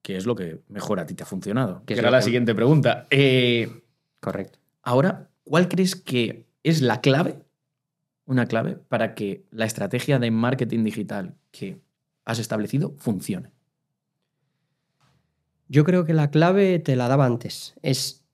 ¿Qué 0.05 0.19
es 0.19 0.27
lo 0.27 0.35
que 0.37 0.61
mejor 0.69 1.01
a 1.01 1.07
ti 1.07 1.15
te 1.15 1.23
ha 1.23 1.27
funcionado? 1.27 1.81
¿Qué 1.87 1.95
Que 1.95 2.01
era 2.01 2.11
la 2.11 2.19
que- 2.19 2.25
siguiente 2.25 2.55
pregunta. 2.55 3.07
Eh, 3.11 3.81
Correcto. 4.21 4.59
Ahora, 4.83 5.31
¿cuál 5.45 5.67
crees 5.67 5.97
que 5.97 6.45
es 6.63 6.83
la 6.83 7.01
clave, 7.01 7.43
una 8.27 8.45
clave, 8.45 8.77
para 8.77 9.15
que 9.15 9.47
la 9.51 9.65
estrategia 9.65 10.19
de 10.19 10.31
marketing 10.31 10.85
digital 10.85 11.35
que 11.51 11.81
has 12.27 12.39
establecido 12.39 12.95
funcione? 12.99 13.51
Yo 15.69 15.85
creo 15.85 16.05
que 16.05 16.13
la 16.13 16.31
clave 16.31 16.79
te 16.81 16.97
la 16.97 17.09
daba 17.09 17.25
antes. 17.25 17.75
Es 17.83 18.25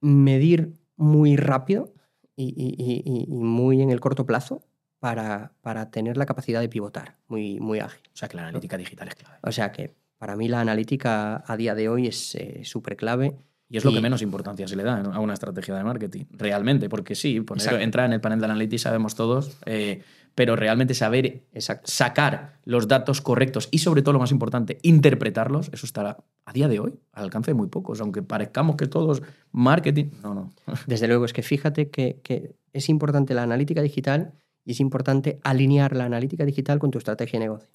medir 0.00 0.72
muy 0.96 1.36
rápido 1.36 1.94
y, 2.34 2.46
y- 2.48 2.74
y- 2.76 3.02
y- 3.04 3.24
y 3.32 3.36
muy 3.36 3.80
en 3.80 3.90
el 3.90 4.00
corto 4.00 4.26
plazo 4.26 4.64
para, 4.98 5.52
para 5.62 5.90
tener 5.92 6.16
la 6.16 6.26
capacidad 6.26 6.60
de 6.60 6.68
pivotar 6.68 7.16
muy, 7.28 7.60
muy 7.60 7.78
ágil. 7.78 8.02
O 8.12 8.16
sea, 8.16 8.28
que 8.28 8.36
la 8.36 8.42
analítica 8.42 8.76
digital 8.76 9.06
es 9.08 9.14
clave. 9.14 9.38
O 9.42 9.52
sea 9.52 9.70
que 9.70 9.94
para 10.22 10.36
mí 10.36 10.46
la 10.46 10.60
analítica 10.60 11.42
a 11.44 11.56
día 11.56 11.74
de 11.74 11.88
hoy 11.88 12.06
es 12.06 12.38
súper 12.62 12.94
clave. 12.96 13.34
Y 13.68 13.76
es 13.78 13.84
lo 13.84 13.90
Y- 13.90 13.94
que 13.94 14.00
menos 14.00 14.22
importancia 14.22 14.68
se 14.68 14.76
le 14.76 14.84
da 14.84 15.00
a 15.00 15.18
una 15.18 15.32
estrategia 15.34 15.74
de 15.74 15.82
marketing, 15.82 16.26
realmente, 16.30 16.88
porque 16.88 17.16
sí, 17.16 17.40
poner, 17.40 17.80
entrar 17.82 18.06
en 18.06 18.12
el 18.12 18.20
panel 18.20 18.38
de 18.38 18.44
Analytics 18.44 18.82
sabemos 18.82 19.16
todos, 19.16 19.58
eh, 19.66 20.00
pero 20.36 20.54
realmente 20.54 20.94
saber 20.94 21.42
Exacto. 21.52 21.90
sacar 21.90 22.60
los 22.64 22.86
datos 22.86 23.20
correctos 23.20 23.68
y 23.72 23.78
sobre 23.78 24.02
todo 24.02 24.12
lo 24.12 24.20
más 24.20 24.30
importante, 24.30 24.78
interpretarlos, 24.82 25.70
eso 25.72 25.86
estará 25.86 26.18
a 26.44 26.52
día 26.52 26.68
de 26.68 26.78
hoy 26.78 26.94
al 27.14 27.24
alcance 27.24 27.50
de 27.50 27.54
muy 27.56 27.66
pocos, 27.66 28.00
aunque 28.00 28.22
parezcamos 28.22 28.76
que 28.76 28.86
todos 28.86 29.22
marketing, 29.50 30.10
no, 30.22 30.34
no. 30.34 30.52
Desde 30.86 31.08
luego, 31.08 31.24
es 31.24 31.32
que 31.32 31.42
fíjate 31.42 31.90
que, 31.90 32.20
que 32.22 32.54
es 32.72 32.88
importante 32.88 33.34
la 33.34 33.42
analítica 33.42 33.82
digital 33.82 34.34
y 34.64 34.70
es 34.70 34.78
importante 34.78 35.40
alinear 35.42 35.96
la 35.96 36.04
analítica 36.04 36.44
digital 36.44 36.78
con 36.78 36.92
tu 36.92 36.98
estrategia 36.98 37.40
de 37.40 37.46
negocio. 37.46 37.68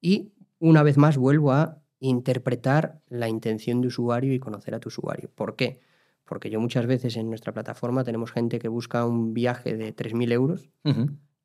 Y 0.00 0.32
una 0.60 0.82
vez 0.84 0.96
más 0.96 1.16
vuelvo 1.16 1.52
a 1.52 1.82
interpretar 1.98 3.00
la 3.08 3.28
intención 3.28 3.80
de 3.80 3.88
usuario 3.88 4.32
y 4.32 4.38
conocer 4.38 4.74
a 4.74 4.80
tu 4.80 4.88
usuario. 4.88 5.30
¿Por 5.34 5.56
qué? 5.56 5.80
Porque 6.24 6.48
yo 6.50 6.60
muchas 6.60 6.86
veces 6.86 7.16
en 7.16 7.28
nuestra 7.28 7.52
plataforma 7.52 8.04
tenemos 8.04 8.30
gente 8.30 8.58
que 8.60 8.68
busca 8.68 9.04
un 9.04 9.34
viaje 9.34 9.76
de 9.76 9.92
3.000 9.92 10.30
euros 10.32 10.70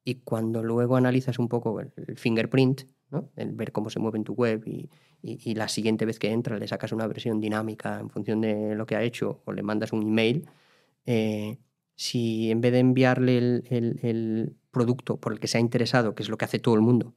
y 0.04 0.16
cuando 0.16 0.62
luego 0.64 0.96
analizas 0.96 1.40
un 1.40 1.50
poco 1.50 1.80
el, 1.80 1.92
el 2.08 2.18
fingerprint, 2.18 2.84
¿no? 3.10 3.32
el 3.36 3.52
ver 3.54 3.72
cómo 3.72 3.90
se 3.90 4.00
mueve 4.00 4.18
en 4.20 4.24
tu 4.24 4.34
web 4.34 4.62
y, 4.68 4.90
y- 5.22 5.40
y 5.52 5.56
la 5.56 5.68
siguiente 5.68 6.06
vez 6.06 6.20
que 6.20 6.32
entra 6.32 6.58
le 6.60 6.68
sacas 6.68 6.92
una 6.92 7.08
versión 7.08 7.42
dinámica 7.42 8.00
en 8.00 8.10
función 8.10 8.42
de 8.42 8.76
lo 8.76 8.86
que 8.86 8.96
ha 8.96 9.02
hecho 9.04 9.42
o 9.46 9.52
le 9.54 9.64
mandas 9.64 9.92
un 9.94 10.04
email, 10.04 10.48
eh, 11.06 11.58
si 11.96 12.52
en 12.52 12.62
vez 12.62 12.72
de 12.74 12.80
enviarle 12.80 13.38
el, 13.38 13.64
el- 13.70 14.00
el 14.04 14.56
producto 14.72 15.18
por 15.18 15.34
el 15.34 15.40
que 15.40 15.48
se 15.48 15.58
ha 15.58 15.62
interesado, 15.62 16.14
que 16.16 16.24
es 16.24 16.30
lo 16.30 16.38
que 16.38 16.46
hace 16.46 16.60
todo 16.60 16.76
el 16.76 16.82
mundo, 16.82 17.14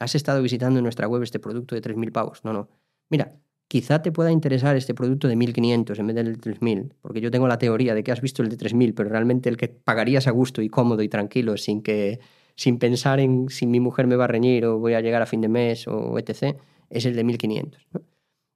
has 0.00 0.14
estado 0.14 0.42
visitando 0.42 0.78
en 0.78 0.82
nuestra 0.82 1.06
web 1.06 1.22
este 1.22 1.38
producto 1.38 1.74
de 1.74 1.82
3.000 1.82 2.10
pavos. 2.10 2.40
No, 2.42 2.52
no. 2.52 2.68
Mira, 3.10 3.36
quizá 3.68 4.02
te 4.02 4.10
pueda 4.10 4.32
interesar 4.32 4.74
este 4.76 4.94
producto 4.94 5.28
de 5.28 5.36
1.500 5.36 5.98
en 5.98 6.06
vez 6.06 6.16
del 6.16 6.36
de 6.36 6.54
3.000, 6.54 6.94
porque 7.00 7.20
yo 7.20 7.30
tengo 7.30 7.46
la 7.46 7.58
teoría 7.58 7.94
de 7.94 8.02
que 8.02 8.10
has 8.10 8.20
visto 8.20 8.42
el 8.42 8.48
de 8.48 8.56
3.000, 8.56 8.94
pero 8.96 9.10
realmente 9.10 9.48
el 9.48 9.56
que 9.56 9.68
pagarías 9.68 10.26
a 10.26 10.30
gusto 10.30 10.62
y 10.62 10.68
cómodo 10.68 11.02
y 11.02 11.08
tranquilo 11.08 11.56
sin 11.56 11.82
que 11.82 12.18
sin 12.56 12.78
pensar 12.78 13.20
en 13.20 13.48
si 13.48 13.66
mi 13.66 13.78
mujer 13.78 14.06
me 14.06 14.16
va 14.16 14.24
a 14.24 14.26
reñir 14.26 14.66
o 14.66 14.78
voy 14.78 14.94
a 14.94 15.00
llegar 15.00 15.22
a 15.22 15.26
fin 15.26 15.40
de 15.40 15.48
mes 15.48 15.86
o 15.86 16.18
etc., 16.18 16.56
es 16.90 17.06
el 17.06 17.14
de 17.14 17.24
1.500. 17.24 17.76
¿no? 17.92 18.02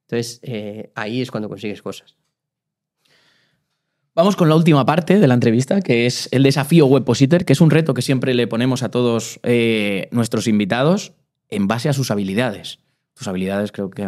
Entonces, 0.07 0.39
eh, 0.43 0.91
ahí 0.95 1.21
es 1.21 1.31
cuando 1.31 1.49
consigues 1.49 1.81
cosas. 1.81 2.15
Vamos 4.13 4.35
con 4.35 4.47
la 4.47 4.55
última 4.55 4.85
parte 4.85 5.19
de 5.19 5.27
la 5.27 5.33
entrevista, 5.33 5.81
que 5.81 6.05
es 6.05 6.29
el 6.31 6.43
desafío 6.43 6.85
Webpositor, 6.85 7.45
que 7.45 7.53
es 7.53 7.61
un 7.61 7.69
reto 7.69 7.93
que 7.93 8.01
siempre 8.01 8.33
le 8.33 8.47
ponemos 8.47 8.83
a 8.83 8.89
todos 8.89 9.39
eh, 9.43 10.07
nuestros 10.11 10.47
invitados 10.47 11.13
en 11.55 11.67
base 11.67 11.89
a 11.89 11.93
sus 11.93 12.11
habilidades. 12.11 12.79
Tus 13.13 13.27
habilidades 13.29 13.71
creo 13.71 13.89
que 13.89 14.03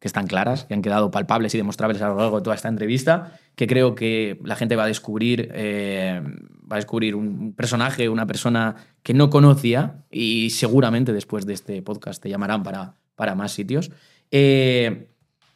están 0.00 0.28
claras, 0.28 0.64
que 0.64 0.74
han 0.74 0.82
quedado 0.82 1.10
palpables 1.10 1.54
y 1.54 1.58
demostrables 1.58 2.00
a 2.02 2.08
lo 2.08 2.16
largo 2.16 2.36
de 2.36 2.44
toda 2.44 2.54
esta 2.54 2.68
entrevista, 2.68 3.36
que 3.56 3.66
creo 3.66 3.96
que 3.96 4.38
la 4.44 4.54
gente 4.54 4.76
va 4.76 4.84
a 4.84 4.86
descubrir, 4.86 5.50
eh, 5.52 6.22
va 6.70 6.76
a 6.76 6.78
descubrir 6.78 7.16
un 7.16 7.52
personaje, 7.54 8.08
una 8.08 8.28
persona 8.28 8.76
que 9.02 9.12
no 9.12 9.28
conocía 9.28 10.04
y 10.08 10.50
seguramente 10.50 11.12
después 11.12 11.46
de 11.46 11.54
este 11.54 11.82
podcast 11.82 12.22
te 12.22 12.28
llamarán 12.28 12.62
para, 12.62 12.94
para 13.16 13.34
más 13.34 13.50
sitios. 13.50 13.90
Eh, 14.30 15.08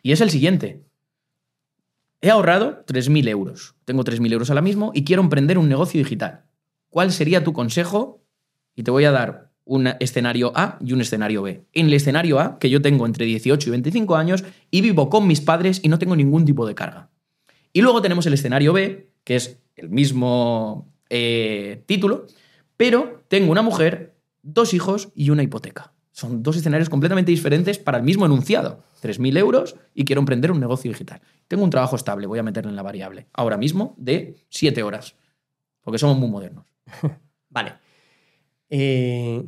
y 0.03 0.11
es 0.11 0.21
el 0.21 0.31
siguiente. 0.31 0.83
He 2.21 2.31
ahorrado 2.31 2.85
3.000 2.85 3.29
euros. 3.29 3.77
Tengo 3.85 4.03
3.000 4.03 4.33
euros 4.33 4.51
ahora 4.51 4.63
mismo 4.63 4.91
y 4.93 5.05
quiero 5.05 5.23
emprender 5.23 5.57
un 5.57 5.69
negocio 5.69 5.99
digital. 5.99 6.47
¿Cuál 6.91 7.13
sería 7.13 7.45
tu 7.45 7.53
consejo? 7.53 8.25
Y 8.75 8.83
te 8.83 8.91
voy 8.91 9.05
a 9.05 9.13
dar 9.13 9.52
un 9.65 9.87
escenario 10.01 10.53
A 10.55 10.79
y 10.81 10.93
un 10.93 11.01
escenario 11.01 11.43
B. 11.43 11.65
En 11.73 11.87
el 11.87 11.95
escenario 11.95 12.41
A, 12.41 12.59
que 12.59 12.71
yo 12.71 12.83
tengo 12.83 13.07
entre 13.07 13.27
18 13.27 13.69
y 13.69 13.71
25 13.71 14.17
años 14.17 14.45
y 14.71 14.81
vivo 14.81 15.09
con 15.09 15.27
mis 15.27 15.41
padres 15.41 15.81
y 15.83 15.89
no 15.89 15.99
tengo 15.99 16.17
ningún 16.17 16.45
tipo 16.45 16.67
de 16.67 16.75
carga. 16.75 17.11
Y 17.73 17.81
luego 17.81 18.03
tenemos 18.03 18.27
el 18.27 18.35
escenario 18.35 18.73
B, 18.73 19.11
que 19.25 19.37
es 19.37 19.59
el 19.77 19.89
mismo 19.89 20.93
eh, 21.09 21.83
título, 21.87 22.27
pero 22.77 23.23
tengo 23.29 23.53
una 23.53 23.63
mujer, 23.63 24.17
dos 24.43 24.75
hijos 24.75 25.11
y 25.15 25.31
una 25.31 25.43
hipoteca. 25.43 25.93
Son 26.13 26.43
dos 26.43 26.57
escenarios 26.57 26.91
completamente 26.91 27.31
diferentes 27.31 27.79
para 27.79 27.99
el 27.99 28.05
mismo 28.05 28.27
enunciado. 28.27 28.85
3.000 29.03 29.39
euros 29.39 29.77
y 29.95 30.05
quiero 30.05 30.21
emprender 30.21 30.53
un 30.53 30.61
negocio 30.61 30.91
digital. 30.91 31.21
Tengo 31.49 31.65
un 31.65 31.71
trabajo 31.71 31.97
estable, 31.97 32.27
voy 32.27 32.39
a 32.39 32.43
meterle 32.43 32.71
en 32.71 32.77
la 32.77 32.83
variable. 32.83 33.27
Ahora 33.33 33.57
mismo 33.57 33.95
de 33.97 34.37
7 34.51 34.83
horas, 34.83 35.17
porque 35.81 35.99
somos 35.99 36.19
muy 36.19 36.29
modernos. 36.29 36.67
Vale. 37.49 37.82
Eh, 38.75 39.47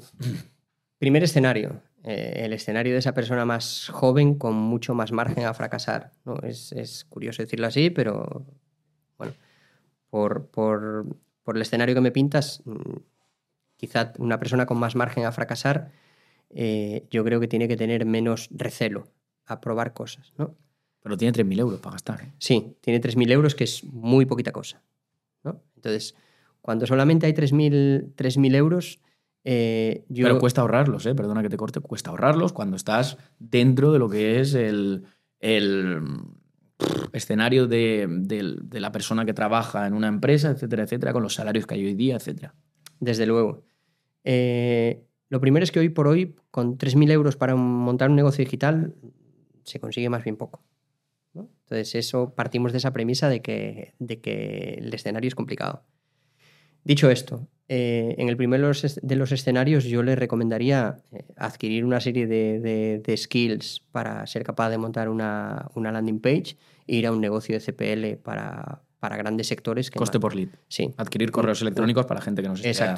primer 0.99 1.23
escenario. 1.25 1.81
eh, 2.05 2.43
el 2.45 2.53
escenario 2.53 2.93
de 2.93 2.99
esa 2.99 3.15
persona 3.15 3.47
más 3.47 3.89
joven 3.89 4.35
con 4.35 4.55
mucho 4.55 4.95
más 4.95 5.11
margen 5.13 5.47
a 5.47 5.55
fracasar. 5.55 6.13
¿no? 6.27 6.37
Es, 6.43 6.73
es 6.73 7.05
curioso 7.07 7.43
decirlo 7.43 7.67
así, 7.67 7.89
pero 7.89 8.45
bueno, 9.17 9.33
por, 10.11 10.47
por 10.49 11.07
por 11.45 11.57
el 11.57 11.63
escenario 11.63 11.95
que 11.95 12.01
me 12.01 12.11
pintas, 12.11 12.63
mm, 12.65 12.97
quizá 13.77 14.13
una 14.19 14.39
persona 14.39 14.67
con 14.67 14.79
más 14.79 14.97
margen 14.97 15.27
a 15.27 15.33
fracasar, 15.33 15.93
eh, 16.51 17.07
yo 17.11 17.23
creo 17.23 17.39
que 17.39 17.49
tiene 17.49 17.69
que 17.69 17.77
tener 17.77 18.07
menos 18.07 18.49
recelo 18.51 19.09
a 19.45 19.61
probar 19.61 19.93
cosas, 19.93 20.33
¿no? 20.39 20.57
Pero 21.03 21.19
tiene 21.19 21.33
3.000 21.33 21.59
euros 21.61 21.81
para 21.81 21.93
gastar. 21.93 22.23
¿eh? 22.23 22.33
Sí, 22.39 22.79
tiene 22.81 22.99
3.000 22.99 23.31
euros, 23.31 23.55
que 23.55 23.65
es 23.65 23.85
muy 23.85 24.25
poquita 24.25 24.53
cosa. 24.53 24.83
¿no? 25.43 25.61
Entonces, 25.77 26.15
cuando 26.63 26.87
solamente 26.87 27.27
hay 27.27 27.35
3.000 27.35 28.55
euros, 28.55 29.01
eh, 29.45 30.05
yo... 30.09 30.25
Pero 30.25 30.39
cuesta 30.39 30.63
ahorrarlos, 30.63 31.05
¿eh? 31.07 31.15
perdona 31.15 31.43
que 31.43 31.51
te 31.51 31.57
corte, 31.57 31.81
cuesta 31.81 32.11
ahorrarlos 32.11 32.53
cuando 32.53 32.77
estás 32.77 33.19
dentro 33.39 33.93
de 33.93 33.99
lo 33.99 34.09
que 34.09 34.41
es 34.41 34.55
el, 34.55 35.05
el 35.39 36.03
escenario 37.13 37.67
de, 37.67 38.07
de, 38.09 38.57
de, 38.63 38.81
la 38.81 38.91
persona 38.91 39.25
que 39.25 39.35
trabaja 39.35 39.87
en 39.87 39.93
una 39.93 40.09
empresa, 40.09 40.51
etcétera, 40.51 40.85
etcétera, 40.85 41.13
con 41.13 41.23
los 41.23 41.35
salarios 41.35 41.67
que 41.67 41.75
hay 41.75 41.85
hoy 41.85 41.95
día, 41.95 42.17
etcétera. 42.17 42.55
Desde 43.01 43.27
luego. 43.27 43.65
Eh, 44.25 45.05
lo 45.29 45.41
primero 45.41 45.65
es 45.65 45.73
que 45.73 45.81
hoy 45.81 45.91
por 45.91 46.07
hoy, 46.07 46.37
con 46.51 46.79
3.000 46.79 47.11
euros 47.13 47.37
para 47.37 47.55
montar 47.55 48.09
un 48.09 48.17
negocio 48.17 48.45
digital, 48.45 48.95
se 49.65 49.79
consigue 49.79 50.09
más 50.09 50.25
bien 50.25 50.37
poco. 50.37 50.63
¿no? 51.35 51.51
Entonces, 51.65 51.95
eso 51.95 52.35
partimos 52.35 52.73
de 52.73 52.79
esa 52.79 52.93
premisa 52.93 53.29
de 53.29 53.43
que, 53.43 53.95
de 53.99 54.21
que 54.21 54.79
el 54.79 54.95
escenario 54.95 55.29
es 55.29 55.35
complicado. 55.35 55.83
Dicho 56.85 57.11
esto, 57.11 57.49
eh, 57.67 58.15
en 58.19 58.29
el 58.29 58.37
primero 58.37 58.71
de 59.03 59.17
los 59.17 59.33
escenarios 59.33 59.85
yo 59.85 60.03
le 60.03 60.15
recomendaría 60.17 60.99
eh, 61.13 61.25
adquirir 61.37 61.85
una 61.85 61.99
serie 61.99 62.27
de, 62.27 62.61
de, 62.61 62.99
de, 62.99 63.17
skills 63.17 63.83
para 63.91 64.27
ser 64.27 64.45
capaz 64.45 64.69
de 64.69 64.77
montar 64.77 65.09
una, 65.09 65.71
una, 65.75 65.91
landing 65.91 66.21
page 66.21 66.57
e 66.87 66.97
ir 66.97 67.07
a 67.07 67.13
un 67.13 67.23
negocio 67.23 67.59
de 67.59 67.61
CPL 67.61 68.23
para, 68.23 68.83
para 69.01 69.17
grandes 69.17 69.49
sectores. 69.49 69.91
Que 69.91 69.99
Coste 69.99 70.21
por 70.21 70.35
lead. 70.35 70.49
Sí. 70.69 70.93
Adquirir 70.99 71.31
correos 71.31 71.63
electrónicos 71.63 72.05
para 72.05 72.21
gente 72.21 72.43
que 72.43 72.49
nos 72.49 72.65
esté 72.65 72.95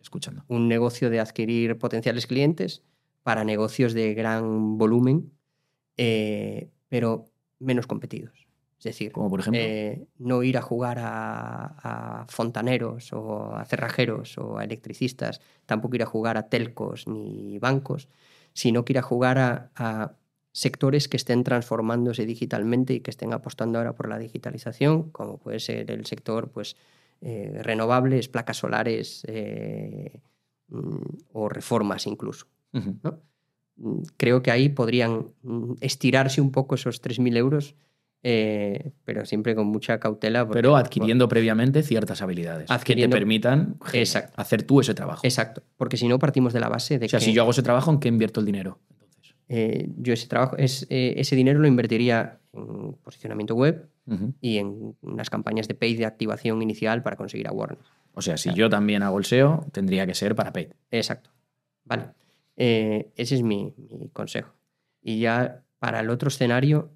escuchando. 0.00 0.44
Un 0.46 0.68
negocio 0.68 1.10
de 1.10 1.18
adquirir 1.18 1.76
potenciales 1.78 2.28
clientes 2.28 2.82
para 3.24 3.42
negocios 3.42 3.94
de 3.94 4.14
gran 4.14 4.78
volumen, 4.78 5.32
eh, 5.96 6.70
pero 6.88 7.26
menos 7.58 7.86
competidos. 7.86 8.43
Es 8.84 8.96
decir, 8.96 9.12
Como 9.12 9.30
por 9.30 9.40
ejemplo? 9.40 9.62
Eh, 9.62 10.06
no 10.18 10.42
ir 10.42 10.58
a 10.58 10.62
jugar 10.62 10.98
a, 10.98 12.20
a, 12.22 12.26
fontaneros 12.28 13.14
o 13.14 13.54
a 13.56 13.64
cerrajeros 13.64 14.36
o 14.36 14.58
a 14.58 14.64
electricistas, 14.64 15.40
tampoco 15.64 15.96
ir 15.96 16.02
a 16.02 16.06
jugar 16.06 16.36
a 16.36 16.50
telcos 16.50 17.08
ni 17.08 17.58
bancos, 17.58 18.08
sino 18.52 18.84
que 18.84 18.92
ir 18.92 18.98
a 18.98 19.02
jugar 19.02 19.38
a, 19.38 19.70
a 19.74 20.16
sectores 20.52 21.08
que 21.08 21.16
estén 21.16 21.44
transformándose 21.44 22.26
digitalmente 22.26 22.92
y 22.92 23.00
que 23.00 23.10
estén 23.10 23.32
apostando 23.32 23.78
ahora 23.78 23.94
por 23.94 24.08
la 24.08 24.18
digitalización, 24.18 25.10
como 25.10 25.38
puede 25.38 25.60
ser 25.60 25.90
el 25.90 26.04
sector 26.04 26.50
pues, 26.50 26.76
eh, 27.22 27.60
renovables, 27.62 28.28
placas 28.28 28.58
solares 28.58 29.24
eh, 29.28 30.20
o 31.32 31.48
reformas 31.48 32.06
incluso. 32.06 32.46
Uh 32.74 32.80
-huh. 32.80 32.98
¿no? 33.02 33.20
Creo 34.18 34.42
que 34.42 34.50
ahí 34.50 34.68
podrían 34.68 35.32
estirarse 35.80 36.42
un 36.42 36.52
poco 36.52 36.74
esos 36.74 37.00
3.000 37.00 37.36
euros 37.38 37.74
eh, 38.26 38.92
pero 39.04 39.26
siempre 39.26 39.54
con 39.54 39.66
mucha 39.66 40.00
cautela. 40.00 40.46
Porque, 40.46 40.58
pero 40.58 40.76
adquiriendo 40.76 41.28
previamente 41.28 41.82
ciertas 41.82 42.22
habilidades 42.22 42.70
adquiriendo, 42.70 43.14
que 43.14 43.16
te 43.16 43.20
permitan 43.20 43.76
exacto, 43.92 44.32
hacer 44.40 44.62
tú 44.62 44.80
ese 44.80 44.94
trabajo. 44.94 45.20
Exacto, 45.24 45.62
porque 45.76 45.98
si 45.98 46.08
no 46.08 46.18
partimos 46.18 46.54
de 46.54 46.60
la 46.60 46.70
base 46.70 46.98
de 46.98 47.04
o 47.04 47.08
sea, 47.10 47.18
que... 47.18 47.26
si 47.26 47.34
yo 47.34 47.42
hago 47.42 47.50
ese 47.50 47.62
trabajo, 47.62 47.90
¿en 47.90 48.00
qué 48.00 48.08
invierto 48.08 48.40
el 48.40 48.46
dinero? 48.46 48.80
Entonces? 48.90 49.34
Eh, 49.50 49.90
yo 49.98 50.14
ese, 50.14 50.26
trabajo, 50.26 50.56
es, 50.56 50.86
eh, 50.88 51.14
ese 51.18 51.36
dinero 51.36 51.60
lo 51.60 51.68
invertiría 51.68 52.40
en 52.54 52.94
posicionamiento 52.94 53.54
web 53.54 53.90
uh 54.06 54.14
-huh. 54.14 54.34
y 54.40 54.56
en 54.56 54.96
unas 55.02 55.28
campañas 55.28 55.68
de 55.68 55.74
paid 55.74 55.98
de 55.98 56.06
activación 56.06 56.62
inicial 56.62 57.02
para 57.02 57.16
conseguir 57.16 57.46
awareness. 57.46 57.84
O 58.14 58.22
sea, 58.22 58.38
si 58.38 58.44
claro. 58.44 58.56
yo 58.58 58.70
también 58.70 59.02
hago 59.02 59.18
el 59.18 59.26
SEO, 59.26 59.66
tendría 59.70 60.06
que 60.06 60.14
ser 60.14 60.34
para 60.34 60.50
paid. 60.50 60.68
Exacto. 60.90 61.28
Vale. 61.84 62.04
Eh, 62.56 63.10
ese 63.16 63.34
es 63.34 63.42
mi, 63.42 63.74
mi 63.76 64.08
consejo. 64.08 64.54
Y 65.02 65.18
ya 65.18 65.62
para 65.78 66.00
el 66.00 66.08
otro 66.08 66.28
escenario, 66.28 66.90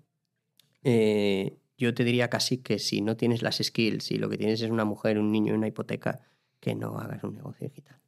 eh, 0.82 1.58
yo 1.76 1.94
te 1.94 2.04
diría 2.04 2.28
casi 2.28 2.58
que 2.58 2.78
si 2.78 3.00
no 3.00 3.16
tienes 3.16 3.42
las 3.42 3.58
skills 3.58 4.10
y 4.10 4.18
lo 4.18 4.28
que 4.28 4.36
tienes 4.36 4.60
es 4.60 4.70
una 4.70 4.84
mujer, 4.84 5.18
un 5.18 5.30
niño 5.30 5.52
y 5.52 5.56
una 5.56 5.68
hipoteca, 5.68 6.20
que 6.60 6.74
no 6.74 6.98
hagas 6.98 7.22
un 7.22 7.36
negocio 7.36 7.68
digital. 7.68 7.98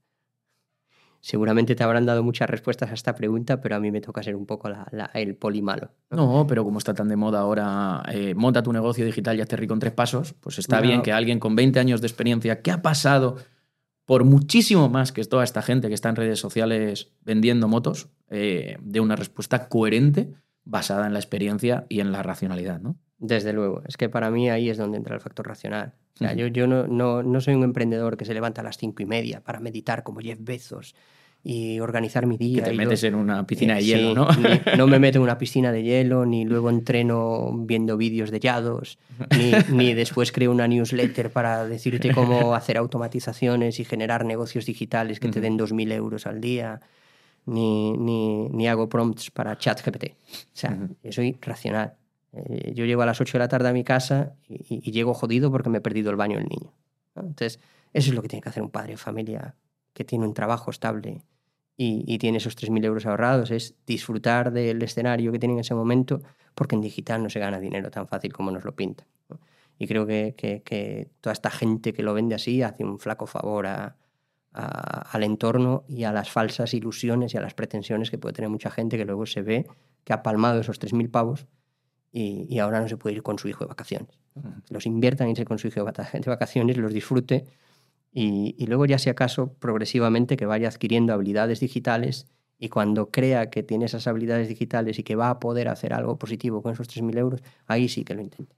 Seguramente 1.23 1.75
te 1.75 1.85
habrán 1.85 2.07
dado 2.07 2.23
muchas 2.23 2.49
respuestas 2.49 2.91
a 2.91 2.95
esta 2.95 3.15
pregunta, 3.15 3.61
pero 3.61 3.77
a 3.77 3.81
mí 3.81 3.91
me 3.91 4.01
toca 4.01 4.23
ser 4.23 4.35
un 4.35 4.47
poco 4.47 4.71
la, 4.71 4.89
la, 4.91 5.11
el 5.15 5.37
poli 5.37 5.61
malo. 5.61 5.91
¿no? 6.11 6.39
¿no? 6.39 6.47
pero 6.47 6.65
como 6.65 6.79
está 6.79 6.95
tan 6.95 7.09
de 7.09 7.17
moda 7.17 7.41
ahora, 7.41 8.03
eh, 8.11 8.35
monta 8.35 8.63
tu 8.63 8.73
negocio 8.73 9.05
digital 9.05 9.37
y 9.37 9.43
hazte 9.43 9.57
rico 9.57 9.75
en 9.75 9.81
tres 9.81 9.93
pasos, 9.93 10.33
pues 10.41 10.59
está 10.59 10.77
no. 10.77 10.83
bien 10.83 11.03
que 11.03 11.13
alguien 11.13 11.39
con 11.39 11.55
20 11.55 11.79
años 11.79 12.01
de 12.01 12.07
experiencia 12.07 12.63
que 12.63 12.71
ha 12.71 12.81
pasado 12.81 13.37
por 14.07 14.25
muchísimo 14.25 14.89
más 14.89 15.13
que 15.13 15.23
toda 15.25 15.45
esta 15.45 15.63
gente 15.63 15.89
que 15.89 15.95
está 15.95 16.09
en 16.09 16.17
redes 16.17 16.41
sociales 16.41 17.13
vendiendo 17.21 17.69
motos, 17.69 18.09
eh, 18.31 18.79
de 18.81 19.01
una 19.01 19.15
respuesta 19.15 19.69
coherente 19.69 20.33
basada 20.65 21.07
en 21.07 21.13
la 21.13 21.19
experiencia 21.19 21.87
y 21.89 22.01
en 22.01 22.13
la 22.13 22.23
racionalidad, 22.23 22.81
¿no? 22.81 22.97
Desde 23.19 23.53
luego, 23.53 23.83
es 23.87 23.97
que 23.97 24.09
para 24.09 24.31
mí 24.31 24.49
ahí 24.49 24.71
es 24.71 24.79
donde 24.79 24.97
entra 24.97 25.15
el 25.15 25.21
factor 25.21 25.47
racional. 25.47 25.93
O 26.15 26.19
sea, 26.19 26.31
uh 26.31 26.33
-huh. 26.33 26.37
yo, 26.37 26.47
yo 26.47 26.67
no, 26.67 26.87
no, 26.87 27.23
no, 27.23 27.41
soy 27.41 27.55
un 27.55 27.65
emprendedor 27.65 28.17
que 28.17 28.25
se 28.25 28.33
levanta 28.33 28.63
a 28.63 28.65
las 28.65 28.79
cinco 28.79 29.03
y 29.03 29.07
media 29.07 29.43
para 29.43 29.61
meditar 29.61 30.03
como 30.03 30.21
Jeff 30.21 30.39
Bezos 30.41 30.95
y 31.43 31.81
organizar 31.81 32.27
mi 32.27 32.37
día. 32.37 32.65
Que 32.65 32.71
te 32.71 32.77
metes 32.77 33.05
en 33.05 33.15
una 33.15 33.47
piscina 33.47 33.75
de 33.75 33.85
hielo, 33.85 34.33
sí, 34.33 34.41
¿no? 34.41 34.49
Ni, 34.49 34.79
no 34.79 34.87
me 34.87 34.99
meto 35.05 35.19
en 35.19 35.23
una 35.23 35.39
piscina 35.39 35.73
de 35.73 35.83
hielo, 35.83 36.25
ni 36.27 36.45
luego 36.45 36.71
entreno 36.71 37.53
viendo 37.67 37.97
vídeos 37.97 38.31
de 38.31 38.41
yados, 38.41 38.99
ni, 39.37 39.53
ni 39.75 39.95
después 39.95 40.33
creo 40.33 40.51
una 40.51 40.67
newsletter 40.69 41.31
para 41.31 41.67
decirte 41.67 42.13
cómo 42.15 42.55
hacer 42.55 42.77
automatizaciones 42.79 43.81
y 43.81 43.85
generar 43.85 44.25
negocios 44.25 44.67
digitales 44.67 45.21
que 45.21 45.29
uh 45.29 45.31
-huh. 45.31 45.35
te 45.35 45.41
den 45.41 45.59
2.000 45.59 45.93
euros 45.93 46.27
al 46.27 46.41
día 46.41 46.81
ni, 47.51 47.93
ni, 47.93 48.49
ni 48.49 48.69
hago 48.69 48.89
prompts 48.89 49.31
para 49.31 49.59
ChatGPT. 49.59 50.05
O 50.05 50.15
sea, 50.53 50.71
uh 50.71 50.75
-huh. 50.75 50.97
yo 51.03 51.13
soy 51.13 51.37
racional. 51.41 51.97
Eh, 52.33 52.73
yo 52.75 52.85
llego 52.85 53.03
a 53.03 53.07
las 53.07 53.21
8 53.21 53.33
de 53.33 53.39
la 53.41 53.49
tarde 53.49 53.69
a 53.69 53.73
mi 53.73 53.83
casa 53.83 54.35
y, 54.49 54.89
y, 54.89 54.93
llego 54.93 55.15
jodido 55.15 55.51
porque 55.51 55.69
me 55.69 55.79
he 55.79 55.81
perdido 55.81 56.11
el 56.11 56.17
baño 56.17 56.39
del 56.39 56.47
niño. 56.47 56.73
¿no? 57.17 57.23
Entonces, 57.23 57.59
eso 57.93 58.11
es 58.11 58.15
lo 58.15 58.23
que 58.23 58.29
tiene 58.29 58.41
que 58.43 58.51
hacer 58.51 58.63
un 58.63 58.71
padre 58.71 58.93
de 58.93 58.97
familia 58.97 59.57
que 59.93 60.05
tiene 60.05 60.27
un 60.27 60.35
trabajo 60.35 60.71
estable 60.71 61.25
y, 61.77 62.05
y 62.07 62.19
tiene 62.19 62.39
esos 62.39 62.57
3.000 62.57 62.85
euros 62.85 63.07
ahorrados, 63.07 63.51
es 63.51 63.75
disfrutar 63.85 64.53
del 64.53 64.81
escenario 64.83 65.33
que 65.33 65.41
tiene 65.41 65.55
en 65.55 65.61
ese 65.61 65.75
momento, 65.75 66.23
porque 66.55 66.77
en 66.77 66.83
digital 66.83 67.21
no 67.23 67.31
se 67.31 67.41
gana 67.41 67.59
dinero 67.59 67.91
tan 67.91 68.07
fácil 68.07 68.33
como 68.33 68.53
nos 68.53 68.65
lo 68.65 68.77
pintan. 68.77 69.09
¿no? 69.29 69.41
Y 69.77 69.89
creo 69.89 70.07
que, 70.07 70.35
que, 70.37 70.63
que, 70.63 71.11
toda 71.21 71.33
esta 71.33 71.51
gente 71.51 71.93
que 71.93 72.05
lo 72.05 72.15
vende 72.15 72.37
así 72.37 72.63
hace 72.63 72.85
un 72.85 73.01
flaco 73.01 73.27
favor 73.27 73.67
a, 73.67 73.97
a, 74.53 75.11
al 75.13 75.23
entorno 75.23 75.85
y 75.89 76.05
a 76.05 76.13
las 76.13 76.31
falsas 76.31 76.75
ilusiones 76.75 77.35
y 77.35 77.37
a 77.37 77.41
las 77.41 77.55
pretensiones 77.55 78.11
que 78.11 78.19
puede 78.19 78.35
tener 78.35 78.51
mucha 78.51 78.71
gente 78.71 78.97
que 78.97 79.05
luego 79.05 79.27
se 79.27 79.43
ve 79.43 79.67
que 80.05 80.13
ha 80.13 80.23
palmado 80.23 80.61
esos 80.61 80.81
3.000 80.81 81.11
pavos 81.11 81.47
y, 82.13 82.47
y, 82.49 82.59
ahora 82.59 82.81
no 82.81 82.89
se 82.89 82.97
puede 82.97 83.17
ir 83.17 83.23
con 83.23 83.39
su 83.39 83.49
hijo 83.49 83.65
de 83.65 83.69
vacaciones. 83.69 84.19
Uh 84.35 84.41
-huh. 84.41 84.63
Los 84.71 84.87
inviertan 84.87 85.27
en 85.27 85.33
irse 85.33 85.45
con 85.45 85.59
su 85.59 85.69
hijo 85.69 85.81
de 85.81 85.85
vacaciones, 86.27 86.77
los 86.77 86.93
disfrute 86.93 87.45
y, 88.13 88.57
y, 88.59 88.67
luego 88.67 88.87
ya 88.87 88.99
si 88.99 89.11
acaso 89.11 89.55
progresivamente 89.55 90.37
que 90.37 90.47
vaya 90.47 90.69
adquiriendo 90.69 91.13
habilidades 91.13 91.61
digitales 91.61 92.27
y 92.59 92.69
cuando 92.69 93.11
crea 93.11 93.49
que 93.49 93.63
tiene 93.63 93.85
esas 93.85 94.07
habilidades 94.07 94.49
digitales 94.49 94.99
y 94.99 95.05
que 95.05 95.15
va 95.15 95.31
a 95.31 95.39
poder 95.39 95.69
hacer 95.69 95.93
algo 95.93 96.19
positivo 96.19 96.63
con 96.63 96.73
esos 96.73 96.89
3.000 96.89 97.17
euros, 97.19 97.43
ahí 97.67 97.89
sí 97.89 98.05
que 98.05 98.15
lo 98.15 98.23
intente. 98.23 98.57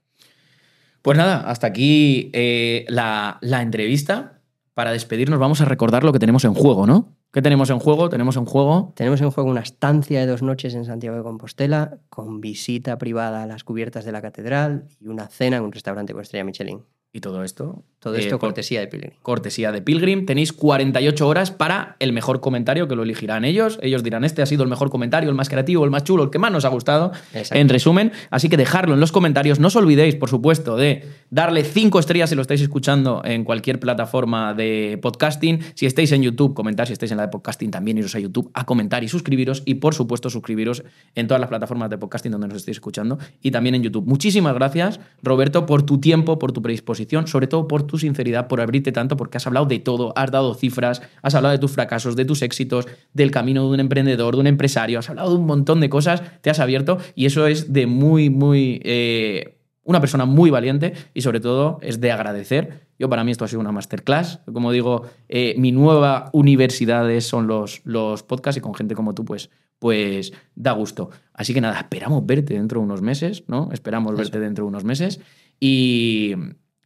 Pues 1.03 1.17
nada, 1.17 1.41
hasta 1.49 1.67
aquí 1.67 2.31
eh, 2.33 2.85
la, 2.89 3.37
la 3.41 3.61
entrevista 3.61 4.41
para 4.73 4.91
despedirnos 4.91 5.39
vamos 5.39 5.61
a 5.61 5.65
recordar 5.65 6.03
lo 6.03 6.11
que 6.11 6.19
tenemos 6.19 6.45
en 6.45 6.53
juego, 6.53 6.87
¿no? 6.87 7.15
¿Qué 7.31 7.41
tenemos 7.41 7.69
en 7.69 7.79
juego? 7.79 8.09
Tenemos 8.09 8.37
en 8.37 8.45
juego. 8.45 8.93
Tenemos 8.95 9.21
en 9.21 9.31
juego 9.31 9.49
una 9.49 9.61
estancia 9.61 10.19
de 10.19 10.27
dos 10.27 10.43
noches 10.43 10.75
en 10.75 10.85
Santiago 10.85 11.17
de 11.17 11.23
Compostela, 11.23 11.97
con 12.09 12.41
visita 12.41 12.97
privada 12.97 13.43
a 13.43 13.47
las 13.47 13.63
cubiertas 13.63 14.05
de 14.05 14.11
la 14.11 14.21
catedral 14.21 14.87
y 14.99 15.07
una 15.07 15.27
cena 15.27 15.57
en 15.57 15.63
un 15.63 15.71
restaurante 15.71 16.13
con 16.13 16.21
estrella 16.21 16.43
Michelin. 16.43 16.83
Y 17.15 17.19
todo 17.19 17.43
esto. 17.43 17.83
Todo 17.99 18.15
esto 18.15 18.35
eh, 18.35 18.39
cortesía 18.39 18.79
de 18.81 18.87
Pilgrim. 18.87 19.11
Cortesía 19.21 19.71
de 19.71 19.83
Pilgrim. 19.83 20.25
Tenéis 20.25 20.51
48 20.51 21.25
horas 21.25 21.51
para 21.51 21.95
el 21.99 22.11
mejor 22.11 22.41
comentario 22.41 22.87
que 22.87 22.95
lo 22.95 23.03
elegirán 23.03 23.45
ellos. 23.45 23.77
Ellos 23.83 24.03
dirán: 24.03 24.23
Este 24.23 24.41
ha 24.41 24.47
sido 24.47 24.63
el 24.63 24.69
mejor 24.69 24.89
comentario, 24.89 25.29
el 25.29 25.35
más 25.35 25.47
creativo, 25.47 25.85
el 25.85 25.91
más 25.91 26.03
chulo, 26.03 26.23
el 26.23 26.29
que 26.31 26.39
más 26.39 26.51
nos 26.51 26.65
ha 26.65 26.69
gustado. 26.69 27.11
Exacto. 27.35 27.55
En 27.55 27.69
resumen. 27.69 28.11
Así 28.31 28.49
que 28.49 28.57
dejadlo 28.57 28.95
en 28.95 28.99
los 28.99 29.11
comentarios. 29.11 29.59
No 29.59 29.67
os 29.67 29.75
olvidéis, 29.75 30.15
por 30.15 30.27
supuesto, 30.27 30.75
de 30.75 31.05
darle 31.29 31.63
5 31.63 31.99
estrellas 31.99 32.31
si 32.31 32.35
lo 32.35 32.41
estáis 32.41 32.61
escuchando 32.61 33.21
en 33.23 33.43
cualquier 33.43 33.79
plataforma 33.79 34.55
de 34.55 34.97
podcasting. 34.99 35.59
Si 35.75 35.85
estáis 35.85 36.11
en 36.13 36.23
YouTube, 36.23 36.55
comentar. 36.55 36.87
Si 36.87 36.93
estáis 36.93 37.11
en 37.11 37.17
la 37.17 37.27
de 37.27 37.29
podcasting, 37.29 37.69
también 37.69 37.99
iros 37.99 38.15
a 38.15 38.19
YouTube 38.19 38.49
a 38.55 38.65
comentar 38.65 39.03
y 39.03 39.07
suscribiros. 39.07 39.61
Y 39.65 39.75
por 39.75 39.93
supuesto, 39.93 40.31
suscribiros 40.31 40.83
en 41.13 41.27
todas 41.27 41.39
las 41.39 41.49
plataformas 41.49 41.91
de 41.91 41.99
podcasting 41.99 42.31
donde 42.31 42.47
nos 42.47 42.57
estéis 42.57 42.77
escuchando. 42.77 43.19
Y 43.43 43.51
también 43.51 43.75
en 43.75 43.83
YouTube. 43.83 44.07
Muchísimas 44.07 44.55
gracias, 44.55 44.99
Roberto, 45.21 45.67
por 45.67 45.83
tu 45.83 45.99
tiempo, 45.99 46.39
por 46.39 46.51
tu 46.51 46.63
predisposición 46.63 47.02
sobre 47.25 47.47
todo 47.47 47.67
por 47.67 47.83
tu 47.83 47.97
sinceridad, 47.97 48.47
por 48.47 48.61
abrirte 48.61 48.91
tanto, 48.91 49.17
porque 49.17 49.37
has 49.37 49.47
hablado 49.47 49.65
de 49.65 49.79
todo, 49.79 50.13
has 50.15 50.31
dado 50.31 50.53
cifras, 50.53 51.01
has 51.21 51.35
hablado 51.35 51.53
de 51.53 51.59
tus 51.59 51.71
fracasos, 51.71 52.15
de 52.15 52.25
tus 52.25 52.41
éxitos, 52.41 52.87
del 53.13 53.31
camino 53.31 53.63
de 53.63 53.69
un 53.69 53.79
emprendedor, 53.79 54.35
de 54.35 54.41
un 54.41 54.47
empresario, 54.47 54.99
has 54.99 55.09
hablado 55.09 55.29
de 55.31 55.37
un 55.37 55.45
montón 55.45 55.79
de 55.79 55.89
cosas, 55.89 56.23
te 56.41 56.49
has 56.49 56.59
abierto 56.59 56.97
y 57.15 57.25
eso 57.25 57.47
es 57.47 57.73
de 57.73 57.87
muy, 57.87 58.29
muy... 58.29 58.81
Eh, 58.83 59.59
una 59.85 59.99
persona 59.99 60.25
muy 60.25 60.49
valiente 60.49 60.93
y 61.13 61.21
sobre 61.21 61.39
todo 61.39 61.77
es 61.81 61.99
de 61.99 62.11
agradecer. 62.11 62.87
Yo 62.97 63.09
para 63.09 63.23
mí 63.23 63.31
esto 63.31 63.43
ha 63.43 63.47
sido 63.47 63.59
una 63.59 63.71
masterclass. 63.71 64.39
Como 64.51 64.71
digo, 64.71 65.03
eh, 65.27 65.55
mi 65.57 65.71
nueva 65.71 66.29
universidad 66.31 67.19
son 67.19 67.47
los, 67.47 67.81
los 67.83 68.23
podcasts 68.23 68.57
y 68.57 68.61
con 68.61 68.73
gente 68.75 68.95
como 68.95 69.13
tú 69.13 69.25
pues, 69.25 69.49
pues 69.79 70.31
da 70.55 70.71
gusto. 70.71 71.09
Así 71.33 71.53
que 71.53 71.59
nada, 71.59 71.79
esperamos 71.79 72.25
verte 72.25 72.53
dentro 72.53 72.79
de 72.79 72.85
unos 72.85 73.01
meses, 73.01 73.43
¿no? 73.47 73.69
Esperamos 73.73 74.15
verte 74.15 74.39
dentro 74.39 74.63
de 74.63 74.69
unos 74.69 74.85
meses 74.85 75.19
y, 75.59 76.33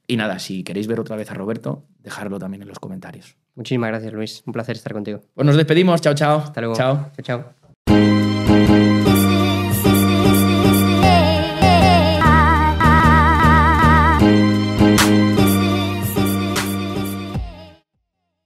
y 0.08 0.16
nada, 0.18 0.40
si 0.40 0.64
queréis 0.64 0.88
ver 0.88 1.00
otra 1.00 1.16
vez 1.16 1.30
a 1.30 1.34
Roberto, 1.34 1.86
dejarlo 2.00 2.40
también 2.40 2.64
en 2.64 2.70
los 2.70 2.80
comentarios. 2.80 3.36
Muchísimas 3.56 3.90
gracias, 3.90 4.14
Luis. 4.14 4.44
Un 4.46 4.54
placer 4.54 4.76
estar 4.76 4.94
contigo. 4.94 5.22
Pues 5.34 5.46
nos 5.46 5.58
despedimos. 5.58 6.00
Chao, 6.02 6.14
chao. 6.14 6.40
Hasta 6.40 6.62
luego. 6.62 6.76
Chao. 6.76 7.12
Chao, 7.22 7.54
chao. 7.86 8.37